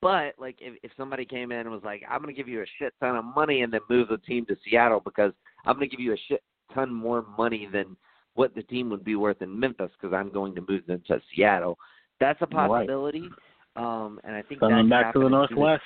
but 0.00 0.34
like 0.38 0.56
if 0.60 0.78
if 0.82 0.90
somebody 0.96 1.24
came 1.24 1.52
in 1.52 1.60
and 1.60 1.70
was 1.70 1.82
like, 1.84 2.02
I'm 2.08 2.20
gonna 2.20 2.32
give 2.32 2.48
you 2.48 2.62
a 2.62 2.66
shit 2.78 2.94
ton 3.00 3.16
of 3.16 3.24
money 3.24 3.62
and 3.62 3.72
then 3.72 3.80
move 3.88 4.08
the 4.08 4.18
team 4.18 4.46
to 4.46 4.56
Seattle 4.64 5.00
because 5.00 5.32
I'm 5.66 5.74
gonna 5.74 5.86
give 5.86 6.00
you 6.00 6.12
a 6.12 6.18
shit 6.28 6.42
ton 6.74 6.92
more 6.92 7.24
money 7.36 7.68
than 7.72 7.96
what 8.34 8.54
the 8.54 8.62
team 8.62 8.88
would 8.90 9.04
be 9.04 9.14
worth 9.14 9.42
in 9.42 9.58
Memphis 9.58 9.90
because 10.00 10.14
I'm 10.14 10.30
going 10.30 10.54
to 10.54 10.64
move 10.68 10.86
them 10.86 11.02
to 11.08 11.20
Seattle. 11.34 11.78
That's 12.18 12.40
a 12.40 12.46
Right. 12.46 12.70
possibility. 12.70 13.28
Um, 13.76 14.20
and 14.24 14.34
I 14.34 14.42
think 14.42 14.60
Send 14.60 14.72
that 14.72 14.88
back 14.88 15.12
to 15.14 15.18
the 15.20 15.28
happen 15.28 15.42
as 15.42 15.48
soon 15.48 15.58
as 15.58 15.58
Northwest. 15.58 15.84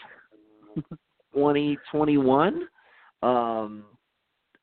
2021. 1.34 2.68
Um, 3.22 3.84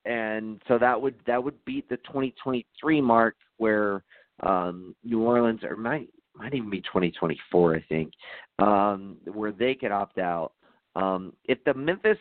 and 0.05 0.61
so 0.67 0.77
that 0.77 1.01
would 1.01 1.15
that 1.25 1.41
would 1.41 1.63
beat 1.65 1.87
the 1.89 1.97
2023 1.97 3.01
mark 3.01 3.35
where 3.57 4.03
um, 4.41 4.95
New 5.03 5.21
Orleans 5.21 5.63
or 5.63 5.75
might 5.75 6.09
might 6.35 6.53
even 6.55 6.69
be 6.69 6.81
2024, 6.81 7.75
I 7.75 7.85
think, 7.89 8.11
um, 8.57 9.17
where 9.31 9.51
they 9.51 9.75
could 9.75 9.91
opt 9.91 10.17
out. 10.17 10.53
Um, 10.95 11.33
if 11.45 11.63
the 11.63 11.73
Memphis 11.73 12.17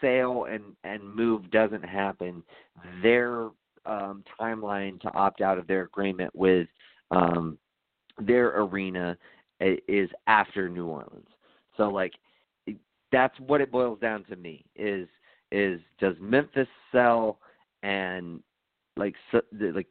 sale 0.00 0.46
and 0.50 0.64
and 0.84 1.02
move 1.02 1.50
doesn't 1.50 1.84
happen, 1.84 2.42
their 3.02 3.48
um, 3.86 4.24
timeline 4.38 5.00
to 5.00 5.12
opt 5.14 5.40
out 5.40 5.58
of 5.58 5.66
their 5.66 5.82
agreement 5.82 6.34
with 6.34 6.68
um, 7.10 7.58
their 8.18 8.60
arena 8.60 9.16
is 9.60 10.10
after 10.26 10.68
New 10.68 10.86
Orleans. 10.86 11.28
So 11.76 11.88
like 11.88 12.12
that's 13.12 13.38
what 13.40 13.60
it 13.60 13.70
boils 13.70 13.98
down 14.00 14.24
to 14.24 14.36
me 14.36 14.64
is 14.74 15.08
is 15.52 15.80
does 16.00 16.16
Memphis 16.20 16.68
sell 16.92 17.38
and 17.82 18.40
like 18.96 19.14
so, 19.30 19.40
like 19.52 19.86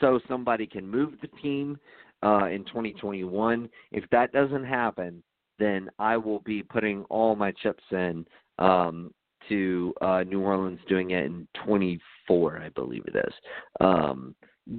so 0.00 0.20
somebody 0.28 0.66
can 0.66 0.88
move 0.88 1.14
the 1.20 1.28
team 1.42 1.78
uh 2.22 2.46
in 2.46 2.64
2021 2.64 3.68
if 3.92 4.04
that 4.10 4.32
doesn't 4.32 4.64
happen 4.64 5.22
then 5.58 5.88
I 5.98 6.16
will 6.16 6.40
be 6.40 6.62
putting 6.62 7.04
all 7.04 7.34
my 7.34 7.52
chips 7.52 7.84
in 7.90 8.26
um 8.58 9.12
to 9.48 9.94
uh 10.00 10.24
New 10.24 10.40
Orleans 10.40 10.80
doing 10.88 11.10
it 11.12 11.24
in 11.24 11.46
24 11.64 12.58
I 12.58 12.68
believe 12.70 13.04
it 13.06 13.16
is 13.16 13.34
um 13.80 14.34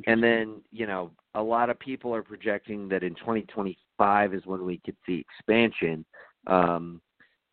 and 0.05 0.21
then, 0.21 0.61
you 0.71 0.85
know, 0.85 1.11
a 1.35 1.41
lot 1.41 1.69
of 1.69 1.79
people 1.79 2.13
are 2.13 2.21
projecting 2.21 2.87
that 2.89 3.03
in 3.03 3.15
2025 3.15 4.33
is 4.33 4.45
when 4.45 4.63
we 4.65 4.79
could 4.85 4.95
see 5.05 5.25
expansion. 5.37 6.05
Um, 6.47 7.01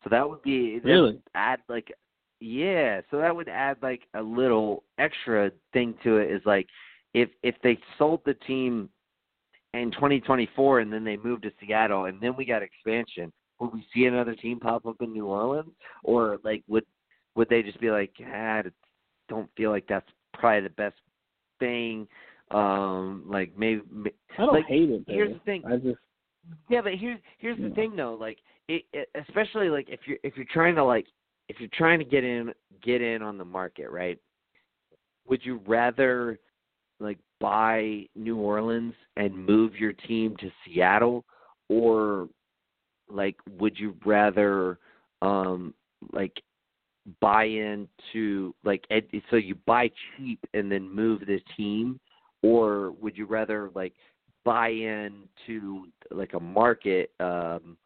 so 0.03 0.09
that 0.09 0.27
would 0.27 0.41
be 0.43 0.79
that 0.79 0.85
would 0.85 0.91
Really? 0.91 1.19
add 1.35 1.59
like, 1.67 1.91
yeah. 2.39 3.01
So 3.09 3.17
that 3.17 3.35
would 3.35 3.49
add 3.49 3.77
like 3.81 4.03
a 4.13 4.21
little 4.21 4.83
extra 4.99 5.51
thing 5.73 5.95
to 6.03 6.17
it. 6.17 6.29
Is 6.31 6.41
like 6.45 6.67
if 7.21 7.29
if 7.41 7.55
they 7.63 7.79
sold 7.97 8.21
the 8.25 8.35
team 8.35 8.89
in 9.73 9.91
2024 9.91 10.79
and 10.79 10.93
then 10.93 11.03
they 11.03 11.17
moved 11.17 11.43
to 11.43 11.51
Seattle 11.59 12.05
and 12.05 12.21
then 12.21 12.35
we 12.35 12.45
got 12.45 12.61
expansion, 12.61 13.31
would 13.59 13.73
we 13.73 13.85
see 13.93 14.05
another 14.05 14.35
team 14.35 14.59
pop 14.59 14.85
up 14.85 14.97
in 15.01 15.11
New 15.11 15.25
Orleans, 15.25 15.71
or 16.03 16.37
like 16.43 16.63
would 16.67 16.85
would 17.35 17.49
they 17.49 17.63
just 17.63 17.79
be 17.81 17.89
like, 17.89 18.11
ah, 18.23 18.59
I 18.59 18.63
don't 19.29 19.49
feel 19.57 19.71
like 19.71 19.87
that's 19.87 20.09
probably 20.33 20.61
the 20.61 20.69
best 20.69 20.95
thing. 21.59 22.07
Um, 22.51 23.23
like 23.27 23.51
maybe, 23.57 23.81
I 24.37 24.45
don't 24.45 24.53
like, 24.53 24.65
hate 24.67 24.89
it. 24.89 25.03
here's 25.07 25.29
though. 25.29 25.33
the 25.33 25.39
thing. 25.41 25.63
I 25.65 25.75
just 25.77 25.97
yeah, 26.69 26.81
but 26.81 26.93
here's 26.95 27.19
here's 27.39 27.57
the 27.57 27.69
Yeah. 27.69 27.75
thing 27.75 27.95
though, 27.95 28.13
like 28.13 28.37
it, 28.67 28.83
it 28.93 29.09
especially 29.27 29.69
like 29.69 29.89
if 29.89 30.01
you're 30.05 30.19
if 30.23 30.35
you're 30.37 30.45
trying 30.51 30.75
to 30.75 30.83
like 30.83 31.07
if 31.49 31.59
you're 31.59 31.69
trying 31.73 31.99
to 31.99 32.05
get 32.05 32.23
in 32.23 32.53
get 32.83 33.01
in 33.01 33.21
on 33.21 33.37
the 33.37 33.45
market, 33.45 33.89
right? 33.89 34.19
Would 35.27 35.45
you 35.45 35.61
rather 35.65 36.39
like 36.99 37.17
buy 37.39 38.05
New 38.15 38.37
Orleans 38.37 38.93
and 39.15 39.35
move 39.35 39.75
your 39.75 39.93
team 39.93 40.35
to 40.39 40.49
Seattle? 40.65 41.25
Or 41.69 42.29
like 43.09 43.35
would 43.59 43.77
you 43.79 43.95
rather 44.05 44.79
um 45.21 45.73
like 46.11 46.41
buy 47.21 47.45
into 47.45 48.53
like 48.63 48.83
ed- 48.89 49.07
so 49.29 49.37
you 49.37 49.55
buy 49.65 49.89
cheap 50.17 50.39
and 50.53 50.71
then 50.71 50.89
move 50.89 51.21
the 51.21 51.39
team? 51.55 51.99
Or 52.43 52.91
would 52.91 53.17
you 53.17 53.25
rather 53.25 53.71
like 53.73 53.93
buy 54.45 54.69
in 54.69 55.23
to 55.45 55.87
like 56.11 56.33
a 56.33 56.39
market 56.39 57.11
um 57.19 57.77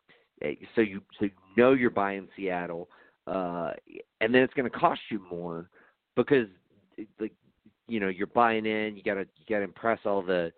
eh, 0.42 0.54
so 0.76 0.82
you 0.82 1.02
so 1.20 1.26
you 1.26 1.32
know 1.58 1.74
you're 1.74 1.90
buying 1.90 2.28
Seattle 2.36 2.88
uh 3.28 3.72
and 4.22 4.34
then 4.34 4.42
it's 4.44 4.54
going 4.54 4.70
to 4.70 4.78
cost 4.78 5.02
you 5.10 5.24
more 5.32 5.70
because 6.16 6.48
like 7.20 7.34
you 7.92 8.00
know 8.00 8.08
you're 8.08 8.28
buying 8.28 8.66
in 8.66 8.96
you 8.96 9.04
got 9.04 9.16
to 9.16 9.26
you 9.36 9.46
got 9.50 9.58
to 9.58 9.64
impress 9.64 10.00
all 10.06 10.22
the 10.22 10.52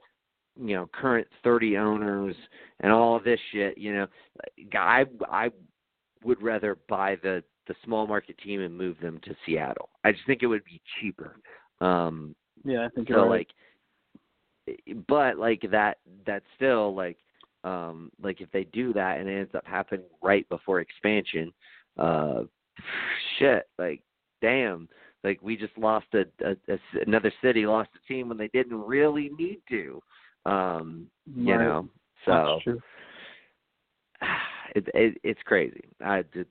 you 0.55 0.75
know 0.75 0.87
current 0.93 1.27
30 1.43 1.77
owners 1.77 2.35
and 2.81 2.91
all 2.91 3.15
of 3.15 3.23
this 3.23 3.39
shit 3.51 3.77
you 3.77 3.93
know 3.93 4.07
I 4.73 5.05
I 5.29 5.49
would 6.23 6.41
rather 6.41 6.77
buy 6.87 7.17
the 7.23 7.43
the 7.67 7.75
small 7.83 8.05
market 8.05 8.37
team 8.37 8.61
and 8.61 8.77
move 8.77 8.97
them 9.01 9.21
to 9.23 9.33
Seattle. 9.45 9.89
I 10.03 10.11
just 10.11 10.25
think 10.27 10.43
it 10.43 10.47
would 10.47 10.65
be 10.65 10.81
cheaper. 10.99 11.37
Um 11.81 12.35
yeah, 12.63 12.85
I 12.85 12.89
think 12.89 13.07
so 13.09 13.23
right. 13.27 13.47
like 14.67 14.77
but 15.07 15.37
like 15.37 15.63
that 15.71 15.97
that's 16.25 16.45
still 16.55 16.93
like 16.93 17.17
um 17.63 18.11
like 18.21 18.41
if 18.41 18.51
they 18.51 18.65
do 18.65 18.93
that 18.93 19.19
and 19.19 19.27
it 19.27 19.39
ends 19.39 19.55
up 19.55 19.65
happening 19.65 20.05
right 20.21 20.47
before 20.49 20.81
expansion 20.81 21.51
uh 21.97 22.43
shit 23.39 23.67
like 23.79 24.01
damn 24.41 24.87
like 25.23 25.39
we 25.41 25.55
just 25.55 25.77
lost 25.77 26.07
a, 26.13 26.25
a, 26.45 26.51
a 26.73 26.77
another 27.05 27.31
city 27.41 27.65
lost 27.65 27.89
a 27.95 28.07
team 28.11 28.29
when 28.29 28.37
they 28.37 28.49
didn't 28.49 28.81
really 28.81 29.31
need 29.37 29.59
to 29.69 30.01
um 30.45 31.07
you 31.35 31.57
know 31.57 31.87
so 32.25 32.59
it, 34.75 34.87
it 34.93 35.17
it's 35.23 35.41
crazy. 35.45 35.81
I 36.03 36.23
did 36.33 36.47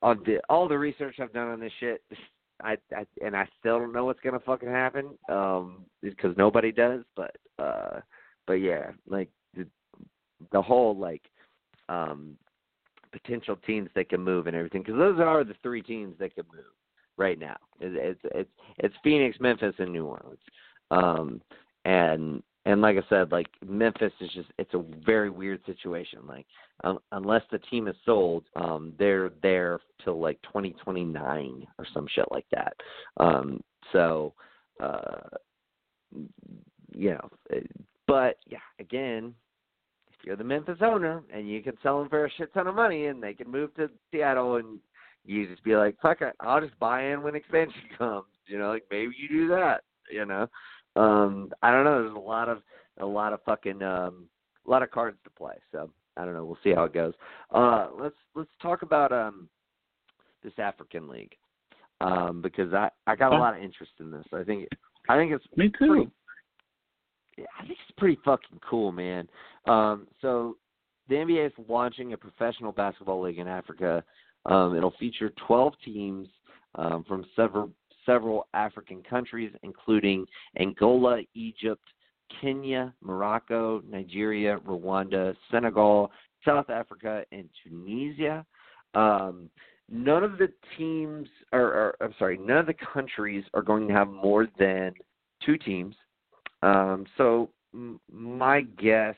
all 0.00 0.14
the 0.14 0.40
all 0.48 0.68
the 0.68 0.78
research 0.78 1.16
I've 1.20 1.32
done 1.32 1.48
on 1.48 1.60
this 1.60 1.72
shit. 1.80 2.02
I, 2.62 2.76
I 2.96 3.04
and 3.24 3.36
I 3.36 3.48
still 3.58 3.78
don't 3.78 3.92
know 3.92 4.04
what's 4.04 4.20
gonna 4.20 4.38
fucking 4.40 4.68
happen. 4.68 5.10
Um, 5.28 5.84
because 6.00 6.36
nobody 6.36 6.70
does. 6.70 7.02
But 7.16 7.36
uh, 7.58 8.00
but 8.46 8.54
yeah, 8.54 8.90
like 9.08 9.30
the 9.56 9.66
the 10.52 10.62
whole 10.62 10.96
like 10.96 11.22
um 11.88 12.36
potential 13.10 13.56
teams 13.66 13.90
that 13.94 14.08
can 14.08 14.22
move 14.22 14.46
and 14.46 14.56
everything. 14.56 14.82
Because 14.82 14.98
those 14.98 15.18
are 15.18 15.44
the 15.44 15.56
three 15.62 15.82
teams 15.82 16.14
that 16.18 16.34
can 16.34 16.44
move 16.52 16.64
right 17.16 17.38
now. 17.38 17.56
It, 17.80 17.92
it's 17.94 18.20
it's 18.34 18.50
it's 18.78 18.94
Phoenix, 19.02 19.38
Memphis, 19.40 19.74
and 19.78 19.92
New 19.92 20.06
Orleans. 20.06 20.38
Um, 20.90 21.40
and 21.84 22.42
and 22.64 22.80
like 22.80 22.96
I 22.96 23.08
said, 23.08 23.32
like 23.32 23.48
Memphis 23.66 24.12
is 24.20 24.30
just 24.32 24.48
it's 24.58 24.74
a 24.74 24.84
very 25.04 25.30
weird 25.30 25.60
situation. 25.66 26.20
Like 26.26 26.46
um, 26.84 26.98
unless 27.12 27.42
the 27.50 27.58
team 27.58 27.88
is 27.88 27.96
sold, 28.04 28.44
um, 28.56 28.92
they're 28.98 29.30
there 29.42 29.80
till 30.04 30.20
like 30.20 30.40
2029 30.42 31.66
or 31.78 31.86
some 31.92 32.06
shit 32.14 32.26
like 32.30 32.46
that. 32.52 32.74
Um, 33.18 33.60
so, 33.92 34.32
uh, 34.82 35.28
you 36.94 37.10
know, 37.10 37.30
but 38.06 38.36
yeah, 38.46 38.58
again, 38.78 39.34
if 40.08 40.24
you're 40.24 40.36
the 40.36 40.44
Memphis 40.44 40.78
owner 40.82 41.22
and 41.32 41.48
you 41.48 41.62
can 41.62 41.76
sell 41.82 41.98
them 41.98 42.08
for 42.08 42.26
a 42.26 42.30
shit 42.30 42.52
ton 42.54 42.66
of 42.66 42.74
money 42.74 43.06
and 43.06 43.22
they 43.22 43.34
can 43.34 43.50
move 43.50 43.74
to 43.74 43.90
Seattle 44.10 44.56
and 44.56 44.78
you 45.24 45.48
just 45.48 45.64
be 45.64 45.76
like, 45.76 45.96
fuck 46.00 46.20
it, 46.20 46.34
I'll 46.40 46.60
just 46.60 46.78
buy 46.78 47.04
in 47.06 47.22
when 47.22 47.34
expansion 47.34 47.82
comes. 47.98 48.26
You 48.46 48.58
know, 48.58 48.70
like 48.70 48.84
maybe 48.90 49.14
you 49.18 49.28
do 49.28 49.48
that. 49.48 49.82
You 50.10 50.26
know, 50.26 50.46
um, 50.96 51.50
I 51.62 51.70
don't 51.70 51.84
know. 51.84 52.02
There's 52.02 52.16
a 52.16 52.18
lot 52.18 52.48
of 52.48 52.62
a 52.98 53.06
lot 53.06 53.32
of 53.32 53.42
fucking 53.44 53.82
um, 53.82 54.26
a 54.66 54.70
lot 54.70 54.82
of 54.82 54.90
cards 54.90 55.18
to 55.24 55.30
play. 55.30 55.54
So 55.70 55.90
I 56.16 56.24
don't 56.24 56.34
know. 56.34 56.44
We'll 56.44 56.58
see 56.62 56.74
how 56.74 56.84
it 56.84 56.94
goes. 56.94 57.14
Uh, 57.50 57.88
let's 57.98 58.16
let's 58.34 58.50
talk 58.60 58.82
about 58.82 59.12
um, 59.12 59.48
this 60.42 60.52
African 60.58 61.08
League 61.08 61.34
um, 62.00 62.42
because 62.42 62.72
I 62.74 62.90
I 63.06 63.16
got 63.16 63.32
a 63.32 63.38
lot 63.38 63.56
of 63.56 63.62
interest 63.62 63.92
in 64.00 64.10
this. 64.10 64.26
I 64.32 64.42
think 64.42 64.68
I 65.08 65.16
think 65.16 65.32
it's 65.32 65.44
me 65.56 65.70
too. 65.78 66.10
Pretty, 67.36 67.48
I 67.58 67.62
think 67.62 67.78
it's 67.88 67.98
pretty 67.98 68.18
fucking 68.24 68.60
cool, 68.68 68.92
man. 68.92 69.28
Um, 69.66 70.06
so 70.20 70.56
the 71.08 71.14
NBA 71.14 71.46
is 71.46 71.52
launching 71.68 72.12
a 72.12 72.16
professional 72.16 72.72
basketball 72.72 73.22
league 73.22 73.38
in 73.38 73.48
Africa. 73.48 74.04
Um, 74.46 74.76
it'll 74.76 74.94
feature 74.98 75.32
12 75.46 75.74
teams 75.84 76.28
um, 76.74 77.04
from 77.06 77.24
several 77.36 77.70
several 78.04 78.48
African 78.52 79.02
countries, 79.08 79.52
including 79.62 80.26
Angola, 80.58 81.20
Egypt, 81.34 81.84
Kenya, 82.40 82.92
Morocco, 83.00 83.80
Nigeria, 83.88 84.58
Rwanda, 84.66 85.36
Senegal, 85.50 86.10
South 86.44 86.68
Africa, 86.70 87.24
and 87.30 87.48
Tunisia. 87.62 88.44
Um, 88.94 89.48
none 89.88 90.24
of 90.24 90.38
the 90.38 90.52
teams, 90.76 91.28
or, 91.52 91.60
or 91.60 91.96
I'm 92.00 92.14
sorry, 92.18 92.38
none 92.38 92.58
of 92.58 92.66
the 92.66 92.74
countries 92.92 93.44
are 93.54 93.62
going 93.62 93.86
to 93.88 93.94
have 93.94 94.08
more 94.08 94.48
than 94.58 94.94
two 95.44 95.56
teams. 95.58 95.94
Um, 96.62 97.06
so 97.16 97.50
m- 97.74 98.00
my 98.10 98.62
guess 98.62 99.16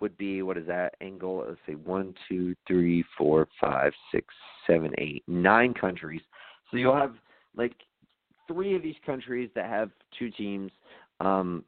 would 0.00 0.16
be 0.16 0.42
what 0.42 0.56
is 0.56 0.66
that? 0.66 0.94
angle? 1.00 1.44
let's 1.46 1.60
say 1.66 1.74
one, 1.74 2.14
two, 2.28 2.54
three, 2.66 3.04
four, 3.16 3.48
five, 3.60 3.92
six, 4.12 4.26
seven, 4.66 4.92
eight, 4.98 5.22
nine 5.26 5.74
countries. 5.74 6.22
So 6.70 6.76
you'll 6.76 6.96
have 6.96 7.14
like 7.56 7.74
three 8.46 8.74
of 8.76 8.82
these 8.82 8.96
countries 9.04 9.50
that 9.54 9.66
have 9.66 9.90
two 10.18 10.30
teams. 10.30 10.70
Um, 11.20 11.64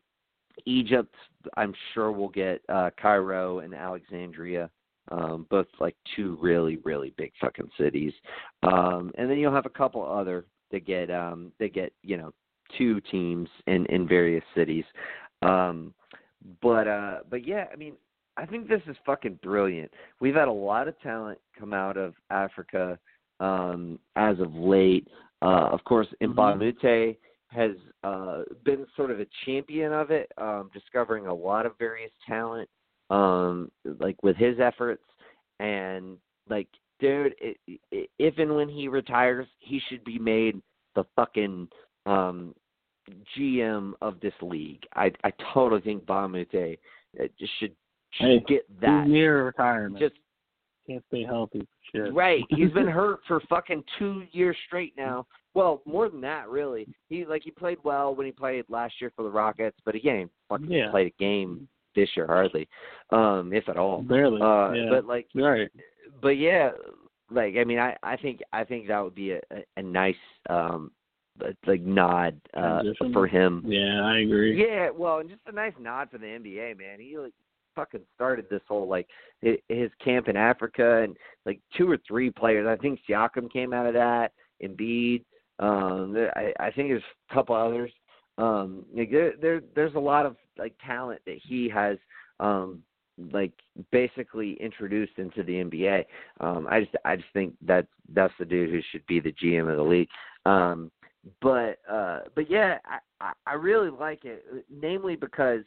Egypt, 0.67 1.15
I'm 1.57 1.75
sure 1.95 2.13
will 2.13 2.29
get 2.29 2.61
uh, 2.69 2.91
Cairo 3.01 3.61
and 3.61 3.75
Alexandria, 3.75 4.71
um, 5.11 5.47
both 5.51 5.67
like 5.81 5.97
two 6.15 6.39
really 6.41 6.77
really 6.85 7.15
big 7.17 7.33
fucking 7.41 7.71
cities. 7.79 8.13
Um, 8.63 9.13
and 9.17 9.31
then 9.31 9.39
you'll 9.39 9.55
have 9.55 9.67
a 9.67 9.71
couple 9.71 10.05
other 10.05 10.45
that 10.71 10.87
get 10.87 11.11
um, 11.11 11.53
that 11.59 11.75
get 11.75 11.93
you 12.03 12.17
know 12.17 12.33
two 12.77 13.01
teams 13.01 13.49
in 13.67 13.87
in 13.87 14.07
various 14.07 14.45
cities. 14.55 14.85
Um, 15.43 15.95
but 16.61 16.89
uh, 16.89 17.19
but 17.31 17.47
yeah, 17.47 17.67
I 17.73 17.77
mean, 17.77 17.95
I 18.37 18.47
think 18.47 18.69
this 18.69 18.81
is 18.87 18.97
fucking 19.05 19.41
brilliant. 19.43 19.91
We've 20.21 20.35
had 20.35 20.49
a 20.49 20.53
lot 20.53 20.89
of 20.89 20.99
talent 21.01 21.39
come 21.59 21.73
out 21.75 21.97
of 21.97 22.15
Africa 22.31 22.99
um, 23.41 23.99
as 24.17 24.41
of 24.41 24.55
late. 24.55 25.07
Uh, 25.43 25.69
of 25.71 25.85
course, 25.85 26.07
Mbah 26.23 26.53
a 26.53 26.57
Moute 26.57 26.83
mm-hmm 26.83 27.13
has 27.53 27.73
uh, 28.03 28.43
been 28.65 28.87
sort 28.97 29.11
of 29.11 29.21
a 29.21 29.27
champion 29.45 29.93
of 29.93 30.11
it, 30.11 30.31
um, 30.39 30.71
discovering 30.73 31.27
a 31.27 31.35
lot 31.35 31.67
of 31.67 31.73
various 31.79 32.11
talent, 32.27 32.69
um, 33.11 33.71
like 34.01 34.17
with 34.23 34.37
his 34.37 34.59
efforts, 34.59 35.05
and 35.61 36.17
like, 36.49 36.69
dude, 36.99 37.35
it, 37.41 37.59
it, 37.91 38.11
if 38.19 38.39
and 38.39 38.55
when 38.55 38.69
he 38.69 38.89
retires, 38.89 39.47
he 39.59 39.81
should 39.89 40.03
be 40.05 40.19
made 40.19 40.61
the 40.95 41.05
fucking 41.15 41.69
um, 42.07 42.55
GM 43.37 43.93
of 44.01 44.19
this 44.21 44.35
league. 44.41 44.83
I 44.95 45.13
I 45.25 45.33
totally 45.53 45.83
think 45.83 46.05
Mbah 46.05 46.25
a 46.25 46.29
Moute 46.29 46.79
uh, 47.21 47.27
should 47.59 47.75
hey, 48.19 48.43
get 48.47 48.63
that 48.81 49.07
near 49.07 49.45
retirement. 49.45 49.99
Just 49.99 50.15
can't 50.87 51.05
stay 51.09 51.25
healthy. 51.25 51.67
Sure. 51.95 52.13
Right. 52.13 52.43
He's 52.51 52.71
been 52.71 52.87
hurt 52.89 53.21
for 53.27 53.41
fucking 53.49 53.85
two 53.99 54.25
years 54.33 54.57
straight 54.67 54.95
now. 54.97 55.27
Well, 55.55 55.83
more 55.85 56.09
than 56.09 56.21
that, 56.23 56.49
really. 56.49 56.87
He 57.09 57.25
like 57.25 57.43
he 57.43 57.51
played 57.51 57.79
well 57.85 58.15
when 58.15 58.27
he 58.27 58.33
played 58.33 58.65
last 58.69 58.95
year 59.01 59.13
for 59.15 59.23
the 59.23 59.31
Rockets, 59.31 59.77
but 59.85 59.95
again, 59.95 60.31
fucking 60.49 60.71
yeah. 60.71 60.91
played 60.91 61.09
a 61.09 61.23
game 61.23 61.69
this 61.95 62.09
year 62.17 62.27
hardly, 62.27 62.67
um, 63.11 63.53
if 63.53 63.69
at 63.69 63.77
all. 63.77 64.01
Barely. 64.01 64.41
Uh, 64.41 64.73
yeah. 64.73 64.87
But 64.91 65.07
like, 65.07 65.29
right. 65.35 65.69
But 66.23 66.39
yeah, 66.39 66.71
like 67.31 67.57
I 67.57 67.65
mean, 67.65 67.79
I 67.79 67.97
I 68.03 68.17
think 68.17 68.41
I 68.53 68.65
think 68.65 68.89
that 68.89 69.01
would 69.01 69.15
be 69.15 69.33
a 69.33 69.41
a, 69.51 69.65
a 69.77 69.83
nice 69.83 70.15
um 70.49 70.91
like 71.67 71.81
nod 71.81 72.41
uh 72.55 72.83
Transition. 72.83 73.13
for 73.13 73.27
him. 73.27 73.63
Yeah, 73.67 74.03
I 74.05 74.21
agree. 74.21 74.67
Yeah, 74.67 74.89
well, 74.91 75.19
and 75.19 75.29
just 75.29 75.43
a 75.47 75.53
nice 75.53 75.75
nod 75.79 76.09
for 76.11 76.19
the 76.19 76.27
NBA, 76.27 76.79
man. 76.79 76.99
He 76.99 77.19
like 77.19 77.35
fucking 77.75 78.03
started 78.15 78.47
this 78.51 78.63
whole 78.69 78.89
like 78.89 79.07
his 79.41 79.91
camp 80.03 80.29
in 80.29 80.37
Africa 80.37 81.03
and 81.03 81.17
like 81.47 81.61
two 81.77 81.91
or 81.91 81.99
three 82.07 82.31
players. 82.31 82.67
I 82.67 82.81
think 82.81 83.01
Siakam 83.09 83.53
came 83.53 83.73
out 83.73 83.87
of 83.87 83.95
that. 83.95 84.33
Embiid. 84.63 85.25
Um, 85.59 86.17
I, 86.35 86.53
I 86.59 86.71
think 86.71 86.89
there's 86.89 87.03
a 87.31 87.35
couple 87.35 87.55
others. 87.55 87.91
Um, 88.39 88.85
like 88.95 89.11
there, 89.11 89.33
there, 89.41 89.61
there's 89.75 89.95
a 89.95 90.01
lot 90.01 90.27
of 90.27 90.37
like 90.59 90.75
talent 90.85 91.21
that 91.27 91.39
he 91.43 91.69
has, 91.69 91.99
um, 92.41 92.83
like 93.31 93.53
basically 93.91 94.55
introduced 94.55 95.13
into 95.19 95.43
the 95.43 95.53
NBA. 95.53 96.05
Um, 96.41 96.67
I 96.71 96.81
just, 96.81 96.97
I 97.05 97.17
just 97.17 97.29
think 97.33 97.55
that 97.67 97.87
that's 98.13 98.33
the 98.39 98.45
dude 98.45 98.71
who 98.71 98.81
should 98.91 99.07
be 99.07 99.21
the 99.21 99.33
GM 99.33 99.71
of 99.71 99.77
the 99.77 99.83
league. 99.83 100.09
Um, 100.47 100.91
but, 101.41 101.79
uh, 101.91 102.21
but 102.35 102.51
yeah, 102.51 102.79
I, 102.85 102.99
I, 103.21 103.33
I 103.47 103.55
really 103.55 103.91
like 103.91 104.25
it, 104.25 104.45
namely 104.71 105.15
because, 105.15 105.61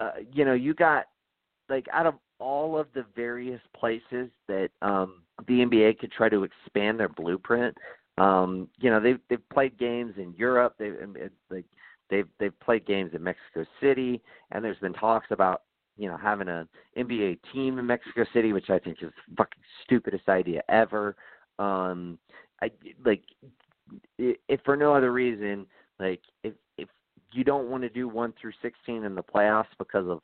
uh, 0.00 0.10
you 0.32 0.44
know, 0.44 0.54
you 0.54 0.74
got 0.74 1.06
like 1.68 1.86
out 1.92 2.06
of 2.06 2.14
all 2.38 2.78
of 2.78 2.86
the 2.94 3.04
various 3.14 3.60
places 3.74 4.30
that 4.48 4.68
um 4.82 5.22
the 5.46 5.54
NBA 5.54 5.98
could 5.98 6.12
try 6.12 6.28
to 6.28 6.44
expand 6.44 6.98
their 6.98 7.08
blueprint. 7.08 7.76
Um, 8.18 8.68
you 8.78 8.90
know, 8.90 9.00
they've 9.00 9.20
they've 9.28 9.48
played 9.50 9.78
games 9.78 10.14
in 10.16 10.34
Europe. 10.36 10.74
They 10.78 10.92
like 11.50 11.66
they've 12.10 12.28
they've 12.38 12.58
played 12.60 12.86
games 12.86 13.10
in 13.14 13.22
Mexico 13.22 13.64
City, 13.80 14.22
and 14.50 14.64
there's 14.64 14.78
been 14.78 14.94
talks 14.94 15.26
about 15.30 15.62
you 15.98 16.08
know 16.08 16.16
having 16.16 16.48
an 16.48 16.68
NBA 16.96 17.38
team 17.52 17.78
in 17.78 17.86
Mexico 17.86 18.24
City, 18.32 18.52
which 18.52 18.70
I 18.70 18.78
think 18.78 18.98
is 19.02 19.10
the 19.28 19.34
fucking 19.36 19.62
stupidest 19.84 20.28
idea 20.28 20.62
ever. 20.68 21.16
Um, 21.58 22.18
I 22.62 22.70
like 23.04 23.22
if 24.18 24.60
for 24.64 24.76
no 24.76 24.94
other 24.94 25.12
reason, 25.12 25.66
like 25.98 26.20
if 26.42 26.54
if 26.78 26.88
you 27.32 27.44
don't 27.44 27.68
want 27.68 27.82
to 27.82 27.90
do 27.90 28.08
one 28.08 28.32
through 28.40 28.52
sixteen 28.62 29.04
in 29.04 29.14
the 29.14 29.22
playoffs 29.22 29.66
because 29.78 30.06
of 30.08 30.20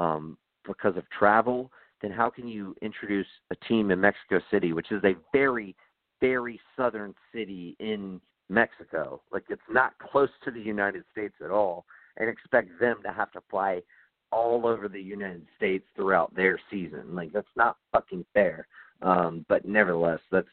um 0.00 0.38
because 0.66 0.96
of 0.96 1.04
travel, 1.10 1.70
then 2.02 2.10
how 2.10 2.30
can 2.30 2.46
you 2.48 2.74
introduce 2.82 3.26
a 3.50 3.56
team 3.66 3.90
in 3.90 4.00
Mexico 4.00 4.40
City, 4.50 4.72
which 4.72 4.92
is 4.92 5.02
a 5.04 5.14
very, 5.32 5.74
very 6.20 6.60
southern 6.76 7.14
city 7.32 7.76
in 7.78 8.20
Mexico? 8.48 9.20
Like 9.32 9.44
it's 9.48 9.62
not 9.70 9.92
close 9.98 10.30
to 10.44 10.50
the 10.50 10.60
United 10.60 11.04
States 11.12 11.34
at 11.42 11.50
all, 11.50 11.84
and 12.16 12.28
expect 12.28 12.78
them 12.78 12.96
to 13.04 13.12
have 13.12 13.32
to 13.32 13.40
fly 13.50 13.82
all 14.30 14.66
over 14.66 14.88
the 14.88 15.00
United 15.00 15.46
States 15.56 15.84
throughout 15.94 16.34
their 16.34 16.58
season. 16.70 17.14
Like 17.14 17.32
that's 17.32 17.46
not 17.56 17.76
fucking 17.92 18.24
fair. 18.34 18.66
Um, 19.02 19.44
but 19.48 19.64
nevertheless, 19.64 20.20
that's 20.30 20.48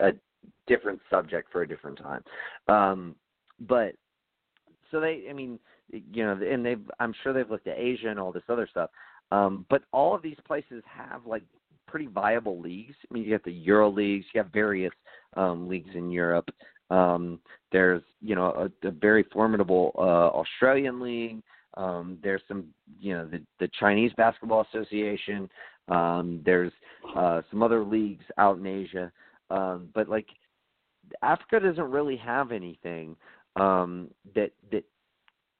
a 0.00 0.12
different 0.66 1.00
subject 1.10 1.50
for 1.50 1.62
a 1.62 1.68
different 1.68 1.98
time. 1.98 2.22
Um, 2.68 3.14
but 3.60 3.94
so 4.90 5.00
they, 5.00 5.24
I 5.28 5.32
mean, 5.32 5.58
you 5.90 6.24
know, 6.24 6.32
and 6.32 6.64
they've, 6.64 6.80
I'm 6.98 7.14
sure 7.22 7.32
they've 7.32 7.50
looked 7.50 7.66
at 7.66 7.78
Asia 7.78 8.08
and 8.08 8.18
all 8.18 8.32
this 8.32 8.42
other 8.48 8.68
stuff. 8.70 8.90
Um, 9.32 9.66
but 9.70 9.82
all 9.92 10.14
of 10.14 10.22
these 10.22 10.38
places 10.46 10.82
have 10.86 11.26
like 11.26 11.42
pretty 11.86 12.06
viable 12.06 12.60
leagues. 12.60 12.94
I 13.10 13.14
mean, 13.14 13.24
you 13.24 13.32
have 13.32 13.42
the 13.44 13.52
Euro 13.52 13.90
leagues, 13.90 14.26
you 14.32 14.42
have 14.42 14.52
various 14.52 14.92
um, 15.36 15.68
leagues 15.68 15.90
in 15.94 16.10
Europe. 16.10 16.48
Um, 16.90 17.40
there's 17.72 18.02
you 18.20 18.34
know 18.34 18.70
a, 18.82 18.88
a 18.88 18.90
very 18.90 19.24
formidable 19.32 19.92
uh, 19.96 20.28
Australian 20.36 21.00
league. 21.00 21.42
Um, 21.76 22.18
there's 22.22 22.42
some 22.48 22.66
you 23.00 23.14
know 23.14 23.26
the, 23.26 23.40
the 23.60 23.70
Chinese 23.78 24.12
Basketball 24.16 24.66
Association. 24.72 25.48
Um, 25.88 26.40
there's 26.44 26.72
uh, 27.16 27.42
some 27.50 27.62
other 27.62 27.84
leagues 27.84 28.24
out 28.38 28.58
in 28.58 28.66
Asia, 28.66 29.12
um, 29.50 29.88
but 29.94 30.08
like 30.08 30.26
Africa 31.22 31.60
doesn't 31.60 31.90
really 31.90 32.16
have 32.16 32.50
anything 32.52 33.16
um, 33.56 34.08
that 34.34 34.50
that 34.72 34.84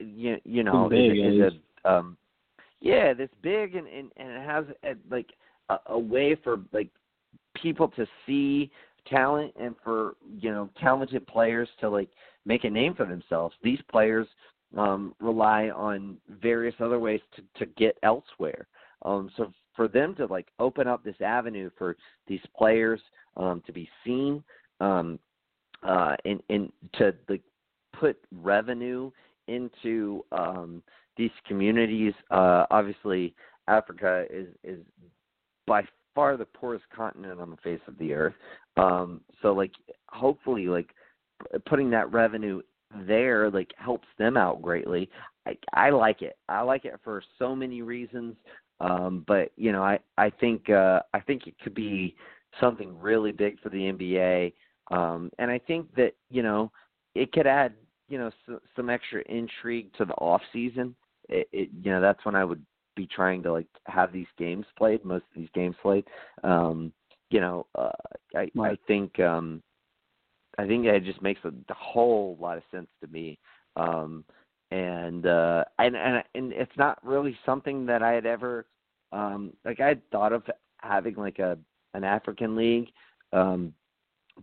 you, 0.00 0.36
you 0.44 0.64
know 0.64 0.90
is, 0.90 1.12
is 1.46 1.52
a 1.84 1.92
um, 1.92 2.16
yeah, 2.80 3.12
this 3.12 3.30
big 3.42 3.74
and 3.74 3.86
and, 3.86 4.10
and 4.16 4.30
it 4.30 4.42
has 4.46 4.64
a, 4.84 4.94
like 5.10 5.30
a, 5.68 5.76
a 5.86 5.98
way 5.98 6.36
for 6.42 6.60
like 6.72 6.90
people 7.54 7.88
to 7.88 8.06
see 8.26 8.70
talent 9.06 9.52
and 9.60 9.74
for 9.82 10.14
you 10.38 10.50
know 10.50 10.68
talented 10.80 11.26
players 11.26 11.68
to 11.80 11.88
like 11.88 12.08
make 12.46 12.64
a 12.64 12.70
name 12.70 12.94
for 12.94 13.06
themselves. 13.06 13.54
These 13.62 13.80
players 13.90 14.26
um, 14.76 15.14
rely 15.20 15.70
on 15.70 16.16
various 16.40 16.74
other 16.80 16.98
ways 16.98 17.20
to 17.36 17.42
to 17.58 17.70
get 17.76 17.98
elsewhere. 18.02 18.66
Um, 19.02 19.30
so 19.36 19.52
for 19.74 19.88
them 19.88 20.14
to 20.16 20.26
like 20.26 20.48
open 20.58 20.86
up 20.86 21.02
this 21.04 21.20
avenue 21.20 21.70
for 21.78 21.96
these 22.26 22.40
players 22.56 23.00
um, 23.36 23.62
to 23.66 23.72
be 23.72 23.88
seen 24.04 24.42
um, 24.80 25.18
uh, 25.82 26.16
and 26.24 26.42
and 26.48 26.72
to 26.94 27.14
like 27.28 27.42
put 27.98 28.18
revenue 28.32 29.10
into 29.48 30.24
um, 30.32 30.82
these 31.20 31.30
communities. 31.46 32.14
Uh, 32.30 32.64
obviously, 32.70 33.34
Africa 33.68 34.24
is 34.30 34.48
is 34.64 34.80
by 35.66 35.82
far 36.14 36.36
the 36.36 36.46
poorest 36.46 36.84
continent 36.94 37.40
on 37.40 37.50
the 37.50 37.56
face 37.58 37.80
of 37.86 37.96
the 37.98 38.12
earth. 38.12 38.34
Um, 38.76 39.20
so 39.42 39.52
like 39.52 39.72
hopefully 40.08 40.66
like 40.66 40.90
putting 41.66 41.90
that 41.90 42.10
revenue 42.10 42.62
there 43.06 43.50
like 43.50 43.70
helps 43.76 44.08
them 44.18 44.36
out 44.36 44.62
greatly. 44.62 45.08
I 45.46 45.56
I 45.74 45.90
like 45.90 46.22
it. 46.22 46.36
I 46.48 46.62
like 46.62 46.84
it 46.86 46.98
for 47.04 47.22
so 47.38 47.54
many 47.54 47.82
reasons. 47.82 48.34
Um, 48.80 49.24
but 49.28 49.52
you 49.56 49.72
know, 49.72 49.82
I 49.82 49.98
I 50.16 50.30
think 50.30 50.70
uh, 50.70 51.00
I 51.12 51.20
think 51.20 51.46
it 51.46 51.54
could 51.62 51.74
be 51.74 52.16
something 52.60 52.98
really 52.98 53.32
big 53.32 53.60
for 53.60 53.68
the 53.68 53.92
NBA. 53.92 54.52
Um, 54.90 55.30
and 55.38 55.50
I 55.50 55.58
think 55.58 55.94
that 55.96 56.14
you 56.30 56.42
know 56.42 56.72
it 57.14 57.30
could 57.32 57.46
add 57.46 57.74
you 58.08 58.18
know 58.18 58.30
some 58.74 58.90
extra 58.90 59.22
intrigue 59.28 59.92
to 59.98 60.04
the 60.04 60.14
off 60.14 60.42
season. 60.52 60.94
It, 61.30 61.48
it 61.52 61.70
you 61.82 61.90
know 61.90 62.00
that's 62.00 62.24
when 62.24 62.34
I 62.34 62.44
would 62.44 62.64
be 62.96 63.06
trying 63.06 63.42
to 63.44 63.52
like 63.52 63.68
have 63.86 64.12
these 64.12 64.26
games 64.36 64.66
played, 64.76 65.04
most 65.04 65.24
of 65.34 65.40
these 65.40 65.48
games 65.54 65.76
played. 65.80 66.04
Um, 66.44 66.92
you 67.30 67.40
know, 67.40 67.66
uh, 67.76 67.90
I 68.36 68.50
I 68.60 68.76
think 68.86 69.18
um, 69.20 69.62
I 70.58 70.66
think 70.66 70.84
it 70.84 71.04
just 71.04 71.22
makes 71.22 71.40
a, 71.44 71.48
a 71.48 71.74
whole 71.74 72.36
lot 72.40 72.58
of 72.58 72.64
sense 72.70 72.88
to 73.02 73.10
me. 73.10 73.38
Um, 73.76 74.24
and 74.70 75.26
uh, 75.26 75.64
and 75.78 75.96
and 75.96 76.22
and 76.34 76.52
it's 76.52 76.76
not 76.76 76.98
really 77.04 77.36
something 77.46 77.86
that 77.86 78.02
I 78.02 78.12
had 78.12 78.26
ever 78.26 78.66
um, 79.12 79.52
like 79.64 79.80
I 79.80 79.88
had 79.88 80.10
thought 80.10 80.32
of 80.32 80.42
having 80.78 81.14
like 81.14 81.38
a 81.38 81.58
an 81.94 82.04
African 82.04 82.56
league, 82.56 82.88
um, 83.32 83.72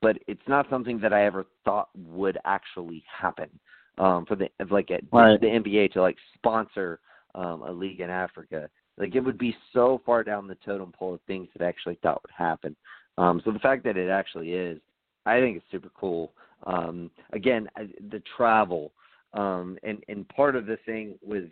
but 0.01 0.17
it's 0.27 0.47
not 0.47 0.69
something 0.69 0.99
that 0.99 1.13
I 1.13 1.25
ever 1.25 1.45
thought 1.63 1.89
would 1.95 2.37
actually 2.45 3.03
happen 3.07 3.49
um, 3.97 4.25
for 4.25 4.35
the 4.35 4.49
like 4.69 4.89
a, 4.89 4.99
right. 5.11 5.39
the 5.39 5.47
NBA 5.47 5.93
to 5.93 6.01
like 6.01 6.17
sponsor 6.35 6.99
um, 7.35 7.63
a 7.63 7.71
league 7.71 7.99
in 7.99 8.09
Africa. 8.09 8.69
Like 8.97 9.15
it 9.15 9.21
would 9.21 9.37
be 9.37 9.55
so 9.73 10.01
far 10.05 10.23
down 10.23 10.47
the 10.47 10.57
totem 10.65 10.91
pole 10.91 11.15
of 11.15 11.21
things 11.27 11.47
that 11.55 11.63
I 11.63 11.69
actually 11.69 11.99
thought 12.01 12.21
would 12.23 12.31
happen. 12.35 12.75
Um, 13.17 13.41
so 13.45 13.51
the 13.51 13.59
fact 13.59 13.83
that 13.83 13.97
it 13.97 14.09
actually 14.09 14.53
is, 14.53 14.79
I 15.25 15.39
think 15.39 15.57
it's 15.57 15.65
super 15.71 15.91
cool. 15.99 16.31
Um, 16.65 17.11
again, 17.33 17.67
the 18.09 18.21
travel 18.35 18.91
um, 19.33 19.77
and 19.83 20.03
and 20.07 20.27
part 20.29 20.55
of 20.55 20.65
the 20.65 20.77
thing 20.85 21.17
was, 21.25 21.43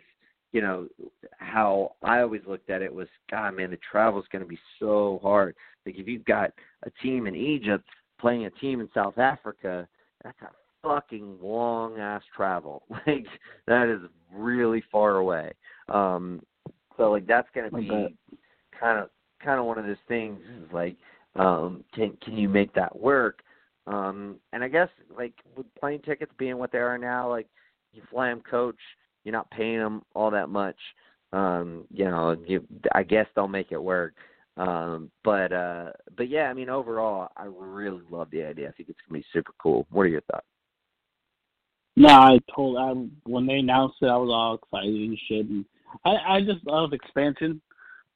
you 0.52 0.60
know, 0.60 0.88
how 1.38 1.92
I 2.02 2.20
always 2.20 2.42
looked 2.46 2.70
at 2.70 2.82
it 2.82 2.92
was, 2.92 3.08
God, 3.30 3.56
man, 3.56 3.70
the 3.70 3.78
travel 3.90 4.20
is 4.20 4.26
going 4.32 4.42
to 4.42 4.48
be 4.48 4.58
so 4.80 5.20
hard. 5.22 5.54
Like 5.84 5.96
if 5.98 6.08
you've 6.08 6.24
got 6.24 6.52
a 6.84 6.90
team 7.02 7.26
in 7.26 7.36
Egypt 7.36 7.84
playing 8.20 8.46
a 8.46 8.50
team 8.50 8.80
in 8.80 8.88
South 8.94 9.18
Africa, 9.18 9.86
that's 10.24 10.40
a 10.42 10.48
fucking 10.86 11.38
long 11.40 11.98
ass 11.98 12.22
travel. 12.34 12.84
Like 13.06 13.26
that 13.66 13.88
is 13.88 14.00
really 14.32 14.82
far 14.90 15.16
away. 15.16 15.52
Um 15.88 16.42
so 16.96 17.10
like 17.10 17.26
that's 17.26 17.48
gonna 17.54 17.70
be 17.70 18.16
kind 18.78 18.98
of 18.98 19.10
kind 19.42 19.60
of 19.60 19.66
one 19.66 19.78
of 19.78 19.86
those 19.86 19.96
things 20.08 20.40
is 20.40 20.72
like 20.72 20.96
um 21.36 21.84
can 21.94 22.16
can 22.22 22.36
you 22.36 22.48
make 22.48 22.72
that 22.74 22.98
work? 22.98 23.42
Um 23.86 24.36
and 24.52 24.64
I 24.64 24.68
guess 24.68 24.88
like 25.16 25.34
with 25.56 25.66
plane 25.78 26.02
tickets 26.02 26.32
being 26.38 26.58
what 26.58 26.72
they 26.72 26.78
are 26.78 26.98
now, 26.98 27.28
like 27.28 27.48
you 27.92 28.02
fly 28.10 28.28
them 28.28 28.42
coach, 28.48 28.78
you're 29.24 29.32
not 29.32 29.50
paying 29.50 29.78
them 29.78 30.02
all 30.14 30.30
that 30.30 30.48
much. 30.48 30.76
Um, 31.32 31.84
you 31.90 32.04
know, 32.04 32.36
you 32.46 32.64
I 32.92 33.02
guess 33.02 33.26
they'll 33.34 33.48
make 33.48 33.72
it 33.72 33.82
work. 33.82 34.14
Um, 34.56 35.10
but 35.24 35.52
uh, 35.52 35.90
but 36.16 36.28
yeah, 36.28 36.44
I 36.44 36.54
mean, 36.54 36.70
overall, 36.70 37.28
I 37.36 37.44
really 37.44 38.02
love 38.10 38.30
the 38.30 38.42
idea. 38.42 38.68
I 38.68 38.72
think 38.72 38.88
it's 38.88 38.98
gonna 39.06 39.20
be 39.20 39.26
super 39.32 39.52
cool. 39.60 39.86
What 39.90 40.02
are 40.02 40.08
your 40.08 40.22
thoughts? 40.22 40.46
No, 41.96 42.08
I 42.08 42.38
told 42.54 42.76
I 42.76 42.92
when 43.24 43.46
they 43.46 43.54
announced 43.54 43.96
it, 44.02 44.06
I 44.06 44.16
was 44.16 44.30
all 44.30 44.54
excited 44.54 44.94
and 44.94 45.18
shit. 45.28 45.46
And 45.46 45.64
I 46.04 46.36
I 46.36 46.40
just 46.40 46.66
love 46.66 46.92
expansion. 46.92 47.60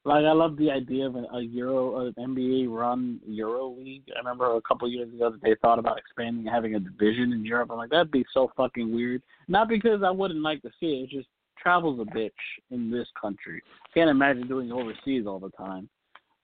Like 0.03 0.25
I 0.25 0.31
love 0.31 0.57
the 0.57 0.71
idea 0.71 1.05
of 1.05 1.15
an, 1.15 1.27
a 1.33 1.41
Euro, 1.41 2.07
an 2.07 2.13
NBA 2.17 2.67
run 2.69 3.19
Euro 3.27 3.75
League. 3.77 4.03
I 4.15 4.19
remember 4.19 4.55
a 4.55 4.61
couple 4.61 4.89
years 4.89 5.13
ago 5.13 5.29
that 5.31 5.41
they 5.41 5.55
thought 5.61 5.79
about 5.79 5.97
expanding, 5.99 6.47
and 6.47 6.55
having 6.55 6.75
a 6.75 6.79
division 6.79 7.33
in 7.33 7.45
Europe. 7.45 7.69
I'm 7.71 7.77
like, 7.77 7.91
that'd 7.91 8.11
be 8.11 8.25
so 8.33 8.51
fucking 8.57 8.93
weird. 8.93 9.21
Not 9.47 9.69
because 9.69 10.01
I 10.03 10.09
wouldn't 10.09 10.41
like 10.41 10.61
to 10.63 10.71
see 10.79 10.87
it. 10.87 11.03
It's 11.03 11.13
just 11.13 11.27
travel's 11.61 11.99
a 11.99 12.17
bitch 12.17 12.31
in 12.71 12.89
this 12.89 13.07
country. 13.19 13.61
Can't 13.93 14.09
imagine 14.09 14.47
doing 14.47 14.69
it 14.69 14.73
overseas 14.73 15.27
all 15.27 15.39
the 15.39 15.51
time. 15.51 15.87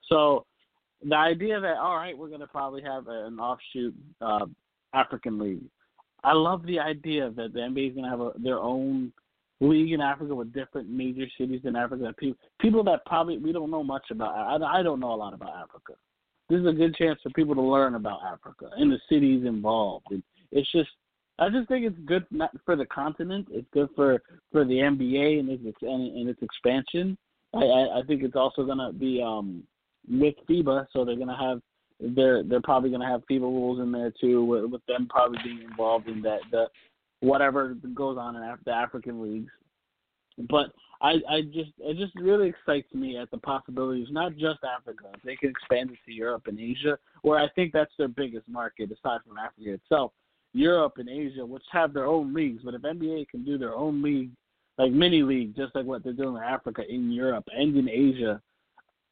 So 0.08 0.46
the 1.04 1.16
idea 1.16 1.60
that 1.60 1.78
all 1.78 1.96
right, 1.96 2.18
we're 2.18 2.30
gonna 2.30 2.48
probably 2.48 2.82
have 2.82 3.08
an 3.08 3.40
offshoot 3.40 3.96
uh, 4.22 4.46
African 4.94 5.40
league. 5.40 5.64
I 6.24 6.34
love 6.34 6.66
the 6.66 6.80
idea 6.80 7.32
that 7.32 7.54
the 7.54 7.60
NBA 7.60 7.92
is 7.92 7.96
gonna 7.96 8.10
have 8.10 8.22
a, 8.22 8.32
their 8.38 8.60
own 8.60 9.12
league 9.60 9.92
in 9.92 10.02
Africa 10.02 10.36
with 10.36 10.54
different 10.54 10.90
major 10.90 11.26
cities 11.38 11.62
in 11.64 11.76
Africa. 11.76 12.14
People 12.18 12.38
people 12.60 12.84
that 12.86 13.06
probably 13.06 13.38
we 13.38 13.52
don't 13.52 13.72
know 13.72 13.84
much 13.84 14.06
about. 14.12 14.36
I, 14.36 14.80
I 14.80 14.84
don't 14.84 15.00
know 15.00 15.14
a 15.14 15.16
lot 15.16 15.34
about 15.34 15.56
Africa. 15.56 15.94
This 16.50 16.62
is 16.62 16.68
a 16.68 16.74
good 16.74 16.96
chance 16.96 17.20
for 17.22 17.30
people 17.32 17.56
to 17.56 17.62
learn 17.62 17.96
about 17.96 18.22
Africa 18.24 18.70
and 18.78 18.92
the 18.92 19.00
cities 19.10 19.46
involved. 19.46 20.06
And 20.12 20.24
it's 20.52 20.72
just 20.72 20.90
I 21.40 21.50
just 21.50 21.68
think 21.68 21.86
it's 21.86 21.98
good 22.06 22.26
for 22.66 22.76
the 22.76 22.86
continent. 22.86 23.48
It's 23.52 23.68
good 23.74 23.90
for 23.96 24.22
for 24.52 24.64
the 24.66 24.76
NBA 24.76 25.40
and 25.40 25.50
its 25.50 25.78
and, 25.82 26.18
and 26.18 26.30
its 26.30 26.42
expansion. 26.42 27.18
I, 27.54 27.60
I 27.60 28.00
I 28.00 28.02
think 28.08 28.24
it's 28.24 28.36
also 28.36 28.66
gonna 28.66 28.92
be 28.92 29.22
um 29.22 29.64
with 30.10 30.36
FIBA, 30.50 30.88
so 30.94 31.04
they're 31.04 31.18
gonna 31.18 31.38
have 31.38 31.62
they're 32.00 32.44
they're 32.44 32.62
probably 32.62 32.90
gonna 32.90 33.08
have 33.08 33.24
FIBA 33.30 33.42
rules 33.42 33.80
in 33.80 33.92
there 33.92 34.14
too, 34.20 34.44
with, 34.44 34.66
with 34.66 34.86
them 34.88 35.08
probably 35.10 35.40
being 35.44 35.62
involved 35.62 36.08
in 36.08 36.22
that 36.22 36.40
the 36.52 36.68
whatever 37.22 37.76
goes 37.94 38.18
on 38.18 38.36
in 38.36 38.44
Af- 38.44 38.60
the 38.66 38.72
African 38.72 39.22
leagues. 39.22 39.52
But 40.50 40.72
I 41.02 41.16
I 41.30 41.42
just 41.42 41.72
it 41.80 41.98
just 41.98 42.16
really 42.16 42.50
excites 42.50 42.94
me 42.94 43.18
at 43.18 43.32
the 43.32 43.38
possibilities, 43.38 44.08
not 44.12 44.34
just 44.34 44.60
Africa. 44.64 45.06
They 45.26 45.36
can 45.36 45.50
expand 45.50 45.92
it 45.92 45.98
to 46.06 46.14
Europe 46.14 46.44
and 46.48 46.60
Asia, 46.60 46.98
where 47.24 47.40
I 47.40 47.50
think 47.56 47.74
that's 47.74 47.94
their 47.98 48.08
biggest 48.08 48.48
market 48.48 48.92
aside 48.92 49.22
from 49.28 49.38
Africa 49.38 49.74
itself. 49.74 50.12
Europe 50.54 50.94
and 50.98 51.10
Asia, 51.10 51.46
which 51.46 51.64
have 51.72 51.94
their 51.94 52.06
own 52.06 52.34
leagues, 52.34 52.62
but 52.64 52.74
if 52.74 52.82
NBA 52.82 53.30
can 53.30 53.44
do 53.44 53.58
their 53.58 53.76
own 53.76 54.02
league, 54.02 54.32
like 54.78 54.92
mini 54.92 55.22
league, 55.22 55.56
just 55.56 55.76
like 55.76 55.86
what 55.86 56.04
they're 56.04 56.14
doing 56.14 56.36
in 56.36 56.44
Africa, 56.44 56.84
in 56.88 57.12
Europe, 57.12 57.46
and 57.56 57.76
in 57.76 57.90
Asia, 57.90 58.42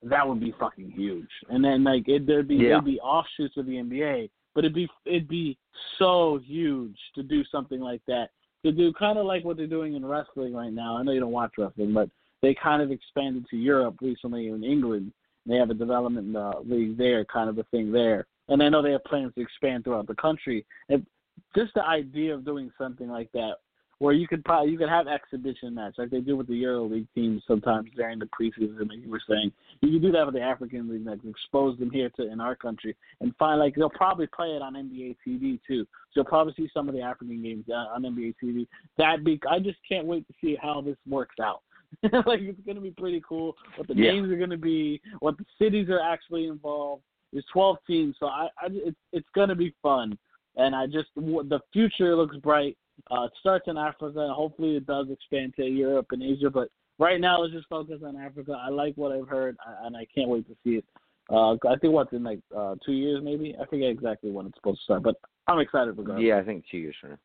that 0.06 0.28
would 0.28 0.40
be 0.40 0.54
fucking 0.60 0.92
huge. 0.92 1.30
And 1.50 1.64
then 1.64 1.84
like 1.84 2.08
it 2.08 2.26
there'd 2.26 2.48
be 2.48 2.56
yeah. 2.56 2.70
there'd 2.70 2.86
be 2.86 3.00
offshoots 3.00 3.58
of 3.58 3.66
the 3.66 3.74
NBA, 3.74 4.30
but 4.54 4.64
it'd 4.64 4.76
be 4.76 4.88
it'd 5.06 5.28
be 5.28 5.58
so 5.98 6.40
huge 6.44 6.98
to 7.16 7.24
do 7.24 7.44
something 7.46 7.80
like 7.80 8.02
that. 8.08 8.30
To 8.64 8.72
do 8.72 8.94
kind 8.94 9.20
of 9.20 9.26
like 9.26 9.44
what 9.44 9.58
they're 9.58 9.68
doing 9.68 9.96
in 9.96 10.06
wrestling 10.06 10.54
right 10.54 10.74
now. 10.74 10.98
I 10.98 11.04
know 11.04 11.12
you 11.12 11.20
don't 11.20 11.32
watch 11.32 11.54
wrestling, 11.58 11.94
but 11.94 12.10
they 12.42 12.56
kind 12.56 12.82
of 12.82 12.92
expanded 12.92 13.46
to 13.50 13.58
Europe 13.58 13.98
recently 14.02 14.48
in 14.48 14.64
England. 14.64 15.12
They 15.46 15.58
have 15.58 15.70
a 15.70 15.76
development 15.76 16.36
uh, 16.36 16.54
league 16.66 16.98
there, 16.98 17.24
kind 17.26 17.50
of 17.50 17.60
a 17.60 17.64
thing 17.66 17.92
there. 17.92 18.26
And 18.48 18.62
I 18.64 18.70
know 18.70 18.82
they 18.82 18.92
have 18.92 19.04
plans 19.04 19.34
to 19.36 19.42
expand 19.42 19.84
throughout 19.84 20.08
the 20.08 20.16
country. 20.16 20.66
And 20.90 21.06
just 21.56 21.74
the 21.76 21.84
idea 21.84 22.34
of 22.34 22.46
doing 22.46 22.72
something 22.78 23.08
like 23.08 23.32
that 23.34 23.56
where 24.00 24.14
you 24.14 24.28
could 24.28 24.44
probably 24.44 24.72
you 24.72 24.78
could 24.78 24.90
have 24.90 25.08
exhibition 25.08 25.74
match 25.74 25.96
like 25.98 26.10
they 26.10 26.20
do 26.20 26.36
with 26.36 26.48
the 26.48 26.56
Euro 26.56 26.86
League 26.86 27.08
teams 27.16 27.42
sometimes 27.48 27.90
during 27.96 28.20
the 28.20 28.26
preseason, 28.26 28.90
like 28.90 29.00
you 29.02 29.10
were 29.10 29.22
saying. 29.28 29.52
You 29.82 29.92
can 29.92 30.02
do 30.02 30.12
that 30.12 30.26
with 30.26 30.36
the 30.36 30.42
African 30.42 30.90
League, 30.90 31.06
like 31.06 31.20
expose 31.28 31.80
them 31.80 31.92
here 31.92 32.10
to 32.18 32.30
in 32.30 32.42
our 32.42 32.56
country, 32.56 32.96
and 33.22 33.34
find 33.38 33.60
like 33.60 33.76
they'll 33.76 33.90
probably 33.90 34.28
play 34.28 34.50
it 34.50 34.62
on 34.62 34.74
NBA 34.74 35.18
TV 35.26 35.60
too. 35.66 35.84
So 35.86 36.18
you'll 36.18 36.26
probably 36.26 36.54
see 36.58 36.70
some 36.74 36.90
of 36.90 36.96
the 36.96 37.02
African 37.02 37.42
games 37.42 37.66
uh, 37.70 37.94
on 37.94 38.04
NBA 38.04 38.36
TV. 38.44 38.68
That 38.98 39.24
be 39.24 39.40
I 39.50 39.60
just 39.60 39.80
can't 39.88 40.06
wait 40.06 40.28
to 40.28 40.34
see 40.42 40.58
how 40.62 40.82
this 40.82 40.98
works 41.08 41.36
out. 41.42 41.62
like 42.26 42.42
it's 42.42 42.60
gonna 42.68 42.82
be 42.82 42.92
pretty 42.92 43.22
cool. 43.28 43.56
What 43.78 43.88
the 43.88 43.96
yeah. 43.96 44.12
games 44.12 44.30
are 44.30 44.38
gonna 44.38 44.58
be, 44.58 45.02
what 45.20 45.38
the 45.38 45.46
cities 45.58 45.90
are 45.90 46.02
actually 46.02 46.48
involved. 46.48 47.04
There's 47.32 47.46
12 47.52 47.78
teams, 47.88 48.16
so 48.20 48.28
I, 48.28 48.48
I 48.60 48.68
it's 48.70 48.98
it's 49.14 49.28
gonna 49.36 49.56
be 49.56 49.74
fun, 49.82 50.18
and 50.58 50.76
I 50.76 50.86
just 50.86 51.10
the 51.16 51.60
future 51.72 52.16
looks 52.16 52.36
bright 52.38 52.78
uh, 53.12 53.24
it 53.24 53.32
starts 53.40 53.66
in 53.68 53.78
Africa, 53.78 54.20
and 54.20 54.34
hopefully 54.34 54.76
it 54.76 54.86
does 54.88 55.08
expand 55.10 55.54
to 55.56 55.66
Europe 55.66 56.08
and 56.12 56.24
Asia. 56.24 56.50
But 56.50 56.70
right 57.00 57.20
now, 57.20 57.40
let's 57.40 57.54
just 57.54 57.68
focus 57.68 58.02
on 58.06 58.18
Africa. 58.18 58.60
I 58.60 58.70
like 58.70 58.96
what 58.96 59.12
I've 59.12 59.28
heard, 59.28 59.58
and 59.84 59.96
I 59.96 60.06
can't 60.14 60.30
wait 60.30 60.48
to 60.48 60.56
see 60.64 60.78
it. 60.78 60.86
Uh, 61.30 61.54
I 61.54 61.76
think 61.82 61.94
what's 61.94 62.14
in 62.14 62.24
like 62.24 62.40
uh, 62.56 62.76
two 62.86 62.94
years, 62.94 63.22
maybe. 63.24 63.56
I 63.60 63.66
forget 63.66 63.90
exactly 63.90 64.32
when 64.32 64.46
it's 64.46 64.56
supposed 64.58 64.80
to 64.80 64.84
start, 64.84 65.04
but 65.04 65.16
I'm 65.48 65.60
excited 65.60 65.98
regardless. 65.98 66.26
Yeah, 66.26 66.38
I 66.38 66.44
think 66.44 66.66
two 66.70 66.78
years 66.78 66.96
from 67.02 67.12
now. 67.12 67.18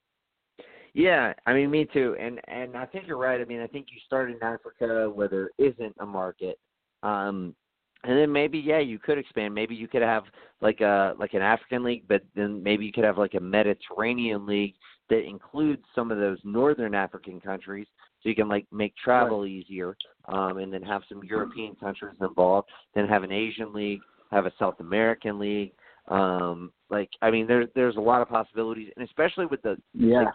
Yeah, 0.92 1.34
I 1.46 1.52
mean, 1.52 1.70
me 1.70 1.86
too, 1.92 2.16
and 2.18 2.40
and 2.48 2.76
I 2.76 2.86
think 2.86 3.06
you're 3.06 3.18
right. 3.18 3.40
I 3.40 3.44
mean, 3.44 3.60
I 3.60 3.66
think 3.66 3.86
you 3.90 4.00
start 4.06 4.30
in 4.30 4.42
Africa 4.42 5.08
where 5.08 5.28
there 5.28 5.50
isn't 5.58 5.94
a 6.00 6.06
market, 6.06 6.58
um, 7.02 7.54
and 8.02 8.18
then 8.18 8.32
maybe 8.32 8.58
yeah, 8.58 8.80
you 8.80 8.98
could 8.98 9.18
expand. 9.18 9.54
Maybe 9.54 9.74
you 9.74 9.86
could 9.86 10.02
have 10.02 10.24
like 10.60 10.80
a 10.80 11.14
like 11.18 11.34
an 11.34 11.42
African 11.42 11.84
league, 11.84 12.04
but 12.08 12.22
then 12.34 12.62
maybe 12.62 12.84
you 12.84 12.92
could 12.92 13.04
have 13.04 13.18
like 13.18 13.34
a 13.34 13.40
Mediterranean 13.40 14.46
league 14.46 14.74
that 15.10 15.26
includes 15.26 15.82
some 15.94 16.10
of 16.10 16.18
those 16.18 16.38
northern 16.44 16.94
African 16.94 17.40
countries, 17.40 17.86
so 18.22 18.28
you 18.28 18.34
can 18.34 18.48
like 18.48 18.66
make 18.72 18.94
travel 18.96 19.42
right. 19.42 19.50
easier, 19.50 19.96
um, 20.26 20.58
and 20.58 20.72
then 20.72 20.82
have 20.82 21.02
some 21.08 21.22
European 21.24 21.74
countries 21.74 22.16
involved. 22.20 22.68
Then 22.94 23.06
have 23.08 23.24
an 23.24 23.32
Asian 23.32 23.72
league, 23.72 24.00
have 24.30 24.46
a 24.46 24.52
South 24.58 24.78
American 24.80 25.38
league. 25.38 25.72
Um, 26.08 26.72
like 26.90 27.10
I 27.22 27.30
mean, 27.30 27.46
there's 27.46 27.68
there's 27.74 27.96
a 27.96 28.00
lot 28.00 28.22
of 28.22 28.28
possibilities, 28.28 28.90
and 28.96 29.04
especially 29.04 29.46
with 29.46 29.60
the 29.62 29.76
yeah 29.94 30.22
like, 30.22 30.34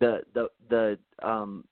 the 0.00 0.20
the 0.34 0.48
the 0.68 1.26
um 1.26 1.64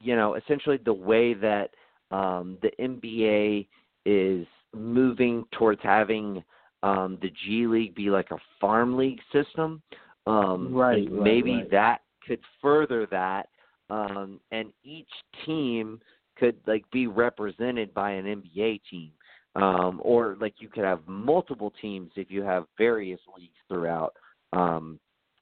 you 0.00 0.16
know 0.16 0.34
essentially 0.34 0.78
the 0.84 0.92
way 0.92 1.34
that 1.34 1.70
um 2.10 2.58
the 2.60 2.70
NBA 2.80 3.68
is 4.04 4.46
moving 4.74 5.44
towards 5.52 5.80
having 5.82 6.42
um 6.82 7.18
the 7.22 7.30
G 7.44 7.66
League 7.66 7.94
be 7.94 8.10
like 8.10 8.30
a 8.32 8.38
farm 8.60 8.96
league 8.96 9.20
system. 9.32 9.80
Um 10.26 10.74
right, 10.74 11.08
right 11.10 11.22
maybe 11.22 11.56
right. 11.56 11.70
that 11.70 12.00
could 12.26 12.40
further 12.60 13.06
that 13.06 13.48
um 13.90 14.40
and 14.50 14.72
each 14.84 15.10
team 15.44 16.00
could 16.36 16.56
like 16.66 16.84
be 16.90 17.06
represented 17.06 17.92
by 17.92 18.12
an 18.12 18.24
NBA 18.26 18.80
team. 18.90 19.10
Um 19.54 20.00
or 20.02 20.36
like 20.40 20.54
you 20.58 20.68
could 20.68 20.84
have 20.84 21.00
multiple 21.06 21.72
teams 21.80 22.10
if 22.16 22.30
you 22.30 22.42
have 22.42 22.64
various 22.78 23.20
leagues 23.36 23.58
throughout 23.68 24.14
um 24.52 24.98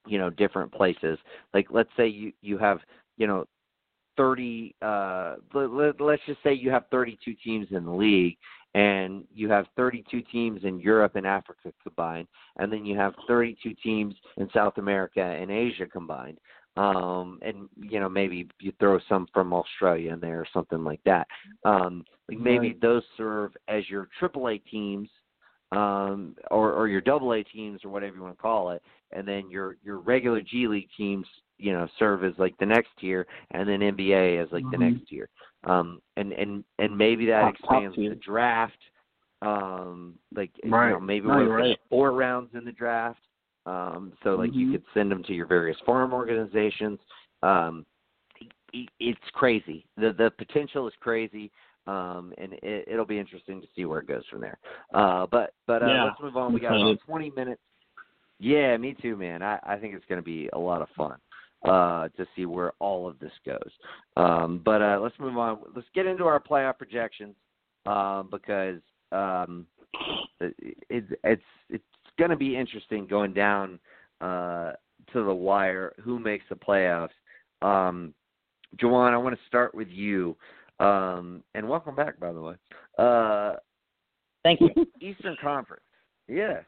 you 0.07 0.19
know 0.19 0.31
different 0.31 0.73
places 0.73 1.19
like 1.52 1.66
let's 1.70 1.90
say 1.97 2.07
you 2.07 2.32
you 2.40 2.57
have 2.57 2.78
you 3.19 3.27
know 3.27 3.44
30 4.16 4.74
uh 4.82 5.36
let, 5.55 6.01
let's 6.01 6.23
just 6.27 6.43
say 6.43 6.52
you 6.52 6.70
have 6.70 6.85
32 6.90 7.35
teams 7.44 7.66
in 7.70 7.85
the 7.85 7.90
league 7.90 8.36
and 8.75 9.25
you 9.35 9.49
have 9.51 9.67
32 9.77 10.23
teams 10.23 10.61
in 10.65 10.79
Europe 10.79 11.17
and 11.17 11.27
Africa 11.27 11.73
combined 11.83 12.29
and 12.59 12.73
then 12.73 12.85
you 12.85 12.97
have 12.97 13.15
32 13.27 13.75
teams 13.83 14.15
in 14.37 14.49
South 14.55 14.79
America 14.79 15.23
and 15.23 15.51
Asia 15.51 15.87
combined 15.87 16.39
um 16.77 17.41
and 17.43 17.69
you 17.77 17.99
know 17.99 18.09
maybe 18.09 18.49
you 18.61 18.73
throw 18.79 19.01
some 19.09 19.27
from 19.35 19.53
Australia 19.53 20.13
in 20.13 20.21
there 20.21 20.41
or 20.41 20.47
something 20.53 20.85
like 20.85 21.01
that 21.05 21.27
um 21.65 22.05
maybe 22.29 22.79
those 22.81 23.03
serve 23.17 23.53
as 23.67 23.89
your 23.89 24.09
AAA 24.21 24.63
teams 24.71 25.09
um 25.73 26.37
or 26.51 26.73
or 26.73 26.87
your 26.87 27.01
double 27.01 27.33
A 27.33 27.43
teams 27.43 27.85
or 27.85 27.91
whatever 27.91 28.15
you 28.15 28.23
want 28.23 28.37
to 28.37 28.43
call 28.43 28.71
it 28.71 28.83
and 29.13 29.27
then 29.27 29.51
your 29.51 29.77
your 29.83 29.99
regular 29.99 30.41
G 30.41 30.69
League 30.69 30.89
teams, 30.97 31.27
you 31.59 31.73
know, 31.73 31.89
serve 31.99 32.25
as 32.25 32.33
like 32.39 32.57
the 32.59 32.67
next 32.67 32.91
tier, 33.01 33.27
and 33.51 33.69
then 33.69 33.81
NBA 33.81 34.43
as 34.43 34.51
like 34.53 34.65
mm-hmm. 34.65 34.83
the 34.83 34.91
next 34.91 35.09
tier. 35.09 35.29
Um, 35.65 36.01
and 36.16 36.32
and 36.32 36.65
and 36.78 36.97
maybe 36.97 37.27
that 37.27 37.41
top, 37.41 37.55
expands 37.55 37.97
top 37.97 38.09
the 38.09 38.15
draft. 38.16 38.78
Um, 39.43 40.15
like 40.35 40.51
right. 40.65 40.89
you 40.89 40.95
know, 40.95 41.01
maybe 41.01 41.27
no, 41.27 41.37
we're 41.37 41.59
right. 41.59 41.78
four 41.89 42.12
rounds 42.12 42.51
in 42.55 42.65
the 42.65 42.73
draft. 42.73 43.20
Um, 43.66 44.12
so 44.23 44.31
like 44.37 44.51
mm-hmm. 44.51 44.59
you 44.59 44.73
could 44.73 44.85
send 44.95 45.11
them 45.11 45.23
to 45.24 45.35
your 45.35 45.47
various 45.47 45.77
farm 45.85 46.12
organizations. 46.12 46.99
Um, 47.43 47.87
it, 48.73 48.89
it's 48.99 49.20
crazy. 49.32 49.87
The 49.97 50.15
the 50.16 50.31
potential 50.39 50.87
is 50.89 50.95
crazy. 51.01 51.51
Um, 51.87 52.35
and 52.37 52.53
it, 52.62 52.85
it'll 52.87 53.07
be 53.07 53.19
interesting 53.19 53.61
to 53.61 53.66
see 53.74 53.87
where 53.87 54.01
it 54.01 54.07
goes 54.07 54.23
from 54.31 54.43
there. 54.43 54.59
Uh, 54.93 55.27
but 55.31 55.55
but 55.66 55.82
uh, 55.82 55.87
yeah. 55.87 56.05
let's 56.05 56.20
move 56.20 56.37
on. 56.37 56.53
We 56.53 56.61
got 56.61 56.77
about 56.77 56.99
20 57.07 57.32
minutes 57.35 57.61
yeah, 58.41 58.74
me 58.78 58.97
too, 59.01 59.16
man. 59.16 59.43
I, 59.43 59.59
I 59.62 59.77
think 59.77 59.95
it's 59.95 60.05
going 60.07 60.19
to 60.19 60.24
be 60.24 60.49
a 60.55 60.59
lot 60.59 60.81
of 60.81 60.89
fun 60.97 61.16
uh, 61.65 62.09
to 62.16 62.27
see 62.35 62.47
where 62.47 62.73
all 62.78 63.09
of 63.09 63.19
this 63.19 63.32
goes. 63.45 63.70
Um, 64.16 64.61
but 64.65 64.82
uh, 64.82 64.99
let's 65.01 65.19
move 65.19 65.37
on. 65.37 65.59
Let's 65.74 65.89
get 65.95 66.07
into 66.07 66.24
our 66.24 66.41
playoff 66.41 66.78
projections 66.78 67.35
uh, 67.87 68.23
because 68.23 68.81
um, 69.12 69.66
it, 70.41 70.55
it, 70.89 71.05
it's 71.24 71.43
it's 71.69 71.85
going 72.19 72.31
to 72.31 72.37
be 72.37 72.57
interesting 72.57 73.07
going 73.07 73.35
down 73.35 73.78
uh, 74.20 74.73
to 75.12 75.24
the 75.24 75.35
wire. 75.35 75.93
Who 76.03 76.19
makes 76.19 76.45
the 76.49 76.57
playoffs? 76.57 77.09
Um, 77.62 78.15
Jawan, 78.77 79.12
I 79.12 79.16
want 79.16 79.35
to 79.35 79.47
start 79.47 79.74
with 79.74 79.89
you. 79.89 80.37
Um, 80.78 81.43
and 81.55 81.69
welcome 81.69 81.95
back, 81.95 82.19
by 82.19 82.32
the 82.32 82.41
way. 82.41 82.55
Uh, 82.99 83.55
Thank 84.43 84.61
you. 84.61 84.70
Eastern 85.01 85.37
Conference. 85.41 85.82
Yeah. 86.27 86.61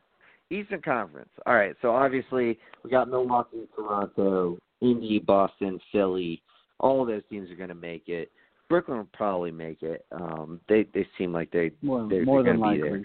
Eastern 0.51 0.83
Conference. 0.83 1.31
All 1.47 1.55
right, 1.55 1.75
so 1.81 1.95
obviously 1.95 2.59
we 2.85 2.91
got 2.91 3.09
Milwaukee, 3.09 3.67
Toronto, 3.75 4.59
Indy, 4.83 5.19
Boston, 5.19 5.81
Philly. 5.91 6.43
All 6.81 7.03
of 7.03 7.09
those 7.09 7.23
teams 7.31 7.51
are 7.51 7.57
going 7.57 7.69
to 7.69 7.75
make 7.75 8.09
it. 8.09 8.31
Brooklyn 8.69 8.99
will 8.99 9.09
probably 9.13 9.51
make 9.51 9.83
it. 9.83 10.05
Um, 10.13 10.61
they 10.69 10.87
they 10.95 11.07
seem 11.19 11.33
like 11.33 11.51
they 11.51 11.73
more, 11.83 12.09
they're, 12.09 12.25
more 12.25 12.43
they're 12.43 12.53
than 12.55 12.61
gonna 12.61 12.75
be 12.75 12.83
likely. 12.83 13.05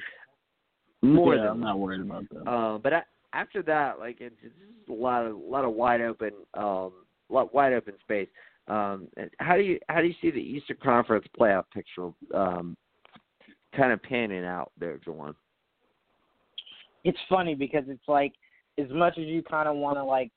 There. 1.01 1.11
More 1.11 1.35
yeah, 1.35 1.41
than 1.41 1.51
I'm 1.51 1.59
not 1.59 1.79
worried 1.79 2.01
about 2.01 2.23
that. 2.31 2.49
uh, 2.49 2.77
but 2.77 2.93
I, 2.93 3.01
after 3.33 3.61
that, 3.63 3.99
like 3.99 4.17
it's, 4.21 4.35
it's 4.41 4.53
just 4.55 4.89
a 4.89 4.93
lot 4.93 5.25
of 5.25 5.35
a 5.35 5.39
lot 5.39 5.65
of 5.65 5.73
wide 5.73 6.01
open, 6.01 6.31
um, 6.53 6.93
lot 7.29 7.53
wide 7.53 7.73
open 7.73 7.95
space. 8.01 8.29
Um, 8.69 9.07
how 9.39 9.57
do 9.57 9.61
you 9.61 9.77
how 9.89 9.99
do 9.99 10.07
you 10.07 10.15
see 10.21 10.31
the 10.31 10.39
Eastern 10.39 10.77
Conference 10.81 11.25
playoff 11.37 11.65
picture 11.73 12.11
um, 12.33 12.77
kind 13.75 13.91
of 13.91 14.01
panning 14.01 14.45
out 14.45 14.71
there, 14.79 14.99
Jawan? 15.05 15.35
it's 17.07 17.17
funny 17.29 17.55
because 17.55 17.85
it's 17.87 18.07
like 18.07 18.33
as 18.77 18.87
much 18.89 19.17
as 19.17 19.25
you 19.25 19.41
kind 19.41 19.67
of 19.69 19.77
want 19.77 19.97
to 19.97 20.03
like 20.03 20.29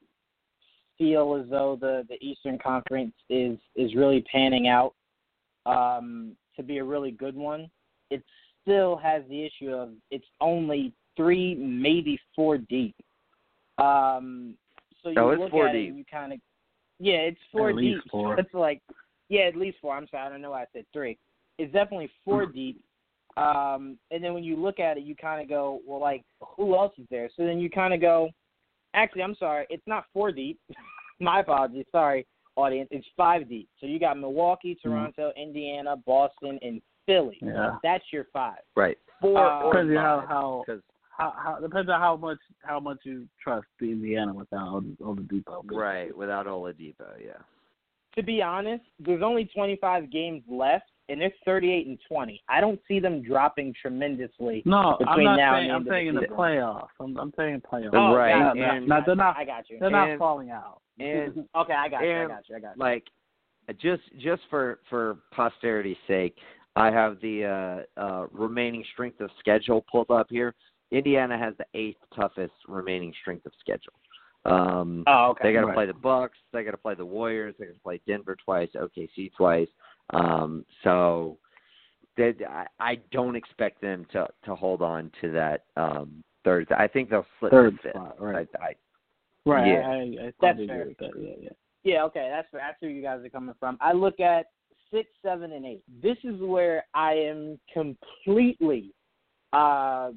feel 1.01 1.35
as 1.43 1.49
though 1.49 1.79
the 1.81 2.07
the 2.09 2.23
Eastern 2.25 2.59
Conference 2.59 3.15
is 3.31 3.59
is 3.75 3.95
really 3.95 4.23
panning 4.31 4.69
out 4.69 4.95
um, 5.65 6.37
to 6.57 6.63
be 6.63 6.79
a 6.79 6.85
really 6.85 7.11
good 7.11 7.35
one, 7.35 7.71
it 8.11 8.23
still 8.63 8.97
has 8.97 9.23
the 9.31 9.45
issue 9.45 9.73
of 9.73 9.91
it's 10.11 10.27
only 10.41 10.93
three, 11.17 11.55
maybe 11.55 12.21
four 12.37 12.59
deep. 12.59 12.95
Um, 13.79 14.55
so 15.03 15.09
you 15.09 15.15
oh, 15.19 15.31
it's 15.31 15.41
look 15.41 15.51
four 15.51 15.69
at 15.69 15.73
deep. 15.73 15.87
it 15.87 15.89
and 15.89 15.99
you 15.99 16.05
kind 16.11 16.35
of 16.35 16.39
yeah, 16.99 17.15
it's 17.15 17.41
four 17.51 17.71
At 17.71 17.77
deep. 17.77 17.95
least 17.95 18.11
four. 18.11 18.39
It's 18.39 18.53
like 18.53 18.83
yeah, 19.31 19.43
at 19.43 19.57
least 19.57 19.79
four. 19.81 19.97
I'm 19.97 20.07
sorry, 20.11 20.27
I 20.27 20.29
don't 20.29 20.43
know 20.43 20.51
why 20.51 20.63
I 20.63 20.67
said 20.75 20.85
three. 20.93 21.17
It's 21.57 21.73
definitely 21.73 22.11
four 22.25 22.45
Hmm. 22.45 22.53
deep. 22.53 22.85
Um, 23.37 23.97
and 24.11 24.23
then 24.23 24.35
when 24.35 24.45
you 24.45 24.57
look 24.57 24.81
at 24.81 24.99
it, 24.99 25.05
you 25.05 25.15
kind 25.15 25.41
of 25.41 25.49
go, 25.49 25.81
well, 25.87 26.01
like, 26.01 26.25
who 26.41 26.75
else 26.75 26.93
is 26.99 27.07
there? 27.11 27.31
So 27.37 27.45
then 27.47 27.59
you 27.59 27.71
kind 27.71 27.95
of 27.95 28.01
go, 28.01 28.29
actually, 28.95 29.23
I'm 29.23 29.37
sorry, 29.37 29.67
it's 29.71 29.87
not 29.87 30.05
four 30.13 30.33
deep. 30.33 30.61
My 31.21 31.41
apologies. 31.41 31.85
Sorry, 31.93 32.27
audience. 32.57 32.89
It's 32.91 33.07
five 33.17 33.49
deep. 33.49 33.69
So 33.81 33.87
you 33.87 33.99
got 33.99 34.19
Milwaukee, 34.19 34.77
Toronto, 34.83 35.33
Indiana, 35.37 35.97
Boston, 36.07 36.59
and 36.63 36.81
Philly. 37.07 37.39
Yeah. 37.43 37.77
That's 37.83 38.05
your 38.13 38.27
five. 38.33 38.59
Right. 38.77 38.99
Four 39.21 39.39
Uh, 39.39 39.67
Depends 39.67 39.91
on 39.91 39.97
how 39.97 40.25
how, 40.29 40.65
Because 40.67 40.83
how 41.11 41.35
how 41.37 41.61
depends 41.61 41.91
on 41.91 42.01
how 42.01 42.17
much 42.17 42.39
how 42.63 42.81
much 42.81 42.99
you 43.03 43.29
trust 43.43 43.67
the 43.79 43.91
Indiana 43.91 44.33
without 44.33 44.83
all 45.05 45.15
the, 45.15 45.23
deep. 45.23 45.47
Right. 45.71 46.17
Without 46.17 46.47
all 46.47 46.65
the 46.65 46.73
depot. 46.73 47.05
right 47.07 47.17
without 47.17 47.17
Oladipo, 47.17 47.25
yeah. 47.25 47.43
To 48.17 48.23
be 48.23 48.43
honest, 48.43 48.83
there's 48.99 49.23
only 49.23 49.45
25 49.45 50.11
games 50.11 50.43
left, 50.49 50.91
and 51.11 51.21
they're 51.21 51.33
38 51.45 51.87
and 51.87 51.99
20. 52.09 52.43
I 52.49 52.61
don't 52.61 52.81
see 52.89 53.01
them 53.01 53.23
dropping 53.23 53.75
tremendously. 53.81 54.63
No, 54.65 54.97
I'm 55.07 55.25
not 55.25 55.37
now 55.37 55.55
saying 55.55 55.65
and 55.67 55.73
I'm 55.77 55.85
the 55.85 55.91
saying 55.91 56.07
in 56.09 56.15
the 56.15 56.21
the 56.23 56.27
playoffs. 56.29 56.89
I'm 57.01 57.17
I'm 57.19 57.33
saying 57.37 57.63
playoffs. 57.71 57.91
Oh, 57.95 58.15
Right, 58.15 58.39
got 58.39 58.57
and- 58.57 58.87
Now, 58.89 58.99
got 59.01 59.07
they're 59.07 59.17
not- 59.17 59.37
I 59.37 59.45
got 59.45 59.69
you. 59.69 59.79
They're 59.81 59.91
not 59.91 60.19
falling 60.19 60.51
out. 60.51 60.81
And 60.99 61.45
Okay, 61.57 61.73
I 61.75 61.89
got 61.89 62.03
you. 62.03 62.13
I 62.13 62.27
got 62.29 62.49
you. 62.49 62.57
I 62.57 62.61
got 62.61 62.77
you. 62.77 62.81
like 62.81 63.05
just 63.81 64.03
just 64.19 64.43
for 64.51 64.81
for 64.89 65.19
posterity's 65.33 65.97
sake, 66.09 66.37
I 66.77 66.91
have 66.91 67.21
the 67.21 67.85
uh, 67.97 68.01
uh, 68.01 68.27
remaining 68.33 68.85
strength 68.93 69.21
of 69.21 69.31
schedule 69.39 69.85
pulled 69.91 70.11
up 70.11 70.27
here. 70.31 70.55
Indiana 70.91 71.39
has 71.39 71.55
the 71.59 71.67
eighth 71.75 72.01
toughest 72.17 72.53
remaining 72.67 73.13
strength 73.21 73.47
of 73.47 73.53
schedule. 73.61 73.93
Um, 74.45 75.05
Oh, 75.07 75.31
okay. 75.31 75.49
they 75.49 75.53
got 75.53 75.61
to 75.61 75.67
right. 75.67 75.75
play 75.75 75.87
the 75.87 75.93
Bucks. 75.95 76.39
They 76.53 76.65
got 76.65 76.71
to 76.73 76.77
play 76.79 76.95
the 76.95 77.05
Warriors. 77.05 77.55
They 77.59 77.67
got 77.67 77.75
to 77.75 77.81
play 77.81 78.01
Denver 78.07 78.37
twice, 78.45 78.71
OKC 78.75 79.31
twice. 79.37 79.69
Um, 80.13 80.65
so 80.85 81.39
they, 82.17 82.35
I, 82.49 82.67
I 82.79 82.99
don't 83.13 83.37
expect 83.37 83.81
them 83.81 84.07
to 84.13 84.29
to 84.45 84.55
hold 84.55 84.83
on 84.83 85.11
to 85.21 85.31
that 85.33 85.65
um, 85.77 86.23
third. 86.45 86.71
I 86.77 86.87
think 86.89 87.11
they'll 87.11 87.27
slip 87.39 87.53
Third 87.53 87.77
to 87.77 87.83
fifth. 87.83 87.93
spot, 87.93 88.17
right. 88.21 88.49
I, 88.61 88.65
I, 88.65 88.73
Right. 89.47 89.67
Yeah. 89.69 89.81
I, 89.81 89.93
I, 89.93 90.27
I 90.29 90.33
That's 90.41 90.59
fair. 90.67 90.89
that. 90.99 91.11
Yeah, 91.19 91.31
yeah. 91.41 91.49
Yeah, 91.83 92.05
okay, 92.05 92.29
that's 92.31 92.49
that's 92.53 92.81
where 92.83 92.91
you 92.91 93.01
guys 93.01 93.25
are 93.25 93.31
coming 93.31 93.55
from. 93.59 93.79
I 93.81 93.93
look 93.95 94.21
at 94.21 94.47
six, 94.91 95.09
seven, 95.25 95.53
and 95.53 95.65
eight. 95.65 95.83
This 96.03 96.19
is 96.25 96.39
where 96.41 96.85
I 96.93 97.15
am 97.15 97.59
completely 97.73 98.93
uh, 99.55 100.11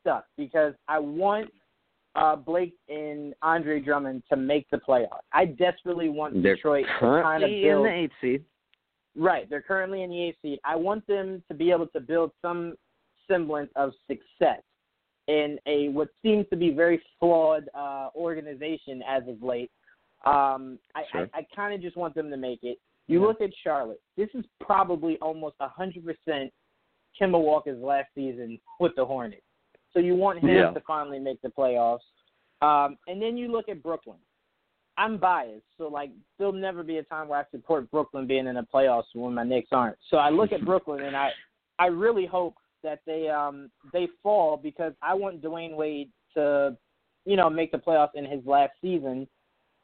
stuck 0.00 0.24
because 0.38 0.72
I 0.88 0.98
want 0.98 1.50
uh, 2.14 2.36
Blake 2.36 2.74
and 2.88 3.34
Andre 3.42 3.80
Drummond 3.80 4.22
to 4.30 4.36
make 4.36 4.70
the 4.70 4.78
playoffs. 4.78 5.20
I 5.34 5.44
desperately 5.44 6.08
want 6.08 6.42
they're 6.42 6.56
Detroit 6.56 6.86
to 6.86 6.98
kind 6.98 7.44
of 7.44 7.50
currently 7.50 7.62
build. 7.62 7.86
in 7.86 7.92
the 7.92 7.98
eighth 7.98 8.12
seed. 8.22 8.44
Right, 9.16 9.48
they're 9.50 9.62
currently 9.62 10.02
in 10.02 10.10
the 10.10 10.20
eighth 10.22 10.38
seed. 10.42 10.60
I 10.64 10.76
want 10.76 11.06
them 11.06 11.42
to 11.48 11.54
be 11.54 11.70
able 11.70 11.88
to 11.88 12.00
build 12.00 12.30
some 12.40 12.74
semblance 13.28 13.70
of 13.76 13.92
success 14.06 14.62
in 15.26 15.58
a 15.66 15.88
what 15.90 16.08
seems 16.22 16.46
to 16.50 16.56
be 16.56 16.70
very 16.70 17.02
flawed 17.18 17.68
uh, 17.74 18.08
organization 18.14 19.02
as 19.08 19.22
of 19.28 19.42
late. 19.42 19.70
Um, 20.24 20.78
I, 20.94 21.02
Sure. 21.10 21.28
I, 21.34 21.38
I 21.40 21.46
kind 21.54 21.74
of 21.74 21.80
just 21.80 21.96
want 21.96 22.14
them 22.14 22.30
to 22.30 22.36
make 22.36 22.60
it. 22.62 22.78
You 23.06 23.20
Yeah. 23.20 23.26
look 23.26 23.40
at 23.40 23.50
Charlotte. 23.62 24.00
This 24.16 24.28
is 24.34 24.44
probably 24.60 25.18
almost 25.18 25.56
a 25.60 25.68
hundred 25.68 26.04
percent 26.04 26.52
Kemba 27.20 27.40
Walker's 27.40 27.82
last 27.82 28.08
season 28.14 28.60
with 28.78 28.94
the 28.96 29.04
Hornets. 29.04 29.42
So 29.92 29.98
you 29.98 30.14
want 30.14 30.38
him 30.38 30.50
Yeah. 30.50 30.70
to 30.70 30.80
finally 30.86 31.18
make 31.18 31.40
the 31.42 31.48
playoffs. 31.48 32.00
Um, 32.62 32.96
and 33.08 33.20
then 33.20 33.36
you 33.36 33.50
look 33.50 33.68
at 33.68 33.82
Brooklyn. 33.82 34.18
I'm 35.00 35.16
biased, 35.16 35.64
so 35.78 35.88
like 35.88 36.10
there'll 36.36 36.52
never 36.52 36.82
be 36.82 36.98
a 36.98 37.02
time 37.02 37.28
where 37.28 37.40
I 37.40 37.44
support 37.50 37.90
Brooklyn 37.90 38.26
being 38.26 38.46
in 38.46 38.56
the 38.56 38.66
playoffs 38.72 39.04
when 39.14 39.32
my 39.32 39.44
Knicks 39.44 39.70
aren't. 39.72 39.96
So 40.10 40.18
I 40.18 40.28
look 40.28 40.52
at 40.52 40.62
Brooklyn 40.66 41.04
and 41.04 41.16
I 41.16 41.30
I 41.78 41.86
really 41.86 42.26
hope 42.26 42.56
that 42.82 43.00
they 43.06 43.30
um 43.30 43.70
they 43.94 44.08
fall 44.22 44.58
because 44.58 44.92
I 45.00 45.14
want 45.14 45.40
Dwyane 45.40 45.74
Wade 45.74 46.10
to 46.34 46.76
you 47.24 47.36
know 47.36 47.48
make 47.48 47.72
the 47.72 47.78
playoffs 47.78 48.14
in 48.14 48.26
his 48.26 48.44
last 48.44 48.72
season 48.82 49.26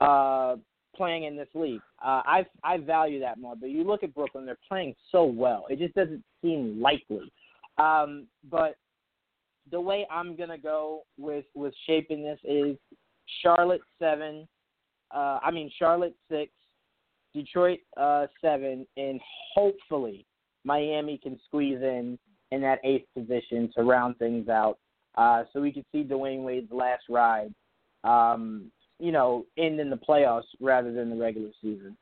uh 0.03 0.57
playing 0.95 1.25
in 1.25 1.35
this 1.35 1.49
league. 1.55 1.81
Uh 2.05 2.21
I 2.27 2.47
I 2.63 2.77
value 2.77 3.19
that 3.21 3.39
more. 3.39 3.57
But 3.57 3.71
you 3.71 3.85
look 3.85 4.03
at 4.03 4.15
Brooklyn, 4.15 4.45
they're 4.45 4.59
playing 4.69 4.95
so 5.11 5.25
well. 5.25 5.65
It 5.71 5.79
just 5.79 5.95
doesn't 5.95 6.23
seem 6.43 6.79
likely. 6.79 7.33
Um 7.79 8.27
but 8.51 8.77
the 9.71 9.81
way 9.81 10.07
I'm 10.11 10.37
gonna 10.37 10.59
go 10.59 11.05
with 11.17 11.47
with 11.55 11.73
shaping 11.87 12.23
this 12.23 12.39
is 12.45 12.77
Charlotte 13.43 13.81
seven, 13.99 14.47
uh, 15.17 15.39
I 15.43 15.51
mean 15.51 15.71
Charlotte 15.79 16.15
six, 16.31 16.53
Detroit 17.35 17.81
uh, 17.97 18.27
seven, 18.41 18.87
and 18.97 19.21
hopefully 19.55 20.27
Miami 20.65 21.19
can 21.19 21.39
squeeze 21.47 21.81
in 21.81 22.19
in 22.53 22.61
that 22.61 22.79
eighth 22.85 23.07
position 23.17 23.71
to 23.77 23.83
round 23.83 24.17
things 24.19 24.49
out, 24.49 24.79
uh, 25.17 25.45
so 25.53 25.61
we 25.61 25.73
can 25.73 25.85
see 25.91 26.05
Dwyane 26.05 26.45
Wade's 26.45 26.71
last 26.71 27.05
ride, 27.09 27.53
um, 28.05 28.71
you 29.01 29.11
know, 29.11 29.45
end 29.59 29.81
in 29.81 29.91
the 29.91 29.97
playoffs 29.97 30.43
rather 30.61 30.93
than 30.93 31.11
the 31.11 31.17
regular 31.17 31.51
season. 31.61 31.97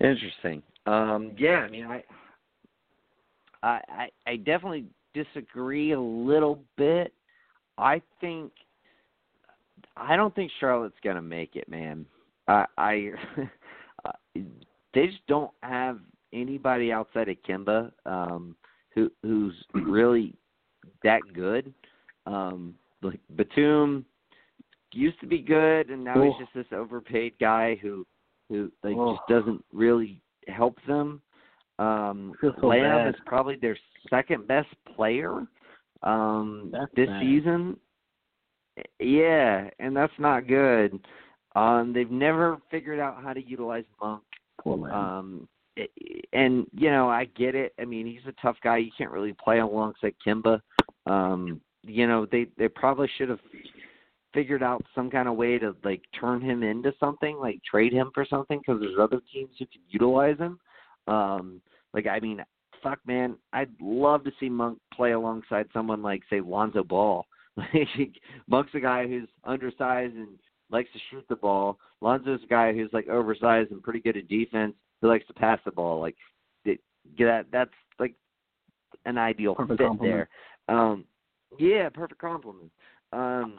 Interesting. 0.00 0.62
Um, 0.86 1.32
yeah, 1.38 1.58
I 1.58 1.68
mean, 1.68 1.84
I, 1.84 2.02
I, 3.62 4.08
I 4.26 4.36
definitely 4.36 4.86
disagree 5.12 5.92
a 5.92 6.00
little 6.00 6.58
bit. 6.78 7.12
I 7.76 8.00
think, 8.20 8.52
I 10.00 10.16
don't 10.16 10.34
think 10.34 10.50
Charlotte's 10.60 10.96
gonna 11.04 11.22
make 11.22 11.56
it, 11.56 11.68
man. 11.68 12.06
I, 12.48 12.64
I, 12.78 13.10
they 14.34 15.06
just 15.06 15.26
don't 15.28 15.50
have 15.62 15.98
anybody 16.32 16.92
outside 16.92 17.28
of 17.28 17.36
Kemba, 17.48 17.90
um, 18.06 18.56
who 18.94 19.10
who's 19.22 19.54
really 19.74 20.34
that 21.04 21.20
good. 21.34 21.72
Um, 22.26 22.74
like 23.02 23.20
Batum 23.36 24.04
used 24.92 25.20
to 25.20 25.26
be 25.26 25.38
good, 25.38 25.90
and 25.90 26.02
now 26.04 26.14
Oh. 26.16 26.22
he's 26.24 26.38
just 26.38 26.54
this 26.54 26.76
overpaid 26.76 27.34
guy 27.40 27.76
who 27.76 28.06
who 28.48 28.70
like 28.82 28.96
Oh. 28.96 29.14
just 29.16 29.28
doesn't 29.28 29.64
really 29.72 30.20
help 30.48 30.76
them. 30.86 31.20
Um, 31.78 32.34
so 32.42 32.48
Lamb 32.66 32.82
bad. 32.82 33.08
is 33.14 33.20
probably 33.24 33.56
their 33.56 33.76
second 34.10 34.46
best 34.46 34.68
player 34.94 35.46
um, 36.02 36.70
That's 36.72 36.92
this 36.94 37.08
bad. 37.08 37.22
season. 37.22 37.76
Yeah, 38.98 39.70
and 39.78 39.96
that's 39.96 40.12
not 40.18 40.46
good. 40.46 40.98
Um, 41.56 41.92
they've 41.92 42.10
never 42.10 42.58
figured 42.70 43.00
out 43.00 43.22
how 43.22 43.32
to 43.32 43.44
utilize 43.44 43.84
Monk. 44.00 44.22
Um, 44.90 45.48
and 46.32 46.66
you 46.72 46.90
know, 46.90 47.08
I 47.08 47.24
get 47.24 47.54
it. 47.54 47.72
I 47.80 47.84
mean, 47.84 48.06
he's 48.06 48.26
a 48.28 48.42
tough 48.42 48.56
guy. 48.62 48.78
You 48.78 48.90
can't 48.96 49.10
really 49.10 49.34
play 49.42 49.60
alongside 49.60 50.14
Kemba. 50.24 50.60
Um, 51.06 51.60
you 51.82 52.06
know, 52.06 52.26
they 52.30 52.46
they 52.58 52.68
probably 52.68 53.08
should 53.16 53.30
have 53.30 53.40
figured 54.32 54.62
out 54.62 54.84
some 54.94 55.10
kind 55.10 55.28
of 55.28 55.36
way 55.36 55.58
to 55.58 55.74
like 55.82 56.02
turn 56.18 56.40
him 56.40 56.62
into 56.62 56.92
something, 57.00 57.36
like 57.38 57.60
trade 57.68 57.92
him 57.92 58.10
for 58.14 58.24
something, 58.24 58.58
because 58.58 58.80
there's 58.80 58.98
other 59.00 59.20
teams 59.32 59.50
who 59.58 59.66
could 59.66 59.80
utilize 59.88 60.38
him. 60.38 60.58
Um, 61.08 61.60
like, 61.94 62.06
I 62.06 62.20
mean, 62.20 62.44
fuck, 62.82 62.98
man, 63.06 63.36
I'd 63.52 63.70
love 63.80 64.24
to 64.24 64.32
see 64.38 64.48
Monk 64.48 64.78
play 64.94 65.12
alongside 65.12 65.66
someone 65.72 66.02
like, 66.02 66.22
say, 66.30 66.40
Lonzo 66.40 66.84
Ball. 66.84 67.26
Like, 67.56 67.68
Monk's 68.48 68.74
a 68.74 68.80
guy 68.80 69.06
who's 69.06 69.28
undersized 69.44 70.14
and 70.14 70.28
likes 70.70 70.90
to 70.92 70.98
shoot 71.10 71.24
the 71.28 71.36
ball. 71.36 71.78
Lonzo's 72.00 72.42
a 72.44 72.46
guy 72.46 72.72
who's 72.72 72.90
like 72.92 73.08
oversized 73.08 73.70
and 73.70 73.82
pretty 73.82 74.00
good 74.00 74.16
at 74.16 74.28
defense. 74.28 74.74
Who 75.02 75.08
likes 75.08 75.26
to 75.28 75.34
pass 75.34 75.58
the 75.64 75.70
ball. 75.70 76.00
Like, 76.00 76.16
that 76.64 76.78
that 77.18 77.46
that's 77.50 77.70
like 77.98 78.14
an 79.06 79.18
ideal 79.18 79.54
Perfect 79.54 79.78
fit 79.80 79.86
compliment. 79.86 80.28
there. 80.68 80.76
Um, 80.76 81.04
yeah, 81.58 81.88
perfect 81.88 82.20
compliment. 82.20 82.70
Um, 83.12 83.58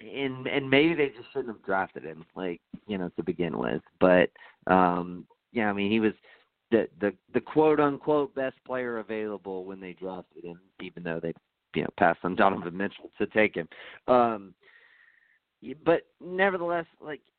and 0.00 0.46
and 0.46 0.68
maybe 0.68 0.94
they 0.94 1.08
just 1.08 1.32
shouldn't 1.32 1.54
have 1.54 1.64
drafted 1.64 2.04
him, 2.04 2.24
like 2.34 2.60
you 2.86 2.98
know, 2.98 3.10
to 3.16 3.22
begin 3.22 3.58
with. 3.58 3.82
But 4.00 4.30
um, 4.66 5.26
yeah, 5.52 5.68
I 5.68 5.72
mean, 5.72 5.90
he 5.90 6.00
was 6.00 6.12
the 6.70 6.88
the 7.00 7.12
the 7.34 7.40
quote 7.40 7.80
unquote 7.80 8.34
best 8.34 8.56
player 8.66 8.98
available 8.98 9.64
when 9.64 9.80
they 9.80 9.92
drafted 9.92 10.44
him, 10.44 10.60
even 10.80 11.02
though 11.02 11.20
they 11.20 11.32
you 11.74 11.82
know 11.82 11.88
passed 11.98 12.20
on 12.24 12.34
Donovan 12.34 12.76
Mitchell 12.76 13.10
to 13.18 13.26
take 13.26 13.54
him. 13.54 13.68
Um, 14.08 14.54
but 15.84 16.02
nevertheless, 16.20 16.86
like. 17.00 17.20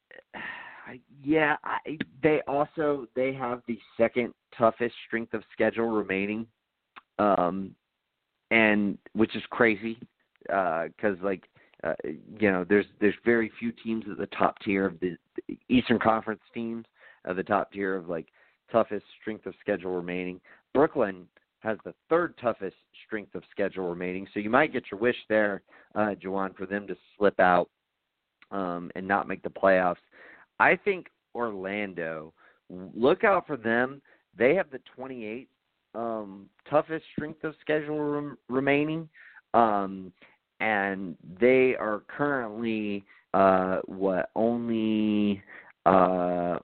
I, 0.85 0.99
yeah, 1.23 1.55
I, 1.63 1.97
they 2.21 2.41
also 2.45 3.07
they 3.15 3.33
have 3.33 3.61
the 3.67 3.79
second 3.95 4.33
toughest 4.57 4.93
strength 5.07 5.33
of 5.33 5.41
schedule 5.53 5.87
remaining, 5.87 6.45
um, 7.19 7.73
and 8.51 8.97
which 9.13 9.33
is 9.35 9.43
crazy 9.49 9.97
because 10.41 11.17
like 11.21 11.47
uh, 11.83 11.93
you 12.39 12.51
know 12.51 12.65
there's 12.67 12.85
there's 12.99 13.15
very 13.25 13.51
few 13.59 13.71
teams 13.71 14.05
at 14.09 14.17
the 14.17 14.27
top 14.27 14.59
tier 14.59 14.85
of 14.85 14.99
the, 14.99 15.15
the 15.47 15.57
Eastern 15.69 15.99
Conference 15.99 16.41
teams 16.53 16.85
at 17.25 17.35
the 17.35 17.43
top 17.43 17.71
tier 17.71 17.95
of 17.95 18.09
like 18.09 18.27
toughest 18.71 19.05
strength 19.21 19.45
of 19.45 19.53
schedule 19.61 19.95
remaining. 19.95 20.39
Brooklyn 20.73 21.27
has 21.63 21.77
the 21.85 21.93
third 22.09 22.37
toughest 22.41 22.75
strength 23.05 23.35
of 23.35 23.43
schedule 23.49 23.89
remaining, 23.89 24.27
so 24.33 24.39
you 24.39 24.49
might 24.49 24.73
get 24.73 24.83
your 24.91 24.99
wish 24.99 25.15
there, 25.29 25.61
uh, 25.95 26.13
Juwan, 26.21 26.55
for 26.55 26.65
them 26.65 26.85
to 26.87 26.95
slip 27.17 27.39
out 27.39 27.69
um, 28.51 28.91
and 28.95 29.07
not 29.07 29.27
make 29.27 29.41
the 29.43 29.49
playoffs. 29.49 29.95
I 30.59 30.75
think 30.75 31.07
Orlando. 31.35 32.33
Look 32.69 33.23
out 33.23 33.47
for 33.47 33.57
them. 33.57 34.01
They 34.37 34.55
have 34.55 34.67
the 34.71 34.79
28th 34.97 35.47
um, 35.95 36.49
toughest 36.69 37.05
strength 37.15 37.43
of 37.43 37.55
schedule 37.61 37.99
rem- 37.99 38.37
remaining, 38.49 39.07
um, 39.53 40.11
and 40.59 41.15
they 41.39 41.75
are 41.79 42.03
currently 42.07 43.03
uh, 43.33 43.79
what 43.85 44.31
only 44.35 45.41
uh, 45.85 46.57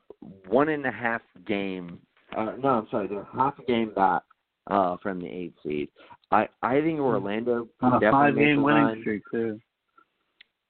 one 0.47 0.69
and 0.69 0.85
a 0.85 0.91
half 0.91 1.21
game. 1.45 1.99
Uh, 2.35 2.53
no, 2.59 2.69
I'm 2.69 2.87
sorry, 2.89 3.07
they're 3.07 3.27
half 3.35 3.59
a 3.59 3.63
game 3.63 3.93
back 3.93 4.23
uh, 4.69 4.97
from 5.01 5.19
the 5.19 5.27
eighth 5.27 5.55
seed. 5.63 5.89
I 6.31 6.47
I 6.61 6.81
think 6.81 6.99
Orlando 6.99 7.67
definitely 7.81 8.11
five 8.11 8.35
game 8.35 8.59
a 8.59 8.63
winning 8.63 8.83
run. 8.83 9.01
streak 9.01 9.23
too. 9.31 9.59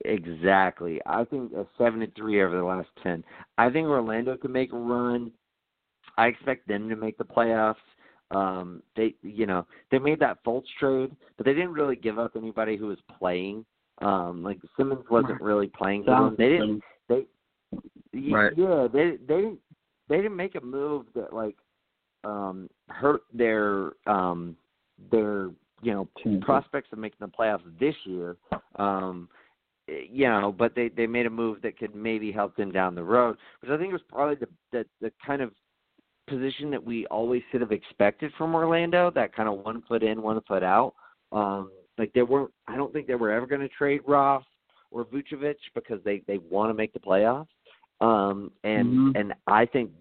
Exactly. 0.06 1.02
I 1.06 1.26
think 1.26 1.52
a 1.54 1.66
seven 1.78 2.02
and 2.02 2.16
three 2.16 2.42
over 2.42 2.56
the 2.58 2.64
last 2.64 2.88
ten. 3.04 3.24
I 3.58 3.70
think 3.70 3.88
Orlando 3.88 4.38
can 4.38 4.52
make 4.52 4.72
a 4.72 4.78
run. 4.78 5.32
I 6.18 6.28
expect 6.28 6.68
them 6.68 6.90
to 6.90 6.96
make 6.96 7.18
the 7.18 7.26
playoffs. 7.26 7.76
Um, 8.32 8.82
they, 8.96 9.16
you 9.24 9.46
know, 9.46 9.66
they 9.92 10.00
made 10.00 10.20
that 10.20 10.44
Fultz 10.46 10.66
trade, 10.80 11.12
but 11.36 11.46
they 11.46 11.54
didn't 11.54 11.74
really 11.74 11.96
give 11.96 12.20
up 12.20 12.34
anybody 12.38 12.78
who 12.78 12.88
was 12.88 13.00
playing. 13.18 13.66
Um, 14.02 14.44
like 14.44 14.60
Simmons 14.78 15.04
wasn't 15.10 15.42
really 15.42 15.68
playing 15.68 16.04
for 16.06 16.12
them. 16.12 16.36
They 16.38 16.50
didn't. 16.50 16.82
They, 17.10 17.26
Right. 18.32 18.54
yeah, 18.58 18.88
they 18.92 19.18
they 19.28 19.36
didn't 19.42 19.60
they 20.08 20.18
didn't 20.18 20.36
make 20.36 20.56
a 20.56 20.62
move 20.62 21.06
that 21.14 21.34
like 21.34 21.56
um 22.24 22.70
hurt 22.90 23.22
their 23.34 23.91
um 24.08 24.56
their 25.12 25.50
you 25.82 25.94
know 25.94 26.08
Team. 26.24 26.41
prospects 26.41 26.90
of 26.91 27.00
making 27.00 27.18
the 27.22 27.28
playoffs 27.28 27.62
this 27.80 27.96
year. 28.06 28.36
Um, 28.76 29.30
you 29.88 30.28
know, 30.28 30.54
but 30.56 30.76
they 30.76 30.90
they 30.90 31.08
made 31.08 31.26
a 31.26 31.30
move 31.30 31.62
that 31.62 31.78
could 31.78 31.96
maybe 31.96 32.32
help 32.32 32.56
them 32.56 32.72
down 32.72 32.96
the 32.96 33.04
road, 33.04 33.38
which 33.62 33.72
I 33.72 33.78
think 33.78 33.91
was 33.91 34.02
probably 34.10 34.36
the 34.36 34.48
the, 34.72 34.86
the 35.02 35.12
kind 35.26 35.41
of 35.41 35.52
position 36.28 36.70
that 36.72 36.84
we 36.84 37.08
always 37.08 37.41
should 37.52 37.62
have 37.62 37.72
expected 37.72 38.32
from 38.38 38.54
Orlando. 38.54 39.10
That 39.10 39.36
kind 39.36 39.50
of 39.50 39.60
one 39.66 39.82
foot 39.88 40.04
in, 40.04 40.22
one 40.22 40.40
foot 40.48 40.64
out. 40.64 40.94
Um, 41.32 41.72
like 41.98 42.14
they 42.14 42.22
weren't. 42.22 42.52
I 42.68 42.76
don't 42.76 42.94
think 42.94 43.08
they 43.08 43.16
were 43.16 43.32
ever 43.32 43.48
going 43.48 43.62
to 43.62 43.70
trade 43.70 44.02
Ross 44.08 44.44
or 44.91 45.06
Vucevic 45.06 45.56
because 45.76 46.00
they 46.04 46.22
they 46.28 46.38
want 46.38 46.70
to 46.70 46.74
make 46.74 46.94
the 46.94 47.00
playoffs. 47.00 47.48
Um, 48.02 48.52
and 48.64 48.88
Mhm. 48.88 49.20
and 49.20 49.34
I 49.48 49.66
think 49.66 49.91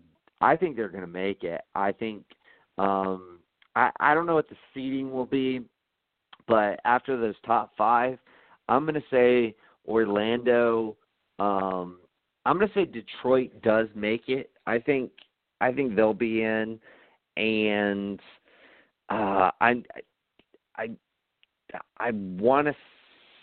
I 0.41 0.57
think 0.57 0.77
they're 0.77 0.89
going 0.89 1.03
to 1.03 1.07
make 1.07 1.43
it. 1.45 1.63
I 1.75 1.93
think 1.93 2.25
um, 2.79 3.39
I 3.75 3.91
I 4.01 4.15
don't 4.15 4.27
know 4.27 4.35
what 4.35 4.49
the 4.49 4.57
seeding 4.73 5.11
will 5.11 5.27
be, 5.27 5.63
but 6.47 6.81
after 6.85 7.19
those 7.19 7.35
top 7.45 7.73
five, 7.77 8.19
I'm 8.69 8.85
going 8.85 8.95
to 8.95 9.03
say 9.11 9.55
Orlando. 9.87 10.97
Um, 11.39 11.99
I'm 12.47 12.59
going 12.59 12.69
to 12.69 12.75
say 12.75 12.85
Detroit 12.85 13.51
does 13.63 13.89
make 13.95 14.29
it. 14.29 14.51
I 14.67 14.79
think 14.79 15.11
I 15.61 15.73
think 15.73 15.97
they'll 15.97 16.15
be 16.15 16.43
in, 16.43 16.79
and 17.37 18.21
uh, 19.09 19.51
I 19.61 19.83
I 20.77 20.89
I 21.99 22.11
want 22.13 22.69
to 22.69 22.77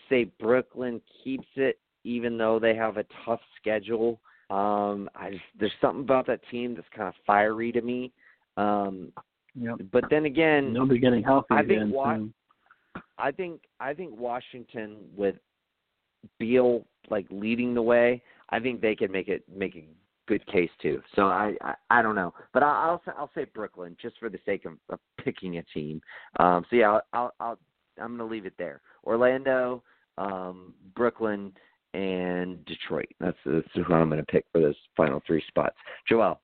say 0.10 0.26
Brooklyn 0.40 1.02
keeps 1.24 1.48
it, 1.56 1.80
even 2.04 2.38
though 2.38 2.60
they 2.60 2.76
have 2.76 2.98
a 2.98 3.06
tough 3.26 3.42
schedule. 3.60 4.20
Um, 4.50 5.10
I 5.16 5.32
just, 5.32 5.44
there's 5.60 5.72
something 5.82 6.02
about 6.04 6.28
that 6.28 6.42
team 6.52 6.76
that's 6.76 6.88
kind 6.96 7.08
of 7.08 7.16
fiery 7.26 7.72
to 7.72 7.82
me. 7.82 8.12
Um, 8.58 9.12
Yep. 9.56 9.76
But 9.92 10.06
then 10.10 10.26
again, 10.26 10.74
They'll 10.74 10.86
getting 10.86 11.24
healthy 11.24 11.48
I 11.52 11.60
think 11.60 11.72
again 11.72 11.92
Wa-. 11.92 12.28
I 13.18 13.32
think 13.32 13.62
I 13.80 13.94
think 13.94 14.18
Washington 14.18 14.98
with 15.16 15.36
Beal 16.40 16.86
like 17.10 17.26
leading 17.30 17.74
the 17.74 17.82
way, 17.82 18.22
I 18.50 18.60
think 18.60 18.82
they 18.82 18.96
could 18.96 19.12
make 19.12 19.28
it 19.28 19.44
make 19.54 19.76
a 19.76 19.86
good 20.28 20.46
case 20.48 20.70
too. 20.82 21.02
So 21.16 21.28
I 21.28 21.56
I, 21.62 21.76
I 21.90 22.02
don't 22.02 22.16
know, 22.16 22.34
but 22.54 22.64
I, 22.64 22.68
I'll 22.68 23.02
I'll 23.18 23.32
say 23.34 23.46
Brooklyn 23.54 23.96
just 24.02 24.18
for 24.20 24.30
the 24.30 24.40
sake 24.46 24.66
of, 24.66 24.74
of 24.90 25.00
picking 25.24 25.58
a 25.58 25.64
team. 25.64 26.02
Um, 26.40 26.66
so 26.70 26.76
yeah, 26.76 26.90
I'll, 26.90 27.04
I'll 27.14 27.34
I'll 27.40 27.60
I'm 28.02 28.18
gonna 28.18 28.30
leave 28.30 28.46
it 28.46 28.56
there. 28.58 28.82
Orlando, 29.06 29.84
um, 30.18 30.74
Brooklyn, 30.96 31.54
and 31.96 32.64
Detroit. 32.66 33.08
That's 33.20 33.38
that's 33.46 33.68
who 33.74 33.94
I'm 33.94 34.10
gonna 34.10 34.24
pick 34.26 34.46
for 34.52 34.60
those 34.62 34.76
final 34.98 35.22
three 35.26 35.44
spots. 35.48 35.76
Joel. 36.08 36.42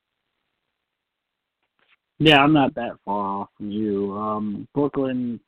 Yeah, 2.19 2.41
I'm 2.43 2.53
not 2.53 2.73
that 2.75 2.91
far 3.03 3.41
off 3.41 3.49
from 3.57 3.71
you. 3.71 4.13
Um, 4.13 4.67
Brooklyn, 4.75 5.39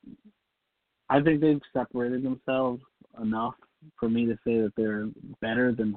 I 1.10 1.22
think 1.22 1.40
they've 1.40 1.62
separated 1.72 2.24
themselves 2.24 2.82
enough 3.22 3.54
for 4.00 4.10
me 4.10 4.26
to 4.26 4.34
say 4.46 4.58
that 4.62 4.74
they're 4.76 5.08
better 5.40 5.72
than 5.72 5.96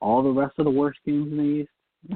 all 0.00 0.22
the 0.22 0.30
rest 0.30 0.54
of 0.58 0.64
the 0.64 0.70
worst 0.70 1.00
teams 1.04 1.30
in 1.32 1.36
the 1.38 1.42
East. 1.42 1.70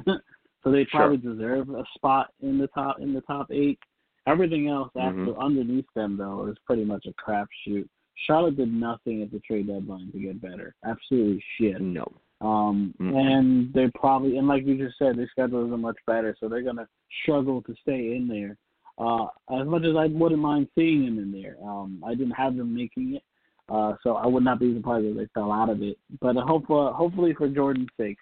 so 0.63 0.71
they 0.71 0.85
Sure. 0.85 1.01
probably 1.01 1.17
deserve 1.17 1.69
a 1.69 1.83
spot 1.95 2.27
in 2.41 2.57
the 2.57 2.67
top 2.67 2.99
in 3.01 3.13
the 3.13 3.21
top 3.21 3.51
eight. 3.51 3.79
Everything 4.25 4.67
else 4.69 4.91
after 4.99 5.27
Mhm. 5.33 5.37
underneath 5.39 5.85
them 5.93 6.17
though 6.17 6.47
is 6.47 6.57
pretty 6.65 6.85
much 6.85 7.05
a 7.07 7.13
crapshoot. 7.13 7.87
Charlotte 8.25 8.57
did 8.57 8.73
nothing 8.73 9.21
at 9.21 9.31
the 9.31 9.39
trade 9.39 9.67
deadline 9.67 10.11
to 10.11 10.19
get 10.19 10.41
better. 10.41 10.73
Absolutely 10.85 11.43
shit. 11.57 11.79
No. 11.81 12.05
Um, 12.41 12.93
Mhm. 12.99 13.15
and 13.15 13.73
they're 13.73 13.91
probably, 13.95 14.37
and 14.37 14.47
like 14.47 14.65
you 14.65 14.77
just 14.77 14.97
said, 14.97 15.15
their 15.17 15.27
schedule 15.27 15.65
isn't 15.65 15.81
much 15.81 15.97
better, 16.05 16.35
so 16.39 16.47
they're 16.47 16.61
gonna 16.61 16.87
struggle 17.23 17.61
to 17.63 17.75
stay 17.75 18.15
in 18.15 18.27
there. 18.27 18.57
Uh, 18.97 19.27
as 19.49 19.67
much 19.67 19.83
as 19.83 19.95
I 19.95 20.07
wouldn't 20.07 20.41
mind 20.41 20.67
seeing 20.75 21.05
them 21.05 21.19
in 21.19 21.31
there, 21.31 21.57
um, 21.63 22.03
I 22.05 22.15
didn't 22.15 22.31
have 22.31 22.55
them 22.55 22.73
making 22.73 23.15
it, 23.15 23.23
uh, 23.69 23.95
so 24.01 24.15
I 24.15 24.25
would 24.25 24.43
not 24.43 24.59
be 24.59 24.75
surprised 24.75 25.05
if 25.05 25.15
they 25.15 25.27
fell 25.27 25.51
out 25.51 25.69
of 25.69 25.81
it. 25.81 25.97
But 26.19 26.37
uh, 26.37 26.41
hope, 26.41 26.69
uh, 26.69 26.93
hopefully 26.93 27.33
for 27.33 27.47
Jordan's 27.47 27.89
sake, 27.97 28.17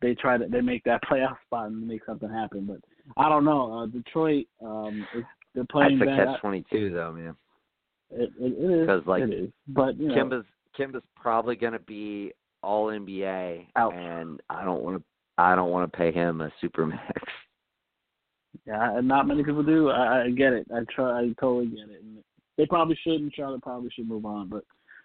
they 0.00 0.14
try 0.14 0.38
to 0.38 0.46
they 0.46 0.60
make 0.60 0.84
that 0.84 1.02
playoff 1.10 1.40
spot 1.46 1.68
and 1.68 1.86
make 1.86 2.04
something 2.04 2.28
happen. 2.28 2.66
But 2.66 2.80
I 3.16 3.28
don't 3.28 3.44
know. 3.44 3.72
Uh, 3.72 3.86
Detroit, 3.86 4.46
um, 4.60 5.06
is, 5.14 5.24
they're 5.54 5.64
playing 5.64 5.98
That's 5.98 6.10
a 6.10 6.16
catch 6.16 6.40
twenty 6.40 6.64
two 6.70 6.90
though, 6.90 7.12
man. 7.12 7.36
It, 8.12 8.30
it, 8.38 8.52
it 8.58 8.80
is. 8.82 8.86
'Cause, 8.86 9.02
like, 9.06 9.22
it 9.24 9.32
is. 9.32 9.50
But 9.68 9.96
you 9.98 10.08
know, 10.08 10.14
Kemba's 10.14 10.46
Kemba's 10.78 11.02
probably 11.16 11.56
going 11.56 11.72
to 11.74 11.78
be 11.80 12.32
all 12.62 12.86
NBA, 12.86 13.66
Ouch. 13.76 13.92
and 13.94 14.40
I 14.50 14.64
don't 14.64 14.82
want 14.82 14.98
to. 14.98 15.02
I 15.38 15.54
don't 15.54 15.70
want 15.70 15.90
to 15.90 15.96
pay 15.96 16.12
him 16.12 16.40
a 16.42 16.50
super 16.60 16.86
max. 16.86 17.22
Yeah, 18.66 18.98
and 18.98 19.08
not 19.08 19.26
many 19.26 19.42
people 19.42 19.62
do. 19.62 19.88
I, 19.90 20.24
I 20.24 20.30
get 20.30 20.52
it. 20.52 20.66
I 20.74 20.80
try. 20.94 21.20
I 21.20 21.32
totally 21.40 21.66
get 21.66 21.88
it. 21.88 22.02
And 22.02 22.18
they 22.58 22.66
probably 22.66 22.98
shouldn't. 23.02 23.34
Charlotte 23.34 23.62
probably 23.62 23.90
should 23.94 24.08
move 24.08 24.26
on. 24.26 24.48
But 24.48 24.64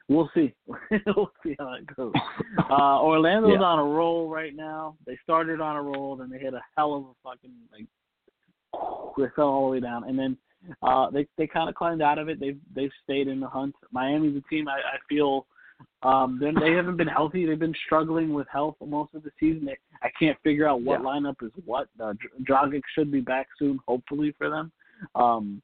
we'll 0.09 0.29
see. 0.33 0.53
we'll 0.67 1.31
see 1.43 1.55
how 1.57 1.73
it 1.73 1.95
goes. 1.95 2.13
Uh, 2.69 2.99
Orlando's 3.01 3.51
Yeah. 3.59 3.65
on 3.65 3.79
a 3.79 3.83
roll 3.83 4.27
right 4.29 4.53
now. 4.55 4.97
They 5.05 5.17
started 5.23 5.61
on 5.61 5.77
a 5.77 5.81
roll, 5.81 6.17
then 6.17 6.29
they 6.29 6.37
hit 6.37 6.53
a 6.53 6.61
hell 6.75 6.93
of 6.95 7.03
a 7.05 7.13
fucking 7.23 7.51
like. 7.71 7.85
They 9.17 9.25
fell 9.35 9.47
all 9.47 9.65
the 9.67 9.71
way 9.71 9.79
down, 9.79 10.03
and 10.03 10.19
then 10.19 10.37
uh, 10.81 11.09
they 11.09 11.27
they 11.37 11.47
kind 11.47 11.69
of 11.69 11.75
climbed 11.75 12.01
out 12.01 12.17
of 12.19 12.29
it. 12.29 12.39
They've 12.39 12.59
they've 12.75 12.91
stayed 13.03 13.27
in 13.27 13.39
the 13.39 13.47
hunt. 13.47 13.75
Miami's 13.91 14.37
a 14.37 14.49
team 14.49 14.67
I, 14.67 14.77
I 14.77 14.97
feel 15.09 15.45
um, 16.03 16.37
then 16.41 16.55
they 16.59 16.71
haven't 16.73 16.97
been 16.97 17.07
healthy. 17.07 17.45
They've 17.45 17.57
been 17.57 17.75
struggling 17.85 18.33
with 18.33 18.47
health 18.51 18.75
most 18.85 19.13
of 19.13 19.23
the 19.23 19.31
season. 19.39 19.65
They, 19.65 19.77
I 20.01 20.09
can't 20.19 20.37
figure 20.43 20.67
out 20.67 20.81
what 20.81 21.01
Yeah. 21.01 21.05
lineup 21.05 21.35
is 21.43 21.51
what. 21.65 21.87
Uh, 21.99 22.13
Dr- 22.13 22.71
Dragic 22.71 22.81
should 22.93 23.11
be 23.11 23.21
back 23.21 23.47
soon, 23.57 23.79
hopefully 23.87 24.31
for 24.37 24.49
them. 24.49 24.71
Um, 25.15 25.61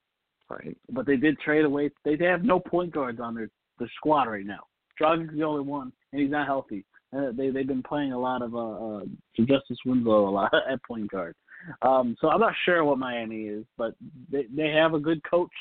Right. 0.50 0.78
but 0.90 1.06
they 1.06 1.18
did 1.18 1.40
trade 1.40 1.66
away. 1.66 1.90
They, 2.04 2.16
they 2.16 2.26
have 2.26 2.44
no 2.44 2.60
point 2.60 2.92
guards 2.92 3.20
on 3.20 3.34
their 3.34 3.50
their 3.80 3.90
squad 3.96 4.28
right 4.28 4.46
now. 4.46 4.60
Dragic's 5.02 5.34
the 5.34 5.44
only 5.44 5.62
one, 5.62 5.92
and 6.12 6.22
he's 6.22 6.30
not 6.30 6.46
healthy. 6.46 6.86
Uh, 7.16 7.32
they 7.32 7.50
they've 7.50 7.68
been 7.68 7.82
playing 7.82 8.12
a 8.12 8.20
lot 8.20 8.42
of 8.42 8.54
uh, 8.54 8.98
uh 8.98 9.02
Justice 9.38 9.78
Winslow 9.86 10.28
a 10.28 10.30
lot 10.30 10.54
at 10.70 10.84
point 10.84 11.10
guard. 11.10 11.36
Um, 11.82 12.16
so 12.20 12.30
I'm 12.30 12.40
not 12.40 12.54
sure 12.66 12.84
what 12.84 12.98
Miami 12.98 13.44
is, 13.44 13.66
but 13.78 13.96
they 14.32 14.46
they 14.56 14.70
have 14.70 14.94
a 14.94 15.00
good 15.00 15.22
coach. 15.24 15.52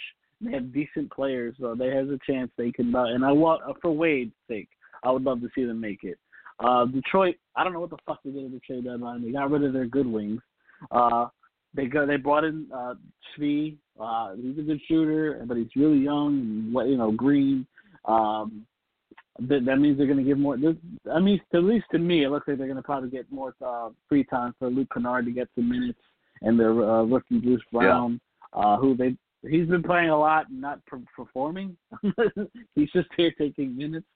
They 0.40 0.52
have 0.52 0.72
decent 0.72 1.10
players, 1.12 1.54
so 1.60 1.74
they 1.74 1.88
has 1.88 2.08
a 2.08 2.18
chance 2.26 2.50
they 2.56 2.72
can. 2.72 2.94
Uh, 2.94 3.04
and 3.04 3.24
I 3.24 3.32
want 3.32 3.62
uh, 3.62 3.74
for 3.80 3.92
Wade's 3.92 4.32
sake, 4.48 4.68
I 5.04 5.10
would 5.10 5.22
love 5.22 5.40
to 5.40 5.48
see 5.54 5.64
them 5.64 5.80
make 5.80 6.02
it. 6.02 6.18
Uh, 6.60 6.86
Detroit, 6.86 7.36
I 7.56 7.64
don't 7.64 7.72
know 7.72 7.80
what 7.80 7.90
the 7.90 7.98
fuck 8.06 8.20
they 8.24 8.30
did 8.30 8.44
at 8.44 8.52
the 8.52 8.60
trade 8.60 8.84
deadline. 8.84 9.24
They 9.24 9.32
got 9.32 9.50
rid 9.50 9.64
of 9.64 9.72
their 9.72 9.86
good 9.86 10.06
wings. 10.06 10.40
Uh, 10.90 11.26
they 11.74 11.86
go. 11.86 12.06
They 12.06 12.16
brought 12.16 12.44
in 12.44 12.66
uh, 12.74 12.94
Svi. 13.38 13.76
Uh, 14.00 14.34
he's 14.34 14.58
a 14.58 14.62
good 14.62 14.80
shooter, 14.88 15.42
but 15.46 15.56
he's 15.56 15.74
really 15.76 15.98
young 15.98 16.72
and 16.74 16.90
you 16.90 16.96
know 16.96 17.12
green. 17.12 17.66
Um, 18.04 18.66
that, 19.38 19.64
that 19.64 19.76
means 19.76 19.96
they're 19.96 20.06
going 20.06 20.18
to 20.18 20.24
give 20.24 20.38
more. 20.38 20.56
this- 20.56 20.76
I 21.12 21.18
mean, 21.18 21.40
at 21.54 21.64
least 21.64 21.86
to 21.92 21.98
me, 21.98 22.24
it 22.24 22.30
looks 22.30 22.46
like 22.48 22.58
they're 22.58 22.66
going 22.66 22.76
to 22.76 22.82
probably 22.82 23.10
get 23.10 23.30
more 23.30 23.54
uh, 23.64 23.90
free 24.08 24.24
time 24.24 24.54
for 24.58 24.68
Luke 24.68 24.88
Kennard 24.92 25.24
to 25.26 25.32
get 25.32 25.48
some 25.54 25.68
minutes, 25.68 25.98
and 26.42 26.58
their 26.58 26.70
uh, 26.70 27.02
rookie 27.04 27.38
Bruce 27.38 27.62
Brown, 27.72 28.20
uh, 28.52 28.76
who 28.76 28.96
they 28.96 29.16
he's 29.48 29.66
been 29.66 29.82
playing 29.82 30.10
a 30.10 30.18
lot 30.18 30.48
and 30.50 30.60
not 30.60 30.84
per- 30.86 31.00
performing. 31.16 31.76
he's 32.74 32.90
just 32.92 33.08
here 33.16 33.32
taking 33.38 33.76
minutes, 33.76 34.06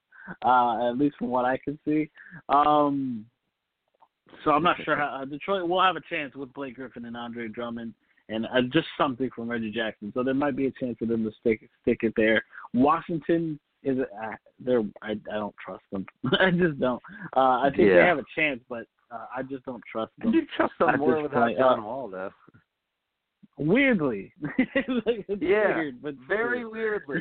uh, 0.45 0.89
at 0.89 0.97
least 0.97 1.17
from 1.17 1.29
what 1.29 1.45
I 1.45 1.57
can 1.57 1.79
see. 1.85 2.09
Um, 2.49 3.25
so 4.43 4.51
I'm 4.51 4.63
not 4.63 4.77
sure 4.83 4.95
how 4.95 5.21
uh, 5.21 5.25
Detroit 5.25 5.67
will 5.67 5.81
have 5.81 5.95
a 5.95 6.01
chance 6.09 6.35
with 6.35 6.53
Blake 6.53 6.75
Griffin 6.75 7.05
and 7.05 7.17
Andre 7.17 7.47
Drummond 7.47 7.93
and 8.29 8.45
uh, 8.45 8.61
just 8.73 8.87
something 8.97 9.29
from 9.35 9.49
Reggie 9.49 9.71
Jackson. 9.71 10.11
So 10.13 10.23
there 10.23 10.33
might 10.33 10.55
be 10.55 10.67
a 10.67 10.71
chance 10.71 10.97
for 10.99 11.05
them 11.05 11.23
to 11.23 11.31
stick 11.39 11.69
stick 11.81 11.99
it 12.01 12.13
there. 12.17 12.43
Washington 12.73 13.59
is 13.83 13.97
uh, 13.99 14.31
they're 14.59 14.83
I, 15.01 15.11
I 15.11 15.35
don't 15.35 15.55
trust 15.63 15.83
them. 15.91 16.05
I 16.39 16.51
just 16.51 16.79
don't. 16.79 17.01
Uh, 17.35 17.61
I 17.61 17.69
think 17.75 17.89
they 17.89 17.95
have 17.97 18.19
a 18.19 18.25
chance, 18.35 18.59
but 18.69 18.85
uh, 19.11 19.25
I 19.35 19.43
just 19.43 19.65
don't 19.65 19.83
trust 19.89 20.11
them. 20.19 20.31
do 20.31 20.41
trust 20.55 20.73
them 20.79 20.89
At 20.89 20.99
more 20.99 21.21
without 21.21 21.43
point, 21.43 21.57
John 21.57 21.79
uh, 21.79 21.83
Wall, 21.83 22.09
though. 22.09 22.31
Weirdly, 23.57 24.31
Like, 24.41 24.65
it's 25.27 25.41
Yeah, 25.41 25.75
weird, 25.75 26.01
but 26.01 26.15
Very 26.27 26.65
weirdly. 26.65 27.17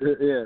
yeah. 0.20 0.44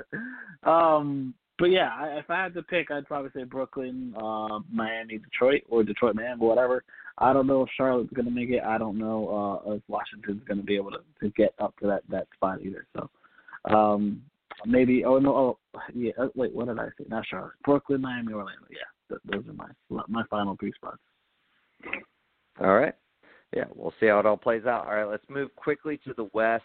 Um, 0.63 1.33
but 1.57 1.71
yeah, 1.71 1.89
I, 1.95 2.17
if 2.19 2.29
I 2.29 2.43
had 2.43 2.53
to 2.55 2.63
pick, 2.63 2.91
I'd 2.91 3.07
probably 3.07 3.31
say 3.35 3.43
Brooklyn, 3.43 4.13
uh, 4.17 4.59
Miami, 4.71 5.19
Detroit, 5.19 5.61
or 5.69 5.83
Detroit, 5.83 6.15
Miami, 6.15 6.41
whatever. 6.41 6.83
I 7.17 7.33
don't 7.33 7.47
know 7.47 7.63
if 7.63 7.69
Charlotte's 7.77 8.13
going 8.13 8.25
to 8.25 8.31
make 8.31 8.49
it. 8.49 8.63
I 8.63 8.77
don't 8.77 8.97
know 8.97 9.61
uh, 9.65 9.73
if 9.73 9.83
Washington's 9.87 10.43
going 10.47 10.59
to 10.59 10.65
be 10.65 10.75
able 10.75 10.91
to, 10.91 11.01
to 11.21 11.29
get 11.31 11.53
up 11.59 11.77
to 11.79 11.87
that 11.87 12.03
that 12.09 12.27
spot 12.35 12.61
either. 12.63 12.87
So 12.95 13.09
um, 13.65 14.23
maybe. 14.65 15.05
Oh 15.05 15.19
no. 15.19 15.35
Oh 15.35 15.79
yeah. 15.93 16.11
uh, 16.19 16.27
Wait, 16.35 16.53
what 16.53 16.67
did 16.67 16.79
I 16.79 16.87
say? 16.97 17.05
Not 17.07 17.25
Charlotte. 17.27 17.53
Brooklyn, 17.63 18.01
Miami, 18.01 18.33
Orlando. 18.33 18.65
Yeah, 18.69 18.77
th- 19.09 19.21
those 19.25 19.47
are 19.49 19.53
my 19.53 20.03
my 20.07 20.23
final 20.29 20.55
three 20.59 20.73
spots. 20.73 20.99
All 22.59 22.75
right. 22.75 22.93
Yeah, 23.55 23.65
we'll 23.75 23.93
see 23.99 24.07
how 24.07 24.19
it 24.19 24.25
all 24.25 24.37
plays 24.37 24.65
out. 24.65 24.87
All 24.87 24.95
right, 24.95 25.03
let's 25.07 25.25
move 25.29 25.53
quickly 25.55 25.99
to 26.05 26.13
the 26.13 26.29
West. 26.33 26.63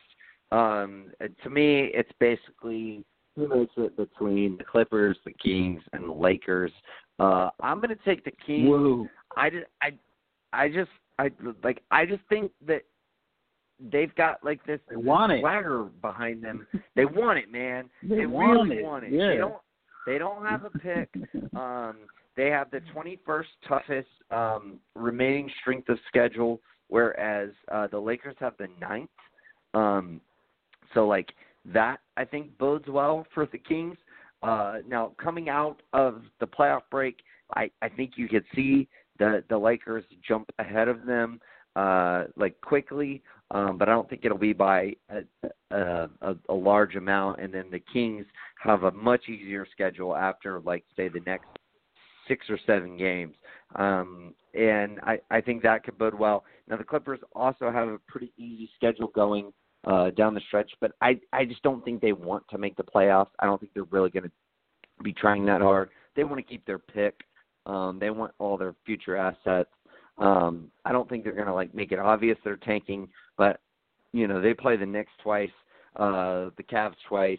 Um, 0.53 1.07
to 1.43 1.51
me, 1.51 1.91
it's 1.93 2.13
basically 2.21 3.05
who 3.35 3.49
makes 3.49 3.73
it 3.77 3.97
between 3.97 4.57
the 4.57 4.65
Clippers, 4.65 5.19
the 5.25 5.33
Kings, 5.33 5.83
and 5.93 6.09
the 6.09 6.13
Lakers. 6.13 6.73
Uh, 7.19 7.51
I'm 7.61 7.79
going 7.79 7.97
to 7.97 8.05
take 8.05 8.25
the 8.25 8.33
Kings. 8.47 8.69
Whoa. 8.69 9.09
I 9.37 9.51
just, 9.51 9.67
I, 9.83 9.91
I 10.53 10.69
just, 10.69 10.91
I 11.19 11.31
like, 11.65 11.83
I 11.91 12.07
just 12.07 12.23
think 12.29 12.53
that 12.67 12.83
they've 13.93 14.15
got 14.15 14.43
like 14.45 14.65
this 14.67 14.81
They 14.89 14.97
want 14.97 15.33
it. 15.33 15.41
swagger 15.41 15.85
behind 16.01 16.43
them. 16.43 16.67
They 16.97 17.05
want 17.05 17.39
it, 17.39 17.51
man. 17.53 17.91
They 18.03 18.17
They 18.17 18.27
want 18.27 18.53
really 18.71 18.77
it. 18.79 18.85
want 18.85 19.05
it. 19.05 19.13
Yeah. 19.13 19.29
They 19.29 19.37
don't. 19.37 19.55
They 20.07 20.19
don't 20.19 20.45
have 20.47 20.65
a 20.65 20.71
pick. 20.71 21.11
Um, 21.57 21.97
they 22.37 22.49
have 22.51 22.71
the 22.71 22.81
21st 22.95 23.45
toughest 23.67 24.09
um, 24.31 24.79
remaining 24.95 25.51
strength 25.63 25.89
of 25.89 25.99
schedule, 26.07 26.61
whereas 26.89 27.49
uh, 27.73 27.87
the 27.87 27.99
Lakers 27.99 28.37
have 28.41 28.53
the 28.59 28.69
ninth. 28.79 29.09
Um, 29.73 30.21
so, 30.93 31.07
like 31.07 31.31
that, 31.73 32.01
I 32.19 32.27
think 32.27 32.57
bodes 32.59 32.89
well 32.89 33.27
for 33.33 33.47
the 33.47 33.57
Kings. 33.57 33.97
Uh, 34.43 34.77
now, 34.87 35.13
coming 35.17 35.49
out 35.49 35.81
of 35.95 36.23
the 36.41 36.47
playoff 36.47 36.83
break, 36.91 37.17
I, 37.55 37.71
I 37.81 37.89
think 37.89 38.13
you 38.17 38.29
could 38.29 38.45
see 38.55 38.87
the 39.19 39.43
the 39.49 39.57
Lakers 39.57 40.05
jump 40.29 40.51
ahead 40.59 40.89
of 40.89 41.07
them 41.07 41.41
uh, 41.77 42.25
like 42.37 42.59
quickly, 42.63 43.23
um, 43.51 43.77
but 43.79 43.89
I 43.89 43.93
don't 43.93 44.09
think 44.09 44.25
it'll 44.25 44.39
be 44.39 44.55
by 44.55 44.95
a, 45.11 45.49
a, 45.71 46.09
a, 46.49 46.55
large 46.55 46.97
amount. 46.97 47.41
And 47.41 47.53
then 47.53 47.71
the 47.71 47.83
Kings 47.93 48.25
have 48.61 48.85
a 48.85 48.91
much 48.91 49.29
easier 49.29 49.67
schedule 49.71 50.17
after, 50.17 50.61
like, 50.61 50.85
say, 50.97 51.09
the 51.09 51.21
next 51.27 51.47
six 52.27 52.47
or 52.49 52.59
seven 52.67 52.97
games. 52.97 53.35
Um, 53.77 54.35
and 54.55 54.99
I, 55.03 55.21
I 55.31 55.41
think 55.41 55.63
that 55.63 55.85
could 55.85 55.99
bode 55.99 56.15
well. 56.15 56.45
Now, 56.67 56.77
the 56.77 56.85
Clippers 56.85 57.21
also 57.35 57.71
have 57.71 57.89
a 57.89 57.99
pretty 58.09 58.33
easy 58.39 58.71
schedule 58.75 59.09
going 59.09 59.53
uh, 59.87 60.11
down 60.11 60.35
the 60.35 60.41
stretch, 60.49 60.73
but 60.81 60.93
I, 61.03 61.21
I 61.33 61.45
just 61.45 61.63
don't 61.63 61.85
think 61.85 62.01
they 62.01 62.13
want 62.13 62.43
to 62.51 62.59
make 62.59 62.77
the 62.77 62.83
playoffs. 62.83 63.29
I 63.39 63.45
don't 63.47 63.61
think 63.61 63.73
they're 63.75 63.85
really 63.85 64.11
going 64.11 64.25
to 64.25 64.33
be 65.05 65.13
trying 65.13 65.45
that 65.47 65.61
hard. 65.61 65.91
They 66.17 66.25
want 66.25 66.39
to 66.39 66.43
keep 66.43 66.65
their 66.65 66.79
pick. 66.79 67.21
Um, 67.67 67.99
they 68.01 68.11
want 68.11 68.33
all 68.39 68.57
their 68.57 68.75
future 68.85 69.17
assets. 69.17 69.69
Um, 70.19 70.71
I 70.85 70.93
don't 70.93 71.09
think 71.09 71.25
they're 71.25 71.33
going 71.33 71.47
to 71.47 71.55
like 71.55 71.75
make 71.75 71.93
it 71.93 71.99
obvious 71.99 72.39
they're 72.45 72.57
tanking, 72.57 73.09
but 73.37 73.61
you 74.13 74.27
know 74.27 74.41
they 74.41 74.55
play 74.55 74.77
the 74.77 74.87
Knicks 74.87 75.13
twice, 75.23 75.51
uh, 75.97 76.51
the 76.57 76.63
Cavs 76.63 76.95
twice, 77.09 77.39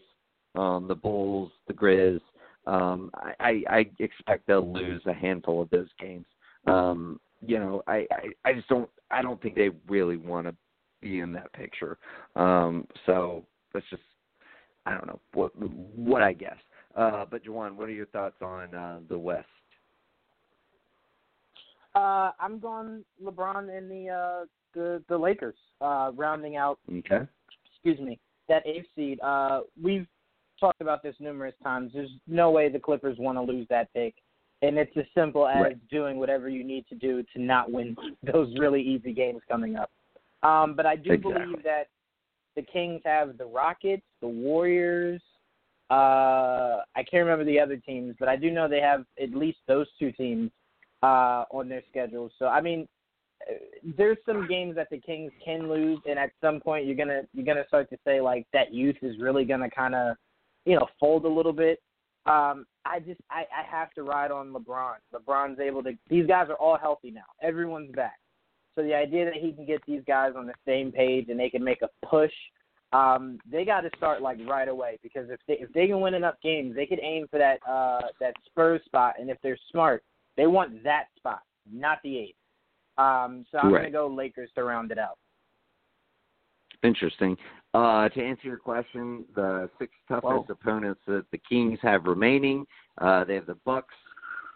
um, 0.56 0.88
the 0.88 0.96
Bulls, 0.96 1.52
the 1.68 1.74
Grizz. 1.74 2.22
Um, 2.66 3.10
I, 3.16 3.34
I, 3.40 3.64
I 3.70 3.86
expect 4.00 4.46
they'll 4.46 4.72
lose 4.72 5.02
a 5.06 5.14
handful 5.14 5.62
of 5.62 5.70
those 5.70 5.88
games. 6.00 6.26
Um, 6.68 7.20
you 7.46 7.60
know, 7.60 7.82
I, 7.88 8.06
I, 8.12 8.50
I 8.50 8.54
just 8.54 8.68
don't 8.68 8.90
I 9.10 9.22
don't 9.22 9.42
think 9.42 9.56
they 9.56 9.70
really 9.88 10.18
want 10.18 10.48
to 10.48 10.56
be 11.02 11.20
in 11.20 11.32
that 11.34 11.52
picture. 11.54 11.98
Um, 12.36 12.88
so 13.06 13.46
that's 13.74 13.86
just 13.90 14.02
I 14.86 14.92
don't 14.92 15.08
know 15.08 15.20
what 15.34 15.52
what 15.58 16.22
I 16.22 16.34
guess. 16.34 16.58
Uh, 16.96 17.26
but 17.30 17.44
Juwan, 17.44 17.76
what 17.76 17.90
are 17.90 17.94
your 17.94 18.08
thoughts 18.08 18.42
on 18.42 18.74
uh, 18.74 19.00
the 19.08 19.18
West? 19.18 19.48
Uh, 21.98 22.32
I'm 22.40 22.60
going 22.60 23.04
LeBron 23.24 23.76
and 23.76 23.90
the 23.90 24.10
uh, 24.10 24.46
the 24.76 25.02
the 25.10 25.18
Lakers, 25.18 25.56
uh, 25.82 26.12
rounding 26.16 26.56
out. 26.56 26.78
Okay. 27.00 27.22
Excuse 27.66 28.00
me, 28.00 28.20
that 28.48 28.62
eighth 28.68 28.86
seed. 28.96 29.20
Uh, 29.22 29.62
we've 29.82 30.06
talked 30.60 30.80
about 30.80 31.02
this 31.02 31.16
numerous 31.20 31.56
times. 31.64 31.92
There's 31.96 32.12
no 32.28 32.52
way 32.52 32.70
the 32.70 32.78
Clippers 32.78 33.18
want 33.18 33.40
to 33.40 33.42
lose 33.42 33.66
that 33.72 33.92
pick, 33.96 34.14
and 34.62 34.78
it's 34.78 34.96
as 34.96 35.06
simple 35.16 35.48
as 35.48 35.64
Right. 35.64 35.90
doing 35.90 36.20
whatever 36.20 36.50
you 36.50 36.64
need 36.64 36.86
to 36.90 36.96
do 36.96 37.24
to 37.34 37.42
not 37.42 37.72
win 37.72 37.96
those 38.32 38.54
really 38.60 38.82
easy 38.82 39.12
games 39.12 39.42
coming 39.50 39.76
up. 39.76 39.90
Um, 40.44 40.76
but 40.76 40.86
I 40.86 40.96
do 40.96 41.14
Exactly. 41.14 41.34
believe 41.34 41.64
that 41.64 41.88
the 42.56 42.62
Kings 42.62 43.02
have 43.06 43.40
the 43.40 43.46
Rockets, 43.46 44.06
the 44.22 44.28
Warriors. 44.28 45.22
Uh, 45.90 46.82
I 46.96 47.04
can't 47.10 47.26
remember 47.26 47.46
the 47.46 47.60
other 47.60 47.78
teams, 47.78 48.16
but 48.20 48.30
I 48.30 48.36
do 48.36 48.52
know 48.52 48.68
they 48.68 48.82
have 48.82 49.06
at 49.20 49.32
least 49.32 49.60
those 49.68 49.88
two 49.98 50.12
teams 50.12 50.52
uh, 51.04 51.46
on 51.52 51.70
their 51.70 51.84
schedule. 51.90 52.30
So 52.40 52.48
I 52.48 52.62
mean, 52.62 52.88
uh, 53.50 53.54
there's 53.98 54.18
some 54.26 54.48
games 54.48 54.76
that 54.76 54.90
the 54.90 55.00
Kings 55.00 55.32
can 55.44 55.70
lose, 55.70 56.00
and 56.08 56.18
at 56.18 56.32
some 56.42 56.60
point 56.60 56.86
you're 56.86 56.96
gonna 56.96 57.22
you're 57.34 57.46
gonna 57.46 57.68
start 57.68 57.90
to 57.90 57.98
say 58.06 58.22
like 58.22 58.46
that 58.54 58.74
youth 58.74 58.98
is 59.02 59.20
really 59.20 59.46
gonna 59.46 59.70
kind 59.70 59.96
of 59.96 60.16
you 60.66 60.76
know 60.76 60.88
fold 61.00 61.26
a 61.26 61.30
little 61.30 61.54
bit. 61.54 61.80
Um, 62.26 62.66
I 62.86 63.00
just 63.00 63.22
I, 63.30 63.46
I 63.58 63.64
have 63.70 63.92
to 63.94 64.04
ride 64.04 64.32
on 64.32 64.54
LeBron. 64.54 64.96
LeBron's 65.14 65.60
able 65.60 65.84
to. 65.84 65.94
These 66.10 66.28
guys 66.28 66.48
are 66.50 66.56
all 66.56 66.78
healthy 66.78 67.12
now. 67.12 67.22
Everyone's 67.42 67.94
back. 67.94 68.20
So 68.76 68.84
the 68.84 68.94
idea 68.94 69.26
that 69.26 69.34
he 69.34 69.54
can 69.54 69.66
get 69.66 69.82
these 69.88 70.04
guys 70.06 70.34
on 70.38 70.46
the 70.46 70.54
same 70.66 70.92
page 70.92 71.30
and 71.30 71.40
they 71.40 71.50
can 71.50 71.64
make 71.64 71.82
a 71.82 71.90
push, 72.06 72.32
um, 72.94 73.40
they 73.50 73.66
got 73.66 73.82
to 73.82 73.90
start 73.98 74.22
like 74.22 74.38
right 74.48 74.68
away 74.68 75.00
because 75.02 75.30
if 75.30 75.40
they 75.48 75.56
if 75.56 75.72
they 75.74 75.88
can 75.88 76.00
win 76.00 76.14
enough 76.14 76.36
games, 76.44 76.76
they 76.76 76.86
could 76.86 77.00
aim 77.02 77.28
for 77.30 77.40
that 77.40 77.60
uh, 77.68 78.08
that 78.20 78.34
Spurs 78.46 78.82
spot, 78.86 79.16
and 79.20 79.30
if 79.30 79.38
they're 79.42 79.58
smart, 79.72 80.04
they 80.38 80.48
want 80.48 80.84
that 80.84 81.08
spot, 81.18 81.42
not 81.70 82.00
the 82.04 82.18
eighth. 82.18 82.38
Um, 82.98 83.46
so 83.52 83.60
I'm 83.60 83.74
Right. 83.74 83.82
gonna 83.82 83.92
go 83.92 84.08
Lakers 84.08 84.52
to 84.54 84.64
round 84.64 84.92
it 84.92 84.98
out. 84.98 85.18
Interesting. 86.84 87.38
Uh, 87.74 88.08
to 88.10 88.24
answer 88.24 88.48
your 88.48 88.58
question, 88.58 89.26
the 89.36 89.70
six 89.78 89.94
toughest 90.08 90.24
Whoa. 90.24 90.46
opponents 90.50 91.02
that 91.06 91.30
the 91.32 91.38
Kings 91.38 91.80
have 91.82 92.06
remaining, 92.06 92.66
uh, 93.00 93.24
they 93.24 93.36
have 93.36 93.46
the 93.46 93.56
Bucks, 93.66 93.96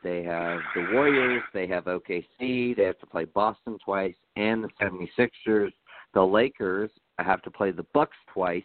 they 0.03 0.23
have 0.23 0.59
the 0.75 0.89
Warriors, 0.93 1.43
they 1.53 1.67
have 1.67 1.85
OKC, 1.85 2.73
they 2.73 2.83
have 2.83 2.99
to 2.99 3.05
play 3.05 3.25
Boston 3.25 3.77
twice, 3.79 4.15
and 4.35 4.63
the 4.63 4.69
76ers. 4.79 5.73
The 6.13 6.25
Lakers 6.25 6.91
have 7.19 7.41
to 7.43 7.51
play 7.51 7.71
the 7.71 7.85
Bucks 7.93 8.17
twice, 8.27 8.63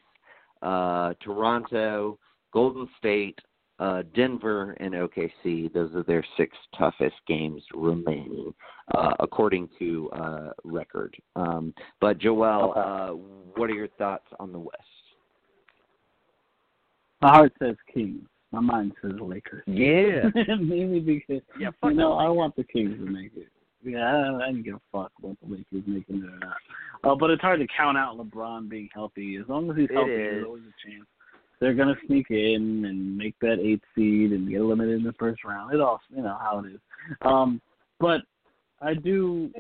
uh, 0.63 1.15
Toronto, 1.21 2.19
Golden 2.53 2.89
State, 2.99 3.39
uh, 3.79 4.03
Denver, 4.15 4.73
and 4.81 4.95
OKC. 4.95 5.73
Those 5.73 5.95
are 5.95 6.03
their 6.03 6.25
six 6.37 6.57
toughest 6.77 7.17
games 7.27 7.63
remaining, 7.75 8.55
uh, 8.95 9.13
according 9.21 9.69
to 9.79 10.11
uh, 10.11 10.51
record. 10.65 11.17
Um, 11.35 11.75
but 12.01 12.19
Joel, 12.19 12.73
uh, 12.77 13.09
what 13.55 13.71
are 13.71 13.75
your 13.75 13.89
thoughts 13.99 14.27
on 14.39 14.53
the 14.53 14.59
West? 14.59 14.83
My 17.23 17.31
heart 17.31 17.53
says 17.59 17.77
Kings. 17.93 18.23
My 18.53 18.61
mind 18.61 18.93
says 19.03 19.13
Lakers. 19.21 19.65
Yeah. 19.67 20.31
Mainly 20.61 21.01
because 21.01 21.43
Yeah, 21.59 21.71
you 21.83 21.95
know 21.95 22.13
I 22.15 22.29
want 22.29 22.55
the 22.57 22.65
Kings 22.65 22.97
to 22.99 23.11
make 23.11 23.33
it. 23.37 23.49
Yeah, 23.85 23.99
I, 23.99 24.37
I 24.37 24.47
don't 24.51 24.63
give 24.63 24.77
a 24.77 24.81
fuck 24.93 25.13
about 25.19 25.37
the 25.43 25.53
Lakers 25.53 25.83
making 25.87 26.23
it 26.23 26.25
or 26.25 26.39
not. 26.39 26.57
Uh, 27.05 27.15
but 27.15 27.31
it's 27.31 27.43
hard 27.43 27.61
to 27.61 27.67
count 27.77 27.99
out 27.99 28.17
LeBron 28.19 28.69
being 28.69 28.89
healthy. 28.93 29.37
As 29.37 29.49
long 29.49 29.71
as 29.71 29.77
he's 29.77 29.89
healthy, 29.93 30.11
there's 30.11 30.47
always 30.47 30.63
a 30.63 30.89
chance 30.89 31.07
they're 31.61 31.75
gonna 31.75 31.97
sneak 32.07 32.31
in 32.31 32.85
and 32.87 33.17
make 33.17 33.35
that 33.41 33.59
eighth 33.61 33.85
seed 33.95 34.33
and 34.33 34.49
get 34.49 34.61
eliminated 34.61 34.99
in 35.01 35.05
the 35.05 35.13
first 35.15 35.45
round. 35.45 35.73
It 35.73 35.81
all, 35.81 36.01
you 36.11 36.23
know 36.23 36.37
how 36.41 36.59
it 36.65 36.73
is. 36.73 36.81
Um, 37.23 37.61
but 37.99 38.21
I 38.81 38.95
do. 38.95 39.51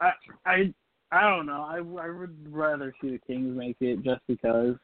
I 0.00 0.12
I 0.44 0.74
I 1.10 1.30
don't 1.30 1.46
know. 1.46 1.62
I 1.62 1.76
I 1.76 2.10
would 2.10 2.36
rather 2.52 2.94
see 3.00 3.10
the 3.10 3.20
Kings 3.26 3.56
make 3.56 3.76
it 3.80 4.02
just 4.02 4.20
because 4.26 4.76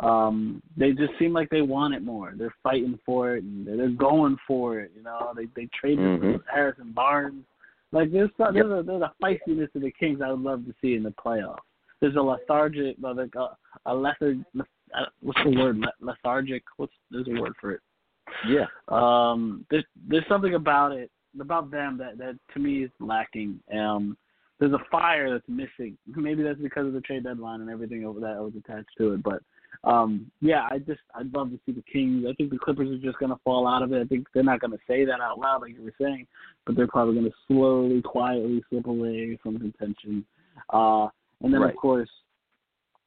um 0.00 0.60
they 0.76 0.90
just 0.90 1.12
seem 1.20 1.32
like 1.32 1.48
they 1.50 1.62
want 1.62 1.94
it 1.94 2.02
more. 2.02 2.32
They're 2.36 2.54
fighting 2.64 2.98
for 3.06 3.36
it 3.36 3.44
and 3.44 3.66
they're 3.66 3.88
going 3.88 4.36
for 4.46 4.80
it. 4.80 4.90
You 4.96 5.02
know, 5.04 5.32
they 5.36 5.46
they 5.54 5.68
traded 5.78 6.20
Mhm. 6.20 6.38
for 6.38 6.44
Harrison 6.52 6.92
Barnes. 6.92 7.44
Like 7.92 8.10
there's 8.10 8.30
some, 8.36 8.56
Yep. 8.56 8.66
there's 8.66 8.80
a 8.80 8.82
there's 8.82 9.02
a 9.02 9.14
feistiness 9.22 9.72
to 9.72 9.78
the 9.78 9.92
Kings 9.92 10.20
I 10.20 10.32
would 10.32 10.40
love 10.40 10.64
to 10.66 10.74
see 10.80 10.94
in 10.94 11.04
the 11.04 11.12
playoffs. 11.12 11.58
There's 12.00 12.16
a 12.16 12.20
lethargic, 12.20 12.96
like 13.00 13.34
a, 13.36 13.56
a 13.86 13.94
lesser, 13.94 14.36
uh, 14.98 15.06
what's 15.20 15.40
the 15.44 15.50
word? 15.58 15.84
Lethargic. 16.00 16.62
What's 16.76 16.92
there's 17.10 17.26
a 17.28 17.40
word 17.40 17.54
for 17.60 17.72
it? 17.72 17.80
Yeah. 18.48 18.66
um 18.88 19.66
there's 19.70 19.84
there's 20.08 20.24
something 20.28 20.54
about 20.54 20.92
it 20.92 21.10
about 21.40 21.70
them 21.70 21.98
that 21.98 22.16
that 22.18 22.36
to 22.52 22.58
me 22.60 22.82
is 22.84 22.90
lacking 22.98 23.60
um 23.72 24.16
there's 24.58 24.72
a 24.72 24.78
fire 24.90 25.30
that's 25.30 25.48
missing 25.48 25.96
maybe 26.06 26.42
that's 26.42 26.58
because 26.60 26.86
of 26.86 26.94
the 26.94 27.00
trade 27.02 27.24
deadline 27.24 27.60
and 27.60 27.70
everything 27.70 28.04
over 28.04 28.20
that 28.20 28.38
was 28.38 28.52
attached 28.56 28.88
to 28.96 29.12
it 29.12 29.22
but 29.22 29.40
um 29.88 30.30
yeah 30.40 30.66
i 30.70 30.78
just 30.78 31.00
i'd 31.16 31.32
love 31.34 31.50
to 31.50 31.60
see 31.66 31.72
the 31.72 31.84
kings 31.92 32.24
i 32.28 32.32
think 32.34 32.50
the 32.50 32.58
clippers 32.58 32.88
are 32.88 33.04
just 33.04 33.18
going 33.18 33.30
to 33.30 33.40
fall 33.44 33.68
out 33.68 33.82
of 33.82 33.92
it 33.92 34.00
i 34.00 34.04
think 34.04 34.26
they're 34.32 34.42
not 34.42 34.60
going 34.60 34.70
to 34.72 34.78
say 34.86 35.04
that 35.04 35.20
out 35.20 35.38
loud 35.38 35.60
like 35.60 35.74
you 35.74 35.82
were 35.82 35.94
saying 36.00 36.26
but 36.64 36.74
they're 36.74 36.88
probably 36.88 37.14
going 37.14 37.26
to 37.26 37.36
slowly 37.46 38.00
quietly 38.02 38.62
slip 38.70 38.86
away 38.86 39.38
from 39.42 39.58
contention 39.58 40.24
uh 40.72 41.06
and 41.42 41.52
then 41.52 41.60
Right. 41.60 41.74
of 41.74 41.76
course 41.76 42.10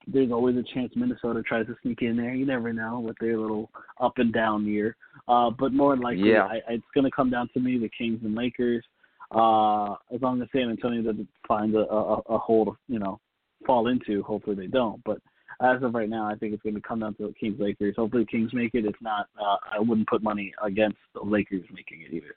there's 0.07 0.31
always 0.31 0.55
a 0.55 0.63
chance 0.73 0.91
Minnesota 0.95 1.41
tries 1.43 1.67
to 1.67 1.75
sneak 1.81 2.01
in 2.01 2.15
there. 2.15 2.33
You 2.33 2.45
never 2.45 2.71
know 2.71 2.99
with 2.99 3.17
their 3.19 3.37
little 3.37 3.69
up 3.99 4.13
and 4.17 4.33
down 4.33 4.65
year. 4.65 4.95
Uh, 5.27 5.49
but 5.49 5.73
more 5.73 5.95
than 5.95 6.03
likely, 6.03 6.31
Yeah. 6.31 6.45
I, 6.45 6.61
it's 6.69 6.85
going 6.93 7.05
to 7.05 7.11
come 7.11 7.29
down 7.29 7.49
to 7.53 7.59
me, 7.59 7.77
the 7.77 7.89
Kings 7.89 8.21
and 8.23 8.33
Lakers. 8.33 8.83
Uh, 9.31 9.93
as 10.13 10.21
long 10.21 10.41
as 10.41 10.47
San 10.53 10.69
Antonio 10.69 11.01
doesn't 11.01 11.27
find 11.45 11.75
a, 11.75 11.79
a, 11.79 12.13
a 12.29 12.37
hole 12.37 12.65
to, 12.65 12.77
you 12.87 12.99
know, 12.99 13.19
fall 13.65 13.87
into, 13.87 14.23
hopefully 14.23 14.55
they 14.55 14.67
don't. 14.67 15.03
But 15.03 15.19
as 15.61 15.83
of 15.83 15.93
right 15.93 16.09
now, 16.09 16.25
I 16.25 16.35
think 16.35 16.53
it's 16.53 16.63
going 16.63 16.75
to 16.75 16.81
come 16.81 17.01
down 17.01 17.15
to 17.15 17.27
the 17.27 17.33
Kings 17.33 17.59
Lakers. 17.59 17.95
Hopefully, 17.97 18.23
the 18.23 18.31
Kings 18.31 18.53
make 18.53 18.75
it. 18.75 18.85
If 18.85 18.95
not, 19.01 19.27
uh, 19.41 19.57
I 19.73 19.79
wouldn't 19.79 20.07
put 20.07 20.23
money 20.23 20.53
against 20.63 20.97
the 21.13 21.21
Lakers 21.21 21.65
making 21.73 22.01
it 22.01 22.13
either. 22.13 22.35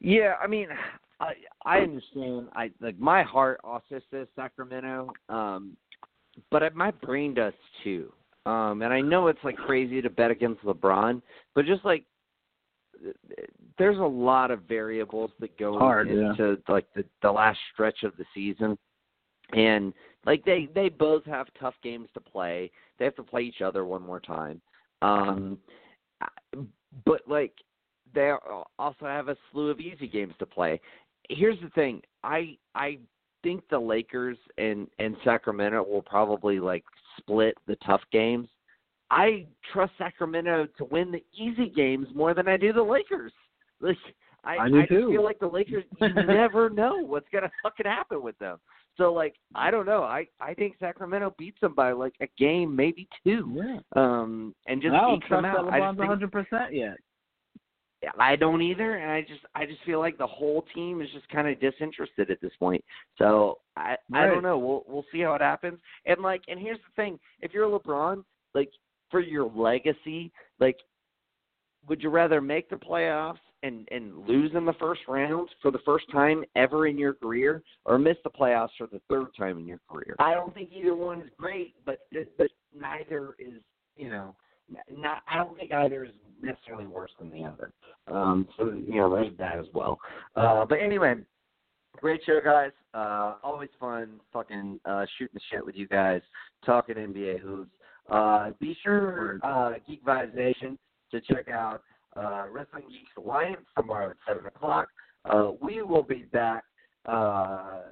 Yeah, 0.00 0.34
I 0.42 0.46
mean, 0.46 0.68
I 1.20 1.34
I 1.64 1.78
understand. 1.80 2.48
I 2.54 2.70
like 2.80 2.98
my 2.98 3.22
heart 3.22 3.60
also 3.62 4.00
says 4.10 4.26
Sacramento, 4.34 5.12
um, 5.28 5.76
but 6.50 6.74
my 6.74 6.90
brain 6.90 7.34
does 7.34 7.52
too. 7.84 8.12
Um, 8.46 8.82
and 8.82 8.92
I 8.92 9.00
know 9.00 9.26
it's 9.28 9.44
like 9.44 9.56
crazy 9.56 10.00
to 10.00 10.08
bet 10.08 10.30
against 10.30 10.62
LeBron, 10.62 11.20
but 11.54 11.66
just 11.66 11.84
like 11.84 12.04
there's 13.78 13.98
a 13.98 14.02
lot 14.02 14.50
of 14.50 14.62
variables 14.62 15.30
that 15.40 15.56
go 15.58 15.78
Hard, 15.78 16.08
yeah. 16.08 16.30
into 16.30 16.58
like 16.68 16.86
the 16.94 17.04
the 17.22 17.30
last 17.30 17.58
stretch 17.72 18.02
of 18.02 18.16
the 18.16 18.24
season, 18.34 18.78
and 19.52 19.92
like 20.24 20.44
they 20.44 20.68
they 20.74 20.88
both 20.88 21.24
have 21.26 21.48
tough 21.58 21.74
games 21.82 22.08
to 22.14 22.20
play. 22.20 22.70
They 22.98 23.04
have 23.04 23.16
to 23.16 23.22
play 23.22 23.42
each 23.42 23.60
other 23.62 23.84
one 23.84 24.02
more 24.02 24.20
time. 24.20 24.60
Um, 25.02 25.58
but 27.04 27.22
like 27.26 27.52
they 28.14 28.32
also 28.78 29.06
have 29.06 29.28
a 29.28 29.36
slew 29.50 29.70
of 29.70 29.80
easy 29.80 30.08
games 30.08 30.34
to 30.38 30.46
play. 30.46 30.80
Here's 31.30 31.60
the 31.60 31.70
thing: 31.70 32.02
I 32.22 32.56
I 32.74 32.98
think 33.42 33.62
the 33.70 33.78
Lakers 33.78 34.36
and 34.58 34.86
and 34.98 35.16
Sacramento 35.24 35.82
will 35.88 36.02
probably 36.02 36.60
like 36.60 36.84
split 37.18 37.56
the 37.66 37.76
tough 37.86 38.02
games. 38.12 38.48
I 39.10 39.46
trust 39.72 39.92
Sacramento 39.98 40.68
to 40.78 40.84
win 40.84 41.10
the 41.10 41.24
easy 41.36 41.68
games 41.68 42.06
more 42.14 42.32
than 42.34 42.46
I 42.48 42.56
do 42.56 42.72
the 42.72 42.82
Lakers. 42.82 43.32
Like 43.82 43.96
I, 44.44 44.56
I 44.64 44.86
too. 44.86 45.08
feel 45.10 45.22
like 45.24 45.38
the 45.38 45.46
Lakers. 45.46 45.84
You 46.00 46.08
never 46.26 46.68
know 46.70 47.02
what's 47.04 47.26
gonna 47.32 47.50
fucking 47.62 47.86
happen 47.86 48.22
with 48.22 48.38
them. 48.38 48.58
So 48.96 49.10
like 49.12 49.34
I 49.54 49.70
don't 49.70 49.86
know. 49.86 50.02
I 50.02 50.26
I 50.40 50.52
think 50.54 50.76
Sacramento 50.78 51.34
beats 51.38 51.58
them 51.62 51.74
by 51.74 51.92
like 51.92 52.12
a 52.20 52.26
game, 52.38 52.74
maybe 52.76 53.08
two. 53.24 53.50
Yeah. 53.54 53.78
Um, 53.96 54.54
and 54.66 54.82
just 54.82 54.94
I 54.94 55.00
don't 55.00 55.16
ekes 55.18 55.28
them 55.30 55.44
out. 55.46 55.68
I 55.72 55.80
LeBron's 55.80 55.98
think- 56.30 56.32
100% 56.52 56.68
yet. 56.72 56.96
I 58.18 58.36
don't 58.36 58.62
either, 58.62 58.96
and 58.96 59.10
I 59.10 59.20
just 59.20 59.40
I 59.54 59.66
just 59.66 59.82
feel 59.84 59.98
like 59.98 60.16
the 60.16 60.26
whole 60.26 60.64
team 60.74 61.02
is 61.02 61.08
just 61.12 61.28
kind 61.28 61.48
of 61.48 61.60
disinterested 61.60 62.30
at 62.30 62.40
this 62.40 62.52
point. 62.58 62.82
So 63.18 63.58
I 63.76 63.96
I 64.12 64.26
don't 64.26 64.42
know. 64.42 64.58
We'll 64.58 64.84
we'll 64.88 65.04
see 65.12 65.20
how 65.20 65.34
it 65.34 65.42
happens. 65.42 65.78
And 66.06 66.20
like, 66.22 66.42
and 66.48 66.58
here's 66.58 66.78
the 66.78 67.02
thing: 67.02 67.18
if 67.40 67.52
you're 67.52 67.68
LeBron, 67.68 68.24
like 68.54 68.70
for 69.10 69.20
your 69.20 69.50
legacy, 69.50 70.32
like, 70.60 70.78
would 71.88 72.02
you 72.02 72.08
rather 72.08 72.40
make 72.40 72.70
the 72.70 72.76
playoffs 72.76 73.38
and 73.62 73.86
and 73.90 74.26
lose 74.26 74.52
in 74.54 74.64
the 74.64 74.72
first 74.74 75.02
round 75.06 75.48
for 75.60 75.70
the 75.70 75.80
first 75.84 76.10
time 76.10 76.44
ever 76.56 76.86
in 76.86 76.96
your 76.96 77.14
career, 77.14 77.62
or 77.84 77.98
miss 77.98 78.16
the 78.24 78.30
playoffs 78.30 78.70
for 78.78 78.86
the 78.86 79.00
third 79.10 79.26
time 79.36 79.58
in 79.58 79.66
your 79.66 79.80
career. 79.90 80.16
I 80.18 80.34
don't 80.34 80.54
think 80.54 80.70
either 80.72 80.94
one 80.94 81.20
is 81.20 81.30
great, 81.36 81.74
but 81.84 81.98
but 82.38 82.48
neither 82.74 83.34
is 83.38 83.60
you 83.96 84.08
know 84.08 84.34
not. 84.90 85.22
I 85.28 85.36
don't 85.36 85.56
think 85.56 85.72
either 85.72 86.04
is 86.04 86.10
necessarily 86.42 86.86
worse 86.86 87.10
than 87.18 87.30
the 87.30 87.44
other. 87.44 87.72
Um, 88.08 88.48
so 88.56 88.66
you 88.66 88.96
know 88.96 89.14
there's 89.14 89.36
that 89.38 89.58
as 89.58 89.66
well. 89.74 89.98
Uh, 90.36 90.64
but 90.64 90.76
anyway, 90.76 91.14
great 92.00 92.20
show, 92.24 92.40
guys. 92.42 92.72
Uh, 92.94 93.34
always 93.42 93.70
fun 93.78 94.20
fucking 94.32 94.80
uh, 94.84 95.06
shooting 95.16 95.34
the 95.34 95.40
shit 95.50 95.64
with 95.64 95.76
you 95.76 95.86
guys, 95.86 96.22
talking 96.64 96.96
NBA 96.96 97.40
hoops. 97.40 97.70
Uh, 98.08 98.50
be 98.58 98.76
sure, 98.82 99.38
uh, 99.42 99.72
Geek 99.86 100.04
Vibes 100.04 100.34
Nation, 100.34 100.76
to 101.12 101.20
check 101.20 101.48
out 101.48 101.82
uh, 102.16 102.44
Wrestling 102.50 102.84
Geeks 102.88 103.10
Alliance 103.16 103.64
tomorrow 103.76 104.10
at 104.10 104.16
7 104.26 104.44
o'clock. 104.46 104.88
Uh, 105.24 105.52
we 105.60 105.82
will 105.82 106.02
be 106.02 106.24
back 106.32 106.64
uh, 107.06 107.82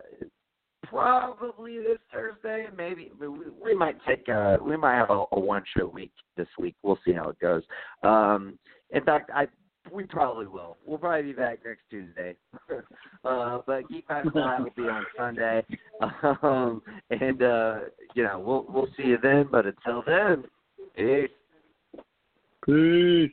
probably 0.91 1.79
this 1.79 1.99
Thursday. 2.13 2.67
Maybe 2.77 3.11
we, 3.19 3.29
we 3.29 3.75
might 3.75 3.97
take 4.07 4.29
a, 4.29 4.59
we 4.63 4.77
might 4.77 4.97
have 4.97 5.11
a, 5.11 5.25
a 5.33 5.41
one 5.41 5.63
show 5.77 5.87
week 5.87 6.13
this 6.37 6.49
week. 6.59 6.77
We'll 6.83 6.99
see 7.05 7.13
how 7.13 7.31
it 7.31 7.39
goes. 7.41 7.63
Um, 8.03 8.59
in 8.91 9.05
fact, 9.05 9.31
I 9.35 9.49
we 9.93 10.05
probably 10.05 10.47
will. 10.47 10.77
We'll 10.87 10.99
probably 10.99 11.23
be 11.23 11.33
back 11.33 11.61
next 11.65 11.83
Tuesday. 11.91 12.37
uh, 13.25 13.61
but 13.67 13.89
Geek 13.89 14.07
Vibes 14.09 14.35
Live 14.35 14.65
will 14.65 14.71
be 14.77 14.89
on 14.89 15.05
Sunday. 15.17 15.65
Um, 16.43 16.81
and 17.11 17.43
uh, 17.43 17.79
you 18.15 18.23
know, 18.23 18.39
we'll 18.39 18.65
we'll 18.69 18.87
see 18.97 19.03
you 19.09 19.19
then. 19.21 19.49
But 19.51 19.67
until 19.67 20.05
then, 20.07 20.45
peace. 20.95 21.29
Peace. 22.65 23.33